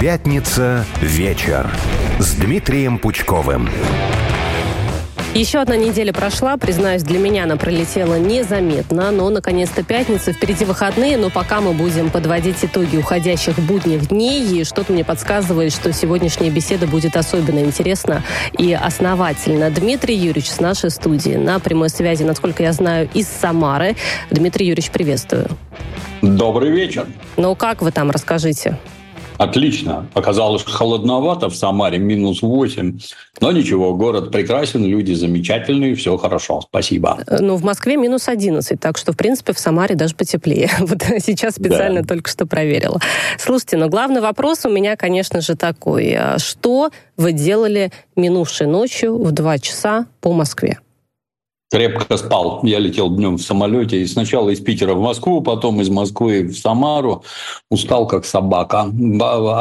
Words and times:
Пятница 0.00 0.86
вечер 1.02 1.70
с 2.18 2.32
Дмитрием 2.32 2.98
Пучковым. 2.98 3.68
Еще 5.34 5.58
одна 5.58 5.76
неделя 5.76 6.14
прошла, 6.14 6.56
признаюсь, 6.56 7.02
для 7.02 7.18
меня 7.18 7.44
она 7.44 7.58
пролетела 7.58 8.18
незаметно, 8.18 9.10
но 9.10 9.28
наконец-то 9.28 9.82
пятница, 9.82 10.32
впереди 10.32 10.64
выходные, 10.64 11.18
но 11.18 11.28
пока 11.28 11.60
мы 11.60 11.74
будем 11.74 12.08
подводить 12.08 12.64
итоги 12.64 12.96
уходящих 12.96 13.58
будних 13.58 14.08
дней, 14.08 14.42
и 14.42 14.64
что-то 14.64 14.94
мне 14.94 15.04
подсказывает, 15.04 15.70
что 15.70 15.92
сегодняшняя 15.92 16.48
беседа 16.48 16.86
будет 16.86 17.14
особенно 17.14 17.58
интересна 17.58 18.22
и 18.56 18.72
основательна. 18.72 19.68
Дмитрий 19.68 20.16
Юрьевич 20.16 20.50
с 20.50 20.60
нашей 20.60 20.88
студии 20.88 21.36
на 21.36 21.58
прямой 21.58 21.90
связи, 21.90 22.22
насколько 22.22 22.62
я 22.62 22.72
знаю, 22.72 23.10
из 23.12 23.28
Самары. 23.28 23.96
Дмитрий 24.30 24.64
Юрьевич, 24.64 24.90
приветствую. 24.92 25.46
Добрый 26.22 26.70
вечер. 26.70 27.06
Ну 27.36 27.54
как 27.54 27.82
вы 27.82 27.92
там, 27.92 28.10
расскажите? 28.10 28.78
Отлично. 29.40 30.06
Оказалось 30.12 30.62
холодновато 30.64 31.48
в 31.48 31.56
Самаре, 31.56 31.98
минус 31.98 32.42
8. 32.42 32.98
Но 33.40 33.52
ничего, 33.52 33.94
город 33.94 34.30
прекрасен, 34.30 34.84
люди 34.84 35.14
замечательные, 35.14 35.94
все 35.94 36.18
хорошо. 36.18 36.60
Спасибо. 36.60 37.24
Ну, 37.26 37.56
в 37.56 37.64
Москве 37.64 37.96
минус 37.96 38.28
11, 38.28 38.78
так 38.78 38.98
что, 38.98 39.12
в 39.12 39.16
принципе, 39.16 39.54
в 39.54 39.58
Самаре 39.58 39.94
даже 39.94 40.14
потеплее. 40.14 40.68
Вот 40.80 41.02
сейчас 41.24 41.54
специально 41.54 42.02
да. 42.02 42.08
только 42.08 42.28
что 42.28 42.44
проверила. 42.44 43.00
Слушайте, 43.38 43.78
но 43.78 43.88
главный 43.88 44.20
вопрос 44.20 44.66
у 44.66 44.70
меня, 44.70 44.96
конечно 44.96 45.40
же, 45.40 45.56
такой. 45.56 46.14
А 46.14 46.38
что 46.38 46.90
вы 47.16 47.32
делали 47.32 47.92
минувшей 48.16 48.66
ночью 48.66 49.16
в 49.16 49.32
2 49.32 49.58
часа 49.58 50.04
по 50.20 50.34
Москве? 50.34 50.80
Крепко 51.70 52.16
спал. 52.16 52.60
Я 52.62 52.78
летел 52.78 53.10
днем 53.10 53.36
в 53.36 53.42
самолете 53.42 54.02
и 54.02 54.06
сначала 54.06 54.50
из 54.50 54.60
Питера 54.60 54.94
в 54.94 55.00
Москву, 55.00 55.40
потом 55.40 55.80
из 55.80 55.88
Москвы 55.88 56.42
в 56.42 56.54
Самару. 56.56 57.24
Устал 57.70 58.06
как 58.06 58.24
собака. 58.24 58.90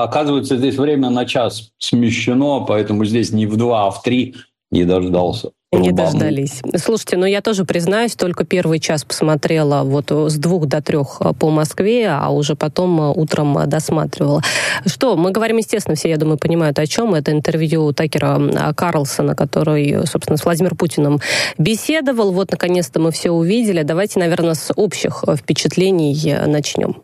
Оказывается, 0.04 0.58
здесь 0.58 0.78
время 0.78 1.10
на 1.10 1.26
час 1.26 1.72
смещено, 1.78 2.62
поэтому 2.62 3.06
здесь 3.06 3.32
не 3.32 3.46
в 3.46 3.58
два, 3.58 3.88
а 3.88 3.92
в 3.92 4.02
три 4.02 4.36
не 4.72 4.86
дождался. 4.86 5.52
Не 5.72 5.92
дождались. 5.92 6.62
Слушайте, 6.78 7.16
ну 7.18 7.28
я 7.28 7.42
тоже 7.42 7.64
признаюсь, 7.64 8.16
только 8.16 8.44
первый 8.44 8.80
час 8.80 9.04
посмотрела 9.04 9.84
вот 9.84 10.10
с 10.10 10.36
двух 10.36 10.66
до 10.66 10.82
трех 10.82 11.22
э, 11.22 11.34
по 11.34 11.52
Москве, 11.52 12.10
а 12.10 12.30
уже 12.30 12.56
потом 12.56 13.00
э, 13.00 13.14
утром 13.16 13.56
э, 13.56 13.68
досматривала. 13.68 14.42
Что, 14.88 15.16
мы 15.16 15.30
говорим, 15.30 15.58
естественно, 15.58 15.96
все, 15.96 16.10
я 16.10 16.18
думаю, 16.18 16.40
понимают, 16.40 16.80
о 16.80 16.88
чем. 16.88 17.14
Это 17.14 17.32
интервью 17.32 17.94
Такера 17.94 18.74
Карлсона, 18.76 19.36
который, 19.36 20.08
собственно, 20.08 20.38
с 20.38 20.46
Владимиром 20.46 20.76
Путиным 20.76 21.20
беседовал. 21.60 22.32
Вот, 22.32 22.50
наконец-то 22.50 23.00
мы 23.00 23.12
все 23.12 23.30
увидели. 23.30 23.84
Давайте, 23.84 24.18
наверное, 24.18 24.56
с 24.56 24.74
общих 24.76 25.24
впечатлений 25.38 26.36
начнем. 26.48 27.04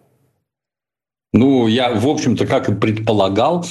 Ну, 1.34 1.68
я, 1.68 1.94
в 1.94 2.08
общем-то, 2.08 2.48
как 2.48 2.70
и 2.70 2.74
предполагал, 2.74 3.64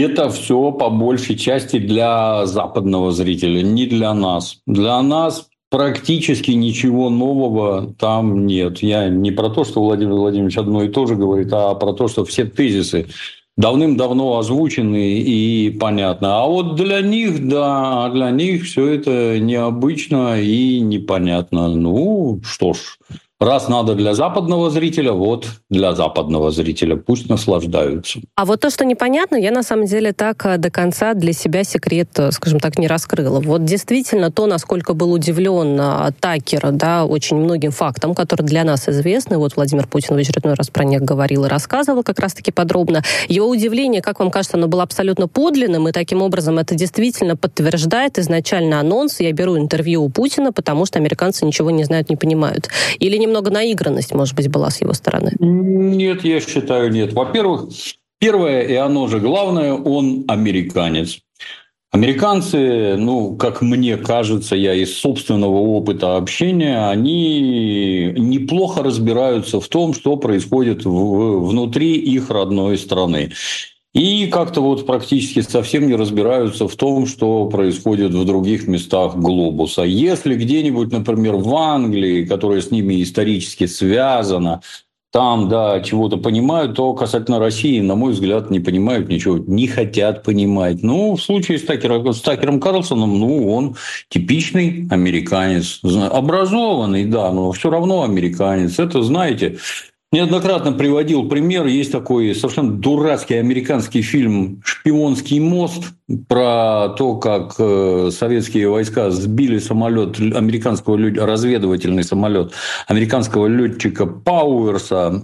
это 0.00 0.30
все 0.30 0.72
по 0.72 0.90
большей 0.90 1.36
части 1.36 1.78
для 1.78 2.46
западного 2.46 3.12
зрителя, 3.12 3.62
не 3.62 3.86
для 3.86 4.14
нас. 4.14 4.58
Для 4.66 5.00
нас 5.02 5.48
практически 5.70 6.52
ничего 6.52 7.10
нового 7.10 7.94
там 7.98 8.46
нет. 8.46 8.78
Я 8.82 9.08
не 9.08 9.30
про 9.30 9.50
то, 9.50 9.64
что 9.64 9.82
Владимир 9.82 10.14
Владимирович 10.14 10.58
одно 10.58 10.82
и 10.82 10.88
то 10.88 11.06
же 11.06 11.16
говорит, 11.16 11.48
а 11.52 11.74
про 11.74 11.92
то, 11.92 12.08
что 12.08 12.24
все 12.24 12.44
тезисы 12.44 13.06
давным-давно 13.56 14.38
озвучены 14.38 15.18
и 15.18 15.70
понятно. 15.70 16.42
А 16.42 16.46
вот 16.46 16.76
для 16.76 17.00
них, 17.00 17.48
да, 17.48 18.10
для 18.10 18.30
них 18.30 18.64
все 18.64 18.86
это 18.88 19.38
необычно 19.38 20.40
и 20.40 20.80
непонятно. 20.80 21.68
Ну, 21.68 22.40
что 22.44 22.74
ж, 22.74 22.98
Раз 23.38 23.68
надо 23.68 23.94
для 23.94 24.14
западного 24.14 24.70
зрителя, 24.70 25.12
вот 25.12 25.46
для 25.68 25.92
западного 25.92 26.50
зрителя. 26.50 26.96
Пусть 26.96 27.28
наслаждаются. 27.28 28.20
А 28.34 28.46
вот 28.46 28.60
то, 28.60 28.70
что 28.70 28.86
непонятно, 28.86 29.36
я 29.36 29.50
на 29.50 29.62
самом 29.62 29.84
деле 29.84 30.14
так 30.14 30.46
э, 30.46 30.56
до 30.56 30.70
конца 30.70 31.12
для 31.12 31.34
себя 31.34 31.62
секрет, 31.62 32.08
э, 32.16 32.30
скажем 32.32 32.60
так, 32.60 32.78
не 32.78 32.86
раскрыла. 32.88 33.40
Вот 33.40 33.66
действительно 33.66 34.30
то, 34.30 34.46
насколько 34.46 34.94
был 34.94 35.12
удивлен 35.12 35.78
э, 35.78 36.12
Такер, 36.18 36.72
да, 36.72 37.04
очень 37.04 37.36
многим 37.36 37.72
фактам, 37.72 38.14
которые 38.14 38.46
для 38.46 38.64
нас 38.64 38.88
известны. 38.88 39.36
Вот 39.36 39.54
Владимир 39.54 39.86
Путин 39.86 40.16
в 40.16 40.18
очередной 40.18 40.54
раз 40.54 40.70
про 40.70 40.84
них 40.84 41.02
говорил 41.02 41.44
и 41.44 41.48
рассказывал 41.48 42.02
как 42.02 42.18
раз-таки 42.18 42.52
подробно. 42.52 43.02
Его 43.28 43.50
удивление, 43.50 44.00
как 44.00 44.18
вам 44.18 44.30
кажется, 44.30 44.56
оно 44.56 44.66
было 44.66 44.82
абсолютно 44.82 45.28
подлинным, 45.28 45.88
и 45.88 45.92
таким 45.92 46.22
образом 46.22 46.58
это 46.58 46.74
действительно 46.74 47.36
подтверждает 47.36 48.18
изначально 48.18 48.80
анонс. 48.80 49.20
Я 49.20 49.32
беру 49.32 49.58
интервью 49.58 50.04
у 50.04 50.08
Путина, 50.08 50.54
потому 50.54 50.86
что 50.86 50.98
американцы 50.98 51.44
ничего 51.44 51.70
не 51.70 51.84
знают, 51.84 52.08
не 52.08 52.16
понимают. 52.16 52.70
Или 52.98 53.18
не 53.18 53.25
немного 53.26 53.50
наигранность, 53.50 54.14
может 54.14 54.34
быть, 54.34 54.48
была 54.48 54.70
с 54.70 54.80
его 54.80 54.92
стороны? 54.92 55.32
Нет, 55.38 56.24
я 56.24 56.40
считаю, 56.40 56.90
нет. 56.90 57.12
Во-первых, 57.12 57.68
первое, 58.18 58.62
и 58.62 58.74
оно 58.74 59.08
же 59.08 59.20
главное, 59.20 59.72
он 59.72 60.24
американец. 60.28 61.18
Американцы, 61.92 62.96
ну, 62.98 63.36
как 63.36 63.62
мне 63.62 63.96
кажется, 63.96 64.54
я 64.54 64.74
из 64.74 64.98
собственного 64.98 65.56
опыта 65.56 66.16
общения, 66.16 66.90
они 66.90 68.12
неплохо 68.16 68.82
разбираются 68.82 69.60
в 69.60 69.68
том, 69.68 69.94
что 69.94 70.16
происходит 70.16 70.84
в, 70.84 71.46
внутри 71.46 71.94
их 71.94 72.28
родной 72.28 72.76
страны. 72.76 73.32
И 73.96 74.26
как-то 74.26 74.60
вот 74.60 74.84
практически 74.84 75.40
совсем 75.40 75.86
не 75.86 75.94
разбираются 75.94 76.68
в 76.68 76.76
том, 76.76 77.06
что 77.06 77.46
происходит 77.46 78.12
в 78.12 78.26
других 78.26 78.68
местах 78.68 79.16
глобуса. 79.16 79.84
Если 79.84 80.34
где-нибудь, 80.34 80.92
например, 80.92 81.36
в 81.36 81.56
Англии, 81.56 82.26
которая 82.26 82.60
с 82.60 82.70
ними 82.70 83.02
исторически 83.02 83.64
связана, 83.64 84.60
там, 85.12 85.48
да, 85.48 85.80
чего-то 85.80 86.18
понимают, 86.18 86.76
то 86.76 86.92
касательно 86.92 87.38
России, 87.38 87.80
на 87.80 87.94
мой 87.94 88.12
взгляд, 88.12 88.50
не 88.50 88.60
понимают 88.60 89.08
ничего, 89.08 89.38
не 89.38 89.66
хотят 89.66 90.22
понимать. 90.24 90.82
Ну, 90.82 91.16
в 91.16 91.22
случае 91.22 91.58
с, 91.58 91.62
Такером, 91.62 92.12
с 92.12 92.20
Такером 92.20 92.60
Карлсоном, 92.60 93.18
ну, 93.18 93.50
он 93.50 93.76
типичный 94.10 94.86
американец, 94.90 95.80
образованный, 95.82 97.06
да, 97.06 97.32
но 97.32 97.50
все 97.52 97.70
равно 97.70 98.02
американец. 98.02 98.78
Это, 98.78 99.00
знаете, 99.00 99.56
Неоднократно 100.16 100.72
приводил 100.72 101.28
пример. 101.28 101.66
Есть 101.66 101.92
такой 101.92 102.34
совершенно 102.34 102.72
дурацкий 102.72 103.34
американский 103.34 104.00
фильм 104.00 104.62
«Шпионский 104.64 105.40
мост» 105.40 105.92
про 106.26 106.88
то, 106.96 107.16
как 107.16 107.56
э, 107.58 108.08
советские 108.10 108.70
войска 108.70 109.10
сбили 109.10 109.58
самолет 109.58 110.18
американского 110.18 110.96
разведывательный 110.96 112.02
самолет 112.02 112.54
американского 112.86 113.46
летчика 113.46 114.06
Пауэрса 114.06 115.22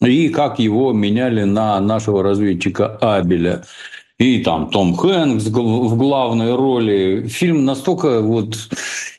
и 0.00 0.30
как 0.30 0.58
его 0.58 0.94
меняли 0.94 1.42
на 1.42 1.78
нашего 1.78 2.22
разведчика 2.22 2.96
Абеля 2.96 3.64
и 4.16 4.42
там 4.42 4.70
Том 4.70 4.96
Хэнкс 4.96 5.48
в 5.48 5.96
главной 5.98 6.56
роли. 6.56 7.28
Фильм 7.28 7.66
настолько 7.66 8.22
вот 8.22 8.56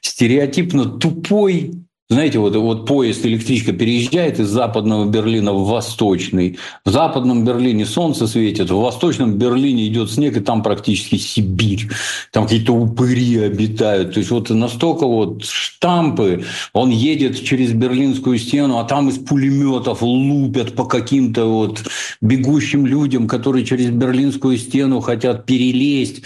стереотипно 0.02 0.86
тупой, 0.86 1.74
знаете, 2.12 2.40
вот, 2.40 2.54
вот 2.58 2.86
поезд, 2.86 3.26
электричка 3.26 3.72
переезжает 3.72 4.38
из 4.38 4.50
западного 4.50 5.06
Берлина 5.06 5.54
в 5.54 5.66
восточный. 5.66 6.60
В 6.84 6.90
западном 6.90 7.46
Берлине 7.46 7.86
солнце 7.86 8.28
светит, 8.28 8.70
в 8.70 8.76
восточном 8.76 9.38
Берлине 9.38 9.88
идет 9.88 10.12
снег, 10.12 10.36
и 10.36 10.42
там 10.42 10.62
практически 10.62 11.16
Сибирь. 11.16 11.88
Там 12.34 12.44
какие-то 12.44 12.74
упыри 12.74 13.38
обитают. 13.38 14.14
То 14.14 14.20
есть 14.20 14.30
вот 14.30 14.50
настолько 14.50 15.08
вот 15.08 15.46
штампы. 15.46 16.44
Он 16.74 16.90
едет 16.90 17.42
через 17.42 17.72
Берлинскую 17.72 18.38
стену, 18.40 18.80
а 18.80 18.84
там 18.84 19.08
из 19.08 19.18
пулеметов 19.18 20.02
лупят 20.02 20.76
по 20.76 20.84
каким-то 20.84 21.46
вот 21.46 21.82
бегущим 22.20 22.86
людям, 22.86 23.26
которые 23.30 23.66
через 23.66 23.90
Берлинскую 23.90 24.58
стену 24.58 25.00
хотят 25.00 25.46
перелезть. 25.46 26.24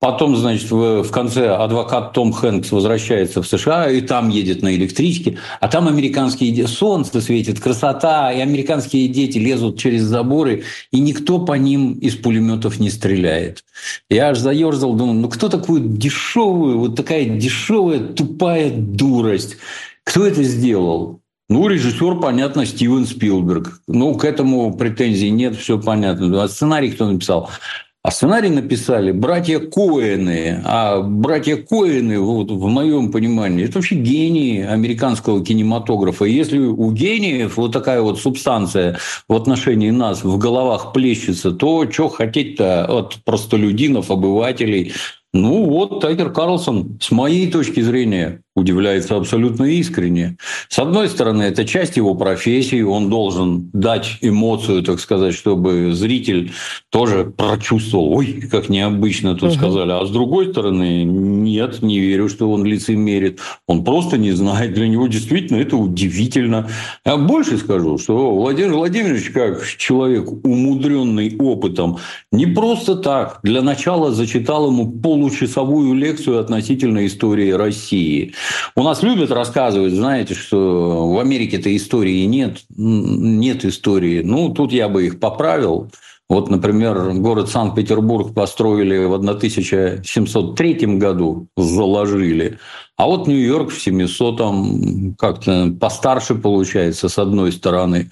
Потом, 0.00 0.34
значит, 0.34 0.70
в, 0.70 1.02
в 1.02 1.10
конце 1.10 1.50
адвокат 1.50 2.14
Том 2.14 2.32
Хэнкс 2.32 2.72
возвращается 2.72 3.42
в 3.42 3.46
США, 3.46 3.90
и 3.90 4.00
там 4.00 4.30
едет 4.30 4.62
на 4.62 4.74
электричке, 4.74 5.38
а 5.60 5.68
там 5.68 5.88
американские 5.88 6.66
солнце 6.66 7.20
светит, 7.20 7.60
красота, 7.60 8.32
и 8.32 8.40
американские 8.40 9.08
дети 9.08 9.36
лезут 9.36 9.78
через 9.78 10.02
заборы, 10.02 10.64
и 10.90 11.00
никто 11.00 11.38
по 11.38 11.52
ним 11.52 11.92
из 11.98 12.16
пулеметов 12.16 12.80
не 12.80 12.88
стреляет. 12.88 13.62
Я 14.08 14.30
аж 14.30 14.38
заерзал, 14.38 14.94
думаю, 14.94 15.20
ну 15.20 15.28
кто 15.28 15.50
такую 15.50 15.82
дешевую, 15.82 16.78
вот 16.78 16.96
такая 16.96 17.26
дешевая, 17.26 18.00
тупая 18.00 18.70
дурость? 18.70 19.58
Кто 20.04 20.26
это 20.26 20.42
сделал? 20.42 21.20
Ну, 21.50 21.66
режиссер, 21.66 22.20
понятно, 22.20 22.64
Стивен 22.64 23.04
Спилберг. 23.04 23.82
Ну, 23.88 24.14
к 24.14 24.24
этому 24.24 24.72
претензий 24.72 25.30
нет, 25.30 25.56
все 25.56 25.80
понятно. 25.80 26.42
А 26.42 26.48
сценарий 26.48 26.92
кто 26.92 27.10
написал? 27.10 27.50
А 28.02 28.10
сценарий 28.10 28.48
написали 28.48 29.12
братья 29.12 29.58
Коэны. 29.58 30.62
А 30.64 31.02
братья 31.02 31.56
Коэны, 31.56 32.18
вот, 32.18 32.50
в 32.50 32.66
моем 32.66 33.12
понимании, 33.12 33.64
это 33.66 33.74
вообще 33.74 33.96
гении 33.96 34.64
американского 34.64 35.44
кинематографа. 35.44 36.24
И 36.24 36.32
если 36.32 36.58
у 36.58 36.90
гениев 36.92 37.58
вот 37.58 37.72
такая 37.72 38.00
вот 38.00 38.18
субстанция 38.18 38.98
в 39.28 39.34
отношении 39.34 39.90
нас 39.90 40.24
в 40.24 40.38
головах 40.38 40.94
плещется, 40.94 41.50
то 41.50 41.90
что 41.90 42.08
хотеть-то 42.08 42.86
от 42.86 43.18
простолюдинов, 43.26 44.10
обывателей? 44.10 44.94
Ну 45.34 45.66
вот 45.66 46.00
Тайгер 46.00 46.32
Карлсон, 46.32 46.98
с 47.02 47.10
моей 47.10 47.50
точки 47.50 47.80
зрения, 47.80 48.40
удивляется 48.56 49.16
абсолютно 49.16 49.64
искренне. 49.64 50.36
С 50.68 50.78
одной 50.78 51.08
стороны, 51.08 51.44
это 51.44 51.64
часть 51.64 51.96
его 51.96 52.14
профессии, 52.14 52.82
он 52.82 53.08
должен 53.08 53.70
дать 53.72 54.18
эмоцию, 54.20 54.82
так 54.82 55.00
сказать, 55.00 55.34
чтобы 55.34 55.92
зритель 55.92 56.52
тоже 56.90 57.24
прочувствовал, 57.24 58.12
ой, 58.12 58.48
как 58.50 58.68
необычно 58.68 59.34
тут 59.34 59.50
угу. 59.50 59.58
сказали. 59.58 59.92
А 59.92 60.04
с 60.04 60.10
другой 60.10 60.50
стороны, 60.50 61.04
нет, 61.04 61.82
не 61.82 62.00
верю, 62.00 62.28
что 62.28 62.50
он 62.50 62.64
лицемерит. 62.64 63.40
Он 63.68 63.84
просто 63.84 64.18
не 64.18 64.32
знает. 64.32 64.74
Для 64.74 64.88
него 64.88 65.06
действительно 65.06 65.58
это 65.58 65.76
удивительно. 65.76 66.68
Я 67.04 67.16
больше 67.16 67.56
скажу, 67.56 67.98
что 67.98 68.34
Владимир 68.34 68.74
Владимирович, 68.74 69.30
как 69.30 69.64
человек, 69.76 70.28
умудренный 70.44 71.36
опытом, 71.38 71.98
не 72.32 72.46
просто 72.46 72.96
так 72.96 73.38
для 73.42 73.62
начала 73.62 74.12
зачитал 74.12 74.68
ему 74.68 74.90
получасовую 74.90 75.94
лекцию 75.94 76.40
относительно 76.40 77.06
истории 77.06 77.50
России. 77.50 78.34
У 78.76 78.82
нас 78.82 79.02
любят 79.02 79.30
рассказывать, 79.30 79.92
знаете, 79.92 80.34
что 80.34 81.08
в 81.08 81.18
Америке-то 81.18 81.74
истории 81.76 82.24
нет, 82.24 82.58
нет 82.68 83.64
истории. 83.64 84.22
Ну, 84.22 84.50
тут 84.50 84.72
я 84.72 84.88
бы 84.88 85.06
их 85.06 85.20
поправил. 85.20 85.90
Вот, 86.28 86.48
например, 86.48 87.12
город 87.14 87.48
Санкт-Петербург 87.48 88.32
построили 88.32 89.04
в 89.04 89.14
1703 89.14 90.74
году, 90.96 91.48
заложили, 91.56 92.58
а 92.96 93.06
вот 93.06 93.26
Нью-Йорк 93.26 93.70
в 93.72 93.86
700-м 93.86 95.16
как-то 95.18 95.74
постарше 95.80 96.36
получается, 96.36 97.08
с 97.08 97.18
одной 97.18 97.50
стороны. 97.50 98.10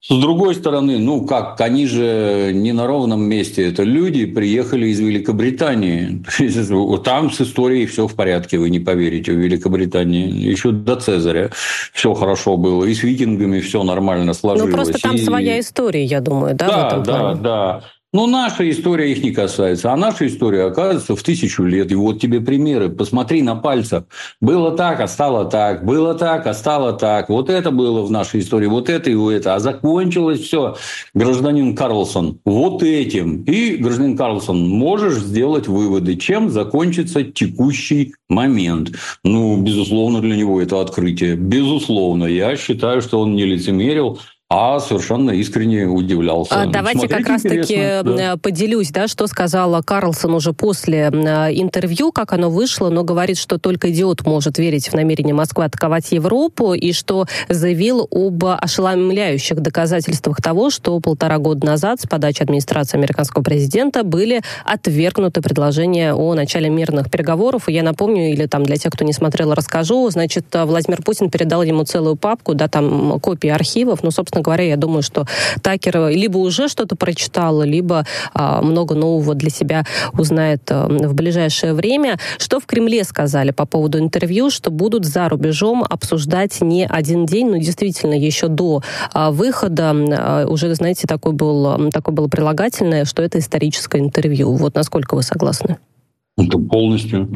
С 0.00 0.14
другой 0.20 0.54
стороны, 0.54 0.98
ну 0.98 1.26
как, 1.26 1.60
они 1.60 1.86
же 1.86 2.52
не 2.54 2.72
на 2.72 2.86
ровном 2.86 3.22
месте. 3.22 3.68
Это 3.68 3.82
люди 3.82 4.24
приехали 4.24 4.86
из 4.88 5.00
Великобритании. 5.00 6.22
Там 7.04 7.32
с 7.32 7.40
историей 7.40 7.86
все 7.86 8.06
в 8.06 8.14
порядке, 8.14 8.58
вы 8.58 8.70
не 8.70 8.78
поверите, 8.78 9.32
в 9.32 9.36
Великобритании. 9.36 10.30
Еще 10.30 10.70
до 10.70 10.96
Цезаря 10.96 11.50
все 11.92 12.14
хорошо 12.14 12.56
было. 12.56 12.84
И 12.84 12.94
с 12.94 13.02
викингами 13.02 13.58
все 13.60 13.82
нормально 13.82 14.32
сложилось. 14.32 14.70
Ну 14.70 14.76
просто 14.76 15.00
там 15.00 15.16
и... 15.16 15.18
своя 15.18 15.58
история, 15.58 16.04
я 16.04 16.20
думаю, 16.20 16.54
да? 16.54 16.66
Да, 16.66 16.98
да, 16.98 17.34
да. 17.34 17.84
Но 18.16 18.26
наша 18.26 18.70
история 18.70 19.12
их 19.12 19.22
не 19.22 19.30
касается. 19.30 19.92
А 19.92 19.96
наша 19.96 20.26
история 20.26 20.64
оказывается 20.64 21.14
в 21.14 21.22
тысячу 21.22 21.64
лет. 21.64 21.92
И 21.92 21.94
вот 21.94 22.18
тебе 22.18 22.40
примеры. 22.40 22.88
Посмотри 22.88 23.42
на 23.42 23.56
пальцах. 23.56 24.04
Было 24.40 24.74
так, 24.74 25.00
а 25.00 25.06
стало 25.06 25.44
так. 25.44 25.84
Было 25.84 26.14
так, 26.14 26.46
а 26.46 26.54
стало 26.54 26.94
так. 26.94 27.28
Вот 27.28 27.50
это 27.50 27.70
было 27.70 28.00
в 28.00 28.10
нашей 28.10 28.40
истории. 28.40 28.68
Вот 28.68 28.88
это 28.88 29.10
и 29.10 29.14
вот 29.14 29.32
это. 29.32 29.54
А 29.54 29.58
закончилось 29.58 30.40
все, 30.40 30.76
гражданин 31.12 31.76
Карлсон, 31.76 32.40
вот 32.46 32.82
этим. 32.82 33.42
И, 33.42 33.76
гражданин 33.76 34.16
Карлсон, 34.16 34.66
можешь 34.66 35.18
сделать 35.18 35.68
выводы, 35.68 36.16
чем 36.16 36.48
закончится 36.48 37.22
текущий 37.22 38.14
момент. 38.30 38.92
Ну, 39.24 39.60
безусловно, 39.60 40.22
для 40.22 40.36
него 40.36 40.62
это 40.62 40.80
открытие. 40.80 41.36
Безусловно. 41.36 42.24
Я 42.24 42.56
считаю, 42.56 43.02
что 43.02 43.20
он 43.20 43.34
не 43.34 43.44
лицемерил, 43.44 44.18
а 44.48 44.78
совершенно 44.78 45.32
искренне 45.32 45.86
удивлялся. 45.86 46.62
А, 46.62 46.66
давайте 46.66 47.00
Смотрите, 47.00 47.24
как 47.24 47.28
раз-таки 47.28 47.76
да. 48.04 48.36
поделюсь, 48.36 48.90
да, 48.90 49.08
что 49.08 49.26
сказала 49.26 49.82
Карлсон 49.82 50.34
уже 50.34 50.52
после 50.52 51.06
интервью, 51.08 52.12
как 52.12 52.32
оно 52.32 52.48
вышло, 52.48 52.88
но 52.88 53.02
говорит, 53.02 53.38
что 53.38 53.58
только 53.58 53.90
идиот 53.90 54.24
может 54.24 54.58
верить 54.58 54.88
в 54.88 54.94
намерение 54.94 55.34
Москвы 55.34 55.64
атаковать 55.64 56.12
Европу, 56.12 56.74
и 56.74 56.92
что 56.92 57.26
заявил 57.48 58.06
об 58.08 58.44
ошеломляющих 58.44 59.60
доказательствах 59.60 60.40
того, 60.40 60.70
что 60.70 61.00
полтора 61.00 61.38
года 61.38 61.66
назад 61.66 62.00
с 62.00 62.06
подачи 62.06 62.42
администрации 62.42 62.98
американского 62.98 63.42
президента 63.42 64.04
были 64.04 64.42
отвергнуты 64.64 65.42
предложения 65.42 66.14
о 66.14 66.34
начале 66.34 66.68
мирных 66.70 67.10
переговоров. 67.10 67.68
И 67.68 67.72
я 67.72 67.82
напомню, 67.82 68.30
или 68.30 68.46
там 68.46 68.62
для 68.62 68.76
тех, 68.76 68.92
кто 68.92 69.04
не 69.04 69.12
смотрел, 69.12 69.54
расскажу, 69.54 70.08
значит, 70.08 70.46
Владимир 70.52 71.02
Путин 71.02 71.30
передал 71.30 71.64
ему 71.64 71.82
целую 71.82 72.14
папку, 72.14 72.54
да, 72.54 72.68
там 72.68 73.18
копии 73.18 73.50
архивов, 73.50 74.04
ну, 74.04 74.12
собственно, 74.12 74.35
собственно 74.36 74.42
говоря, 74.42 74.64
я 74.64 74.76
думаю, 74.76 75.02
что 75.02 75.24
Такер 75.62 76.08
либо 76.08 76.38
уже 76.38 76.68
что-то 76.68 76.96
прочитал, 76.96 77.62
либо 77.62 78.04
а, 78.34 78.60
много 78.62 78.94
нового 78.94 79.34
для 79.34 79.50
себя 79.50 79.84
узнает 80.12 80.62
а, 80.70 80.88
в 80.88 81.14
ближайшее 81.14 81.72
время. 81.72 82.18
Что 82.38 82.60
в 82.60 82.66
Кремле 82.66 83.04
сказали 83.04 83.52
по 83.52 83.66
поводу 83.66 83.98
интервью, 83.98 84.50
что 84.50 84.70
будут 84.70 85.04
за 85.04 85.28
рубежом 85.28 85.84
обсуждать 85.88 86.60
не 86.60 86.86
один 86.86 87.26
день, 87.26 87.50
но 87.50 87.56
действительно 87.56 88.14
еще 88.14 88.48
до 88.48 88.82
а, 89.12 89.30
выхода 89.30 89.92
а, 89.92 90.46
уже, 90.46 90.74
знаете, 90.74 91.06
такой 91.06 91.32
был, 91.32 91.90
такое 91.90 92.14
было 92.14 92.28
прилагательное, 92.28 93.04
что 93.04 93.22
это 93.22 93.38
историческое 93.38 94.00
интервью. 94.00 94.52
Вот 94.52 94.74
насколько 94.74 95.14
вы 95.14 95.22
согласны? 95.22 95.78
Это 96.36 96.58
полностью. 96.58 97.28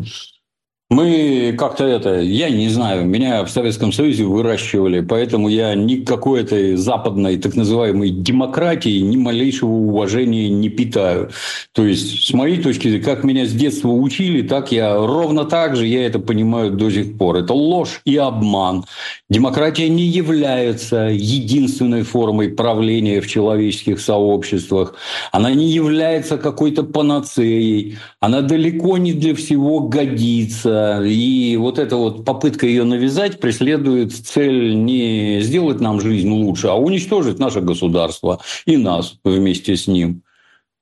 Мы 0.91 1.55
как-то 1.57 1.85
это, 1.85 2.19
я 2.19 2.51
не 2.51 2.69
знаю, 2.69 3.05
меня 3.05 3.45
в 3.45 3.51
Советском 3.51 3.93
Союзе 3.93 4.25
выращивали, 4.25 4.99
поэтому 4.99 5.49
я 5.49 5.77
ни 5.77 5.95
к 5.95 6.09
какой-то 6.09 6.77
западной 6.77 7.37
так 7.37 7.55
называемой 7.55 8.11
демократии 8.11 8.99
ни 8.99 9.17
малейшего 9.17 9.71
уважения 9.71 10.49
не 10.49 10.69
питаю. 10.69 11.31
То 11.75 11.87
есть, 11.87 12.27
с 12.27 12.33
моей 12.33 12.61
точки 12.61 12.89
зрения, 12.89 13.05
как 13.05 13.23
меня 13.23 13.47
с 13.47 13.53
детства 13.53 13.89
учили, 13.89 14.43
так 14.43 14.73
я 14.73 14.97
ровно 14.97 15.45
так 15.45 15.77
же 15.77 15.87
я 15.87 16.05
это 16.05 16.19
понимаю 16.19 16.73
до 16.73 16.91
сих 16.91 17.17
пор. 17.17 17.37
Это 17.37 17.53
ложь 17.53 18.01
и 18.05 18.17
обман. 18.17 18.85
Демократия 19.29 19.89
не 19.89 20.03
является 20.03 21.09
единственной 21.13 22.03
формой 22.03 22.49
правления 22.49 23.21
в 23.21 23.29
человеческих 23.29 24.01
сообществах. 24.01 24.97
Она 25.31 25.53
не 25.55 25.71
является 25.71 26.37
какой-то 26.37 26.83
панацеей. 26.83 27.97
Она 28.19 28.41
далеко 28.41 28.99
не 28.99 29.13
для 29.13 29.37
всего 29.37 29.79
годится 29.79 30.80
и 31.05 31.57
вот 31.57 31.79
эта 31.79 31.97
вот 31.97 32.25
попытка 32.25 32.67
ее 32.67 32.85
навязать 32.85 33.41
преследует 33.41 34.13
цель 34.13 34.75
не 34.77 35.41
сделать 35.41 35.81
нам 35.81 36.01
жизнь 36.01 36.31
лучше, 36.31 36.69
а 36.69 36.75
уничтожить 36.75 37.39
наше 37.39 37.61
государство 37.61 38.41
и 38.67 38.77
нас 38.77 39.17
вместе 39.25 39.77
с 39.77 39.87
ним. 39.87 40.23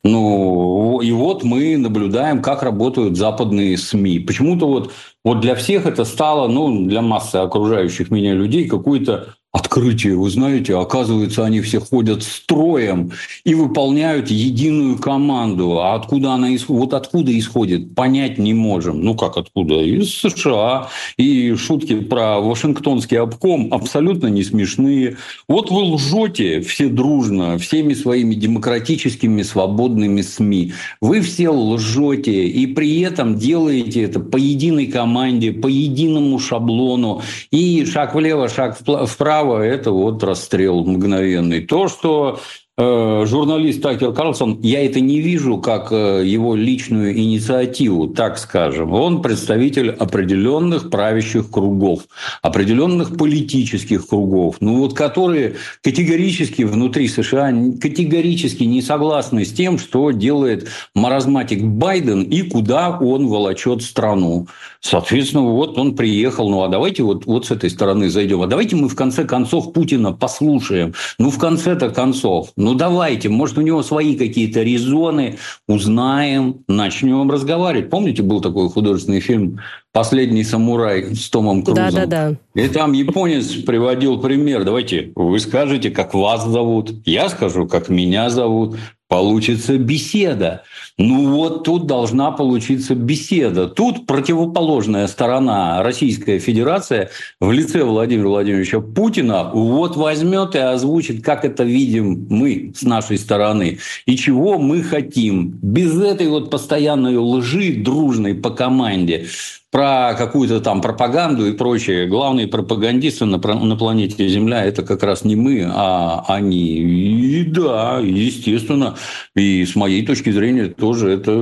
Ну, 0.04 1.00
и 1.00 1.10
вот 1.10 1.42
мы 1.42 1.76
наблюдаем, 1.76 2.40
как 2.40 2.62
работают 2.62 3.16
западные 3.16 3.76
СМИ. 3.76 4.20
Почему-то 4.20 4.68
вот, 4.68 4.92
вот 5.24 5.40
для 5.40 5.54
всех 5.54 5.86
это 5.86 6.04
стало, 6.04 6.46
ну, 6.46 6.86
для 6.86 7.02
массы 7.02 7.36
окружающих 7.36 8.10
меня 8.10 8.34
людей, 8.34 8.68
какой-то 8.68 9.34
открытие. 9.58 10.16
Вы 10.16 10.30
знаете, 10.30 10.76
оказывается, 10.76 11.44
они 11.44 11.60
все 11.60 11.80
ходят 11.80 12.22
строем 12.22 13.12
и 13.44 13.54
выполняют 13.54 14.30
единую 14.30 14.98
команду. 14.98 15.80
А 15.80 15.94
откуда 15.94 16.32
она 16.32 16.54
исходит? 16.54 16.80
Вот 16.80 16.94
откуда 16.94 17.36
исходит, 17.38 17.94
понять 17.94 18.38
не 18.38 18.54
можем. 18.54 19.02
Ну 19.02 19.14
как 19.14 19.36
откуда? 19.36 19.82
Из 19.82 20.14
США. 20.14 20.88
И 21.16 21.54
шутки 21.54 22.00
про 22.00 22.40
Вашингтонский 22.40 23.18
обком 23.18 23.72
абсолютно 23.72 24.28
не 24.28 24.42
смешные. 24.42 25.16
Вот 25.48 25.70
вы 25.70 25.82
лжете 25.94 26.60
все 26.60 26.88
дружно, 26.88 27.58
всеми 27.58 27.94
своими 27.94 28.34
демократическими 28.34 29.42
свободными 29.42 30.22
СМИ. 30.22 30.72
Вы 31.00 31.20
все 31.20 31.50
лжете 31.50 32.46
и 32.46 32.66
при 32.66 33.00
этом 33.00 33.36
делаете 33.38 34.02
это 34.02 34.20
по 34.20 34.36
единой 34.36 34.86
команде, 34.86 35.52
по 35.52 35.66
единому 35.66 36.38
шаблону. 36.38 37.22
И 37.50 37.84
шаг 37.84 38.14
влево, 38.14 38.48
шаг 38.48 38.78
вправо 38.78 39.47
право, 39.48 39.62
это 39.62 39.90
вот 39.92 40.22
расстрел 40.22 40.84
мгновенный. 40.84 41.66
То, 41.66 41.88
что 41.88 42.40
журналист 42.78 43.82
Такер 43.82 44.12
Карлсон, 44.12 44.60
я 44.62 44.84
это 44.86 45.00
не 45.00 45.20
вижу 45.20 45.58
как 45.58 45.88
э, 45.90 46.22
его 46.24 46.54
личную 46.54 47.18
инициативу, 47.18 48.06
так 48.06 48.38
скажем. 48.38 48.92
Он 48.92 49.20
представитель 49.20 49.90
определенных 49.90 50.88
правящих 50.88 51.50
кругов, 51.50 52.02
определенных 52.40 53.16
политических 53.16 54.06
кругов, 54.06 54.58
ну 54.60 54.78
вот 54.78 54.94
которые 54.94 55.56
категорически 55.82 56.62
внутри 56.62 57.08
США 57.08 57.52
категорически 57.80 58.62
не 58.62 58.80
согласны 58.80 59.44
с 59.44 59.52
тем, 59.52 59.78
что 59.78 60.12
делает 60.12 60.68
маразматик 60.94 61.64
Байден 61.64 62.22
и 62.22 62.42
куда 62.42 62.96
он 62.96 63.26
волочет 63.26 63.82
страну. 63.82 64.46
Соответственно, 64.80 65.42
вот 65.42 65.76
он 65.76 65.96
приехал, 65.96 66.48
ну 66.48 66.62
а 66.62 66.68
давайте 66.68 67.02
вот, 67.02 67.26
вот 67.26 67.46
с 67.46 67.50
этой 67.50 67.70
стороны 67.70 68.08
зайдем, 68.08 68.40
а 68.42 68.46
давайте 68.46 68.76
мы 68.76 68.88
в 68.88 68.94
конце 68.94 69.24
концов 69.24 69.72
Путина 69.72 70.12
послушаем. 70.12 70.94
Ну 71.18 71.30
в 71.30 71.38
конце-то 71.38 71.90
концов, 71.90 72.52
ну 72.68 72.74
давайте, 72.74 73.30
может, 73.30 73.56
у 73.56 73.62
него 73.62 73.82
свои 73.82 74.14
какие-то 74.14 74.62
резоны, 74.62 75.38
узнаем, 75.66 76.64
начнем 76.68 77.30
разговаривать. 77.30 77.88
Помните, 77.88 78.22
был 78.22 78.42
такой 78.42 78.68
художественный 78.68 79.20
фильм 79.20 79.60
«Последний 79.94 80.44
самурай» 80.44 81.14
с 81.14 81.30
Томом 81.30 81.62
Крузом? 81.62 81.90
Да, 81.90 82.04
да, 82.04 82.36
да. 82.54 82.62
И 82.62 82.68
там 82.68 82.92
японец 82.92 83.46
приводил 83.52 84.20
пример. 84.20 84.64
Давайте, 84.64 85.12
вы 85.14 85.40
скажете, 85.40 85.90
как 85.90 86.12
вас 86.12 86.46
зовут, 86.46 86.92
я 87.06 87.30
скажу, 87.30 87.66
как 87.66 87.88
меня 87.88 88.28
зовут 88.28 88.76
получится 89.08 89.78
беседа. 89.78 90.62
Ну 90.98 91.34
вот 91.34 91.64
тут 91.64 91.86
должна 91.86 92.30
получиться 92.30 92.94
беседа. 92.94 93.66
Тут 93.66 94.06
противоположная 94.06 95.06
сторона 95.06 95.82
Российская 95.82 96.38
Федерация 96.38 97.10
в 97.40 97.50
лице 97.50 97.84
Владимира 97.84 98.28
Владимировича 98.28 98.80
Путина 98.80 99.50
вот 99.52 99.96
возьмет 99.96 100.54
и 100.54 100.58
озвучит, 100.58 101.24
как 101.24 101.44
это 101.44 101.64
видим 101.64 102.26
мы 102.28 102.72
с 102.76 102.82
нашей 102.82 103.18
стороны 103.18 103.78
и 104.06 104.16
чего 104.16 104.58
мы 104.58 104.82
хотим. 104.82 105.58
Без 105.62 105.98
этой 106.00 106.28
вот 106.28 106.50
постоянной 106.50 107.16
лжи 107.16 107.74
дружной 107.76 108.34
по 108.34 108.50
команде 108.50 109.26
про 109.70 110.14
какую-то 110.16 110.60
там 110.60 110.80
пропаганду 110.80 111.46
и 111.46 111.52
прочее. 111.52 112.06
Главные 112.06 112.48
пропагандисты 112.48 113.26
на, 113.26 113.36
на 113.36 113.76
планете 113.76 114.26
Земля– 114.28 114.64
это 114.66 114.82
как 114.82 115.02
раз 115.02 115.24
не 115.24 115.36
мы, 115.36 115.66
а 115.68 116.24
они. 116.26 116.78
И 116.78 117.44
да, 117.44 117.98
естественно, 118.02 118.96
и 119.36 119.66
с 119.66 119.76
моей 119.76 120.06
точки 120.06 120.30
зрения 120.30 120.66
тоже 120.68 121.10
это 121.10 121.32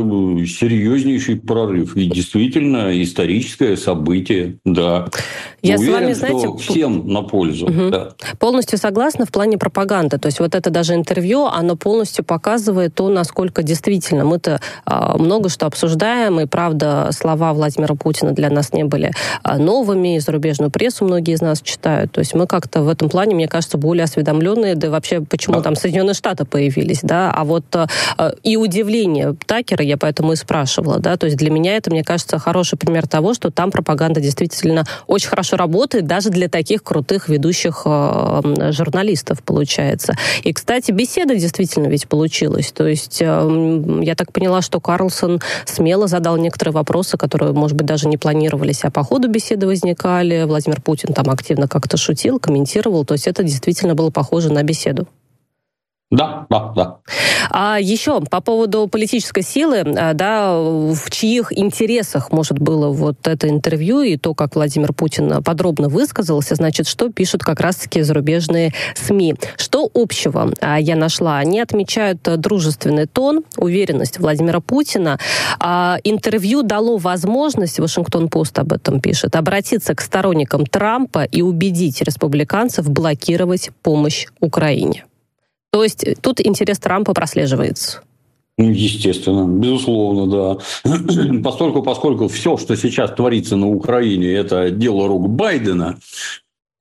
серьезнейший 0.44 1.36
прорыв. 1.36 1.96
И 1.96 2.06
действительно 2.06 3.00
историческое 3.00 3.76
событие, 3.76 4.58
да. 4.64 5.08
Я 5.66 5.76
Уверен, 5.76 6.14
с 6.14 6.20
вами, 6.20 6.32
знаете, 6.34 6.58
всем 6.58 7.08
на 7.08 7.22
пользу. 7.22 7.66
Угу. 7.66 7.90
Да. 7.90 8.08
Полностью 8.38 8.78
согласна 8.78 9.26
в 9.26 9.30
плане 9.30 9.58
пропаганды. 9.58 10.18
То 10.18 10.26
есть 10.26 10.40
вот 10.40 10.54
это 10.54 10.70
даже 10.70 10.94
интервью, 10.94 11.46
оно 11.46 11.76
полностью 11.76 12.24
показывает 12.24 12.94
то, 12.94 13.08
насколько 13.08 13.62
действительно 13.62 14.24
мы-то 14.24 14.60
а, 14.84 15.18
много 15.18 15.48
что 15.48 15.66
обсуждаем, 15.66 16.40
и 16.40 16.46
правда 16.46 17.10
слова 17.12 17.52
Владимира 17.52 17.94
Путина 17.94 18.32
для 18.32 18.50
нас 18.50 18.72
не 18.72 18.84
были 18.84 19.12
а, 19.42 19.58
новыми, 19.58 20.16
и 20.16 20.20
зарубежную 20.20 20.70
прессу 20.70 21.04
многие 21.04 21.34
из 21.34 21.40
нас 21.40 21.60
читают. 21.60 22.12
То 22.12 22.20
есть 22.20 22.34
мы 22.34 22.46
как-то 22.46 22.82
в 22.82 22.88
этом 22.88 23.08
плане, 23.08 23.34
мне 23.34 23.48
кажется, 23.48 23.78
более 23.78 24.04
осведомленные, 24.04 24.74
да 24.74 24.86
и 24.86 24.90
вообще 24.90 25.20
почему 25.20 25.56
да. 25.56 25.62
там 25.62 25.76
Соединенные 25.76 26.14
Штаты 26.14 26.44
появились, 26.44 27.00
да, 27.02 27.32
а 27.32 27.44
вот 27.44 27.64
а, 27.74 27.88
и 28.42 28.56
удивление 28.56 29.36
Такера 29.46 29.84
я 29.84 29.96
поэтому 29.96 30.32
и 30.32 30.36
спрашивала, 30.36 30.98
да, 30.98 31.16
то 31.16 31.26
есть 31.26 31.36
для 31.38 31.50
меня 31.50 31.76
это, 31.76 31.90
мне 31.90 32.04
кажется, 32.04 32.38
хороший 32.38 32.78
пример 32.78 33.06
того, 33.06 33.34
что 33.34 33.50
там 33.50 33.70
пропаганда 33.70 34.20
действительно 34.20 34.84
очень 35.06 35.28
хорошо 35.28 35.55
работает, 35.56 36.06
даже 36.06 36.30
для 36.30 36.48
таких 36.48 36.82
крутых 36.82 37.28
ведущих 37.28 37.82
э, 37.84 38.70
журналистов, 38.72 39.42
получается. 39.42 40.14
И, 40.42 40.52
кстати, 40.52 40.92
беседа 40.92 41.34
действительно 41.34 41.86
ведь 41.86 42.08
получилась. 42.08 42.72
То 42.72 42.86
есть 42.86 43.20
э, 43.20 44.00
я 44.02 44.14
так 44.14 44.32
поняла, 44.32 44.62
что 44.62 44.80
Карлсон 44.80 45.40
смело 45.64 46.06
задал 46.06 46.36
некоторые 46.36 46.72
вопросы, 46.74 47.16
которые, 47.16 47.52
может 47.52 47.76
быть, 47.76 47.86
даже 47.86 48.08
не 48.08 48.16
планировались, 48.16 48.84
а 48.84 48.90
по 48.90 49.02
ходу 49.02 49.28
беседы 49.28 49.66
возникали. 49.66 50.44
Владимир 50.44 50.80
Путин 50.80 51.12
там 51.12 51.30
активно 51.30 51.68
как-то 51.68 51.96
шутил, 51.96 52.38
комментировал. 52.38 53.04
То 53.04 53.14
есть 53.14 53.26
это 53.26 53.42
действительно 53.42 53.94
было 53.94 54.10
похоже 54.10 54.52
на 54.52 54.62
беседу. 54.62 55.06
Да, 56.10 56.46
да, 56.48 56.72
да. 56.76 56.98
А 57.50 57.78
еще 57.80 58.20
по 58.20 58.40
поводу 58.40 58.86
политической 58.86 59.42
силы, 59.42 59.78
а, 59.80 60.14
да, 60.14 60.52
в 60.56 61.10
чьих 61.10 61.56
интересах, 61.56 62.30
может, 62.30 62.60
было 62.60 62.90
вот 62.92 63.26
это 63.26 63.48
интервью 63.48 64.02
и 64.02 64.16
то, 64.16 64.32
как 64.32 64.54
Владимир 64.54 64.92
Путин 64.92 65.42
подробно 65.42 65.88
высказался, 65.88 66.54
значит, 66.54 66.86
что 66.86 67.10
пишут 67.10 67.42
как 67.42 67.58
раз-таки 67.60 68.02
зарубежные 68.02 68.72
СМИ. 68.94 69.34
Что 69.56 69.90
общего 69.94 70.52
а, 70.60 70.78
я 70.78 70.94
нашла? 70.94 71.38
Они 71.38 71.58
отмечают 71.60 72.22
дружественный 72.22 73.06
тон, 73.06 73.42
уверенность 73.56 74.20
Владимира 74.20 74.60
Путина. 74.60 75.18
А 75.58 75.98
интервью 76.04 76.62
дало 76.62 76.98
возможность, 76.98 77.80
Вашингтон-Пост 77.80 78.56
об 78.60 78.72
этом 78.72 79.00
пишет, 79.00 79.34
обратиться 79.34 79.92
к 79.96 80.00
сторонникам 80.00 80.66
Трампа 80.66 81.24
и 81.24 81.42
убедить 81.42 82.00
республиканцев 82.02 82.88
блокировать 82.88 83.70
помощь 83.82 84.26
Украине. 84.38 85.04
То 85.76 85.84
есть 85.84 86.04
э, 86.04 86.14
тут 86.18 86.40
интерес 86.40 86.78
Трампа 86.78 87.12
прослеживается. 87.12 88.00
Ну, 88.56 88.70
естественно, 88.70 89.46
безусловно, 89.46 90.26
да. 90.26 90.90
Поскольку, 91.44 91.82
поскольку 91.82 92.28
все, 92.28 92.56
что 92.56 92.76
сейчас 92.76 93.10
творится 93.12 93.56
на 93.56 93.68
Украине, 93.68 94.32
это 94.32 94.70
дело 94.70 95.06
рук 95.06 95.28
Байдена, 95.28 95.98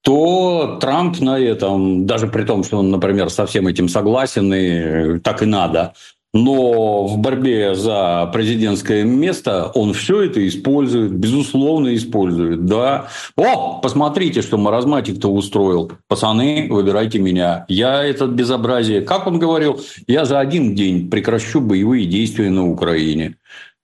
то 0.02 0.78
Трамп 0.80 1.20
на 1.20 1.38
этом, 1.38 2.06
даже 2.06 2.28
при 2.28 2.46
том, 2.46 2.64
что 2.64 2.78
он, 2.78 2.90
например, 2.90 3.30
со 3.30 3.46
всем 3.46 3.68
этим 3.68 3.90
согласен, 3.90 4.54
и 4.54 4.68
э, 4.70 5.20
так 5.20 5.44
и 5.44 5.46
надо, 5.46 5.94
но 6.36 7.08
в 7.08 7.18
борьбе 7.18 7.76
за 7.76 8.30
президентское 8.34 9.06
место 9.06 9.72
он 9.74 9.94
все 9.94 10.24
это 10.24 10.46
использует, 10.46 11.14
безусловно 11.14 11.96
использует, 11.96 12.66
да. 12.66 13.08
О, 13.38 13.80
посмотрите, 13.80 14.42
что 14.42 14.58
маразматик-то 14.58 15.30
устроил. 15.30 15.94
Пацаны, 16.10 16.68
выбирайте 16.70 17.20
меня. 17.20 17.66
Я 17.70 18.04
этот 18.04 18.32
безобразие, 18.32 19.00
как 19.02 19.28
он 19.28 19.40
говорил, 19.40 19.80
я 20.08 20.26
за 20.26 20.40
один 20.42 20.76
день 20.76 21.10
прекращу 21.10 21.62
боевые 21.62 22.06
действия 22.06 22.50
на 22.50 22.70
Украине. 22.70 23.38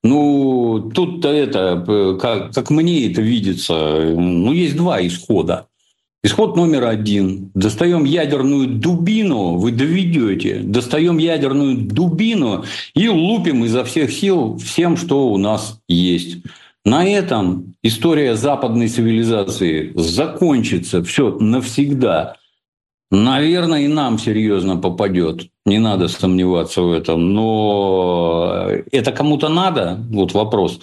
Ну, 0.03 0.91
тут-то 0.93 1.29
это, 1.29 2.17
как, 2.19 2.53
как 2.53 2.69
мне 2.69 3.09
это 3.09 3.21
видится, 3.21 3.73
ну, 3.73 4.51
есть 4.51 4.75
два 4.75 5.05
исхода. 5.07 5.67
Исход 6.23 6.55
номер 6.55 6.85
один. 6.85 7.49
Достаем 7.55 8.03
ядерную 8.03 8.67
дубину, 8.67 9.55
вы 9.55 9.71
доведете. 9.71 10.59
Достаем 10.63 11.17
ядерную 11.17 11.77
дубину 11.77 12.63
и 12.93 13.09
лупим 13.09 13.65
изо 13.65 13.83
всех 13.83 14.11
сил 14.11 14.57
всем, 14.57 14.97
что 14.97 15.29
у 15.29 15.37
нас 15.37 15.79
есть. 15.87 16.37
На 16.85 17.07
этом 17.07 17.73
история 17.81 18.35
западной 18.35 18.87
цивилизации 18.87 19.93
закончится. 19.95 21.03
Все 21.03 21.37
навсегда. 21.39 22.35
Наверное, 23.09 23.81
и 23.81 23.87
нам 23.87 24.19
серьезно 24.19 24.77
попадет. 24.77 25.47
Не 25.65 25.79
надо 25.79 26.07
сомневаться 26.07 26.83
в 26.83 26.91
этом. 26.91 27.33
Но 27.33 28.67
это 28.91 29.11
кому-то 29.11 29.49
надо? 29.49 29.99
Вот 30.11 30.33
вопрос. 30.33 30.79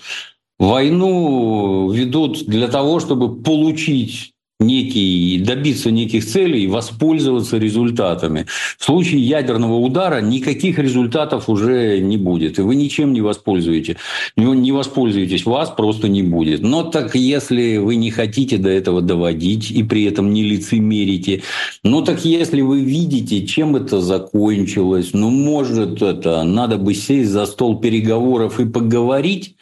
Войну 0.59 1.91
ведут 1.93 2.45
для 2.45 2.67
того, 2.67 2.99
чтобы 2.99 3.41
получить 3.41 4.33
некий, 4.61 5.39
добиться 5.39 5.93
неких 5.93 6.27
целей 6.27 6.67
воспользоваться 6.67 7.59
результатами. 7.59 8.47
В 8.77 8.85
случае 8.85 9.21
ядерного 9.21 9.77
удара 9.77 10.21
никаких 10.21 10.81
результатов 10.81 11.49
уже 11.49 12.01
не 12.01 12.17
будет, 12.17 12.59
и 12.59 12.63
вы 12.63 12.75
ничем 12.75 13.13
не 13.13 13.21
воспользуетесь. 13.21 13.97
Не 14.37 14.73
воспользуетесь, 14.73 15.47
вас 15.47 15.71
просто 15.71 16.09
не 16.09 16.23
будет. 16.23 16.63
Но 16.63 16.83
так 16.83 17.15
если 17.15 17.77
вы 17.77 17.95
не 17.95 18.11
хотите 18.11 18.59
до 18.59 18.69
этого 18.69 19.01
доводить 19.01 19.71
и 19.71 19.85
при 19.85 20.05
этом 20.05 20.33
не 20.33 20.43
лицемерите, 20.43 21.43
ну 21.85 22.03
так 22.03 22.25
если 22.25 22.61
вы 22.61 22.81
видите, 22.81 23.47
чем 23.47 23.77
это 23.77 24.01
закончилось, 24.01 25.11
ну 25.13 25.31
может 25.31 26.03
это, 26.03 26.43
надо 26.43 26.79
бы 26.79 26.95
сесть 26.95 27.31
за 27.31 27.47
стол 27.47 27.79
переговоров 27.79 28.59
и 28.59 28.65
поговорить. 28.65 29.55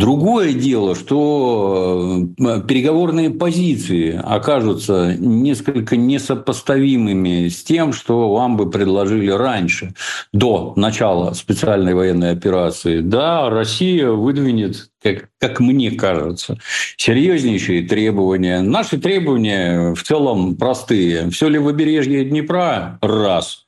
Другое 0.00 0.54
дело, 0.54 0.94
что 0.94 2.26
э, 2.38 2.62
переговорные 2.66 3.28
позиции, 3.28 4.18
окажутся 4.18 5.14
несколько 5.18 5.98
несопоставимыми 5.98 7.48
с 7.48 7.62
тем, 7.62 7.92
что 7.92 8.32
вам 8.32 8.56
бы 8.56 8.70
предложили 8.70 9.30
раньше, 9.30 9.92
до 10.32 10.72
начала 10.76 11.34
специальной 11.34 11.92
военной 11.92 12.30
операции. 12.30 13.00
Да, 13.00 13.50
Россия 13.50 14.08
выдвинет 14.08 14.88
как, 15.02 15.28
как 15.38 15.60
мне 15.60 15.90
кажется, 15.90 16.56
серьезнейшие 16.96 17.86
требования. 17.86 18.62
Наши 18.62 18.96
требования 18.96 19.92
в 19.92 20.02
целом 20.02 20.56
простые. 20.56 21.28
Все 21.28 21.46
ли 21.48 21.58
побережье 21.58 22.24
Днепра? 22.24 22.98
Раз. 23.02 23.66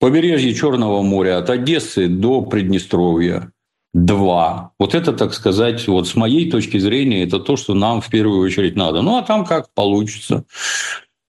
Побережье 0.00 0.54
Черного 0.54 1.02
моря 1.02 1.36
от 1.36 1.50
Одессы 1.50 2.08
до 2.08 2.40
Приднестровья 2.40 3.50
два. 3.94 4.72
Вот 4.78 4.94
это, 4.94 5.12
так 5.12 5.32
сказать, 5.32 5.86
вот 5.88 6.06
с 6.06 6.14
моей 6.16 6.50
точки 6.50 6.78
зрения, 6.78 7.22
это 7.22 7.38
то, 7.38 7.56
что 7.56 7.72
нам 7.74 8.00
в 8.00 8.10
первую 8.10 8.44
очередь 8.44 8.76
надо. 8.76 9.00
Ну, 9.00 9.16
а 9.16 9.22
там 9.22 9.46
как 9.46 9.72
получится. 9.72 10.44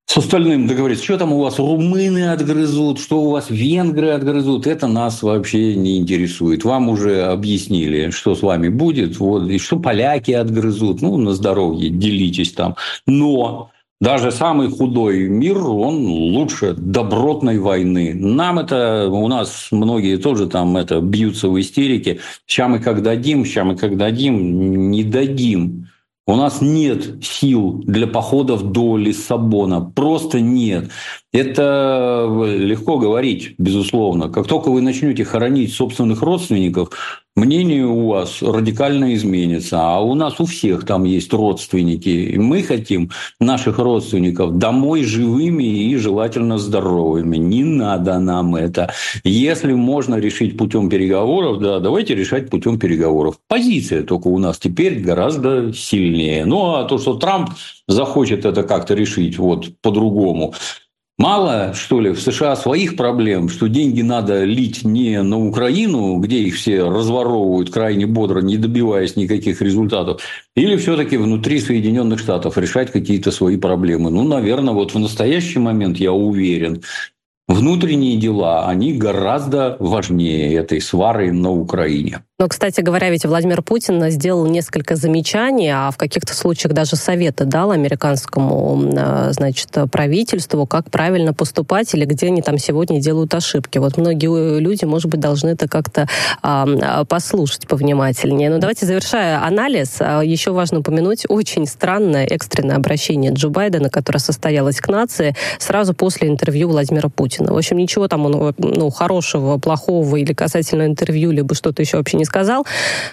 С 0.07 0.17
остальным 0.17 0.67
договориться, 0.67 1.03
что 1.03 1.17
там 1.17 1.34
у 1.34 1.39
вас 1.39 1.57
румыны 1.57 2.29
отгрызут, 2.29 3.00
что 3.00 3.22
у 3.22 3.31
вас 3.31 3.48
венгры 3.50 4.10
отгрызут, 4.10 4.67
это 4.67 4.88
нас 4.88 5.24
вообще 5.24 5.75
не 5.75 5.98
интересует. 5.98 6.63
Вам 6.63 6.89
уже 6.89 7.24
объяснили, 7.24 8.12
что 8.12 8.36
с 8.36 8.41
вами 8.41 8.69
будет, 8.69 9.17
вот, 9.17 9.50
и 9.50 9.57
что 9.57 9.79
поляки 9.79 10.31
отгрызут, 10.31 11.01
ну, 11.01 11.17
на 11.17 11.34
здоровье, 11.34 11.89
делитесь 11.89 12.53
там. 12.53 12.75
Но 13.07 13.72
даже 14.01 14.31
самый 14.31 14.69
худой 14.69 15.29
мир, 15.29 15.57
он 15.57 16.05
лучше 16.05 16.73
добротной 16.73 17.59
войны. 17.59 18.13
Нам 18.13 18.59
это, 18.59 19.07
у 19.09 19.27
нас 19.27 19.69
многие 19.71 20.17
тоже 20.17 20.47
там 20.47 20.75
это 20.75 20.99
бьются 20.99 21.47
в 21.47 21.59
истерике. 21.59 22.19
Сейчас 22.45 22.69
мы 22.69 22.79
как 22.79 23.01
дадим, 23.01 23.45
сейчас 23.45 23.65
мы 23.65 23.77
как 23.77 23.95
дадим, 23.95 24.91
не 24.91 25.03
дадим. 25.03 25.87
У 26.27 26.35
нас 26.35 26.59
нет 26.59 27.23
сил 27.23 27.83
для 27.85 28.07
походов 28.07 28.71
до 28.71 28.97
Лиссабона. 28.97 29.81
Просто 29.81 30.41
нет. 30.41 30.89
Это 31.34 32.29
легко 32.46 32.98
говорить, 32.98 33.55
безусловно. 33.58 34.29
Как 34.29 34.48
только 34.48 34.70
вы 34.70 34.82
начнете 34.82 35.25
хоронить 35.25 35.74
собственных 35.74 36.22
родственников, 36.22 36.91
мнение 37.36 37.86
у 37.86 38.08
вас 38.08 38.41
радикально 38.41 39.13
изменится. 39.15 39.79
А 39.82 40.00
у 40.00 40.13
нас 40.13 40.39
у 40.39 40.46
всех 40.46 40.86
там 40.86 41.03
есть 41.03 41.34
родственники. 41.34 42.08
И 42.08 42.38
мы 42.38 42.63
хотим 42.63 43.12
наших 43.41 43.79
родственников 43.79 44.58
домой 44.58 45.03
живыми 45.03 45.63
и 45.63 45.98
желательно 45.98 46.58
здоровыми. 46.58 47.36
Не 47.36 47.65
надо 47.65 48.17
нам 48.20 48.55
это. 48.55 48.94
Если 49.25 49.74
можно 49.74 50.15
решить 50.15 50.58
путем 50.58 50.89
переговоров, 50.89 51.60
да, 51.60 51.82
давайте 51.82 52.15
решать 52.15 52.50
путем 52.50 52.79
переговоров. 52.79 53.39
Позиция 53.50 54.03
только 54.03 54.29
у 54.29 54.39
нас 54.39 54.58
теперь 54.58 55.01
гораздо 55.01 55.74
сильнее. 55.74 56.46
Ну, 56.46 56.75
а 56.75 56.86
то, 56.86 56.98
что 56.98 57.15
Трамп 57.15 57.50
захочет 57.89 58.46
это 58.46 58.63
как-то 58.63 58.94
решить 58.94 59.38
вот 59.38 59.67
по-другому, 59.82 60.53
Мало, 61.17 61.74
что 61.74 62.01
ли, 62.01 62.12
в 62.12 62.19
США 62.19 62.57
своих 62.57 62.98
проблем, 62.98 63.48
что 63.48 63.67
деньги 63.67 64.01
надо 64.01 64.43
лить 64.43 64.84
не 64.84 65.22
на 65.24 65.39
Украину, 65.39 66.17
где 66.17 66.39
их 66.39 66.55
все 66.55 66.84
разворовывают 66.84 67.72
крайне 67.72 68.05
бодро, 68.05 68.41
не 68.41 68.57
добиваясь 68.57 69.15
никаких 69.15 69.62
результатов, 69.62 70.22
или 70.57 70.75
все-таки 70.75 71.15
внутри 71.15 71.62
Соединенных 71.62 72.19
Штатов 72.19 72.57
решать 72.57 72.91
какие-то 72.91 73.31
свои 73.31 73.55
проблемы. 73.55 74.10
Ну, 74.10 74.24
наверное, 74.24 74.74
вот 74.74 74.93
в 74.93 75.00
настоящий 75.00 75.60
момент, 75.60 75.98
я 76.00 76.12
уверен, 76.12 76.84
внутренние 77.47 78.17
дела, 78.17 78.67
они 78.67 78.93
гораздо 78.93 79.77
важнее 79.79 80.53
этой 80.55 80.81
свары 80.81 81.31
на 81.31 81.51
Украине. 81.51 82.21
Но, 82.37 82.49
кстати 82.49 82.81
говоря, 82.81 83.09
ведь 83.11 83.25
Владимир 83.25 83.61
Путин 83.61 84.09
сделал 84.11 84.45
несколько 84.45 84.97
замечаний, 84.97 85.69
а 85.69 85.89
в 85.89 85.95
каких-то 85.95 86.33
случаях 86.33 86.73
даже 86.73 86.97
советы 86.97 87.45
дал 87.45 87.71
американскому 87.71 88.91
а, 88.97 89.31
значит, 89.31 89.69
правительству, 89.89 90.65
как 90.65 90.91
правильно 90.91 91.33
поступать 91.33 91.93
или 91.93 92.03
где 92.03 92.27
они 92.27 92.41
там 92.41 92.57
сегодня 92.57 92.99
делают 92.99 93.33
ошибки. 93.33 93.77
Вот 93.77 93.95
многие 93.95 94.59
люди, 94.59 94.83
может 94.83 95.09
быть, 95.09 95.21
должны 95.21 95.51
это 95.51 95.69
как-то 95.69 96.09
а, 96.41 97.05
послушать 97.05 97.67
повнимательнее. 97.67 98.49
Но 98.49 98.57
давайте, 98.57 98.85
завершая 98.85 99.41
анализ, 99.41 99.95
а, 99.99 100.21
еще 100.21 100.51
важно 100.51 100.79
упомянуть 100.79 101.23
очень 101.29 101.65
странное 101.65 102.25
экстренное 102.25 102.75
обращение 102.75 103.31
Джо 103.31 103.47
Байдена, 103.47 103.89
которое 103.89 104.19
состоялось 104.19 104.81
к 104.81 104.89
нации 104.89 105.35
сразу 105.57 105.93
после 105.93 106.27
интервью 106.27 106.67
Владимира 106.67 107.07
Путина. 107.07 107.34
В 107.39 107.57
общем, 107.57 107.77
ничего 107.77 108.07
там 108.07 108.25
он, 108.25 108.53
ну, 108.57 108.89
хорошего, 108.89 109.57
плохого 109.57 110.15
или 110.15 110.33
касательно 110.33 110.85
интервью, 110.85 111.31
либо 111.31 111.55
что-то 111.55 111.81
еще 111.81 111.97
вообще 111.97 112.17
не 112.17 112.25
сказал. 112.25 112.65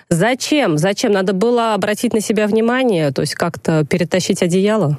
Зачем? 0.08 0.78
Зачем? 0.78 1.12
Надо 1.12 1.32
было 1.32 1.74
обратить 1.74 2.12
на 2.12 2.20
себя 2.20 2.46
внимание, 2.46 3.10
то 3.12 3.22
есть 3.22 3.34
как-то 3.34 3.84
перетащить 3.84 4.42
одеяло? 4.42 4.98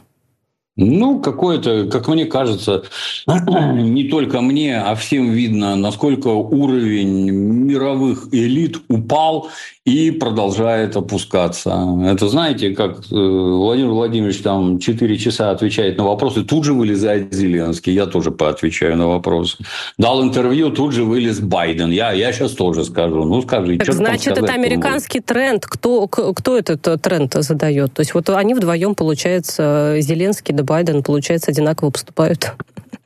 Ну, 0.75 1.19
какое-то, 1.19 1.87
как 1.87 2.07
мне 2.07 2.25
кажется, 2.25 2.83
не 3.27 4.05
только 4.05 4.41
мне, 4.41 4.79
а 4.79 4.95
всем 4.95 5.29
видно, 5.31 5.75
насколько 5.75 6.29
уровень 6.29 7.29
мировых 7.29 8.29
элит 8.31 8.81
упал 8.87 9.49
и 9.85 10.11
продолжает 10.11 10.95
опускаться. 10.95 11.77
Это 12.05 12.29
знаете, 12.29 12.69
как 12.69 12.99
э, 13.11 13.15
Владимир 13.15 13.89
Владимирович 13.89 14.37
там 14.41 14.79
4 14.79 15.17
часа 15.17 15.51
отвечает 15.51 15.97
на 15.97 16.05
вопросы, 16.05 16.43
тут 16.43 16.63
же 16.63 16.73
вылезает 16.73 17.33
Зеленский, 17.33 17.93
я 17.93 18.05
тоже 18.05 18.31
поотвечаю 18.31 18.95
на 18.95 19.07
вопросы. 19.07 19.57
Дал 19.97 20.23
интервью, 20.23 20.69
тут 20.69 20.93
же 20.93 21.03
вылез 21.03 21.41
Байден. 21.41 21.91
Я, 21.91 22.13
я 22.13 22.31
сейчас 22.31 22.51
тоже 22.51 22.85
скажу. 22.85 23.25
Ну, 23.25 23.41
скажите, 23.41 23.83
так, 23.83 23.93
Значит, 23.93 24.37
это 24.37 24.53
американский 24.53 25.19
тренд. 25.19 25.65
Кто, 25.65 26.07
кто 26.07 26.57
этот 26.57 26.87
э, 26.87 26.97
тренд 26.97 27.33
задает? 27.39 27.93
То 27.93 27.99
есть 27.99 28.13
вот 28.13 28.29
они 28.29 28.53
вдвоем, 28.53 28.95
получается, 28.95 29.97
Зеленский 29.99 30.53
да 30.53 30.63
Байден, 30.63 31.03
получается, 31.03 31.51
одинаково 31.51 31.89
поступают. 31.89 32.53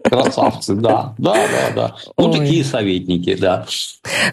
Красавцы, 0.09 0.75
да, 0.75 1.13
да, 1.17 1.33
да, 1.33 1.71
да. 1.75 1.95
Ну, 2.17 2.29
Ой. 2.29 2.39
такие 2.39 2.63
советники, 2.63 3.35
да. 3.35 3.65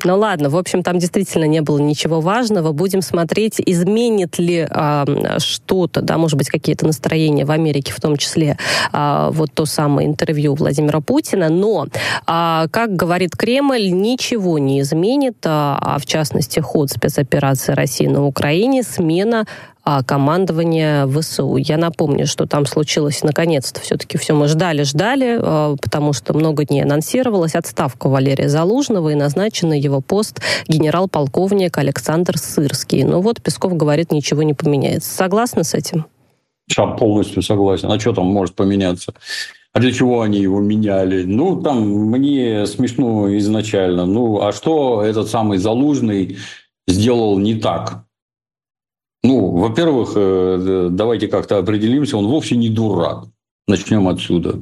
Ну 0.04 0.18
ладно, 0.18 0.50
в 0.50 0.56
общем, 0.56 0.82
там 0.82 0.98
действительно 0.98 1.44
не 1.44 1.60
было 1.60 1.78
ничего 1.78 2.20
важного. 2.20 2.72
Будем 2.72 3.02
смотреть, 3.02 3.60
изменит 3.64 4.38
ли 4.38 4.66
а, 4.70 5.04
что-то, 5.38 6.02
да, 6.02 6.18
может 6.18 6.36
быть, 6.38 6.48
какие-то 6.48 6.86
настроения 6.86 7.44
в 7.44 7.50
Америке, 7.50 7.92
в 7.92 8.00
том 8.00 8.16
числе 8.16 8.56
а, 8.92 9.30
вот 9.30 9.50
то 9.54 9.66
самое 9.66 10.08
интервью 10.08 10.54
Владимира 10.54 11.00
Путина. 11.00 11.48
Но, 11.48 11.86
а, 12.26 12.66
как 12.70 12.94
говорит 12.94 13.36
Кремль, 13.36 13.90
ничего 13.90 14.58
не 14.58 14.80
изменит, 14.80 15.36
а, 15.44 15.98
в 15.98 16.06
частности, 16.06 16.60
ход 16.60 16.90
спецоперации 16.90 17.72
России 17.72 18.06
на 18.06 18.24
Украине, 18.24 18.82
смена 18.82 19.46
командования 20.06 21.06
ВСУ. 21.06 21.56
Я 21.56 21.76
напомню, 21.76 22.26
что 22.26 22.46
там 22.46 22.64
случилось 22.66 23.22
наконец-то 23.22 23.80
все-таки 23.80 24.16
все 24.16 24.34
мы 24.34 24.48
ждали-ждали, 24.48 25.38
а, 25.40 25.76
потому 25.80 26.12
что 26.12 26.32
много 26.34 26.64
дней 26.64 26.82
анонсировалась 26.82 27.54
отставка 27.54 28.08
Валерия 28.08 28.48
Залужного 28.48 29.10
и 29.10 29.14
назначенный 29.14 29.78
его 29.78 30.00
пост 30.00 30.40
генерал-полковник 30.68 31.76
Александр 31.76 32.38
Сырский. 32.38 33.04
Ну 33.04 33.20
вот 33.20 33.42
Песков 33.42 33.76
говорит, 33.76 34.10
ничего 34.10 34.42
не 34.42 34.54
поменяется. 34.54 35.10
Согласны 35.10 35.64
с 35.64 35.74
этим? 35.74 36.06
Я 36.76 36.86
полностью 36.86 37.42
согласен. 37.42 37.92
А 37.92 38.00
что 38.00 38.12
там 38.12 38.26
может 38.26 38.54
поменяться? 38.54 39.12
А 39.74 39.80
для 39.80 39.92
чего 39.92 40.22
они 40.22 40.38
его 40.38 40.60
меняли? 40.60 41.24
Ну, 41.24 41.60
там 41.60 41.82
мне 41.82 42.64
смешно 42.66 43.36
изначально. 43.38 44.06
Ну, 44.06 44.40
а 44.40 44.52
что 44.52 45.02
этот 45.02 45.28
самый 45.28 45.58
Залужный 45.58 46.38
сделал 46.86 47.38
не 47.38 47.56
так? 47.56 48.04
Ну, 49.24 49.50
во-первых, 49.52 50.12
э, 50.16 50.88
давайте 50.90 51.28
как-то 51.28 51.56
определимся, 51.56 52.18
он 52.18 52.26
вовсе 52.26 52.56
не 52.56 52.68
дурак. 52.68 53.24
Начнем 53.66 54.06
отсюда. 54.08 54.58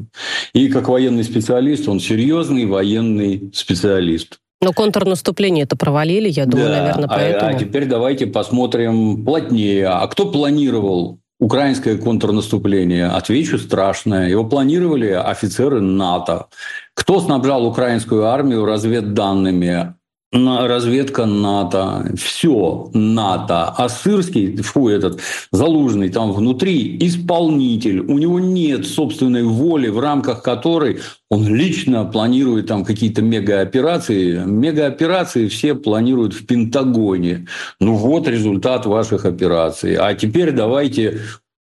И 0.54 0.68
как 0.68 0.88
военный 0.88 1.24
специалист, 1.24 1.88
он 1.88 1.98
серьезный 1.98 2.66
военный 2.66 3.50
специалист. 3.52 4.38
Но 4.60 4.72
контрнаступление 4.72 5.64
это 5.64 5.74
провалили, 5.74 6.28
я 6.28 6.46
думаю, 6.46 6.68
да, 6.68 6.78
наверное, 6.78 7.08
поэтому. 7.08 7.50
А, 7.50 7.56
а 7.56 7.58
теперь 7.58 7.86
давайте 7.86 8.28
посмотрим 8.28 9.24
плотнее. 9.24 9.88
А 9.88 10.06
кто 10.06 10.30
планировал 10.30 11.18
украинское 11.40 11.98
контрнаступление? 11.98 13.06
Отвечу 13.06 13.58
страшное. 13.58 14.28
Его 14.28 14.44
планировали 14.44 15.08
офицеры 15.08 15.80
НАТО. 15.80 16.46
Кто 16.94 17.20
снабжал 17.20 17.66
украинскую 17.66 18.26
армию 18.26 18.64
разведданными? 18.64 19.96
Разведка 20.32 21.26
НАТО, 21.26 22.10
все 22.16 22.90
НАТО, 22.94 23.68
а 23.76 23.88
Сырский, 23.88 24.56
фу, 24.56 24.88
этот 24.88 25.20
Залужный 25.50 26.08
там 26.08 26.32
внутри 26.32 26.96
исполнитель, 27.06 28.00
у 28.00 28.18
него 28.18 28.40
нет 28.40 28.86
собственной 28.86 29.42
воли, 29.42 29.88
в 29.88 29.98
рамках 30.00 30.42
которой 30.42 31.00
он 31.30 31.54
лично 31.54 32.04
планирует 32.04 32.66
там 32.66 32.84
какие-то 32.84 33.20
мегаоперации. 33.20 34.42
Мегаоперации 34.44 35.48
все 35.48 35.74
планируют 35.74 36.32
в 36.32 36.46
Пентагоне. 36.46 37.46
Ну 37.80 37.94
вот 37.94 38.26
результат 38.26 38.86
ваших 38.86 39.26
операций. 39.26 39.96
А 39.96 40.14
теперь 40.14 40.52
давайте 40.52 41.20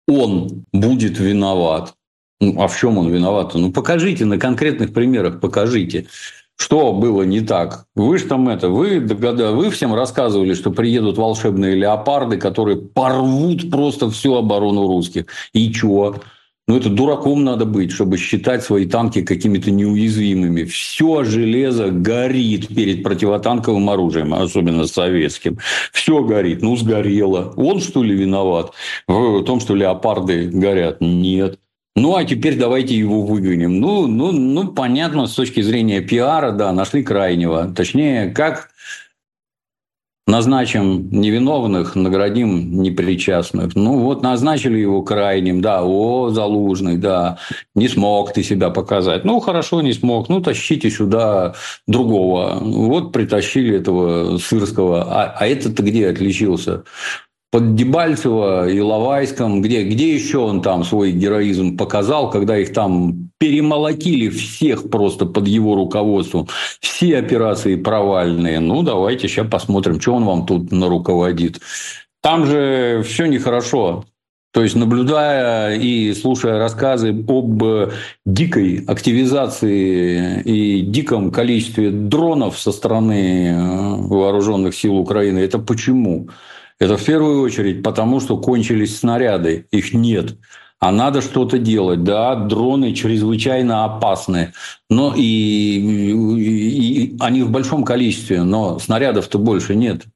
он 0.06 0.64
будет 0.72 1.18
виноват. 1.18 1.94
Ну, 2.40 2.60
а 2.60 2.66
в 2.66 2.76
чем 2.76 2.98
он 2.98 3.08
виноват? 3.08 3.54
Ну, 3.54 3.70
покажите 3.70 4.24
на 4.24 4.36
конкретных 4.36 4.92
примерах, 4.92 5.40
покажите. 5.40 6.06
Что 6.62 6.92
было 6.92 7.22
не 7.22 7.40
так? 7.40 7.86
Вы 7.96 8.18
же 8.18 8.26
там 8.26 8.48
это, 8.48 8.68
вы, 8.68 9.00
вы 9.00 9.70
всем 9.70 9.94
рассказывали, 9.94 10.54
что 10.54 10.70
приедут 10.70 11.18
волшебные 11.18 11.74
леопарды, 11.74 12.36
которые 12.36 12.76
порвут 12.76 13.68
просто 13.68 14.08
всю 14.10 14.36
оборону 14.36 14.86
русских. 14.86 15.26
И 15.52 15.72
чего? 15.72 16.20
Ну, 16.68 16.76
это 16.76 16.88
дураком 16.88 17.42
надо 17.42 17.64
быть, 17.64 17.90
чтобы 17.90 18.16
считать 18.16 18.62
свои 18.62 18.86
танки 18.86 19.22
какими-то 19.22 19.72
неуязвимыми. 19.72 20.62
Все 20.62 21.24
железо 21.24 21.90
горит 21.90 22.68
перед 22.68 23.02
противотанковым 23.02 23.90
оружием, 23.90 24.32
особенно 24.32 24.86
советским. 24.86 25.58
Все 25.90 26.22
горит. 26.22 26.62
Ну, 26.62 26.76
сгорело. 26.76 27.52
Он, 27.56 27.80
что 27.80 28.04
ли, 28.04 28.14
виноват 28.14 28.70
в 29.08 29.42
том, 29.42 29.58
что 29.58 29.74
леопарды 29.74 30.48
горят? 30.48 30.98
Нет. 31.00 31.58
Ну, 31.94 32.16
а 32.16 32.24
теперь 32.24 32.56
давайте 32.58 32.96
его 32.96 33.22
выгоним. 33.22 33.78
Ну, 33.78 34.06
ну, 34.06 34.32
ну, 34.32 34.68
понятно, 34.68 35.26
с 35.26 35.34
точки 35.34 35.60
зрения 35.60 36.00
пиара, 36.00 36.50
да, 36.50 36.72
нашли 36.72 37.02
крайнего. 37.02 37.72
Точнее, 37.74 38.30
как 38.30 38.70
назначим 40.26 41.10
невиновных, 41.10 41.94
наградим 41.94 42.80
непричастных. 42.80 43.74
Ну, 43.74 43.98
вот 43.98 44.22
назначили 44.22 44.78
его 44.78 45.02
крайним, 45.02 45.60
да, 45.60 45.82
о, 45.82 46.30
Залужный, 46.30 46.96
да, 46.96 47.38
не 47.74 47.88
смог 47.88 48.32
ты 48.32 48.42
себя 48.42 48.70
показать. 48.70 49.24
Ну, 49.24 49.40
хорошо, 49.40 49.82
не 49.82 49.92
смог, 49.92 50.28
ну, 50.28 50.40
тащите 50.40 50.90
сюда 50.90 51.54
другого. 51.86 52.58
Вот 52.60 53.12
притащили 53.12 53.76
этого 53.76 54.38
Сырского. 54.38 55.02
А, 55.02 55.34
а 55.38 55.46
этот-то 55.46 55.82
где 55.82 56.08
отличился? 56.08 56.84
Под 57.52 57.74
Дебальцево 57.74 58.66
и 58.66 58.80
Лавайском, 58.80 59.60
где, 59.60 59.84
где 59.84 60.14
еще 60.14 60.38
он 60.38 60.62
там 60.62 60.84
свой 60.84 61.12
героизм 61.12 61.76
показал, 61.76 62.30
когда 62.30 62.56
их 62.56 62.72
там 62.72 63.30
перемолотили 63.38 64.30
всех 64.30 64.88
просто 64.88 65.26
под 65.26 65.46
его 65.46 65.74
руководством. 65.74 66.48
Все 66.80 67.18
операции 67.18 67.76
провальные. 67.76 68.58
Ну, 68.58 68.82
давайте 68.82 69.28
сейчас 69.28 69.48
посмотрим, 69.48 70.00
что 70.00 70.14
он 70.14 70.24
вам 70.24 70.46
тут 70.46 70.72
наруководит. 70.72 71.60
Там 72.22 72.46
же 72.46 73.04
все 73.06 73.26
нехорошо. 73.26 74.06
То 74.54 74.62
есть, 74.62 74.74
наблюдая 74.74 75.76
и 75.76 76.14
слушая 76.14 76.58
рассказы 76.58 77.10
об 77.10 77.62
дикой 78.24 78.84
активизации 78.86 80.40
и 80.42 80.80
диком 80.80 81.30
количестве 81.30 81.90
дронов 81.90 82.58
со 82.58 82.72
стороны 82.72 83.48
э, 83.48 83.96
вооруженных 83.96 84.74
сил 84.74 84.96
Украины, 84.96 85.38
это 85.38 85.58
почему? 85.58 86.28
Это 86.82 86.96
в 86.96 87.04
первую 87.04 87.42
очередь 87.42 87.80
потому, 87.84 88.18
что 88.18 88.36
кончились 88.36 88.98
снаряды, 88.98 89.68
их 89.70 89.94
нет. 89.94 90.36
А 90.80 90.90
надо 90.90 91.22
что-то 91.22 91.58
делать. 91.58 92.02
Да, 92.02 92.34
дроны 92.34 92.92
чрезвычайно 92.92 93.84
опасны. 93.84 94.52
Но 94.90 95.14
и, 95.14 95.22
и, 95.22 97.04
и 97.04 97.16
они 97.20 97.44
в 97.44 97.52
большом 97.52 97.84
количестве, 97.84 98.42
но 98.42 98.80
снарядов-то 98.80 99.38
больше 99.38 99.76
нет. 99.76 100.06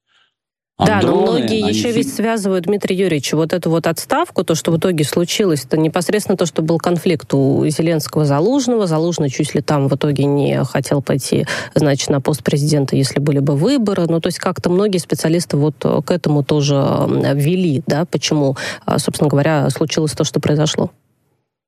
Да, 0.78 1.00
но 1.02 1.22
многие 1.22 1.66
еще 1.66 1.90
ведь 1.90 2.12
связывают, 2.12 2.66
Дмитрий 2.66 2.96
Юрьевич, 2.96 3.32
вот 3.32 3.54
эту 3.54 3.70
вот 3.70 3.86
отставку, 3.86 4.44
то, 4.44 4.54
что 4.54 4.70
в 4.72 4.76
итоге 4.76 5.04
случилось, 5.04 5.64
это 5.64 5.78
непосредственно 5.78 6.36
то, 6.36 6.44
что 6.44 6.60
был 6.60 6.78
конфликт 6.78 7.32
у 7.32 7.66
Зеленского 7.66 8.26
Залужного. 8.26 8.86
Залужный 8.86 9.30
чуть 9.30 9.54
ли 9.54 9.62
там 9.62 9.88
в 9.88 9.94
итоге 9.94 10.24
не 10.24 10.62
хотел 10.64 11.00
пойти, 11.00 11.46
значит, 11.74 12.10
на 12.10 12.20
пост 12.20 12.42
президента, 12.42 12.94
если 12.94 13.20
были 13.20 13.38
бы 13.38 13.56
выборы. 13.56 14.04
Ну, 14.06 14.20
то 14.20 14.26
есть 14.26 14.38
как-то 14.38 14.68
многие 14.68 14.98
специалисты 14.98 15.56
вот 15.56 15.76
к 15.78 16.10
этому 16.10 16.44
тоже 16.44 16.74
ввели, 17.34 17.82
да, 17.86 18.04
почему, 18.04 18.56
а, 18.84 18.98
собственно 18.98 19.30
говоря, 19.30 19.70
случилось 19.70 20.12
то, 20.12 20.24
что 20.24 20.40
произошло. 20.40 20.90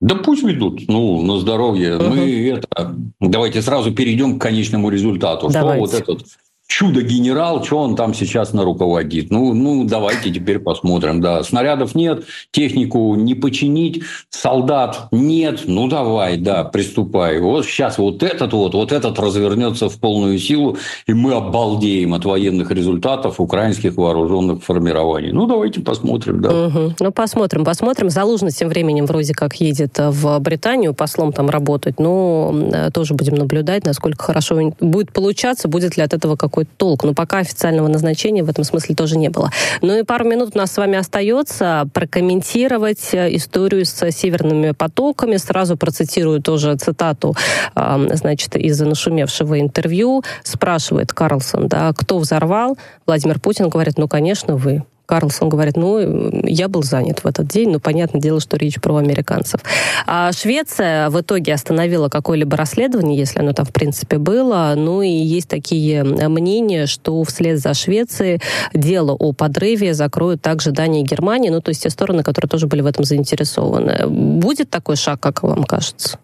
Да 0.00 0.16
пусть 0.16 0.44
ведут, 0.44 0.82
ну, 0.86 1.22
на 1.22 1.38
здоровье. 1.38 1.96
Угу. 1.96 2.04
Мы 2.04 2.48
это, 2.50 2.94
давайте 3.20 3.62
сразу 3.62 3.90
перейдем 3.90 4.38
к 4.38 4.42
конечному 4.42 4.90
результату. 4.90 5.48
Давайте. 5.48 5.86
Что 5.86 5.96
вот 5.96 6.20
этот 6.20 6.26
чудо-генерал, 6.68 7.64
что 7.64 7.78
он 7.78 7.96
там 7.96 8.14
сейчас 8.14 8.52
на 8.52 8.62
руководит. 8.62 9.30
Ну, 9.30 9.54
ну, 9.54 9.84
давайте 9.84 10.30
теперь 10.30 10.58
посмотрим. 10.58 11.20
Да, 11.20 11.42
снарядов 11.42 11.94
нет, 11.94 12.24
технику 12.52 13.14
не 13.16 13.34
починить, 13.34 14.02
солдат 14.28 15.08
нет. 15.10 15.62
Ну, 15.66 15.88
давай, 15.88 16.36
да, 16.36 16.64
приступай. 16.64 17.40
Вот 17.40 17.64
сейчас 17.64 17.98
вот 17.98 18.22
этот 18.22 18.52
вот, 18.52 18.74
вот 18.74 18.92
этот 18.92 19.18
развернется 19.18 19.88
в 19.88 19.98
полную 19.98 20.38
силу, 20.38 20.76
и 21.06 21.14
мы 21.14 21.32
обалдеем 21.32 22.12
от 22.14 22.26
военных 22.26 22.70
результатов 22.70 23.40
украинских 23.40 23.96
вооруженных 23.96 24.62
формирований. 24.62 25.32
Ну, 25.32 25.46
давайте 25.46 25.80
посмотрим, 25.80 26.42
да. 26.42 26.66
Угу. 26.66 26.94
Ну, 27.00 27.12
посмотрим, 27.12 27.64
посмотрим. 27.64 28.10
Залужный 28.10 28.50
тем 28.50 28.68
временем 28.68 29.06
вроде 29.06 29.32
как 29.32 29.54
едет 29.56 29.98
в 29.98 30.38
Британию 30.38 30.92
послом 30.92 31.32
там 31.32 31.48
работать. 31.48 31.98
Ну, 31.98 32.70
тоже 32.92 33.14
будем 33.14 33.36
наблюдать, 33.36 33.86
насколько 33.86 34.22
хорошо 34.22 34.74
будет 34.80 35.12
получаться, 35.12 35.66
будет 35.66 35.96
ли 35.96 36.02
от 36.02 36.12
этого 36.12 36.36
какой 36.36 36.57
какой-то 36.58 36.70
толк. 36.76 37.04
Но 37.04 37.14
пока 37.14 37.38
официального 37.38 37.88
назначения 37.88 38.42
в 38.42 38.50
этом 38.50 38.64
смысле 38.64 38.94
тоже 38.94 39.16
не 39.16 39.28
было. 39.28 39.50
Ну 39.80 39.96
и 39.96 40.02
пару 40.02 40.24
минут 40.24 40.50
у 40.54 40.58
нас 40.58 40.72
с 40.72 40.76
вами 40.76 40.98
остается 40.98 41.88
прокомментировать 41.94 43.14
э, 43.14 43.34
историю 43.36 43.84
с 43.84 44.10
северными 44.10 44.72
потоками. 44.72 45.36
Сразу 45.36 45.76
процитирую 45.76 46.42
тоже 46.42 46.76
цитату, 46.76 47.36
значит, 47.74 48.56
из 48.56 48.80
нашумевшего 48.80 49.60
интервью. 49.60 50.22
Спрашивает 50.42 51.12
Карлсон, 51.12 51.68
да, 51.68 51.92
кто 51.92 52.18
взорвал? 52.18 52.76
Владимир 53.06 53.38
Путин 53.38 53.68
говорит, 53.68 53.98
ну, 53.98 54.08
конечно, 54.08 54.56
вы. 54.56 54.84
Карлсон 55.08 55.48
говорит, 55.48 55.78
ну, 55.78 56.30
я 56.44 56.68
был 56.68 56.82
занят 56.82 57.24
в 57.24 57.26
этот 57.26 57.48
день, 57.48 57.70
но 57.70 57.80
понятное 57.80 58.20
дело, 58.20 58.40
что 58.40 58.58
речь 58.58 58.78
про 58.78 58.96
американцев. 58.96 59.62
А 60.06 60.30
Швеция 60.32 61.08
в 61.08 61.18
итоге 61.18 61.54
остановила 61.54 62.10
какое-либо 62.10 62.58
расследование, 62.58 63.16
если 63.16 63.40
оно 63.40 63.54
там, 63.54 63.64
в 63.64 63.72
принципе, 63.72 64.18
было. 64.18 64.74
Ну 64.76 65.00
и 65.00 65.08
есть 65.08 65.48
такие 65.48 66.04
мнения, 66.04 66.84
что 66.84 67.24
вслед 67.24 67.58
за 67.58 67.72
Швецией 67.72 68.42
дело 68.74 69.12
о 69.12 69.32
подрыве 69.32 69.94
закроют 69.94 70.42
также 70.42 70.72
Дания 70.72 71.00
и 71.00 71.04
Германия, 71.04 71.50
ну, 71.50 71.62
то 71.62 71.70
есть 71.70 71.82
те 71.82 71.88
стороны, 71.88 72.22
которые 72.22 72.50
тоже 72.50 72.66
были 72.66 72.82
в 72.82 72.86
этом 72.86 73.04
заинтересованы. 73.04 74.06
Будет 74.06 74.68
такой 74.68 74.96
шаг, 74.96 75.20
как 75.20 75.42
вам 75.42 75.64
кажется? 75.64 76.18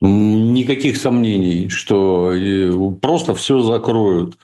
Никаких 0.00 0.96
сомнений, 0.96 1.68
что 1.68 2.32
э, 2.34 2.72
просто 3.00 3.34
все 3.34 3.60
закроют. 3.60 4.36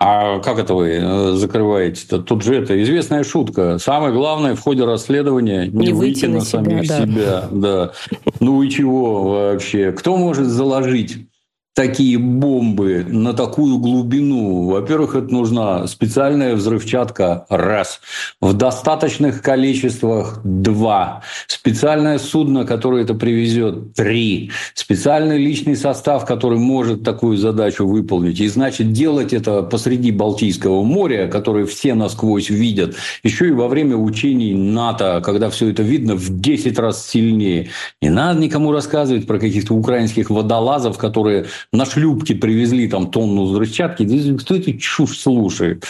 А 0.00 0.40
как 0.40 0.58
это 0.58 0.74
вы 0.74 0.98
э, 1.00 1.32
закрываете-то? 1.34 2.18
Тут 2.18 2.42
же 2.42 2.56
это 2.56 2.82
известная 2.82 3.22
шутка. 3.24 3.78
Самое 3.78 4.12
главное 4.12 4.54
в 4.54 4.60
ходе 4.60 4.84
расследования 4.84 5.66
не, 5.66 5.86
не 5.86 5.92
выйти, 5.92 6.24
выйти 6.24 6.26
на, 6.26 6.38
на 6.38 6.40
самих 6.40 6.84
себя. 6.84 7.06
Да. 7.06 7.06
себя 7.06 7.48
да. 7.50 7.92
Ну 8.40 8.62
и 8.62 8.70
чего 8.70 9.22
вообще? 9.22 9.92
Кто 9.92 10.16
может 10.16 10.46
заложить 10.46 11.28
такие 11.74 12.18
бомбы 12.18 13.04
на 13.06 13.34
такую 13.34 13.78
глубину? 13.78 14.68
Во-первых, 14.70 15.16
это 15.16 15.32
нужна 15.32 15.86
специальная 15.86 16.54
взрывчатка– 16.54 17.46
раз. 17.48 18.00
В 18.40 18.54
достаточных 18.54 19.42
количествах– 19.42 20.40
два. 20.44 21.22
Специальное 21.48 22.18
судно, 22.18 22.64
которое 22.64 23.02
это 23.02 23.14
привезет– 23.14 23.94
три. 23.94 24.52
Специальный 24.74 25.38
личный 25.38 25.76
состав, 25.76 26.24
который 26.24 26.58
может 26.58 27.02
такую 27.02 27.36
задачу 27.36 27.86
выполнить. 27.86 28.40
И 28.40 28.46
значит, 28.46 28.92
делать 28.92 29.32
это 29.32 29.62
посреди 29.62 30.12
Балтийского 30.12 30.82
моря, 30.84 31.26
которое 31.26 31.66
все 31.66 31.94
насквозь 31.94 32.50
видят, 32.50 32.94
еще 33.24 33.48
и 33.48 33.52
во 33.52 33.66
время 33.66 33.96
учений 33.96 34.54
НАТО, 34.54 35.20
когда 35.24 35.50
все 35.50 35.70
это 35.70 35.82
видно 35.82 36.14
в 36.14 36.40
10 36.40 36.78
раз 36.78 37.04
сильнее. 37.04 37.70
Не 38.00 38.10
надо 38.10 38.38
никому 38.38 38.70
рассказывать 38.70 39.26
про 39.26 39.40
каких-то 39.40 39.74
украинских 39.74 40.30
водолазов, 40.30 40.98
которые 40.98 41.46
на 41.72 41.86
шлюпке 41.86 42.34
привезли 42.34 42.88
там 42.88 43.10
тонну 43.10 43.44
взрывчатки, 43.44 44.36
кто 44.38 44.56
эту 44.56 44.72
чушь 44.74 45.18
слушает? 45.18 45.84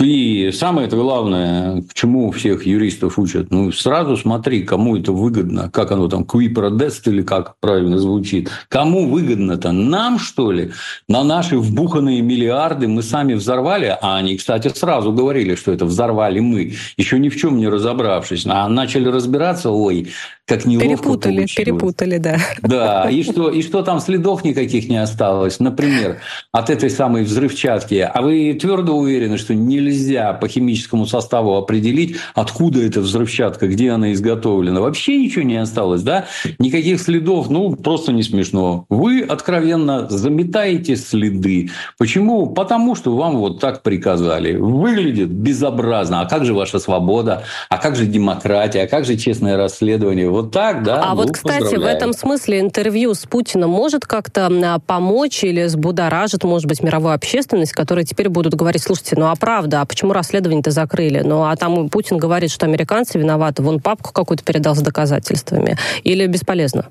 И 0.00 0.52
самое 0.52 0.86
это 0.86 0.96
главное, 0.96 1.82
к 1.82 1.92
чему 1.92 2.30
всех 2.30 2.66
юристов 2.66 3.18
учат, 3.18 3.50
ну, 3.50 3.72
сразу 3.72 4.16
смотри, 4.16 4.62
кому 4.62 4.96
это 4.96 5.10
выгодно, 5.10 5.70
как 5.70 5.90
оно 5.90 6.06
там, 6.08 6.24
квипродест 6.24 7.08
или 7.08 7.22
как 7.22 7.56
правильно 7.60 7.98
звучит. 7.98 8.48
Кому 8.68 9.08
выгодно-то? 9.08 9.72
Нам, 9.72 10.20
что 10.20 10.52
ли? 10.52 10.70
На 11.08 11.24
наши 11.24 11.58
вбуханные 11.58 12.22
миллиарды 12.22 12.86
мы 12.86 13.02
сами 13.02 13.34
взорвали, 13.34 13.96
а 14.00 14.18
они, 14.18 14.36
кстати, 14.36 14.68
сразу 14.68 15.12
говорили, 15.12 15.56
что 15.56 15.72
это 15.72 15.84
взорвали 15.84 16.38
мы, 16.38 16.74
еще 16.96 17.18
ни 17.18 17.28
в 17.28 17.36
чем 17.36 17.56
не 17.56 17.66
разобравшись. 17.66 18.46
А 18.46 18.68
начали 18.68 19.08
разбираться, 19.08 19.70
ой, 19.70 20.08
как 20.48 20.64
неловко 20.64 20.88
Перепутали, 20.88 21.36
получилось. 21.36 21.54
перепутали, 21.54 22.18
да. 22.18 22.38
Да, 22.62 23.10
и 23.10 23.22
что, 23.22 23.50
и 23.50 23.62
что 23.62 23.82
там 23.82 24.00
следов 24.00 24.44
никаких 24.44 24.88
не 24.88 24.96
осталось, 24.96 25.60
например, 25.60 26.18
от 26.52 26.70
этой 26.70 26.88
самой 26.88 27.24
взрывчатки. 27.24 27.96
А 27.96 28.22
вы 28.22 28.54
твердо 28.54 28.96
уверены, 28.96 29.36
что 29.36 29.54
нельзя 29.54 30.32
по 30.32 30.48
химическому 30.48 31.06
составу 31.06 31.56
определить, 31.56 32.16
откуда 32.34 32.80
эта 32.82 33.00
взрывчатка, 33.00 33.68
где 33.68 33.90
она 33.90 34.12
изготовлена? 34.12 34.80
Вообще 34.80 35.18
ничего 35.18 35.42
не 35.42 35.56
осталось, 35.56 36.02
да? 36.02 36.26
Никаких 36.58 37.00
следов, 37.00 37.50
ну, 37.50 37.76
просто 37.76 38.12
не 38.12 38.22
смешно. 38.22 38.86
Вы 38.88 39.20
откровенно 39.20 40.08
заметаете 40.08 40.96
следы. 40.96 41.70
Почему? 41.98 42.46
Потому 42.46 42.94
что 42.94 43.14
вам 43.14 43.36
вот 43.36 43.60
так 43.60 43.82
приказали. 43.82 44.56
Выглядит 44.56 45.28
безобразно. 45.28 46.22
А 46.22 46.26
как 46.26 46.46
же 46.46 46.54
ваша 46.54 46.78
свобода? 46.78 47.44
А 47.68 47.76
как 47.76 47.96
же 47.96 48.06
демократия? 48.06 48.84
А 48.84 48.86
как 48.86 49.04
же 49.04 49.18
честное 49.18 49.58
расследование? 49.58 50.37
Вот 50.38 50.52
так, 50.52 50.84
да. 50.84 51.02
А 51.02 51.14
ну, 51.14 51.22
вот, 51.22 51.32
кстати, 51.32 51.74
в 51.74 51.84
этом 51.84 52.12
смысле 52.12 52.60
интервью 52.60 53.12
с 53.12 53.26
Путиным 53.26 53.70
может 53.70 54.06
как-то 54.06 54.80
помочь 54.86 55.42
или 55.42 55.66
сбудоражит, 55.66 56.44
может 56.44 56.68
быть, 56.68 56.80
мировую 56.80 57.14
общественность, 57.14 57.72
которая 57.72 58.04
теперь 58.04 58.28
будут 58.28 58.54
говорить, 58.54 58.82
слушайте, 58.82 59.16
ну 59.16 59.26
а 59.26 59.34
правда, 59.34 59.80
а 59.80 59.84
почему 59.84 60.12
расследование-то 60.12 60.70
закрыли? 60.70 61.22
Ну 61.24 61.42
а 61.42 61.56
там 61.56 61.88
Путин 61.88 62.18
говорит, 62.18 62.52
что 62.52 62.66
американцы 62.66 63.18
виноваты, 63.18 63.62
вон 63.64 63.80
папку 63.80 64.12
какую-то 64.12 64.44
передал 64.44 64.76
с 64.76 64.80
доказательствами. 64.80 65.76
Или 66.04 66.26
бесполезно? 66.28 66.90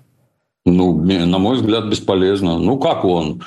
Ну, 0.66 0.94
на 1.02 1.38
мой 1.38 1.56
взгляд, 1.56 1.86
бесполезно. 1.86 2.60
Ну, 2.60 2.78
как 2.78 3.06
он? 3.06 3.44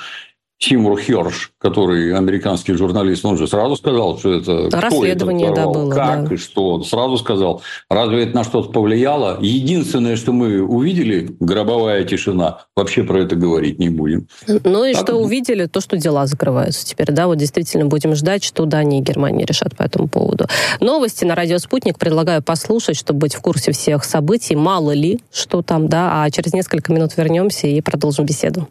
Тимур 0.61 0.99
Херш, 0.99 1.53
который 1.57 2.15
американский 2.15 2.73
журналист, 2.73 3.25
он 3.25 3.35
же 3.35 3.47
сразу 3.47 3.75
сказал, 3.75 4.19
что 4.19 4.31
это 4.31 4.69
расследование 4.69 5.47
это 5.47 5.55
да, 5.55 5.67
было, 5.67 5.89
как 5.91 6.29
да. 6.29 6.35
и 6.35 6.37
что, 6.37 6.75
он 6.75 6.83
сразу 6.83 7.17
сказал. 7.17 7.63
Разве 7.89 8.25
это 8.25 8.35
на 8.35 8.43
что-то 8.43 8.69
повлияло? 8.69 9.39
Единственное, 9.41 10.15
что 10.15 10.33
мы 10.33 10.61
увидели, 10.61 11.35
гробовая 11.39 12.03
тишина. 12.03 12.59
Вообще 12.75 13.03
про 13.03 13.21
это 13.21 13.35
говорить 13.35 13.79
не 13.79 13.89
будем. 13.89 14.27
Ну 14.63 14.85
и 14.85 14.93
так... 14.93 15.01
что 15.01 15.15
увидели, 15.15 15.65
то, 15.65 15.81
что 15.81 15.97
дела 15.97 16.27
закрываются 16.27 16.85
теперь, 16.85 17.11
да, 17.11 17.25
вот 17.25 17.39
действительно 17.39 17.87
будем 17.87 18.13
ждать, 18.13 18.43
что 18.43 18.65
Дания 18.65 18.99
и 18.99 19.01
Германия 19.01 19.45
решат 19.45 19.75
по 19.75 19.81
этому 19.81 20.07
поводу. 20.07 20.45
Новости 20.79 21.25
на 21.25 21.33
радио 21.33 21.57
«Спутник» 21.57 21.97
предлагаю 21.97 22.43
послушать, 22.43 22.97
чтобы 22.97 23.21
быть 23.21 23.33
в 23.33 23.41
курсе 23.41 23.71
всех 23.71 24.03
событий, 24.03 24.55
мало 24.55 24.91
ли, 24.91 25.21
что 25.33 25.63
там, 25.63 25.87
да, 25.87 26.21
а 26.21 26.29
через 26.29 26.53
несколько 26.53 26.93
минут 26.93 27.17
вернемся 27.17 27.65
и 27.65 27.81
продолжим 27.81 28.27
беседу. 28.27 28.67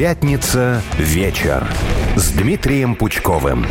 Пятница 0.00 0.82
вечер 0.96 1.62
с 2.16 2.30
Дмитрием 2.30 2.94
Пучковым. 2.94 3.66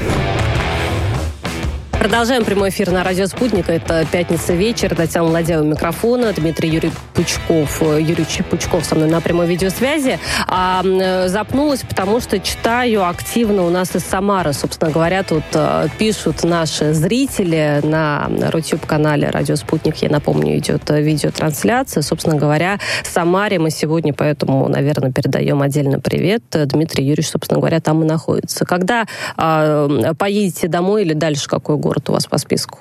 Продолжаем 2.00 2.46
прямой 2.46 2.70
эфир 2.70 2.92
на 2.92 3.04
радио 3.04 3.28
«Спутник». 3.28 3.68
Это 3.68 4.08
«Пятница 4.10 4.54
вечер». 4.54 4.96
Татьяна 4.96 5.32
Ладяева 5.32 5.64
микрофона. 5.64 6.32
Дмитрий 6.32 6.70
Юрий 6.70 6.94
Пучков. 7.14 7.82
Юрий 7.82 8.26
Пучков 8.50 8.86
со 8.86 8.96
мной 8.96 9.10
на 9.10 9.20
прямой 9.20 9.48
видеосвязи. 9.48 10.18
А, 10.48 10.82
запнулась, 11.28 11.82
потому 11.82 12.22
что 12.22 12.40
читаю 12.40 13.06
активно 13.06 13.64
у 13.64 13.70
нас 13.70 13.98
из 13.98 14.06
Самары. 14.06 14.54
Собственно 14.54 14.92
говоря, 14.92 15.24
тут 15.24 15.44
а, 15.54 15.88
пишут 15.98 16.46
наши 16.46 16.94
зрители 16.94 17.82
на 17.84 18.30
YouTube-канале 18.30 19.30
«Радио 19.30 19.58
Спутник». 19.58 19.98
Я 19.98 20.10
напомню, 20.10 20.58
идет 20.58 20.90
видеотрансляция. 20.90 22.02
Собственно 22.02 22.38
говоря, 22.38 22.80
Самаре 23.04 23.60
мы 23.60 23.72
сегодня 23.72 24.14
поэтому, 24.14 24.70
наверное, 24.70 25.12
передаем 25.12 25.62
отдельно 25.62 26.00
привет. 26.00 26.44
Дмитрий 26.50 27.04
Юрьевич, 27.04 27.30
собственно 27.32 27.60
говоря, 27.60 27.82
там 27.82 28.02
и 28.04 28.06
находится. 28.06 28.64
Когда 28.64 29.06
а, 29.36 30.14
поедете 30.18 30.70
домой 30.70 31.02
или 31.04 31.14
дальше 31.14 31.50
какой 31.50 31.76
город 31.76 31.89
город 31.90 32.10
у 32.10 32.14
вас 32.14 32.28
по 32.28 32.38
списку? 32.38 32.80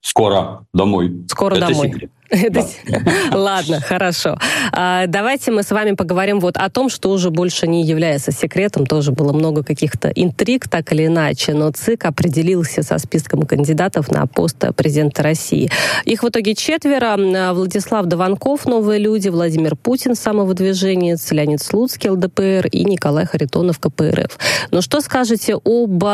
Скоро 0.00 0.64
домой. 0.72 1.24
Скоро 1.28 1.56
Это 1.56 1.68
домой. 1.68 1.88
Секрет. 1.88 2.10
Ладно, 3.32 3.80
хорошо. 3.80 4.38
А, 4.72 5.06
давайте 5.06 5.50
мы 5.50 5.62
с 5.62 5.70
вами 5.70 5.92
поговорим 5.92 6.40
вот 6.40 6.56
о 6.56 6.70
том, 6.70 6.88
что 6.88 7.10
уже 7.10 7.30
больше 7.30 7.66
не 7.66 7.84
является 7.84 8.32
секретом. 8.32 8.86
Тоже 8.86 9.12
было 9.12 9.32
много 9.32 9.62
каких-то 9.62 10.08
интриг, 10.08 10.68
так 10.68 10.92
или 10.92 11.06
иначе, 11.06 11.52
но 11.52 11.70
ЦИК 11.70 12.06
определился 12.06 12.82
со 12.82 12.98
списком 12.98 13.42
кандидатов 13.42 14.10
на 14.10 14.26
пост 14.26 14.64
президента 14.76 15.22
России. 15.22 15.70
Их 16.04 16.22
в 16.22 16.28
итоге 16.28 16.54
четверо. 16.54 17.16
Владислав 17.52 18.06
Дованков, 18.06 18.66
новые 18.66 18.98
люди, 18.98 19.28
Владимир 19.28 19.76
Путин, 19.76 20.14
самовыдвиженец, 20.14 21.30
Леонид 21.32 21.62
Слуцкий, 21.62 22.10
ЛДПР 22.10 22.68
и 22.68 22.84
Николай 22.84 23.26
Харитонов, 23.26 23.78
КПРФ. 23.78 24.38
Но 24.70 24.80
что 24.80 25.00
скажете 25.00 25.56
об 25.64 26.04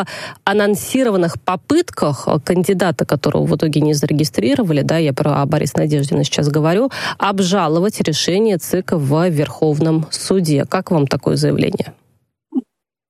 анонсированных 0.45 1.41
попытках 1.41 2.29
кандидата, 2.45 3.05
которого 3.05 3.45
в 3.45 3.57
итоге 3.57 3.81
не 3.81 3.95
зарегистрировали, 3.95 4.83
да, 4.83 4.97
я 4.97 5.13
про 5.13 5.45
Борис 5.47 5.75
Надежда 5.75 6.08
вынуждена 6.09 6.25
сейчас 6.25 6.49
говорю, 6.49 6.91
обжаловать 7.19 8.01
решение 8.01 8.59
ЦИК 8.59 8.93
в 8.93 9.29
Верховном 9.29 10.07
суде. 10.11 10.65
Как 10.65 10.91
вам 10.91 11.07
такое 11.07 11.37
заявление? 11.37 11.95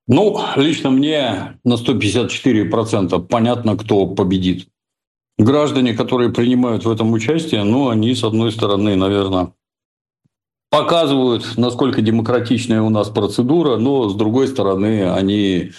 Ну, 0.07 0.41
лично 0.57 0.91
мне 0.91 1.59
на 1.65 1.75
154% 1.75 3.27
понятно, 3.27 3.77
кто 3.77 4.07
победит. 4.07 4.69
Граждане, 5.39 5.93
которые 5.93 6.31
принимают 6.31 6.85
в 6.85 6.91
этом 6.91 7.13
участие, 7.13 7.63
ну, 7.65 7.91
они, 7.91 8.15
с 8.15 8.25
одной 8.25 8.51
стороны, 8.51 8.97
наверное, 8.97 9.53
показывают, 10.71 11.57
насколько 11.57 12.01
демократичная 12.01 12.83
у 12.83 12.91
нас 12.91 13.09
процедура, 13.09 13.77
но, 13.77 14.09
с 14.09 14.15
другой 14.15 14.49
стороны, 14.49 15.11
они 15.13 15.73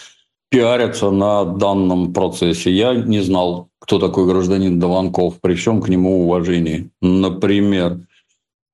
пиарятся 0.49 1.11
на 1.11 1.45
данном 1.45 2.13
процессе. 2.13 2.71
Я 2.71 2.93
не 2.93 3.21
знал, 3.21 3.69
кто 3.79 3.99
такой 3.99 4.25
гражданин 4.25 4.79
Дованков, 4.79 5.39
при 5.41 5.53
всем 5.53 5.81
к 5.81 5.89
нему 5.89 6.23
уважении. 6.23 6.89
Например, 7.01 7.99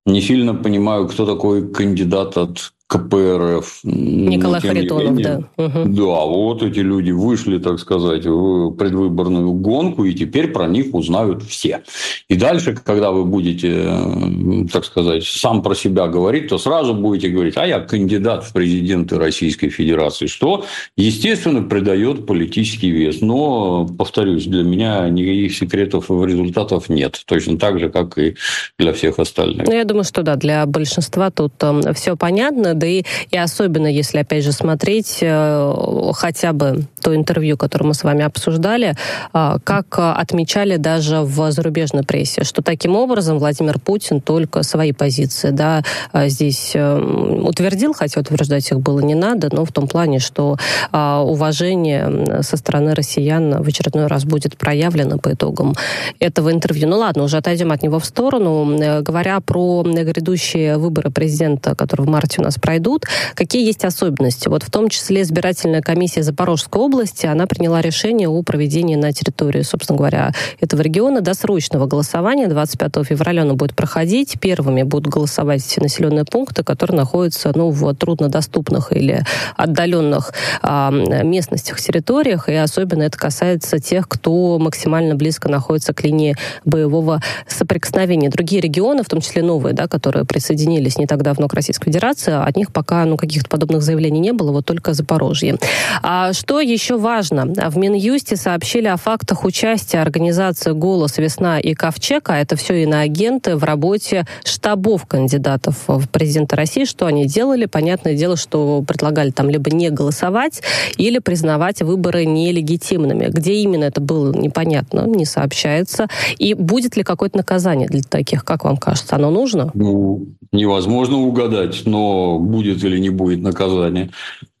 не 0.06 0.20
сильно 0.20 0.54
понимаю, 0.54 1.08
кто 1.08 1.26
такой 1.26 1.72
кандидат 1.72 2.36
от 2.36 2.72
КПРФ. 2.88 3.80
Николай 3.82 4.60
Харитонов, 4.60 5.16
да. 5.20 5.40
Угу. 5.56 5.84
Да, 5.86 6.24
вот 6.24 6.62
эти 6.62 6.78
люди 6.78 7.10
вышли, 7.10 7.58
так 7.58 7.80
сказать, 7.80 8.24
в 8.26 8.70
предвыборную 8.72 9.52
гонку, 9.52 10.04
и 10.04 10.14
теперь 10.14 10.52
про 10.52 10.68
них 10.68 10.94
узнают 10.94 11.42
все. 11.42 11.82
И 12.28 12.36
дальше, 12.36 12.76
когда 12.84 13.10
вы 13.10 13.24
будете, 13.24 14.68
так 14.72 14.84
сказать, 14.84 15.24
сам 15.24 15.62
про 15.62 15.74
себя 15.74 16.06
говорить, 16.06 16.48
то 16.48 16.58
сразу 16.58 16.94
будете 16.94 17.28
говорить, 17.28 17.56
а 17.56 17.66
я 17.66 17.80
кандидат 17.80 18.44
в 18.44 18.52
президенты 18.52 19.18
Российской 19.18 19.68
Федерации, 19.68 20.26
что, 20.26 20.64
естественно, 20.96 21.62
придает 21.62 22.24
политический 22.24 22.90
вес. 22.90 23.20
Но, 23.20 23.88
повторюсь, 23.98 24.46
для 24.46 24.62
меня 24.62 25.08
никаких 25.08 25.56
секретов 25.56 26.08
результатов 26.08 26.88
нет. 26.88 27.20
Точно 27.26 27.58
так 27.58 27.80
же, 27.80 27.90
как 27.90 28.16
и 28.16 28.36
для 28.78 28.92
всех 28.92 29.18
остальных. 29.18 29.66
Ну, 29.66 29.72
я 29.72 29.84
думаю, 29.84 30.04
что 30.04 30.22
да, 30.22 30.36
для 30.36 30.64
большинства 30.66 31.32
тут 31.32 31.54
э, 31.62 31.92
все 31.94 32.16
понятно 32.16 32.75
да 32.76 32.86
и, 32.86 33.02
и 33.30 33.36
особенно 33.36 33.86
если, 33.86 34.18
опять 34.18 34.44
же, 34.44 34.52
смотреть 34.52 35.18
э, 35.20 35.72
хотя 36.14 36.52
бы 36.52 36.84
то 37.02 37.14
интервью, 37.14 37.56
которое 37.56 37.86
мы 37.86 37.94
с 37.94 38.04
вами 38.04 38.24
обсуждали, 38.24 38.94
э, 39.32 39.56
как 39.64 39.98
отмечали 39.98 40.76
даже 40.76 41.20
в 41.20 41.50
зарубежной 41.50 42.04
прессе, 42.04 42.44
что 42.44 42.62
таким 42.62 42.96
образом 42.96 43.38
Владимир 43.38 43.78
Путин 43.78 44.20
только 44.20 44.62
свои 44.62 44.92
позиции 44.92 45.50
да, 45.50 45.82
э, 46.12 46.28
здесь 46.28 46.74
утвердил, 46.74 47.94
хотя 47.94 48.20
утверждать 48.20 48.70
их 48.70 48.80
было 48.80 49.00
не 49.00 49.14
надо, 49.14 49.48
но 49.52 49.64
в 49.64 49.72
том 49.72 49.88
плане, 49.88 50.18
что 50.18 50.56
уважение 50.92 52.42
со 52.42 52.56
стороны 52.56 52.94
россиян 52.94 53.62
в 53.62 53.68
очередной 53.68 54.06
раз 54.06 54.24
будет 54.24 54.56
проявлено 54.56 55.18
по 55.18 55.32
итогам 55.32 55.74
этого 56.18 56.52
интервью. 56.52 56.88
Ну 56.88 56.98
ладно, 56.98 57.24
уже 57.24 57.36
отойдем 57.36 57.72
от 57.72 57.82
него 57.82 57.98
в 57.98 58.04
сторону. 58.04 58.76
Говоря 59.02 59.40
про 59.40 59.82
грядущие 59.84 60.78
выборы 60.78 61.10
президента, 61.10 61.74
которые 61.74 62.06
в 62.06 62.10
марте 62.10 62.40
у 62.40 62.44
нас 62.44 62.58
пройдут. 62.66 63.04
Какие 63.34 63.64
есть 63.64 63.84
особенности? 63.84 64.48
Вот 64.48 64.64
в 64.64 64.70
том 64.70 64.88
числе 64.88 65.22
избирательная 65.22 65.82
комиссия 65.82 66.24
Запорожской 66.24 66.82
области, 66.82 67.24
она 67.24 67.46
приняла 67.46 67.80
решение 67.80 68.28
о 68.28 68.42
проведении 68.42 68.96
на 68.96 69.12
территории, 69.12 69.62
собственно 69.62 69.96
говоря, 69.96 70.32
этого 70.60 70.82
региона 70.82 71.20
досрочного 71.20 71.86
голосования. 71.86 72.48
25 72.48 73.06
февраля 73.06 73.42
оно 73.42 73.54
будет 73.54 73.76
проходить. 73.76 74.40
Первыми 74.40 74.82
будут 74.82 75.12
голосовать 75.12 75.62
все 75.62 75.80
населенные 75.80 76.24
пункты, 76.24 76.64
которые 76.64 76.96
находятся 76.96 77.52
ну, 77.54 77.70
в 77.70 77.94
труднодоступных 77.94 78.92
или 78.92 79.22
отдаленных 79.56 80.32
а, 80.62 80.90
местностях, 80.90 81.80
территориях. 81.80 82.48
И 82.48 82.54
особенно 82.54 83.04
это 83.04 83.16
касается 83.16 83.78
тех, 83.78 84.08
кто 84.08 84.58
максимально 84.58 85.14
близко 85.14 85.48
находится 85.48 85.94
к 85.94 86.02
линии 86.02 86.34
боевого 86.64 87.22
соприкосновения. 87.46 88.28
Другие 88.28 88.60
регионы, 88.60 89.04
в 89.04 89.08
том 89.08 89.20
числе 89.20 89.44
новые, 89.44 89.72
да, 89.72 89.86
которые 89.86 90.24
присоединились 90.24 90.98
не 90.98 91.06
так 91.06 91.22
давно 91.22 91.46
к 91.46 91.54
Российской 91.54 91.92
Федерации, 91.92 92.32
от 92.32 92.55
них 92.56 92.72
пока 92.72 93.04
ну, 93.04 93.16
каких-то 93.16 93.48
подобных 93.48 93.82
заявлений 93.82 94.20
не 94.20 94.32
было, 94.32 94.52
вот 94.52 94.64
только 94.64 94.94
Запорожье. 94.94 95.56
А 96.02 96.32
что 96.32 96.60
еще 96.60 96.96
важно? 96.96 97.46
В 97.70 97.76
Минюсте 97.76 98.36
сообщили 98.36 98.86
о 98.86 98.96
фактах 98.96 99.44
участия 99.44 99.98
организации 99.98 100.72
«Голос», 100.72 101.18
«Весна» 101.18 101.60
и 101.60 101.74
«Ковчег», 101.74 102.30
а 102.30 102.38
это 102.38 102.56
все 102.56 102.82
иноагенты 102.82 103.56
в 103.56 103.64
работе 103.64 104.26
штабов 104.44 105.06
кандидатов 105.06 105.84
в 105.86 106.08
президента 106.08 106.56
России. 106.56 106.84
Что 106.84 107.06
они 107.06 107.26
делали? 107.26 107.66
Понятное 107.66 108.14
дело, 108.14 108.36
что 108.36 108.82
предлагали 108.86 109.30
там 109.30 109.50
либо 109.50 109.70
не 109.70 109.90
голосовать, 109.90 110.62
или 110.96 111.18
признавать 111.18 111.82
выборы 111.82 112.24
нелегитимными. 112.24 113.26
Где 113.28 113.54
именно 113.54 113.84
это 113.84 114.00
было, 114.00 114.32
непонятно, 114.32 115.06
не 115.06 115.24
сообщается. 115.24 116.08
И 116.38 116.54
будет 116.54 116.96
ли 116.96 117.02
какое-то 117.02 117.36
наказание 117.36 117.88
для 117.88 118.02
таких, 118.02 118.44
как 118.44 118.64
вам 118.64 118.76
кажется? 118.76 119.16
Оно 119.16 119.30
нужно? 119.30 119.70
Ну, 119.74 120.26
невозможно 120.52 121.18
угадать, 121.18 121.82
но 121.84 122.38
будет 122.46 122.82
или 122.84 122.98
не 122.98 123.10
будет 123.10 123.40
наказания. 123.40 124.10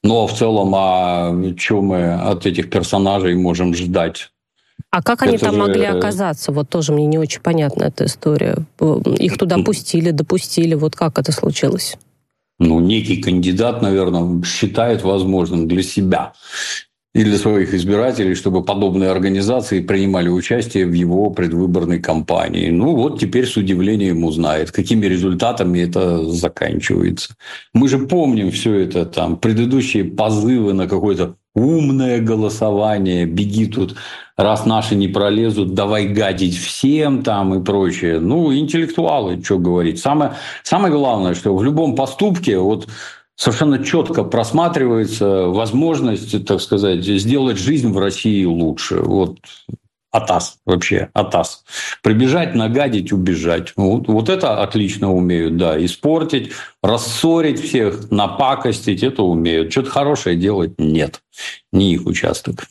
Но 0.02 0.26
в 0.26 0.34
целом, 0.34 0.74
а 0.74 1.34
что 1.56 1.80
мы 1.80 2.12
от 2.14 2.46
этих 2.46 2.70
персонажей 2.70 3.34
можем 3.34 3.74
ждать? 3.74 4.30
А 4.90 5.02
как 5.02 5.22
они 5.22 5.36
это 5.36 5.46
там 5.46 5.54
же... 5.54 5.60
могли 5.60 5.84
оказаться? 5.84 6.52
Вот 6.52 6.68
тоже 6.68 6.92
мне 6.92 7.06
не 7.06 7.18
очень 7.18 7.40
понятна 7.40 7.84
эта 7.84 8.04
история. 8.04 8.56
Их 9.18 9.36
туда 9.38 9.58
пустили, 9.58 10.10
допустили. 10.10 10.74
Вот 10.74 10.94
как 10.94 11.18
это 11.18 11.32
случилось? 11.32 11.96
Ну, 12.58 12.80
некий 12.80 13.20
кандидат, 13.20 13.82
наверное, 13.82 14.42
считает 14.42 15.02
возможным 15.02 15.68
для 15.68 15.82
себя 15.82 16.32
и 17.16 17.24
для 17.24 17.38
своих 17.38 17.72
избирателей, 17.72 18.34
чтобы 18.34 18.62
подобные 18.62 19.08
организации 19.08 19.80
принимали 19.80 20.28
участие 20.28 20.84
в 20.84 20.92
его 20.92 21.30
предвыборной 21.30 21.98
кампании. 21.98 22.68
Ну 22.68 22.94
вот 22.94 23.18
теперь 23.18 23.46
с 23.46 23.56
удивлением 23.56 24.22
узнает, 24.22 24.70
какими 24.70 25.06
результатами 25.06 25.78
это 25.78 26.30
заканчивается. 26.30 27.34
Мы 27.72 27.88
же 27.88 28.00
помним 28.00 28.50
все 28.50 28.74
это, 28.74 29.06
там, 29.06 29.38
предыдущие 29.38 30.04
позывы 30.04 30.74
на 30.74 30.86
какое-то 30.86 31.36
умное 31.54 32.20
голосование, 32.20 33.24
беги 33.24 33.64
тут, 33.66 33.96
раз 34.36 34.66
наши 34.66 34.94
не 34.94 35.08
пролезут, 35.08 35.72
давай 35.72 36.08
гадить 36.08 36.58
всем 36.58 37.22
там 37.22 37.54
и 37.54 37.64
прочее. 37.64 38.20
Ну, 38.20 38.54
интеллектуалы, 38.54 39.42
что 39.42 39.58
говорить. 39.58 39.98
Самое, 39.98 40.32
самое 40.62 40.92
главное, 40.92 41.32
что 41.32 41.56
в 41.56 41.64
любом 41.64 41.96
поступке, 41.96 42.58
вот 42.58 42.86
совершенно 43.36 43.84
четко 43.84 44.24
просматривается 44.24 45.46
возможность, 45.46 46.44
так 46.46 46.60
сказать, 46.60 47.04
сделать 47.04 47.58
жизнь 47.58 47.92
в 47.92 47.98
России 47.98 48.44
лучше. 48.44 48.96
Вот 48.96 49.38
атас 50.10 50.58
вообще, 50.64 51.10
атас. 51.12 51.64
Прибежать, 52.02 52.54
нагадить, 52.54 53.12
убежать. 53.12 53.72
Вот, 53.76 54.08
вот 54.08 54.28
это 54.28 54.62
отлично 54.62 55.12
умеют, 55.12 55.56
да. 55.56 55.82
Испортить, 55.84 56.52
рассорить 56.82 57.60
всех, 57.60 58.10
напакостить, 58.10 59.02
это 59.02 59.22
умеют. 59.22 59.70
Что-то 59.70 59.90
хорошее 59.90 60.36
делать 60.36 60.74
нет. 60.78 61.22
Не 61.72 61.92
их 61.92 62.06
участок. 62.06 62.66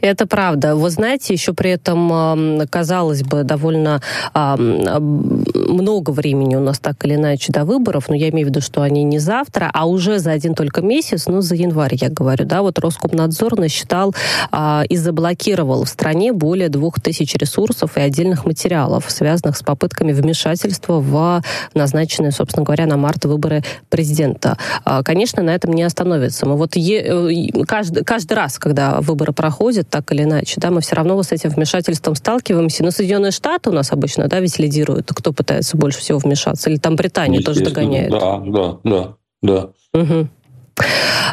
Это 0.00 0.26
правда. 0.26 0.76
Вы 0.76 0.90
знаете, 0.90 1.32
еще 1.32 1.52
при 1.52 1.70
этом, 1.70 2.66
казалось 2.68 3.22
бы, 3.22 3.42
довольно 3.44 4.00
много 4.34 6.10
времени 6.10 6.56
у 6.56 6.60
нас 6.60 6.78
так 6.78 7.04
или 7.04 7.14
иначе 7.14 7.52
до 7.52 7.64
выборов, 7.64 8.08
но 8.08 8.14
я 8.14 8.28
имею 8.30 8.46
в 8.46 8.50
виду, 8.50 8.60
что 8.60 8.82
они 8.82 9.04
не 9.04 9.18
завтра, 9.18 9.70
а 9.72 9.86
уже 9.86 10.18
за 10.18 10.32
один 10.32 10.54
только 10.54 10.82
месяц, 10.82 11.26
ну, 11.26 11.40
за 11.40 11.54
январь, 11.54 11.94
я 12.00 12.08
говорю, 12.08 12.44
да, 12.44 12.62
вот 12.62 12.78
Роскомнадзор 12.78 13.58
насчитал 13.58 14.14
а, 14.50 14.84
и 14.88 14.96
заблокировал 14.96 15.84
в 15.84 15.88
стране 15.88 16.32
более 16.32 16.68
двух 16.68 17.00
тысяч 17.00 17.34
ресурсов 17.34 17.96
и 17.96 18.00
отдельных 18.00 18.44
материалов, 18.44 19.04
связанных 19.08 19.56
с 19.56 19.62
попытками 19.62 20.12
вмешательства 20.12 21.00
в 21.00 21.42
назначенные, 21.74 22.32
собственно 22.32 22.64
говоря, 22.64 22.86
на 22.86 22.96
март 22.96 23.24
выборы 23.24 23.62
президента. 23.88 24.56
А, 24.84 25.02
конечно, 25.02 25.42
на 25.42 25.54
этом 25.54 25.72
не 25.72 25.82
остановится. 25.82 26.46
Мы 26.46 26.56
вот 26.56 26.76
э, 26.76 27.48
каждый, 27.66 28.04
каждый 28.04 28.34
раз, 28.34 28.58
когда 28.58 29.00
выборы 29.00 29.32
проходят, 29.32 29.54
так 29.72 30.12
или 30.12 30.22
иначе, 30.22 30.54
да, 30.60 30.70
мы 30.70 30.80
все 30.80 30.96
равно 30.96 31.22
с 31.22 31.32
этим 31.32 31.50
вмешательством 31.50 32.14
сталкиваемся. 32.14 32.84
Но 32.84 32.90
Соединенные 32.90 33.32
Штаты 33.32 33.70
у 33.70 33.72
нас 33.72 33.92
обычно, 33.92 34.28
да, 34.28 34.40
ведь 34.40 34.58
лидируют, 34.58 35.10
кто 35.12 35.32
пытается 35.32 35.76
больше 35.76 36.00
всего 36.00 36.18
вмешаться? 36.18 36.70
Или 36.70 36.78
там 36.78 36.96
Британия 36.96 37.40
тоже 37.40 37.64
догоняет? 37.64 38.10
Да, 38.10 38.38
да, 38.38 38.78
да, 38.84 39.14
да. 39.42 39.70
Угу. 39.92 40.28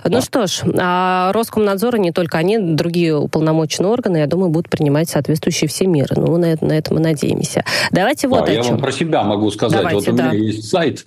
Ну 0.04 0.12
да. 0.12 0.22
что 0.22 0.48
ж, 0.48 0.62
а 0.80 1.32
Роскомнадзор, 1.34 1.98
не 1.98 2.12
только 2.12 2.38
они, 2.38 2.58
другие 2.58 3.16
уполномоченные 3.16 3.92
органы, 3.92 4.18
я 4.18 4.28
думаю, 4.28 4.50
будут 4.50 4.70
принимать 4.70 5.10
соответствующие 5.10 5.68
все 5.68 5.88
меры. 5.88 6.16
Ну, 6.16 6.38
на 6.38 6.46
это, 6.46 6.66
на 6.66 6.74
это 6.74 6.94
мы 6.94 7.00
надеемся. 7.00 7.64
Давайте 7.92 8.28
вот 8.28 8.46
да, 8.46 8.52
о 8.52 8.56
я 8.56 8.62
чем. 8.62 8.74
вам 8.74 8.82
про 8.82 8.92
себя 8.92 9.24
могу 9.24 9.50
сказать. 9.52 9.80
Давайте, 9.80 10.12
вот 10.12 10.14
у 10.14 10.18
да. 10.18 10.32
меня 10.32 10.44
есть 10.44 10.70
сайт 10.70 11.06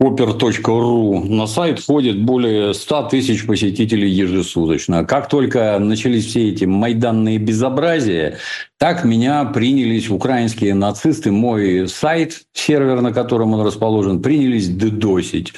Опер.ру. 0.00 1.24
На 1.24 1.46
сайт 1.46 1.78
входит 1.78 2.20
более 2.20 2.74
100 2.74 3.10
тысяч 3.10 3.46
посетителей 3.46 4.10
ежесуточно. 4.10 5.04
Как 5.04 5.28
только 5.28 5.78
начались 5.78 6.26
все 6.26 6.48
эти 6.48 6.64
майданные 6.64 7.38
безобразия, 7.38 8.38
так 8.78 9.04
меня 9.04 9.44
принялись 9.44 10.10
украинские 10.10 10.74
нацисты, 10.74 11.30
мой 11.30 11.86
сайт, 11.86 12.42
сервер, 12.52 13.02
на 13.02 13.12
котором 13.12 13.54
он 13.54 13.64
расположен, 13.64 14.20
принялись 14.20 14.68
дедосить, 14.68 15.52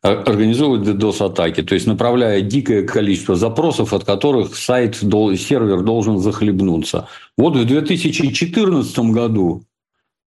организовывать 0.00 0.84
дедос-атаки, 0.84 1.64
то 1.64 1.74
есть 1.74 1.88
направляя 1.88 2.40
дикое 2.40 2.84
количество 2.84 3.34
запросов, 3.34 3.92
от 3.92 4.04
которых 4.04 4.56
сайт, 4.56 4.94
сервер 4.94 5.80
должен 5.80 6.18
захлебнуться. 6.18 7.08
Вот 7.36 7.56
в 7.56 7.64
2014 7.64 8.98
году 9.10 9.64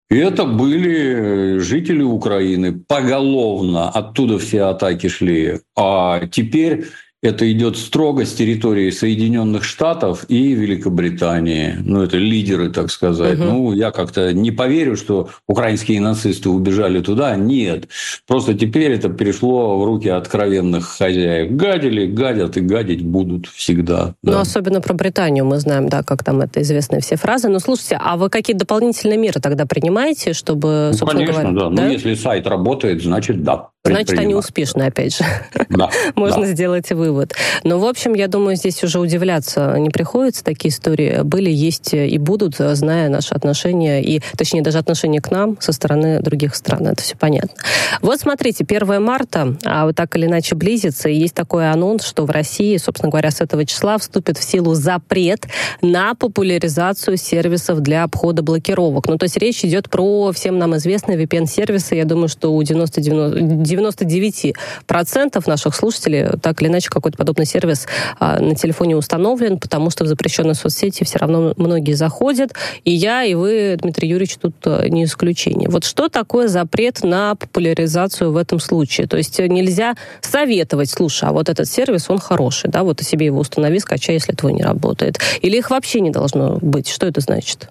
и 0.10 0.18
это 0.18 0.46
были 0.46 1.58
жители 1.60 2.04
Украины 2.04 2.74
поголовно, 2.74 3.90
оттуда 3.90 4.38
все 4.38 4.64
атаки 4.64 5.08
шли. 5.08 5.62
А 5.76 6.28
теперь 6.28 6.86
это 7.26 7.52
идет 7.52 7.78
строго 7.78 8.26
с 8.26 8.34
территории 8.34 8.90
Соединенных 8.92 9.64
Штатов 9.64 10.26
и 10.30 10.54
Великобритании. 10.54 11.76
Ну, 11.84 12.02
это 12.02 12.18
лидеры, 12.18 12.70
так 12.70 12.92
сказать. 12.92 13.40
Угу. 13.40 13.46
Ну, 13.46 13.74
я 13.74 13.92
как-то 13.92 14.34
не 14.34 14.52
поверю, 14.52 14.96
что 14.96 15.30
украинские 15.48 16.02
нацисты 16.02 16.50
убежали 16.50 17.02
туда. 17.02 17.36
Нет. 17.36 17.88
Просто 18.28 18.54
теперь 18.54 18.92
это 18.92 19.10
перешло 19.10 19.80
в 19.80 19.86
руки 19.86 20.10
откровенных 20.10 20.86
хозяев. 20.86 21.52
Гадили, 21.52 22.06
гадят 22.06 22.58
и 22.58 22.62
гадить 22.62 23.04
будут 23.04 23.48
всегда. 23.48 24.14
Да. 24.22 24.34
Ну, 24.34 24.40
особенно 24.40 24.82
про 24.82 24.94
Британию 24.94 25.46
мы 25.46 25.60
знаем, 25.60 25.90
да, 25.90 26.04
как 26.04 26.24
там 26.24 26.42
это 26.42 26.62
известные 26.62 27.02
все 27.02 27.16
фразы. 27.16 27.50
Но 27.50 27.60
слушайте, 27.60 28.00
а 28.02 28.18
вы 28.18 28.30
какие 28.30 28.56
дополнительные 28.56 29.18
меры 29.18 29.40
тогда 29.42 29.66
принимаете, 29.66 30.34
чтобы, 30.34 30.92
ну, 31.00 31.08
конечно, 31.08 31.52
говоря... 31.52 31.70
да. 31.70 31.70
да? 31.70 31.84
Ну, 31.84 31.92
если 31.92 32.14
сайт 32.16 32.48
работает, 32.48 33.02
значит, 33.02 33.44
да. 33.44 33.70
Значит, 33.86 34.18
они 34.18 34.34
успешны, 34.34 34.84
опять 34.84 35.16
же. 35.16 35.24
Да, 35.70 35.90
Можно 36.16 36.42
да. 36.42 36.48
сделать 36.48 36.92
вывод. 36.92 37.15
Но, 37.64 37.80
в 37.80 37.86
общем, 37.86 38.14
я 38.14 38.28
думаю, 38.28 38.56
здесь 38.56 38.84
уже 38.84 39.00
удивляться 39.00 39.76
не 39.78 39.90
приходится. 39.90 40.44
Такие 40.44 40.72
истории 40.72 41.22
были, 41.24 41.50
есть 41.50 41.94
и 41.94 42.18
будут, 42.18 42.56
зная 42.58 43.10
наши 43.10 43.34
отношения, 43.34 44.04
и, 44.04 44.22
точнее, 44.38 44.62
даже 44.62 44.78
отношения 44.78 45.22
к 45.22 45.32
нам 45.32 45.58
со 45.60 45.72
стороны 45.72 46.20
других 46.22 46.56
стран. 46.56 46.88
Это 46.88 47.02
все 47.04 47.16
понятно. 47.16 47.56
Вот 48.02 48.20
смотрите, 48.20 48.66
1 48.68 49.02
марта, 49.02 49.56
а 49.66 49.86
вот 49.86 49.96
так 49.96 50.16
или 50.16 50.26
иначе 50.26 50.56
близится, 50.56 51.10
и 51.10 51.16
есть 51.16 51.34
такой 51.34 51.70
анонс, 51.70 52.06
что 52.06 52.26
в 52.26 52.32
России, 52.32 52.78
собственно 52.78 53.10
говоря, 53.10 53.32
с 53.32 53.42
этого 53.42 53.66
числа 53.66 53.98
вступит 53.98 54.38
в 54.38 54.44
силу 54.44 54.74
запрет 54.74 55.48
на 55.82 56.14
популяризацию 56.16 57.18
сервисов 57.18 57.82
для 57.82 58.04
обхода 58.04 58.42
блокировок. 58.42 59.08
Ну, 59.08 59.18
то 59.18 59.24
есть 59.26 59.38
речь 59.38 59.64
идет 59.64 59.90
про 59.90 60.32
всем 60.32 60.58
нам 60.58 60.76
известные 60.76 61.18
VPN-сервисы. 61.18 61.96
Я 61.96 62.06
думаю, 62.06 62.28
что 62.28 62.54
у 62.54 62.64
90, 62.64 63.02
90 63.02 64.56
99% 64.86 65.44
наших 65.48 65.76
слушателей 65.76 66.38
так 66.42 66.62
или 66.62 66.70
иначе 66.70 66.90
какой-то 66.96 67.18
подобный 67.18 67.46
сервис 67.46 67.88
а, 68.20 68.40
на 68.40 68.56
телефоне 68.56 68.96
установлен, 68.96 69.60
потому 69.60 69.90
что 69.90 70.04
в 70.04 70.08
запрещенные 70.08 70.56
соцсети 70.56 71.04
все 71.04 71.20
равно 71.20 71.54
многие 71.58 71.94
заходят. 71.94 72.54
И 72.84 72.92
я, 72.92 73.24
и 73.24 73.36
вы, 73.36 73.78
Дмитрий 73.80 74.10
Юрьевич, 74.10 74.38
тут 74.38 74.56
а, 74.66 74.88
не 74.88 75.04
исключение. 75.04 75.70
Вот 75.70 75.84
что 75.84 76.10
такое 76.10 76.48
запрет 76.48 77.04
на 77.04 77.36
популяризацию 77.36 78.32
в 78.32 78.38
этом 78.38 78.60
случае? 78.60 79.08
То 79.08 79.18
есть 79.18 79.38
нельзя 79.38 79.96
советовать, 80.22 80.90
слушай, 80.90 81.30
а 81.30 81.34
вот 81.34 81.50
этот 81.50 81.68
сервис, 81.68 82.10
он 82.10 82.20
хороший, 82.20 82.70
да, 82.70 82.84
вот 82.84 82.98
ты 82.98 83.04
себе 83.04 83.28
его 83.28 83.40
установи, 83.40 83.80
скачай, 83.80 84.16
если 84.16 84.34
твой 84.34 84.54
не 84.54 84.64
работает. 84.64 85.20
Или 85.42 85.58
их 85.58 85.70
вообще 85.70 86.00
не 86.00 86.10
должно 86.10 86.58
быть? 86.62 86.88
Что 86.88 87.06
это 87.06 87.22
значит? 87.22 87.70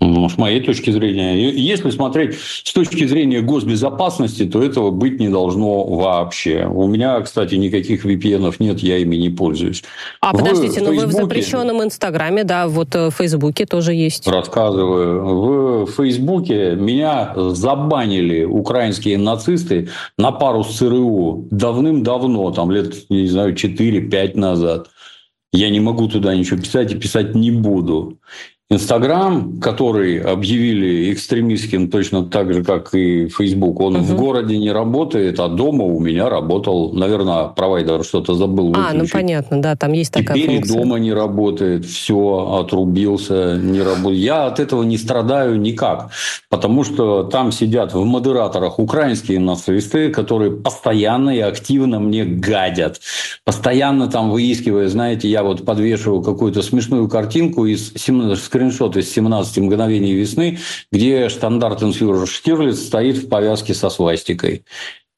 Ну, 0.00 0.28
с 0.28 0.36
моей 0.36 0.60
точки 0.60 0.90
зрения, 0.90 1.50
если 1.50 1.90
смотреть 1.90 2.34
с 2.36 2.72
точки 2.72 3.06
зрения 3.06 3.40
госбезопасности, 3.40 4.44
то 4.44 4.60
этого 4.60 4.90
быть 4.90 5.20
не 5.20 5.28
должно 5.28 5.84
вообще. 5.84 6.66
У 6.66 6.88
меня, 6.88 7.20
кстати, 7.20 7.54
никаких 7.54 8.04
VPN 8.04 8.52
нет, 8.58 8.80
я 8.80 8.98
ими 8.98 9.14
не 9.14 9.30
пользуюсь. 9.30 9.84
А 10.20 10.32
подождите, 10.32 10.80
но 10.80 10.90
вы 10.90 11.06
в 11.06 11.12
запрещенном 11.12 11.82
Инстаграме, 11.82 12.42
да, 12.42 12.66
вот 12.66 12.94
в 12.94 13.12
Фейсбуке 13.12 13.66
тоже 13.66 13.94
есть. 13.94 14.26
Рассказываю. 14.26 15.84
В 15.84 15.90
Фейсбуке 15.92 16.74
меня 16.74 17.32
забанили 17.36 18.42
украинские 18.44 19.16
нацисты 19.16 19.90
на 20.18 20.32
пару 20.32 20.64
с 20.64 20.76
ЦРУ 20.76 21.46
давным-давно, 21.52 22.50
там 22.50 22.72
лет, 22.72 23.08
не 23.10 23.28
знаю, 23.28 23.54
4-5 23.54 24.36
назад. 24.36 24.90
Я 25.52 25.70
не 25.70 25.78
могу 25.78 26.08
туда 26.08 26.34
ничего 26.34 26.60
писать 26.60 26.90
и 26.90 26.96
писать 26.96 27.36
не 27.36 27.52
буду. 27.52 28.18
Инстаграм, 28.70 29.60
который 29.60 30.18
объявили 30.20 31.12
экстремистским 31.12 31.90
точно 31.90 32.24
так 32.24 32.50
же, 32.54 32.64
как 32.64 32.94
и 32.94 33.28
Фейсбук, 33.28 33.78
он 33.80 33.96
угу. 33.96 34.04
в 34.04 34.16
городе 34.16 34.56
не 34.56 34.72
работает, 34.72 35.38
а 35.38 35.48
дома 35.48 35.84
у 35.84 36.00
меня 36.00 36.30
работал. 36.30 36.90
Наверное, 36.94 37.48
провайдер 37.48 38.02
что-то 38.04 38.34
забыл 38.34 38.68
выключить. 38.68 38.90
А, 38.90 38.94
ну 38.94 39.04
понятно, 39.12 39.60
да, 39.60 39.76
там 39.76 39.92
есть 39.92 40.14
такая 40.14 40.38
Теперь 40.38 40.56
функция. 40.56 40.78
дома 40.78 40.98
не 40.98 41.12
работает, 41.12 41.84
все, 41.84 42.58
отрубился, 42.58 43.58
не 43.58 43.82
работает. 43.82 44.22
Я 44.24 44.46
от 44.46 44.58
этого 44.58 44.82
не 44.82 44.96
страдаю 44.96 45.60
никак, 45.60 46.08
потому 46.48 46.84
что 46.84 47.24
там 47.24 47.52
сидят 47.52 47.92
в 47.92 48.02
модераторах 48.02 48.78
украинские 48.78 49.40
нацисты, 49.40 50.08
которые 50.08 50.52
постоянно 50.52 51.36
и 51.36 51.40
активно 51.40 52.00
мне 52.00 52.24
гадят. 52.24 52.98
Постоянно 53.44 54.08
там 54.08 54.30
выискивая, 54.30 54.88
знаете, 54.88 55.28
я 55.28 55.42
вот 55.42 55.66
подвешиваю 55.66 56.22
какую-то 56.22 56.62
смешную 56.62 57.08
картинку 57.08 57.66
из 57.66 57.92
17 57.94 58.53
скриншот 58.54 58.96
из 58.96 59.12
17 59.12 59.58
мгновений 59.58 60.14
весны, 60.14 60.58
где 60.92 61.28
штандартенфюрер 61.28 62.26
Штирлиц 62.28 62.78
стоит 62.78 63.16
в 63.16 63.28
повязке 63.28 63.74
со 63.74 63.90
свастикой. 63.90 64.62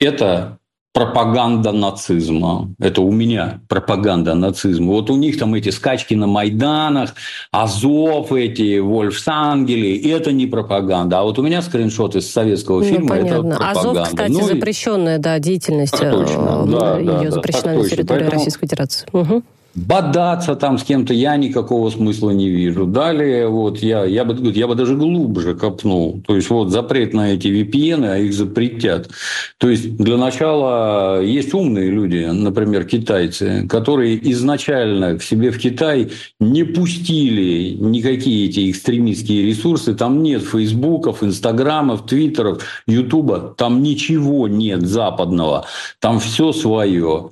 Это 0.01 0.59
пропаганда 0.95 1.73
нацизма. 1.73 2.71
Это 2.81 3.03
у 3.03 3.13
меня 3.13 3.61
пропаганда 3.69 4.33
нацизма. 4.33 4.93
Вот 4.93 5.11
у 5.11 5.17
них 5.17 5.39
там 5.39 5.53
эти 5.55 5.69
скачки 5.69 6.15
на 6.15 6.27
Майданах, 6.27 7.15
Азов 7.51 8.33
эти, 8.33 8.79
Вольфсангели, 8.79 10.11
это 10.11 10.33
не 10.33 10.47
пропаганда. 10.47 11.19
А 11.19 11.25
вот 11.25 11.39
у 11.39 11.43
меня 11.43 11.61
скриншот 11.61 12.17
из 12.17 12.31
советского 12.33 12.81
ну, 12.81 12.87
фильма, 12.87 13.09
понятно. 13.09 13.49
это 13.49 13.57
пропаганда. 13.59 13.81
Азов, 13.81 14.09
кстати, 14.09 14.33
ну, 14.33 14.43
запрещенная 14.47 15.19
да, 15.19 15.39
деятельность. 15.39 15.93
Так 15.93 16.11
точно, 16.11 16.65
э, 16.65 16.71
да, 16.71 16.99
ее 16.99 17.25
да, 17.25 17.31
запрещена 17.31 17.75
так 17.75 17.83
на 17.83 17.89
территории 17.91 18.21
Поэтому... 18.21 18.31
Российской 18.31 18.67
Федерации. 18.67 19.07
Угу 19.13 19.43
бодаться 19.77 20.57
там 20.57 20.79
с 20.79 20.85
кем-то 20.85 21.13
я 21.13 21.37
никакого 21.37 21.91
смысла 21.91 22.31
не 22.31 22.49
вижу. 22.49 22.87
Далее 22.87 23.49
вот 23.49 23.79
я, 23.79 24.05
я, 24.05 24.25
бы, 24.25 24.51
я 24.51 24.67
бы 24.67 24.75
даже 24.75 24.97
глубже 24.97 25.55
копнул. 25.55 26.23
То 26.27 26.35
есть 26.35 26.49
вот 26.49 26.71
запрет 26.71 27.13
на 27.13 27.35
эти 27.35 27.49
VPN, 27.49 28.07
а 28.07 28.17
их 28.17 28.33
запретят. 28.33 29.11
То 29.59 29.69
есть 29.69 29.97
для 29.97 30.17
начала 30.17 31.21
есть 31.23 31.53
умные 31.53 31.91
люди, 31.91 32.25
например, 32.25 32.85
китайцы, 32.85 33.67
которые 33.69 34.19
изначально 34.33 35.19
к 35.19 35.23
себе 35.23 35.51
в 35.51 35.59
Китай 35.59 36.11
не 36.41 36.65
пустили 36.65 37.77
никакие 37.79 38.49
эти 38.49 38.71
экстремистские 38.71 39.47
ресурсы. 39.47 39.95
Там 39.95 40.23
нет 40.23 40.43
фейсбуков, 40.43 41.23
инстаграмов, 41.23 42.07
твиттеров, 42.07 42.63
ютуба. 42.87 43.55
Там 43.57 43.83
ничего 43.83 44.49
нет 44.49 44.87
западного. 44.87 45.67
Там 46.01 46.19
все 46.19 46.53
свое. 46.53 47.31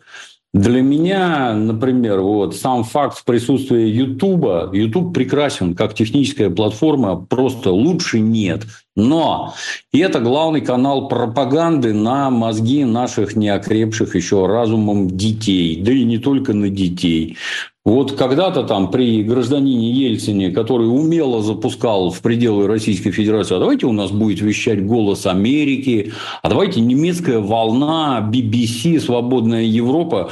Для 0.54 0.82
меня, 0.82 1.52
например, 1.52 2.20
вот 2.20 2.54
сам 2.54 2.84
факт 2.84 3.24
присутствия 3.24 3.90
Ютуба, 3.90 4.70
Ютуб 4.72 5.12
прекрасен 5.12 5.74
как 5.74 5.94
техническая 5.94 6.48
платформа, 6.48 7.16
просто 7.16 7.72
лучше 7.72 8.20
нет. 8.20 8.62
Но 8.94 9.52
это 9.92 10.20
главный 10.20 10.60
канал 10.60 11.08
пропаганды 11.08 11.92
на 11.92 12.30
мозги 12.30 12.84
наших 12.84 13.34
неокрепших 13.34 14.14
еще 14.14 14.46
разумом 14.46 15.10
детей, 15.10 15.82
да 15.82 15.90
и 15.90 16.04
не 16.04 16.18
только 16.18 16.52
на 16.54 16.70
детей. 16.70 17.36
Вот 17.84 18.12
когда-то 18.12 18.62
там 18.62 18.90
при 18.90 19.22
гражданине 19.22 19.92
Ельцине, 19.92 20.50
который 20.50 20.86
умело 20.86 21.42
запускал 21.42 22.10
в 22.10 22.20
пределы 22.22 22.66
Российской 22.66 23.10
Федерации, 23.10 23.56
а 23.56 23.58
давайте 23.58 23.84
у 23.84 23.92
нас 23.92 24.10
будет 24.10 24.40
вещать 24.40 24.86
голос 24.86 25.26
Америки, 25.26 26.14
а 26.42 26.48
давайте 26.48 26.80
немецкая 26.80 27.40
волна, 27.40 28.26
BBC, 28.32 29.00
свободная 29.00 29.64
Европа, 29.64 30.30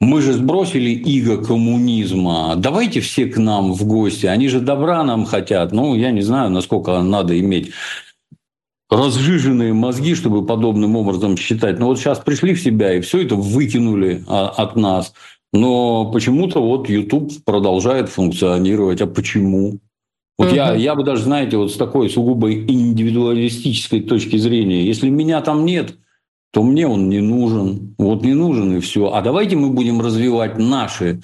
мы 0.00 0.22
же 0.22 0.32
сбросили 0.32 0.90
иго 0.90 1.44
коммунизма. 1.44 2.54
Давайте 2.56 3.00
все 3.00 3.26
к 3.26 3.36
нам 3.36 3.74
в 3.74 3.84
гости. 3.84 4.26
Они 4.26 4.48
же 4.48 4.60
добра 4.60 5.02
нам 5.02 5.26
хотят. 5.26 5.72
Ну, 5.72 5.94
я 5.94 6.10
не 6.10 6.22
знаю, 6.22 6.50
насколько 6.50 7.02
надо 7.02 7.38
иметь 7.38 7.72
разжиженные 8.88 9.74
мозги, 9.74 10.14
чтобы 10.14 10.46
подобным 10.46 10.96
образом 10.96 11.36
считать. 11.36 11.78
Но 11.78 11.86
вот 11.86 11.98
сейчас 11.98 12.20
пришли 12.20 12.54
в 12.54 12.62
себя 12.62 12.94
и 12.94 13.00
все 13.00 13.22
это 13.22 13.34
выкинули 13.34 14.24
от 14.26 14.76
нас. 14.76 15.12
Но 15.52 16.10
почему-то 16.12 16.60
вот 16.60 16.88
YouTube 16.88 17.32
продолжает 17.44 18.08
функционировать. 18.08 19.00
А 19.00 19.06
почему? 19.06 19.78
Вот 20.36 20.48
угу. 20.48 20.54
я, 20.54 20.74
я 20.74 20.94
бы 20.94 21.02
даже, 21.02 21.24
знаете, 21.24 21.56
вот 21.56 21.72
с 21.72 21.76
такой 21.76 22.10
сугубо 22.10 22.52
индивидуалистической 22.52 24.02
точки 24.02 24.36
зрения, 24.36 24.84
если 24.84 25.08
меня 25.08 25.40
там 25.40 25.64
нет, 25.64 25.96
то 26.52 26.62
мне 26.62 26.86
он 26.86 27.08
не 27.08 27.20
нужен. 27.20 27.94
Вот 27.98 28.22
не 28.22 28.34
нужен 28.34 28.76
и 28.76 28.80
все. 28.80 29.12
А 29.12 29.20
давайте 29.20 29.56
мы 29.56 29.70
будем 29.70 30.00
развивать 30.00 30.58
наши 30.58 31.20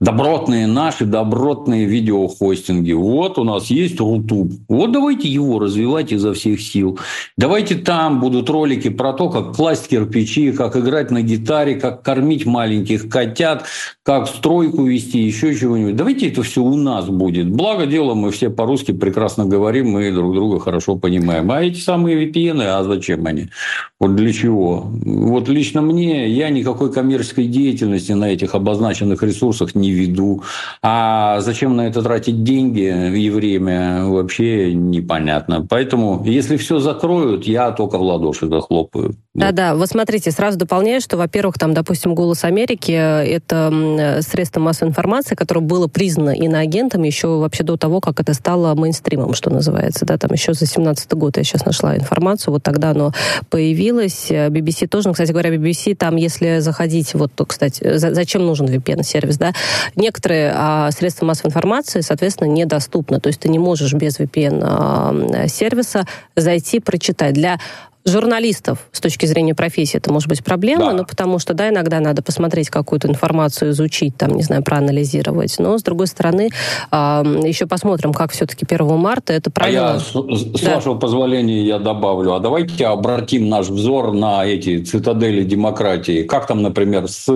добротные 0.00 0.66
наши 0.66 1.04
добротные 1.04 1.84
видеохостинги. 1.84 2.92
Вот 2.92 3.38
у 3.38 3.44
нас 3.44 3.66
есть 3.66 4.00
Рутуб. 4.00 4.52
Вот 4.68 4.92
давайте 4.92 5.28
его 5.28 5.58
развивать 5.58 6.10
изо 6.12 6.32
всех 6.32 6.60
сил. 6.60 6.98
Давайте 7.36 7.74
там 7.74 8.20
будут 8.20 8.48
ролики 8.48 8.88
про 8.88 9.12
то, 9.12 9.28
как 9.28 9.54
класть 9.54 9.88
кирпичи, 9.88 10.52
как 10.52 10.76
играть 10.76 11.10
на 11.10 11.20
гитаре, 11.20 11.74
как 11.74 12.02
кормить 12.02 12.46
маленьких 12.46 13.08
котят, 13.10 13.66
как 14.02 14.26
стройку 14.26 14.84
вести, 14.84 15.20
еще 15.20 15.54
чего-нибудь. 15.54 15.96
Давайте 15.96 16.28
это 16.28 16.42
все 16.42 16.62
у 16.62 16.76
нас 16.76 17.06
будет. 17.06 17.50
Благо 17.50 17.84
дело, 17.86 18.14
мы 18.14 18.30
все 18.30 18.48
по-русски 18.48 18.92
прекрасно 18.92 19.44
говорим, 19.44 19.90
мы 19.90 20.10
друг 20.10 20.34
друга 20.34 20.60
хорошо 20.60 20.96
понимаем. 20.96 21.50
А 21.50 21.62
эти 21.62 21.78
самые 21.78 22.26
VPN, 22.26 22.62
а 22.62 22.82
зачем 22.84 23.26
они? 23.26 23.50
Вот 23.98 24.16
для 24.16 24.32
чего? 24.32 24.90
Вот 25.04 25.50
лично 25.50 25.82
мне, 25.82 26.26
я 26.30 26.48
никакой 26.48 26.90
коммерческой 26.90 27.46
деятельности 27.46 28.12
на 28.12 28.30
этих 28.32 28.54
обозначенных 28.54 29.22
ресурсах 29.22 29.74
не 29.74 29.89
веду. 29.92 30.42
А 30.82 31.40
зачем 31.40 31.76
на 31.76 31.88
это 31.88 32.02
тратить 32.02 32.42
деньги 32.42 33.16
и 33.16 33.30
время, 33.30 34.04
вообще 34.04 34.72
непонятно. 34.74 35.66
Поэтому, 35.68 36.22
если 36.24 36.56
все 36.56 36.78
закроют, 36.78 37.46
я 37.46 37.70
только 37.70 37.98
в 37.98 38.02
ладоши 38.02 38.48
захлопаю. 38.48 39.14
Да-да, 39.34 39.74
вот 39.76 39.88
смотрите, 39.88 40.32
сразу 40.32 40.58
дополняю, 40.58 41.00
что, 41.00 41.16
во-первых, 41.16 41.56
там, 41.56 41.72
допустим, 41.72 42.14
«Голос 42.14 42.42
Америки»— 42.44 42.90
это 42.92 44.20
средство 44.22 44.60
массовой 44.60 44.90
информации, 44.90 45.36
которое 45.36 45.60
было 45.60 45.86
признано 45.86 46.30
иноагентом 46.30 47.04
еще 47.04 47.38
вообще 47.38 47.62
до 47.62 47.76
того, 47.76 48.00
как 48.00 48.18
это 48.20 48.34
стало 48.34 48.74
мейнстримом, 48.74 49.34
что 49.34 49.50
называется, 49.50 50.04
да, 50.04 50.18
там 50.18 50.32
еще 50.32 50.52
за 50.52 50.66
17 50.66 51.12
год 51.14 51.36
я 51.36 51.44
сейчас 51.44 51.64
нашла 51.64 51.96
информацию, 51.96 52.52
вот 52.52 52.62
тогда 52.62 52.90
оно 52.90 53.12
появилось. 53.50 54.30
BBC 54.30 54.88
тоже, 54.88 55.08
ну, 55.08 55.12
кстати 55.12 55.30
говоря, 55.30 55.54
BBC 55.54 55.94
там, 55.94 56.16
если 56.16 56.58
заходить, 56.58 57.14
вот, 57.14 57.30
кстати, 57.46 57.98
зачем 57.98 58.44
нужен 58.44 58.66
VPN-сервис, 58.66 59.38
да, 59.38 59.52
некоторые 59.96 60.52
а, 60.54 60.90
средства 60.90 61.26
массовой 61.26 61.48
информации, 61.48 62.00
соответственно, 62.00 62.48
недоступны, 62.48 63.20
то 63.20 63.28
есть 63.28 63.40
ты 63.40 63.48
не 63.48 63.58
можешь 63.58 63.92
без 63.94 64.18
VPN-сервиса 64.18 66.00
а, 66.00 66.40
зайти, 66.40 66.80
прочитать. 66.80 67.34
Для 67.34 67.58
журналистов 68.04 68.88
с 68.92 69.00
точки 69.00 69.26
зрения 69.26 69.54
профессии 69.54 69.96
это 69.96 70.12
может 70.12 70.28
быть 70.28 70.42
проблема, 70.42 70.86
да. 70.86 70.92
но 70.92 71.04
потому 71.04 71.38
что, 71.38 71.54
да, 71.54 71.68
иногда 71.68 72.00
надо 72.00 72.22
посмотреть 72.22 72.70
какую-то 72.70 73.08
информацию, 73.08 73.72
изучить, 73.72 74.16
там, 74.16 74.32
не 74.32 74.42
знаю, 74.42 74.62
проанализировать. 74.62 75.58
Но, 75.58 75.76
с 75.78 75.82
другой 75.82 76.06
стороны, 76.06 76.50
э, 76.90 76.96
еще 77.44 77.66
посмотрим, 77.66 78.12
как 78.12 78.32
все-таки 78.32 78.66
1 78.68 78.86
марта 78.96 79.32
это 79.32 79.50
правило... 79.50 79.90
А 79.90 79.94
я, 79.94 80.00
с, 80.00 80.58
с 80.58 80.60
да. 80.62 80.76
вашего 80.76 80.94
позволения, 80.94 81.64
я 81.64 81.78
добавлю. 81.78 82.34
А 82.34 82.40
давайте 82.40 82.86
обратим 82.86 83.48
наш 83.48 83.68
взор 83.68 84.12
на 84.12 84.44
эти 84.44 84.82
цитадели 84.82 85.44
демократии. 85.44 86.22
Как 86.22 86.46
там, 86.46 86.62
например, 86.62 87.08
с 87.08 87.26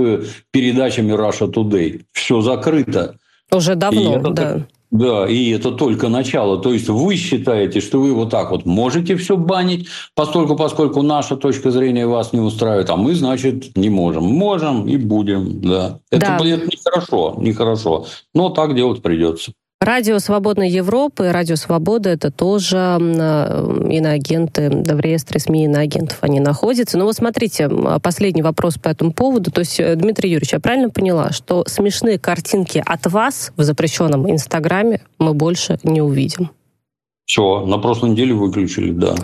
передачами 0.50 1.12
Russia 1.12 1.50
Today? 1.52 2.02
Все 2.12 2.40
закрыто. 2.40 3.16
Уже 3.52 3.74
давно, 3.74 4.16
это, 4.18 4.30
да. 4.30 4.66
Да, 4.94 5.28
и 5.28 5.50
это 5.50 5.72
только 5.72 6.08
начало. 6.08 6.62
То 6.62 6.72
есть 6.72 6.88
вы 6.88 7.16
считаете, 7.16 7.80
что 7.80 7.98
вы 8.00 8.14
вот 8.14 8.30
так 8.30 8.52
вот 8.52 8.64
можете 8.64 9.16
все 9.16 9.36
банить, 9.36 9.88
поскольку, 10.14 10.54
поскольку 10.54 11.02
наша 11.02 11.36
точка 11.36 11.72
зрения 11.72 12.06
вас 12.06 12.32
не 12.32 12.38
устраивает, 12.38 12.88
а 12.90 12.96
мы, 12.96 13.16
значит, 13.16 13.76
не 13.76 13.90
можем. 13.90 14.22
Можем 14.22 14.86
и 14.86 14.96
будем, 14.96 15.60
да. 15.60 15.98
Это, 16.12 16.36
да. 16.38 16.46
это 16.46 16.66
нехорошо, 16.66 17.34
нехорошо. 17.38 18.06
Но 18.34 18.50
так 18.50 18.76
делать 18.76 19.02
придется. 19.02 19.52
Радио 19.84 20.18
Свободной 20.18 20.70
Европы, 20.70 21.30
Радио 21.30 21.56
Свобода, 21.56 22.08
это 22.08 22.30
тоже 22.30 22.78
э, 22.98 23.88
иноагенты, 23.90 24.70
в 24.70 24.98
реестре 24.98 25.38
СМИ 25.38 25.66
иноагентов 25.66 26.16
они 26.22 26.40
находятся. 26.40 26.96
Но 26.96 27.02
ну, 27.02 27.08
вот 27.08 27.16
смотрите, 27.16 27.68
последний 28.02 28.40
вопрос 28.40 28.78
по 28.78 28.88
этому 28.88 29.12
поводу. 29.12 29.50
То 29.50 29.58
есть, 29.58 29.78
э, 29.78 29.94
Дмитрий 29.94 30.30
Юрьевич, 30.30 30.54
я 30.54 30.60
правильно 30.60 30.88
поняла, 30.88 31.32
что 31.32 31.64
смешные 31.66 32.18
картинки 32.18 32.82
от 32.84 33.06
вас 33.12 33.52
в 33.56 33.62
запрещенном 33.62 34.30
Инстаграме 34.30 35.02
мы 35.18 35.34
больше 35.34 35.78
не 35.82 36.00
увидим? 36.00 36.48
Все, 37.26 37.64
на 37.64 37.78
прошлой 37.78 38.10
неделе 38.10 38.34
выключили, 38.34 38.90
да. 38.90 39.14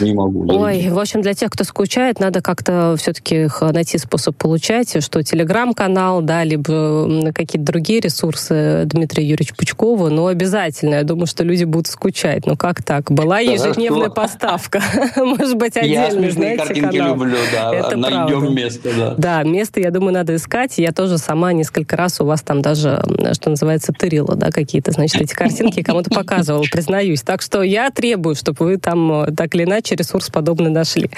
Не 0.00 0.12
могу. 0.12 0.44
Да. 0.44 0.54
Ой, 0.54 0.88
в 0.88 0.98
общем, 0.98 1.22
для 1.22 1.34
тех, 1.34 1.50
кто 1.50 1.62
скучает, 1.62 2.18
надо 2.18 2.42
как-то 2.42 2.96
все-таки 2.98 3.48
найти 3.60 3.96
способ 3.96 4.36
получать, 4.36 5.00
что 5.04 5.22
телеграм-канал, 5.22 6.20
да, 6.20 6.42
либо 6.42 7.32
какие-то 7.32 7.64
другие 7.64 8.00
ресурсы 8.00 8.82
Дмитрия 8.86 9.22
Юрьевича 9.24 9.54
Пучкова, 9.56 10.08
но 10.08 10.26
обязательно. 10.26 10.96
Я 10.96 11.04
думаю, 11.04 11.26
что 11.26 11.44
люди 11.44 11.62
будут 11.62 11.86
скучать. 11.86 12.44
Ну 12.44 12.56
как 12.56 12.82
так? 12.82 13.12
Была 13.12 13.38
ежедневная 13.38 14.10
поставка. 14.10 14.82
Может 15.16 15.56
быть, 15.56 15.76
отдельно, 15.76 16.32
знаете, 16.32 16.74
канал. 16.74 17.14
люблю, 17.14 17.36
да. 17.52 17.72
Это 17.72 17.96
Найдем 17.96 18.52
место, 18.52 18.90
да. 18.96 19.14
Да, 19.16 19.42
место, 19.44 19.78
я 19.78 19.92
думаю, 19.92 20.12
надо 20.12 20.34
искать. 20.34 20.78
Я 20.78 20.90
тоже 20.90 21.18
сама 21.18 21.52
несколько 21.52 21.96
раз 21.96 22.20
у 22.20 22.24
вас 22.24 22.42
там 22.42 22.62
даже, 22.62 23.00
что 23.32 23.50
называется, 23.50 23.92
тырила, 23.92 24.34
да, 24.34 24.50
какие-то, 24.50 24.90
значит, 24.90 25.22
эти 25.22 25.34
картинки 25.34 25.84
кому-то 25.84 26.10
показывала, 26.10 26.64
признаюсь. 26.70 27.22
Так 27.22 27.43
что 27.44 27.62
я 27.62 27.90
требую, 27.90 28.34
чтобы 28.34 28.64
вы 28.64 28.78
там 28.78 29.24
э, 29.24 29.32
так 29.36 29.54
или 29.54 29.64
иначе 29.64 29.94
ресурс 29.94 30.30
подобный 30.30 30.70
нашли. 30.70 31.10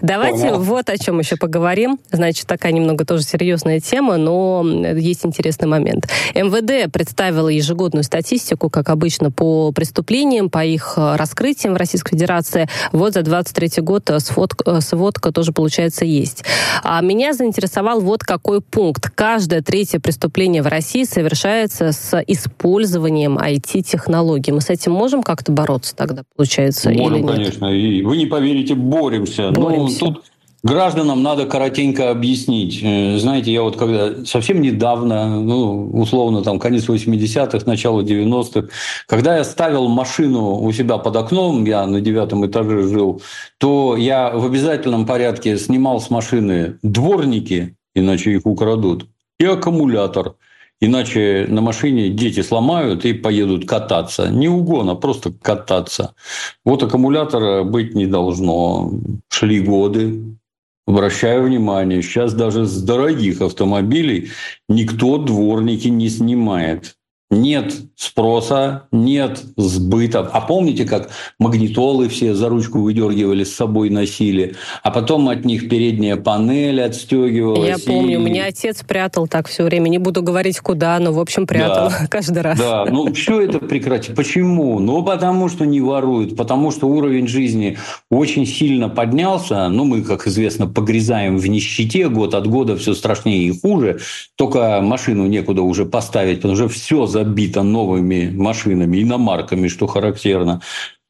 Давайте 0.00 0.48
Понял. 0.48 0.60
вот 0.60 0.88
о 0.88 0.96
чем 0.96 1.18
еще 1.18 1.36
поговорим. 1.36 1.98
Значит, 2.10 2.46
такая 2.46 2.72
немного 2.72 3.04
тоже 3.04 3.24
серьезная 3.24 3.80
тема, 3.80 4.16
но 4.16 4.64
есть 4.96 5.26
интересный 5.26 5.68
момент. 5.68 6.08
МВД 6.34 6.90
представила 6.92 7.48
ежегодную 7.48 8.04
статистику, 8.04 8.70
как 8.70 8.88
обычно, 8.88 9.30
по 9.30 9.72
преступлениям, 9.72 10.48
по 10.50 10.64
их 10.64 10.94
э, 10.96 11.16
раскрытиям 11.16 11.74
в 11.74 11.76
Российской 11.76 12.10
Федерации. 12.10 12.68
Вот 12.92 13.14
за 13.14 13.22
23 13.22 13.82
год 13.82 14.08
э, 14.10 14.20
сводка, 14.20 14.80
сводка 14.80 15.32
тоже, 15.32 15.52
получается, 15.52 16.04
есть. 16.04 16.44
А 16.84 17.00
меня 17.00 17.32
заинтересовал 17.32 18.00
вот 18.00 18.22
какой 18.22 18.60
пункт. 18.60 19.10
Каждое 19.10 19.62
третье 19.62 19.98
преступление 19.98 20.62
в 20.62 20.68
России 20.68 21.04
совершается 21.04 21.92
с 21.92 22.22
использованием 22.26 23.38
IT-технологий. 23.38 24.52
Мы 24.52 24.60
с 24.60 24.70
этим 24.70 24.92
можем 24.92 25.22
как-то 25.22 25.50
бороться? 25.50 25.71
Бороться 25.72 25.96
тогда, 25.96 26.22
получается, 26.36 26.90
Можем, 26.90 27.16
или 27.16 27.22
нет? 27.22 27.32
конечно. 27.32 27.66
И 27.66 28.02
вы 28.02 28.16
не 28.16 28.26
поверите, 28.26 28.74
боремся. 28.74 29.50
Ну, 29.50 29.62
боремся. 29.62 30.04
Ну, 30.04 30.12
тут 30.12 30.24
гражданам 30.62 31.22
надо 31.22 31.46
коротенько 31.46 32.10
объяснить. 32.10 32.80
Э, 32.82 33.18
знаете, 33.18 33.52
я 33.52 33.62
вот 33.62 33.76
когда 33.76 34.24
совсем 34.24 34.60
недавно, 34.60 35.40
ну, 35.40 35.90
условно, 35.92 36.42
там, 36.42 36.58
конец 36.58 36.88
80-х, 36.88 37.66
начало 37.66 38.02
90-х, 38.02 38.68
когда 39.06 39.36
я 39.36 39.44
ставил 39.44 39.88
машину 39.88 40.60
у 40.60 40.72
себя 40.72 40.98
под 40.98 41.16
окном, 41.16 41.64
я 41.64 41.86
на 41.86 42.00
девятом 42.00 42.46
этаже 42.46 42.82
жил, 42.82 43.22
то 43.58 43.96
я 43.96 44.30
в 44.30 44.44
обязательном 44.44 45.06
порядке 45.06 45.58
снимал 45.58 46.00
с 46.00 46.10
машины 46.10 46.78
дворники, 46.82 47.76
иначе 47.94 48.32
их 48.32 48.46
украдут, 48.46 49.06
и 49.38 49.44
аккумулятор– 49.44 50.34
Иначе 50.84 51.46
на 51.48 51.60
машине 51.60 52.08
дети 52.08 52.40
сломают 52.40 53.04
и 53.04 53.12
поедут 53.12 53.68
кататься. 53.68 54.28
Не 54.28 54.48
угон, 54.48 54.90
а 54.90 54.96
просто 54.96 55.30
кататься. 55.30 56.16
Вот 56.64 56.82
аккумулятора 56.82 57.62
быть 57.62 57.94
не 57.94 58.06
должно. 58.06 58.90
Шли 59.28 59.60
годы. 59.60 60.24
Обращаю 60.84 61.44
внимание, 61.44 62.02
сейчас 62.02 62.34
даже 62.34 62.66
с 62.66 62.82
дорогих 62.82 63.40
автомобилей 63.42 64.32
никто 64.68 65.18
дворники 65.18 65.86
не 65.86 66.08
снимает 66.08 66.96
нет 67.32 67.72
спроса, 67.96 68.84
нет 68.92 69.42
сбыта. 69.56 70.20
А 70.32 70.40
помните, 70.42 70.84
как 70.84 71.08
магнитолы 71.38 72.08
все 72.08 72.34
за 72.34 72.48
ручку 72.48 72.80
выдергивали, 72.80 73.44
с 73.44 73.54
собой 73.54 73.88
носили, 73.88 74.54
а 74.82 74.90
потом 74.90 75.28
от 75.28 75.44
них 75.44 75.68
передняя 75.68 76.16
панель 76.16 76.82
отстегивалась. 76.82 77.68
Я 77.68 77.78
помню, 77.78 78.20
и... 78.20 78.22
меня 78.22 78.46
отец 78.46 78.82
прятал 78.86 79.26
так 79.26 79.48
все 79.48 79.64
время. 79.64 79.88
Не 79.88 79.98
буду 79.98 80.22
говорить 80.22 80.60
куда, 80.60 80.98
но, 80.98 81.12
в 81.12 81.18
общем, 81.18 81.46
прятал 81.46 81.88
да, 81.88 82.06
каждый 82.10 82.42
раз. 82.42 82.58
Да, 82.58 82.84
ну 82.84 83.12
все 83.14 83.40
это 83.40 83.58
прекратить. 83.60 84.14
Почему? 84.14 84.78
Ну, 84.78 85.02
потому 85.02 85.48
что 85.48 85.64
не 85.64 85.80
воруют, 85.80 86.36
потому 86.36 86.70
что 86.70 86.86
уровень 86.86 87.28
жизни 87.28 87.78
очень 88.10 88.46
сильно 88.46 88.90
поднялся. 88.90 89.68
Ну, 89.68 89.84
мы, 89.84 90.02
как 90.02 90.26
известно, 90.26 90.66
погрязаем 90.66 91.38
в 91.38 91.46
нищете 91.46 92.10
год 92.10 92.34
от 92.34 92.46
года, 92.46 92.76
все 92.76 92.92
страшнее 92.92 93.44
и 93.44 93.58
хуже. 93.58 94.00
Только 94.36 94.80
машину 94.82 95.26
некуда 95.26 95.62
уже 95.62 95.86
поставить, 95.86 96.42
потому 96.42 96.56
что 96.56 96.68
все 96.68 97.06
за 97.06 97.21
забита 97.22 97.62
новыми 97.62 98.30
машинами, 98.34 99.02
иномарками, 99.02 99.68
что 99.68 99.86
характерно. 99.86 100.60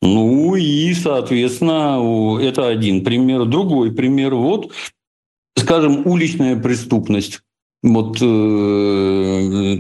Ну 0.03 0.57
и, 0.57 0.93
соответственно, 0.95 2.01
это 2.41 2.69
один 2.69 3.05
пример. 3.05 3.45
Другой 3.45 3.93
пример. 3.93 4.35
Вот, 4.35 4.73
скажем, 5.57 6.07
уличная 6.07 6.57
преступность. 6.57 7.41
Вот, 7.83 8.19
э, 8.21 8.25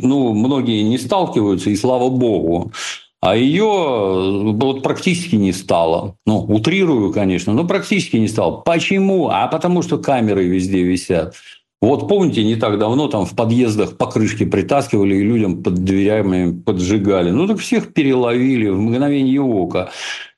ну, 0.02 0.34
многие 0.34 0.82
не 0.82 0.98
сталкиваются, 0.98 1.70
и 1.70 1.76
слава 1.76 2.08
богу. 2.08 2.72
А 3.20 3.36
ее 3.36 4.52
вот 4.54 4.82
практически 4.82 5.36
не 5.36 5.52
стало. 5.52 6.16
Ну, 6.26 6.38
утрирую, 6.40 7.12
конечно, 7.12 7.52
но 7.52 7.64
практически 7.64 8.16
не 8.16 8.26
стало. 8.26 8.62
Почему? 8.62 9.28
А 9.28 9.46
потому 9.46 9.82
что 9.82 9.98
камеры 9.98 10.46
везде 10.46 10.82
висят. 10.82 11.34
Вот 11.82 12.06
помните, 12.06 12.44
не 12.44 12.54
так 12.54 12.78
давно 12.78 13.08
там 13.08 13.26
в 13.26 13.34
подъездах 13.34 13.96
покрышки 13.96 14.44
притаскивали 14.44 15.16
и 15.16 15.22
людям 15.22 15.64
под 15.64 15.82
дверями 15.82 16.56
поджигали. 16.56 17.30
Ну 17.30 17.48
так 17.48 17.58
всех 17.58 17.92
переловили 17.92 18.68
в 18.68 18.80
мгновение 18.80 19.40
ока. 19.40 19.90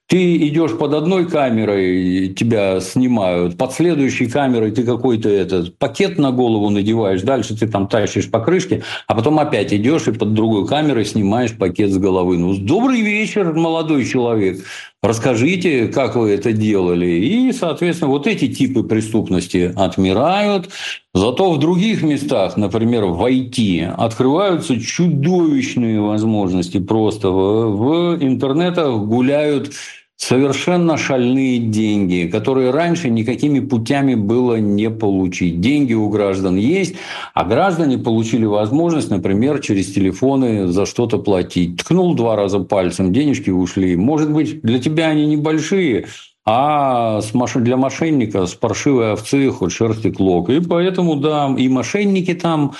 Ты 0.07 0.37
идешь 0.49 0.77
под 0.79 0.95
одной 0.95 1.29
камерой, 1.29 2.35
тебя 2.35 2.81
снимают, 2.81 3.59
под 3.59 3.73
следующей 3.73 4.27
камерой 4.27 4.71
ты 4.71 4.85
какой-то 4.85 5.29
этот 5.29 5.79
пакет 5.79 6.19
на 6.19 6.31
голову 6.31 6.71
надеваешь, 6.71 7.23
дальше 7.23 7.59
ты 7.59 7.67
там 7.67 7.89
тащишь 7.89 8.31
по 8.31 8.41
крышке, 8.41 8.83
а 9.07 9.15
потом 9.15 9.39
опять 9.39 9.73
идешь 9.73 10.07
и 10.07 10.13
под 10.13 10.35
другой 10.35 10.67
камерой 10.67 11.05
снимаешь 11.05 11.57
пакет 11.57 11.91
с 11.91 11.99
головы. 11.99 12.39
Ну, 12.39 12.55
добрый 12.55 13.01
вечер, 13.01 13.53
молодой 13.53 14.05
человек. 14.05 14.61
Расскажите, 15.05 15.89
как 15.89 16.17
вы 16.17 16.31
это 16.31 16.55
делали. 16.55 17.05
И, 17.05 17.53
соответственно, 17.53 18.11
вот 18.11 18.27
эти 18.27 18.49
типы 18.49 18.83
преступности 18.83 19.71
отмирают. 19.77 20.71
Зато 21.13 21.53
в 21.53 21.59
других 21.59 22.03
местах, 22.03 22.57
например, 22.57 23.05
в 23.05 23.23
IT, 23.23 23.85
открываются 23.85 24.81
чудовищные 24.81 26.01
возможности. 26.01 26.81
Просто 26.81 27.29
в, 27.29 28.17
интернетах 28.19 28.97
гуляют 29.03 29.75
совершенно 30.27 30.97
шальные 30.97 31.59
деньги, 31.59 32.29
которые 32.33 32.71
раньше 32.71 33.11
никакими 33.11 33.61
путями 33.61 34.15
было 34.15 34.57
не 34.57 34.89
получить. 34.89 35.61
Деньги 35.61 35.93
у 35.93 36.09
граждан 36.09 36.57
есть, 36.57 36.95
а 37.35 37.45
граждане 37.45 37.99
получили 37.99 38.47
возможность, 38.47 39.11
например, 39.11 39.61
через 39.61 39.93
телефоны 39.93 40.69
за 40.69 40.87
что-то 40.87 41.19
платить. 41.19 41.77
Ткнул 41.77 42.15
два 42.15 42.37
раза 42.37 42.61
пальцем, 42.61 43.13
денежки 43.13 43.51
ушли. 43.51 43.97
Может 43.97 44.33
быть, 44.33 44.63
для 44.63 44.79
тебя 44.79 45.09
они 45.09 45.27
небольшие, 45.27 46.07
а 46.47 47.21
для 47.57 47.77
мошенника 47.77 48.47
с 48.47 48.55
паршивой 48.55 49.13
овцы 49.13 49.51
хоть 49.51 49.73
шерсти 49.73 50.11
клок. 50.11 50.49
И 50.49 50.61
поэтому, 50.61 51.17
да, 51.17 51.55
и 51.57 51.69
мошенники 51.69 52.33
там 52.33 52.73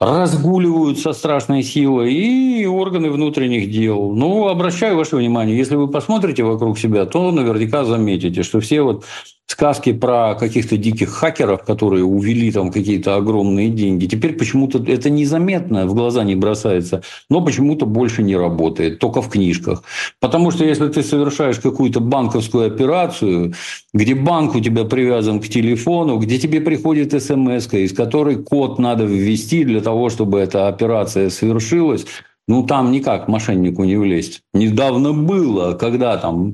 разгуливают 0.00 0.98
со 0.98 1.12
страшной 1.12 1.62
силой 1.62 2.14
и 2.14 2.66
органы 2.66 3.10
внутренних 3.10 3.70
дел. 3.70 4.12
Ну, 4.12 4.48
обращаю 4.48 4.96
ваше 4.96 5.16
внимание, 5.16 5.56
если 5.56 5.76
вы 5.76 5.88
посмотрите 5.88 6.42
вокруг 6.42 6.78
себя, 6.78 7.04
то 7.04 7.30
наверняка 7.30 7.84
заметите, 7.84 8.42
что 8.42 8.60
все 8.60 8.80
вот 8.80 9.04
сказки 9.50 9.92
про 9.92 10.36
каких-то 10.36 10.76
диких 10.76 11.10
хакеров, 11.10 11.64
которые 11.64 12.04
увели 12.04 12.52
там 12.52 12.70
какие-то 12.70 13.16
огромные 13.16 13.68
деньги, 13.68 14.06
теперь 14.06 14.34
почему-то 14.34 14.78
это 14.78 15.10
незаметно, 15.10 15.86
в 15.86 15.94
глаза 15.94 16.22
не 16.22 16.36
бросается, 16.36 17.02
но 17.28 17.40
почему-то 17.40 17.84
больше 17.84 18.22
не 18.22 18.36
работает, 18.36 19.00
только 19.00 19.22
в 19.22 19.28
книжках. 19.28 19.82
Потому 20.20 20.52
что 20.52 20.64
если 20.64 20.86
ты 20.86 21.02
совершаешь 21.02 21.58
какую-то 21.58 21.98
банковскую 21.98 22.68
операцию, 22.68 23.54
где 23.92 24.14
банк 24.14 24.54
у 24.54 24.60
тебя 24.60 24.84
привязан 24.84 25.40
к 25.40 25.48
телефону, 25.48 26.18
где 26.18 26.38
тебе 26.38 26.60
приходит 26.60 27.20
смс, 27.20 27.66
из 27.72 27.92
которой 27.92 28.36
код 28.36 28.78
надо 28.78 29.04
ввести 29.04 29.64
для 29.64 29.80
того, 29.80 30.10
чтобы 30.10 30.38
эта 30.38 30.68
операция 30.68 31.28
совершилась, 31.28 32.06
ну, 32.50 32.64
там 32.64 32.90
никак 32.90 33.28
мошеннику 33.28 33.84
не 33.84 33.94
влезть. 33.96 34.40
Недавно 34.52 35.12
было, 35.12 35.74
когда 35.74 36.16
там 36.16 36.52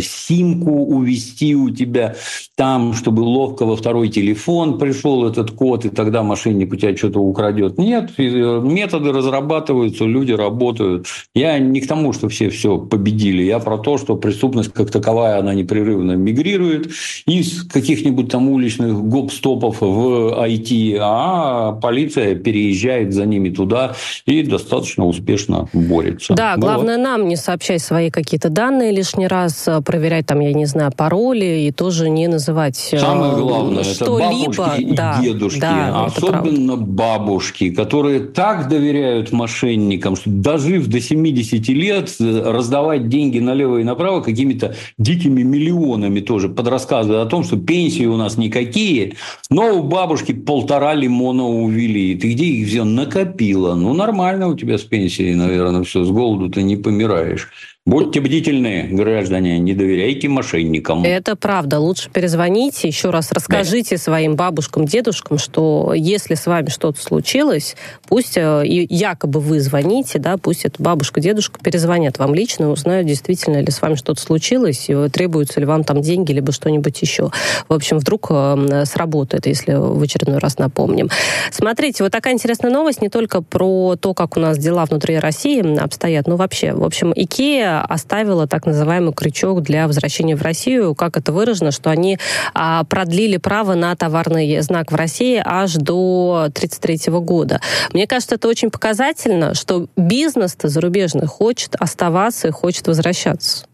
симку 0.00 0.70
увести 0.70 1.56
у 1.56 1.70
тебя, 1.70 2.14
там, 2.56 2.94
чтобы 2.94 3.22
ловко 3.22 3.66
во 3.66 3.74
второй 3.74 4.10
телефон 4.10 4.78
пришел 4.78 5.26
этот 5.26 5.50
код, 5.50 5.86
и 5.86 5.88
тогда 5.88 6.22
мошенник 6.22 6.72
у 6.72 6.76
тебя 6.76 6.96
что-то 6.96 7.18
украдет. 7.18 7.78
Нет, 7.78 8.16
методы 8.16 9.10
разрабатываются, 9.10 10.04
люди 10.04 10.30
работают. 10.30 11.08
Я 11.34 11.58
не 11.58 11.80
к 11.80 11.88
тому, 11.88 12.12
что 12.12 12.28
все 12.28 12.48
все 12.48 12.78
победили, 12.78 13.42
я 13.42 13.58
про 13.58 13.76
то, 13.78 13.98
что 13.98 14.14
преступность 14.14 14.72
как 14.72 14.92
таковая, 14.92 15.40
она 15.40 15.52
непрерывно 15.52 16.12
мигрирует 16.12 16.92
из 17.26 17.64
каких-нибудь 17.64 18.30
там 18.30 18.48
уличных 18.48 19.02
гоп-стопов 19.02 19.80
в 19.80 20.46
IT, 20.46 20.96
а 21.00 21.72
полиция 21.72 22.36
переезжает 22.36 23.12
за 23.12 23.26
ними 23.26 23.48
туда 23.48 23.96
и 24.26 24.44
достаточно 24.44 25.04
успешно 25.04 25.23
успешно 25.24 25.68
борется. 25.72 26.34
Да, 26.34 26.54
ну, 26.56 26.62
главное 26.62 26.98
нам 26.98 27.26
не 27.28 27.36
сообщать 27.36 27.82
свои 27.82 28.10
какие-то 28.10 28.50
данные 28.50 28.92
лишний 28.92 29.26
раз, 29.26 29.66
э, 29.66 29.80
проверять 29.80 30.26
там, 30.26 30.40
я 30.40 30.52
не 30.52 30.66
знаю, 30.66 30.92
пароли 30.94 31.66
и 31.66 31.72
тоже 31.72 32.10
не 32.10 32.28
называть 32.28 32.90
э, 32.92 32.98
Самое 32.98 33.34
главное, 33.36 33.82
это 33.82 34.04
бабушки 34.04 34.80
и 34.80 34.94
да, 34.94 35.20
дедушки, 35.22 35.60
да, 35.60 36.04
особенно 36.04 36.76
бабушки, 36.76 37.70
которые 37.70 38.20
так 38.20 38.68
доверяют 38.68 39.32
мошенникам, 39.32 40.16
что 40.16 40.30
дожив 40.30 40.86
до 40.88 41.00
70 41.00 41.68
лет, 41.68 42.14
э, 42.20 42.42
раздавать 42.44 43.08
деньги 43.08 43.38
налево 43.38 43.78
и 43.78 43.84
направо 43.84 44.20
какими-то 44.20 44.74
дикими 44.98 45.42
миллионами 45.42 46.20
тоже, 46.20 46.48
под 46.48 46.68
рассказы 46.68 47.14
о 47.14 47.26
том, 47.26 47.44
что 47.44 47.56
пенсии 47.56 48.04
у 48.04 48.16
нас 48.16 48.36
никакие, 48.36 49.14
но 49.48 49.78
у 49.78 49.82
бабушки 49.82 50.32
полтора 50.32 50.94
лимона 50.94 51.46
увели. 51.46 52.14
Ты 52.16 52.32
где 52.32 52.44
их 52.44 52.68
взял? 52.68 52.84
Накопила. 52.84 53.74
Ну, 53.74 53.94
нормально 53.94 54.48
у 54.48 54.54
тебя 54.54 54.78
с 54.78 54.82
пенсией 54.82 55.13
пенсии, 55.14 55.34
наверное, 55.34 55.82
все, 55.82 56.04
с 56.04 56.10
голоду 56.10 56.50
ты 56.50 56.62
не 56.62 56.76
помираешь. 56.76 57.50
Будьте 57.86 58.22
бдительны, 58.22 58.88
граждане, 58.92 59.58
не 59.58 59.74
доверяйте 59.74 60.26
мошенникам. 60.26 61.04
Это 61.04 61.36
правда. 61.36 61.80
Лучше 61.80 62.08
перезвоните, 62.08 62.88
еще 62.88 63.10
раз 63.10 63.30
расскажите 63.30 63.96
да. 63.96 64.02
своим 64.02 64.36
бабушкам, 64.36 64.86
дедушкам, 64.86 65.36
что 65.36 65.92
если 65.94 66.34
с 66.34 66.46
вами 66.46 66.70
что-то 66.70 66.98
случилось, 66.98 67.76
пусть 68.08 68.38
э, 68.38 68.62
якобы 68.64 69.38
вы 69.40 69.60
звоните, 69.60 70.18
да, 70.18 70.38
пусть 70.38 70.64
эта 70.64 70.82
бабушка, 70.82 71.20
дедушка 71.20 71.60
перезвонят 71.62 72.18
вам 72.18 72.34
лично, 72.34 72.70
узнают, 72.70 73.06
действительно 73.06 73.60
ли 73.60 73.70
с 73.70 73.82
вами 73.82 73.96
что-то 73.96 74.18
случилось, 74.18 74.86
и 74.88 75.08
требуются 75.10 75.60
ли 75.60 75.66
вам 75.66 75.84
там 75.84 76.00
деньги, 76.00 76.32
либо 76.32 76.52
что-нибудь 76.52 77.02
еще. 77.02 77.32
В 77.68 77.74
общем, 77.74 77.98
вдруг 77.98 78.28
э, 78.30 78.84
сработает, 78.86 79.44
если 79.44 79.74
в 79.74 80.00
очередной 80.00 80.38
раз 80.38 80.56
напомним. 80.56 81.10
Смотрите, 81.50 82.02
вот 82.02 82.12
такая 82.12 82.32
интересная 82.32 82.70
новость 82.70 83.02
не 83.02 83.10
только 83.10 83.42
про 83.42 83.96
то, 83.96 84.14
как 84.14 84.38
у 84.38 84.40
нас 84.40 84.56
дела 84.56 84.86
внутри 84.86 85.18
России 85.18 85.78
обстоят, 85.78 86.26
но 86.26 86.36
вообще. 86.36 86.72
В 86.72 86.82
общем, 86.82 87.12
Икея 87.14 87.73
оставила 87.82 88.46
так 88.46 88.66
называемый 88.66 89.12
крючок 89.12 89.62
для 89.62 89.86
возвращения 89.86 90.36
в 90.36 90.42
Россию. 90.42 90.94
Как 90.94 91.16
это 91.16 91.32
выражено, 91.32 91.70
что 91.70 91.90
они 91.90 92.18
а, 92.54 92.84
продлили 92.84 93.36
право 93.36 93.74
на 93.74 93.94
товарный 93.96 94.60
знак 94.60 94.92
в 94.92 94.94
России 94.94 95.42
аж 95.44 95.74
до 95.74 96.46
1933 96.48 97.12
года. 97.20 97.60
Мне 97.92 98.06
кажется, 98.06 98.36
это 98.36 98.48
очень 98.48 98.70
показательно, 98.70 99.54
что 99.54 99.88
бизнес-то 99.96 100.68
зарубежный 100.68 101.26
хочет 101.26 101.74
оставаться 101.76 102.48
и 102.48 102.50
хочет 102.50 102.86
возвращаться. 102.86 103.66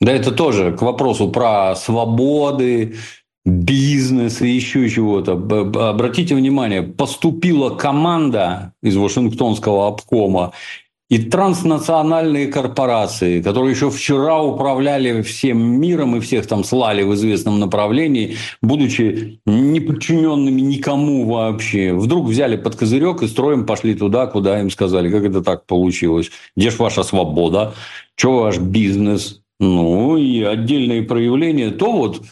Да, 0.00 0.12
это 0.12 0.32
тоже 0.32 0.72
к 0.72 0.82
вопросу 0.82 1.30
про 1.30 1.74
свободы, 1.76 2.96
бизнес 3.44 4.40
и 4.40 4.48
еще 4.48 4.88
чего-то. 4.88 5.32
Обратите 5.32 6.34
внимание, 6.34 6.82
поступила 6.82 7.70
команда 7.70 8.72
из 8.82 8.96
Вашингтонского 8.96 9.88
обкома 9.88 10.52
и 11.14 11.18
транснациональные 11.18 12.48
корпорации, 12.48 13.40
которые 13.40 13.70
еще 13.70 13.88
вчера 13.88 14.42
управляли 14.42 15.22
всем 15.22 15.58
миром 15.80 16.16
и 16.16 16.20
всех 16.20 16.48
там 16.48 16.64
слали 16.64 17.04
в 17.04 17.14
известном 17.14 17.60
направлении, 17.60 18.34
будучи 18.60 19.38
не 19.46 19.78
подчиненными 19.78 20.60
никому 20.60 21.24
вообще, 21.30 21.92
вдруг 21.92 22.26
взяли 22.26 22.56
под 22.56 22.74
козырек 22.74 23.22
и 23.22 23.28
строем 23.28 23.64
пошли 23.64 23.94
туда, 23.94 24.26
куда 24.26 24.60
им 24.60 24.70
сказали. 24.70 25.08
Как 25.08 25.22
это 25.22 25.40
так 25.40 25.66
получилось? 25.66 26.32
Где 26.56 26.70
же 26.70 26.78
ваша 26.78 27.04
свобода? 27.04 27.74
Что 28.16 28.40
ваш 28.40 28.58
бизнес? 28.58 29.40
Ну, 29.60 30.16
и 30.16 30.42
отдельные 30.42 31.02
проявления. 31.02 31.70
То 31.70 31.92
вот 31.92 32.22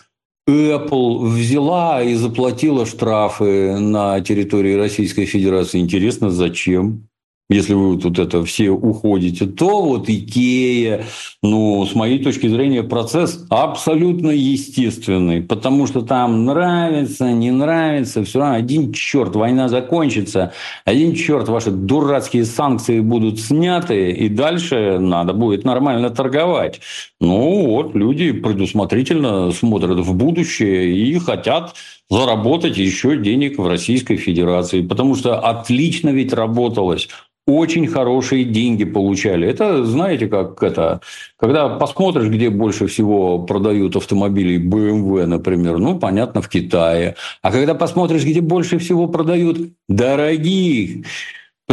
Apple 0.48 1.24
взяла 1.28 2.02
и 2.02 2.14
заплатила 2.14 2.84
штрафы 2.84 3.78
на 3.78 4.20
территории 4.22 4.74
Российской 4.74 5.24
Федерации. 5.24 5.78
Интересно, 5.78 6.32
зачем? 6.32 7.06
Если 7.52 7.74
вы 7.74 7.98
тут 7.98 8.18
это 8.18 8.44
все 8.44 8.70
уходите, 8.70 9.46
то 9.46 9.82
вот 9.82 10.08
Икея, 10.08 11.04
ну, 11.42 11.86
с 11.86 11.94
моей 11.94 12.22
точки 12.22 12.48
зрения, 12.48 12.82
процесс 12.82 13.44
абсолютно 13.50 14.30
естественный, 14.30 15.42
потому 15.42 15.86
что 15.86 16.02
там 16.02 16.44
нравится, 16.44 17.30
не 17.30 17.50
нравится, 17.50 18.24
все 18.24 18.40
равно 18.40 18.56
один 18.56 18.92
черт, 18.92 19.36
война 19.36 19.68
закончится, 19.68 20.52
один 20.84 21.14
черт, 21.14 21.48
ваши 21.48 21.70
дурацкие 21.70 22.44
санкции 22.44 23.00
будут 23.00 23.40
сняты, 23.40 24.10
и 24.10 24.28
дальше 24.28 24.98
надо 24.98 25.32
будет 25.32 25.64
нормально 25.64 26.10
торговать. 26.10 26.80
Ну, 27.20 27.66
вот 27.66 27.94
люди 27.94 28.32
предусмотрительно 28.32 29.52
смотрят 29.52 29.98
в 29.98 30.14
будущее 30.14 30.92
и 30.92 31.18
хотят 31.18 31.74
заработать 32.10 32.76
еще 32.76 33.16
денег 33.16 33.58
в 33.58 33.66
Российской 33.66 34.16
Федерации, 34.16 34.82
потому 34.82 35.14
что 35.14 35.38
отлично 35.38 36.10
ведь 36.10 36.32
работалось 36.32 37.08
очень 37.46 37.88
хорошие 37.88 38.44
деньги 38.44 38.84
получали. 38.84 39.48
Это, 39.48 39.84
знаете, 39.84 40.28
как 40.28 40.62
это, 40.62 41.00
когда 41.36 41.68
посмотришь, 41.68 42.28
где 42.28 42.50
больше 42.50 42.86
всего 42.86 43.40
продают 43.40 43.96
автомобилей 43.96 44.58
BMW, 44.58 45.26
например, 45.26 45.78
ну, 45.78 45.98
понятно, 45.98 46.40
в 46.40 46.48
Китае. 46.48 47.16
А 47.42 47.50
когда 47.50 47.74
посмотришь, 47.74 48.24
где 48.24 48.40
больше 48.40 48.78
всего 48.78 49.08
продают 49.08 49.58
дорогих 49.88 51.04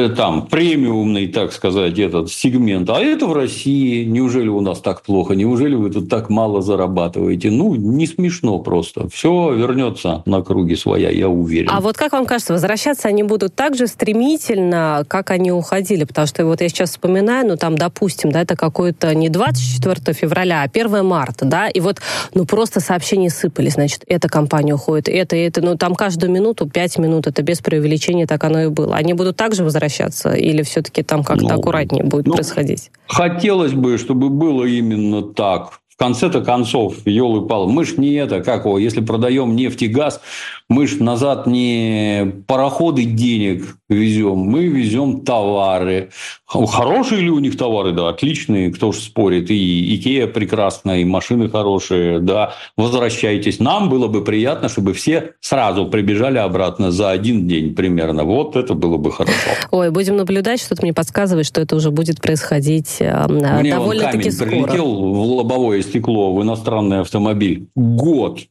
там 0.07 0.47
премиумный, 0.47 1.27
так 1.27 1.51
сказать, 1.51 1.99
этот 1.99 2.31
сегмент, 2.31 2.89
а 2.89 3.01
это 3.01 3.27
в 3.27 3.33
России. 3.33 4.05
Неужели 4.05 4.47
у 4.47 4.61
нас 4.61 4.79
так 4.79 5.01
плохо? 5.01 5.35
Неужели 5.35 5.75
вы 5.75 5.89
тут 5.89 6.09
так 6.09 6.29
мало 6.29 6.61
зарабатываете? 6.61 7.51
Ну, 7.51 7.75
не 7.75 8.07
смешно 8.07 8.59
просто. 8.59 9.09
Все 9.09 9.53
вернется 9.53 10.23
на 10.25 10.41
круги 10.41 10.77
своя, 10.77 11.09
я 11.09 11.27
уверен. 11.27 11.69
А 11.69 11.81
вот 11.81 11.97
как 11.97 12.13
вам 12.13 12.25
кажется, 12.25 12.53
возвращаться 12.53 13.09
они 13.09 13.23
будут 13.23 13.53
так 13.55 13.75
же 13.75 13.87
стремительно, 13.87 15.03
как 15.07 15.31
они 15.31 15.51
уходили? 15.51 16.05
Потому 16.05 16.27
что 16.27 16.45
вот 16.45 16.61
я 16.61 16.69
сейчас 16.69 16.91
вспоминаю, 16.91 17.45
ну 17.45 17.57
там, 17.57 17.77
допустим, 17.77 18.31
да, 18.31 18.41
это 18.41 18.55
какое-то 18.55 19.13
не 19.13 19.27
24 19.27 20.13
февраля, 20.13 20.63
а 20.63 20.69
1 20.71 21.05
марта, 21.05 21.45
да, 21.45 21.67
и 21.67 21.81
вот, 21.81 21.97
ну 22.33 22.45
просто 22.45 22.79
сообщения 22.79 23.29
сыпались, 23.29 23.73
значит, 23.73 24.05
эта 24.07 24.29
компания 24.29 24.75
уходит, 24.75 25.09
это, 25.09 25.35
это, 25.35 25.61
ну 25.61 25.75
там 25.75 25.95
каждую 25.95 26.31
минуту, 26.31 26.69
5 26.69 26.99
минут, 26.99 27.27
это 27.27 27.41
без 27.41 27.59
преувеличения 27.59 28.27
так 28.27 28.43
оно 28.45 28.61
и 28.61 28.67
было. 28.67 28.95
Они 28.95 29.13
будут 29.13 29.35
также 29.35 29.63
возвращаться 29.63 29.88
возвращаться? 29.89 30.33
Или 30.33 30.61
все-таки 30.61 31.03
там 31.03 31.23
как-то 31.23 31.45
ну, 31.45 31.59
аккуратнее 31.59 32.03
будет 32.03 32.27
ну, 32.27 32.35
происходить? 32.35 32.91
Хотелось 33.07 33.73
бы, 33.73 33.97
чтобы 33.97 34.29
было 34.29 34.63
именно 34.65 35.21
так. 35.21 35.79
В 35.89 35.97
конце-то 35.97 36.41
концов, 36.41 37.05
елы 37.05 37.45
пал, 37.45 37.67
мы 37.67 37.83
ж 37.83 37.97
не 37.97 38.13
это, 38.13 38.41
как 38.41 38.65
его, 38.65 38.79
если 38.79 39.01
продаем 39.01 39.55
нефть 39.55 39.81
и 39.81 39.87
газ, 39.87 40.21
мы 40.69 40.85
ж 40.85 40.99
назад 40.99 41.47
не 41.47 42.43
пароходы 42.45 43.03
денег 43.03 43.75
везем, 43.89 44.37
мы 44.37 44.65
везем 44.65 45.21
товары. 45.21 46.11
Хорошие 46.45 47.21
ли 47.21 47.31
у 47.31 47.39
них 47.39 47.57
товары? 47.57 47.91
Да, 47.91 48.09
отличные, 48.09 48.71
кто 48.71 48.91
ж 48.91 48.97
спорит. 48.97 49.49
И 49.49 49.95
Икея 49.95 50.27
прекрасная, 50.27 50.99
и 50.99 51.05
машины 51.05 51.49
хорошие, 51.49 52.19
да. 52.19 52.53
Возвращайтесь. 52.77 53.59
Нам 53.59 53.89
было 53.89 54.07
бы 54.07 54.23
приятно, 54.23 54.69
чтобы 54.69 54.93
все 54.93 55.31
сразу 55.39 55.87
прибежали 55.87 56.37
обратно 56.37 56.91
за 56.91 57.09
один 57.09 57.47
день 57.47 57.73
примерно. 57.73 58.23
Вот 58.23 58.55
это 58.55 58.75
было 58.75 58.97
бы 58.97 59.11
хорошо. 59.11 59.49
Ой, 59.71 59.89
будем 59.89 60.17
наблюдать, 60.17 60.61
что-то 60.61 60.83
мне 60.83 60.93
подсказывает, 60.93 61.47
что 61.47 61.61
это 61.61 61.75
уже 61.75 61.89
будет 61.89 62.21
происходить 62.21 62.97
э, 62.99 63.27
довольно-таки 63.27 64.29
скоро. 64.29 64.49
прилетел 64.49 64.85
в 64.85 65.19
лобовое 65.19 65.81
стекло, 65.81 66.35
в 66.35 66.43
иностранный 66.43 66.99
автомобиль. 67.01 67.67
Год 67.75 68.41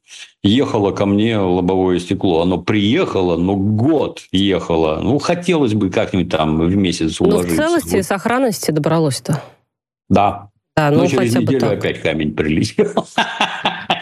ехало 0.42 0.92
ко 0.92 1.06
мне 1.06 1.38
лобовое 1.38 1.98
стекло. 1.98 2.42
Оно 2.42 2.58
приехало, 2.58 3.36
но 3.36 3.56
год 3.56 4.22
ехало. 4.32 5.00
Ну, 5.02 5.18
хотелось 5.18 5.74
бы 5.74 5.90
как-нибудь 5.90 6.30
там 6.30 6.58
в 6.58 6.76
месяц 6.76 7.20
уложиться. 7.20 7.56
Но 7.56 7.62
в 7.62 7.66
целости 7.66 7.96
и 7.96 8.02
сохранности 8.02 8.70
добралось-то. 8.70 9.42
Да. 10.08 10.50
Да, 10.76 10.90
ну, 10.90 10.98
но 10.98 11.06
через 11.06 11.34
неделю 11.34 11.60
так. 11.60 11.72
опять 11.72 12.00
камень 12.00 12.34
прилетел. 12.34 12.92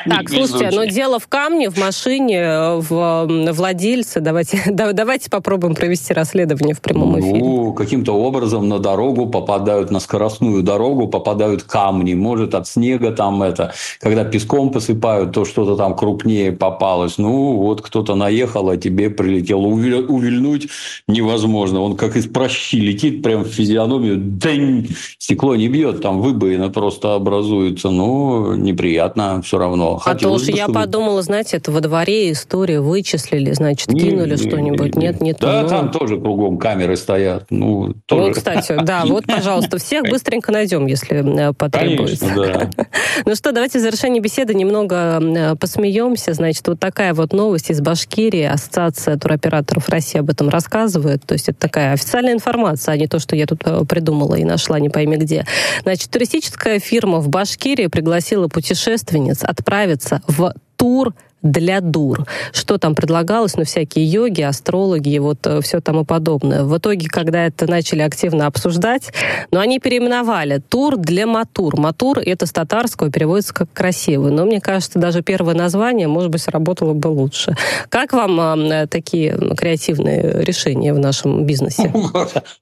Так, 0.09 0.29
слушайте, 0.29 0.71
но 0.73 0.85
дело 0.85 1.19
в 1.19 1.27
камне, 1.29 1.71
в 1.71 1.79
машине, 1.79 2.77
в 2.77 3.27
владельце. 3.53 4.21
Давайте, 4.21 4.63
давайте 4.71 5.31
попробуем 5.31 5.75
провести 5.75 6.13
расследование 6.15 6.75
в 6.75 6.81
прямом 6.81 7.19
эфире. 7.21 7.39
Ну, 7.39 7.73
каким-то 7.73 8.13
образом 8.13 8.69
на 8.69 8.79
дорогу 8.79 9.27
попадают, 9.27 9.91
на 9.91 10.01
скоростную 10.01 10.63
дорогу 10.63 11.09
попадают 11.09 11.63
камни. 11.63 12.15
Может, 12.15 12.55
от 12.55 12.69
снега 12.69 13.13
там 13.13 13.43
это, 13.43 13.73
когда 14.01 14.25
песком 14.25 14.71
посыпают, 14.71 15.33
то 15.33 15.45
что-то 15.45 15.77
там 15.77 15.95
крупнее 15.97 16.53
попалось. 16.53 17.19
Ну, 17.19 17.57
вот 17.57 17.83
кто-то 17.83 18.15
наехал, 18.15 18.69
а 18.71 18.77
тебе 18.77 19.11
прилетело. 19.11 19.67
Увильнуть 19.67 20.69
невозможно. 21.09 21.81
Он 21.81 21.97
как 21.97 22.17
из 22.17 22.27
прощи 22.27 22.77
летит 22.77 23.23
прям 23.23 23.45
в 23.45 23.49
физиономию. 23.49 24.17
День! 24.17 24.89
Стекло 25.19 25.57
не 25.57 25.69
бьет, 25.69 26.03
там 26.03 26.21
выбоина 26.21 26.69
просто 26.69 27.15
образуется. 27.15 27.91
Ну, 27.91 28.55
неприятно 28.55 29.43
все 29.43 29.59
равно. 29.59 29.96
Хотелось 29.99 30.43
а 30.43 30.47
то 30.47 30.53
уж 30.53 30.59
я 30.59 30.69
подумала, 30.69 31.23
знаете, 31.23 31.57
это 31.57 31.73
во 31.73 31.81
дворе 31.81 32.33
история 32.33 32.81
вычислили, 32.81 33.53
значит, 33.53 33.89
нет, 33.89 34.03
кинули 34.03 34.37
что-нибудь. 34.37 34.97
Нет, 34.97 35.21
нет. 35.21 35.39
Да, 35.41 35.63
ну... 35.63 35.69
там 35.69 35.91
тоже 35.91 36.21
кругом 36.21 36.59
камеры 36.59 36.97
стоят. 36.97 37.47
Ну, 37.51 37.95
тоже. 38.07 38.29
ну, 38.29 38.33
кстати, 38.33 38.77
да, 38.83 39.05
вот, 39.07 39.27
пожалуйста, 39.27 39.79
всех 39.79 40.05
быстренько 40.05 40.53
найдем, 40.53 40.87
если 40.87 41.51
э, 41.51 41.53
потребуется. 41.53 42.29
Конечно, 42.29 42.71
да. 42.77 42.85
Ну 43.25 43.35
что, 43.35 43.53
давайте 43.53 43.79
в 43.79 43.83
завершении 43.83 44.21
беседы 44.21 44.55
немного 44.55 45.21
э, 45.21 45.57
посмеемся. 45.57 46.33
Значит, 46.33 46.67
вот 46.69 46.79
такая 46.79 47.15
вот 47.15 47.33
новость 47.33 47.71
из 47.71 47.81
Башкирии. 47.81 48.43
Ассоциация 48.43 49.17
туроператоров 49.17 49.89
России 49.89 50.19
об 50.19 50.31
этом 50.31 50.49
рассказывает. 50.49 51.25
То 51.25 51.35
есть 51.35 51.49
это 51.49 51.59
такая 51.59 51.93
официальная 51.93 52.35
информация, 52.35 52.93
а 52.93 52.97
не 52.97 53.07
то, 53.07 53.19
что 53.19 53.37
я 53.37 53.47
тут 53.47 53.63
э, 53.65 53.85
придумала 53.89 54.35
и 54.35 54.45
нашла 54.45 54.79
не 54.79 54.89
пойми 54.89 55.17
где. 55.17 55.47
Значит, 55.83 56.11
туристическая 56.11 56.79
фирма 56.79 57.21
в 57.21 57.29
Башкирии 57.29 57.87
пригласила 57.87 58.49
путешественниц 58.49 59.43
отправить 59.43 59.86
отправиться 59.87 60.23
в 60.27 60.53
тур 60.77 61.15
для 61.43 61.81
дур. 61.81 62.27
Что 62.53 62.77
там 62.77 62.95
предлагалось? 62.95 63.57
Ну, 63.57 63.65
всякие 63.65 64.05
йоги, 64.05 64.43
астрологи, 64.43 65.19
вот 65.19 65.47
э, 65.47 65.61
все 65.61 65.81
тому 65.81 66.05
подобное. 66.05 66.65
В 66.65 66.77
итоге, 66.77 67.07
когда 67.09 67.47
это 67.47 67.71
начали 67.71 68.03
активно 68.03 68.47
обсуждать, 68.47 69.13
но 69.53 69.59
ну, 69.59 69.61
они 69.61 69.79
переименовали 69.79 70.59
тур 70.59 70.97
для 70.97 71.27
матур. 71.27 71.79
Матур— 71.79 72.19
это 72.25 72.47
с 72.47 72.53
татарского, 72.53 73.13
переводится 73.13 73.55
как 73.55 73.73
красивый. 73.73 74.33
Но 74.33 74.45
мне 74.45 74.61
кажется, 74.61 74.99
даже 74.99 75.23
первое 75.23 75.55
название, 75.55 76.09
может 76.09 76.31
быть, 76.31 76.43
сработало 76.43 76.95
бы 76.95 77.09
лучше. 77.09 77.55
Как 77.91 78.13
вам 78.13 78.41
э, 78.41 78.87
такие 78.89 79.39
креативные 79.57 80.43
решения 80.43 80.93
в 80.93 80.99
нашем 80.99 81.47
бизнесе? 81.47 81.93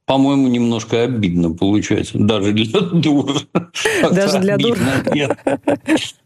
По-моему, 0.05 0.49
немножко 0.49 1.05
обидно 1.05 1.55
получается. 1.55 2.19
Даже 2.19 2.53
для 2.53 2.81
дур. 2.81 3.35
Даже 4.13 4.41
для 4.41 4.59
дур? 4.59 4.77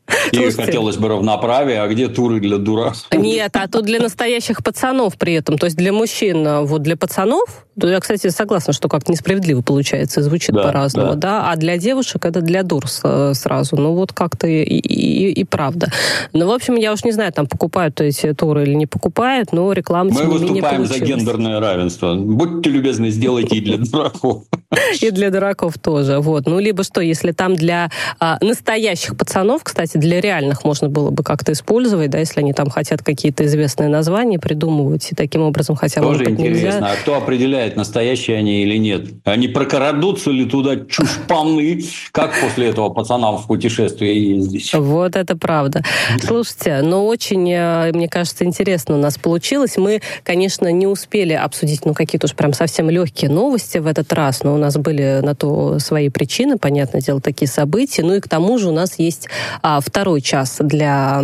И 0.33 0.51
хотелось 0.51 0.97
бы 0.97 1.09
равноправия, 1.09 1.83
а 1.83 1.89
где 1.89 2.09
туры 2.09 2.41
для 2.41 2.59
дураков? 2.59 3.07
Нет, 3.13 3.51
а 3.55 3.69
тут 3.69 3.85
для 3.85 4.01
настоящих 4.01 4.63
пацанов 4.63 5.17
при 5.19 5.35
этом. 5.35 5.59
То 5.59 5.67
есть 5.67 5.77
для 5.77 5.93
мужчин, 5.93 6.47
а 6.47 6.63
вот 6.63 6.83
для 6.83 6.97
пацанов, 6.97 7.67
я, 7.77 8.01
кстати, 8.01 8.29
согласна, 8.29 8.73
что 8.73 8.89
как-то 8.89 9.13
несправедливо 9.13 9.63
получается, 9.63 10.23
звучит 10.23 10.55
да, 10.55 10.63
по-разному, 10.63 11.15
да. 11.15 11.17
да, 11.17 11.53
а 11.53 11.57
для 11.57 11.79
девушек 11.79 12.25
это 12.25 12.41
для 12.41 12.63
дур 12.63 12.89
сразу. 12.89 13.77
Ну 13.77 13.93
вот 13.95 14.13
как-то 14.13 14.47
и, 14.47 14.63
и, 14.63 15.31
и 15.33 15.45
правда. 15.45 15.91
Ну, 16.33 16.47
в 16.47 16.51
общем, 16.51 16.75
я 16.77 16.93
уж 16.93 17.05
не 17.05 17.13
знаю, 17.13 17.33
там 17.33 17.47
покупают 17.47 18.01
эти 18.01 18.33
туры 18.33 18.63
или 18.65 18.75
не 18.75 18.87
покупают, 18.87 19.53
но 19.53 19.73
реклама 19.73 20.11
Мы 20.13 20.25
выступаем 20.25 20.87
за 20.87 20.99
гендерное 20.99 21.61
равенство. 21.61 22.15
Будьте 22.15 22.71
любезны, 22.71 23.11
сделайте 23.11 23.57
и 23.57 23.61
для 23.61 23.79
дураков. 23.79 24.45
И 25.01 25.11
для 25.11 25.31
дураков 25.31 25.79
тоже. 25.79 26.19
Вот. 26.19 26.47
Ну, 26.47 26.59
либо 26.59 26.83
что, 26.83 27.01
если 27.01 27.33
там 27.33 27.57
для 27.57 27.91
а, 28.21 28.39
настоящих 28.43 29.17
пацанов, 29.17 29.65
кстати, 29.65 29.98
для 29.99 30.21
реальных 30.21 30.65
можно 30.65 30.89
было 30.89 31.11
бы 31.11 31.23
как-то 31.23 31.53
использовать, 31.53 32.11
да, 32.11 32.19
если 32.19 32.41
они 32.41 32.53
там 32.53 32.71
хотят 32.71 33.03
какие-то 33.03 33.45
известные 33.47 33.89
названия 33.89 34.39
придумывать, 34.39 35.13
и 35.13 35.15
таким 35.15 35.43
образом 35.43 35.77
хотя 35.77 36.01
бы... 36.01 36.09
Тоже 36.09 36.31
интересно. 36.31 36.65
Нельзя. 36.65 36.79
А 36.81 36.97
кто 36.97 37.17
определяет, 37.17 37.77
настоящие 37.77 38.39
они 38.39 38.63
или 38.63 38.77
нет? 38.77 39.07
Они 39.25 39.49
прокрадутся 39.49 40.31
ли 40.31 40.45
туда 40.45 40.77
чушпаны? 40.77 41.83
Как 42.13 42.33
после 42.41 42.69
этого 42.69 42.91
пацанам 42.91 43.39
в 43.39 43.47
путешествие 43.47 44.37
ездить? 44.37 44.73
Вот 44.75 45.17
это 45.17 45.37
правда. 45.37 45.83
Слушайте, 46.23 46.81
но 46.83 47.07
очень, 47.07 47.51
э, 47.51 47.93
мне 47.93 48.09
кажется, 48.09 48.45
интересно 48.45 48.97
у 48.97 48.99
нас 48.99 49.19
получилось. 49.19 49.77
Мы, 49.77 50.01
конечно, 50.23 50.71
не 50.73 50.87
успели 50.87 51.33
обсудить, 51.33 51.85
ну, 51.85 51.95
какие-то 51.95 52.27
уж 52.27 52.35
прям 52.35 52.53
совсем 52.53 52.91
легкие 52.91 53.31
новости 53.31 53.79
в 53.79 53.87
этот 53.87 54.13
раз, 54.13 54.43
но 54.43 54.55
у 54.55 54.59
нас 54.59 54.77
были 54.77 55.21
на 55.23 55.35
то 55.35 55.79
свои 55.79 56.09
причины, 56.09 56.59
понятное 56.59 57.01
дело, 57.01 57.21
такие 57.21 57.49
события. 57.49 58.03
Ну 58.03 58.15
и 58.15 58.21
к 58.21 58.29
тому 58.29 58.59
же 58.59 58.69
у 58.69 58.73
нас 58.73 58.99
есть 58.99 59.29
а, 59.63 59.81
второй 59.89 60.21
час 60.21 60.59
для 60.61 61.21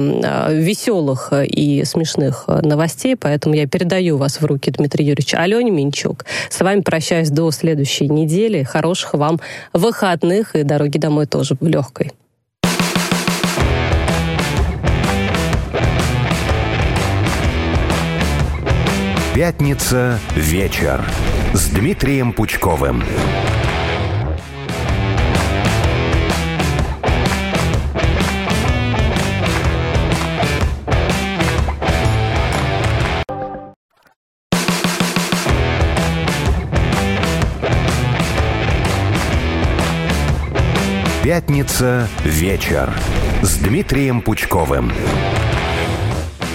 веселых 0.48 1.32
и 1.32 1.84
смешных 1.84 2.48
новостей, 2.48 3.14
поэтому 3.14 3.54
я 3.54 3.66
передаю 3.66 4.16
вас 4.16 4.40
в 4.40 4.44
руки 4.44 4.70
Дмитрия 4.70 5.04
Юрьевича 5.04 5.38
Алене 5.38 5.70
Минчук. 5.70 6.24
С 6.48 6.60
вами 6.60 6.80
прощаюсь 6.80 7.30
до 7.30 7.50
следующей 7.50 8.08
недели. 8.08 8.62
Хороших 8.62 9.14
вам 9.14 9.40
выходных 9.72 10.56
и 10.56 10.62
дороги 10.62 10.98
домой 10.98 11.26
тоже 11.26 11.56
легкой. 11.60 12.12
Пятница 19.34 20.18
вечер 20.36 21.04
с 21.52 21.68
Дмитрием 21.68 22.32
Пучковым. 22.32 23.02
Пятница 41.24 42.06
вечер 42.22 42.92
с 43.40 43.56
Дмитрием 43.56 44.20
Пучковым. 44.20 44.92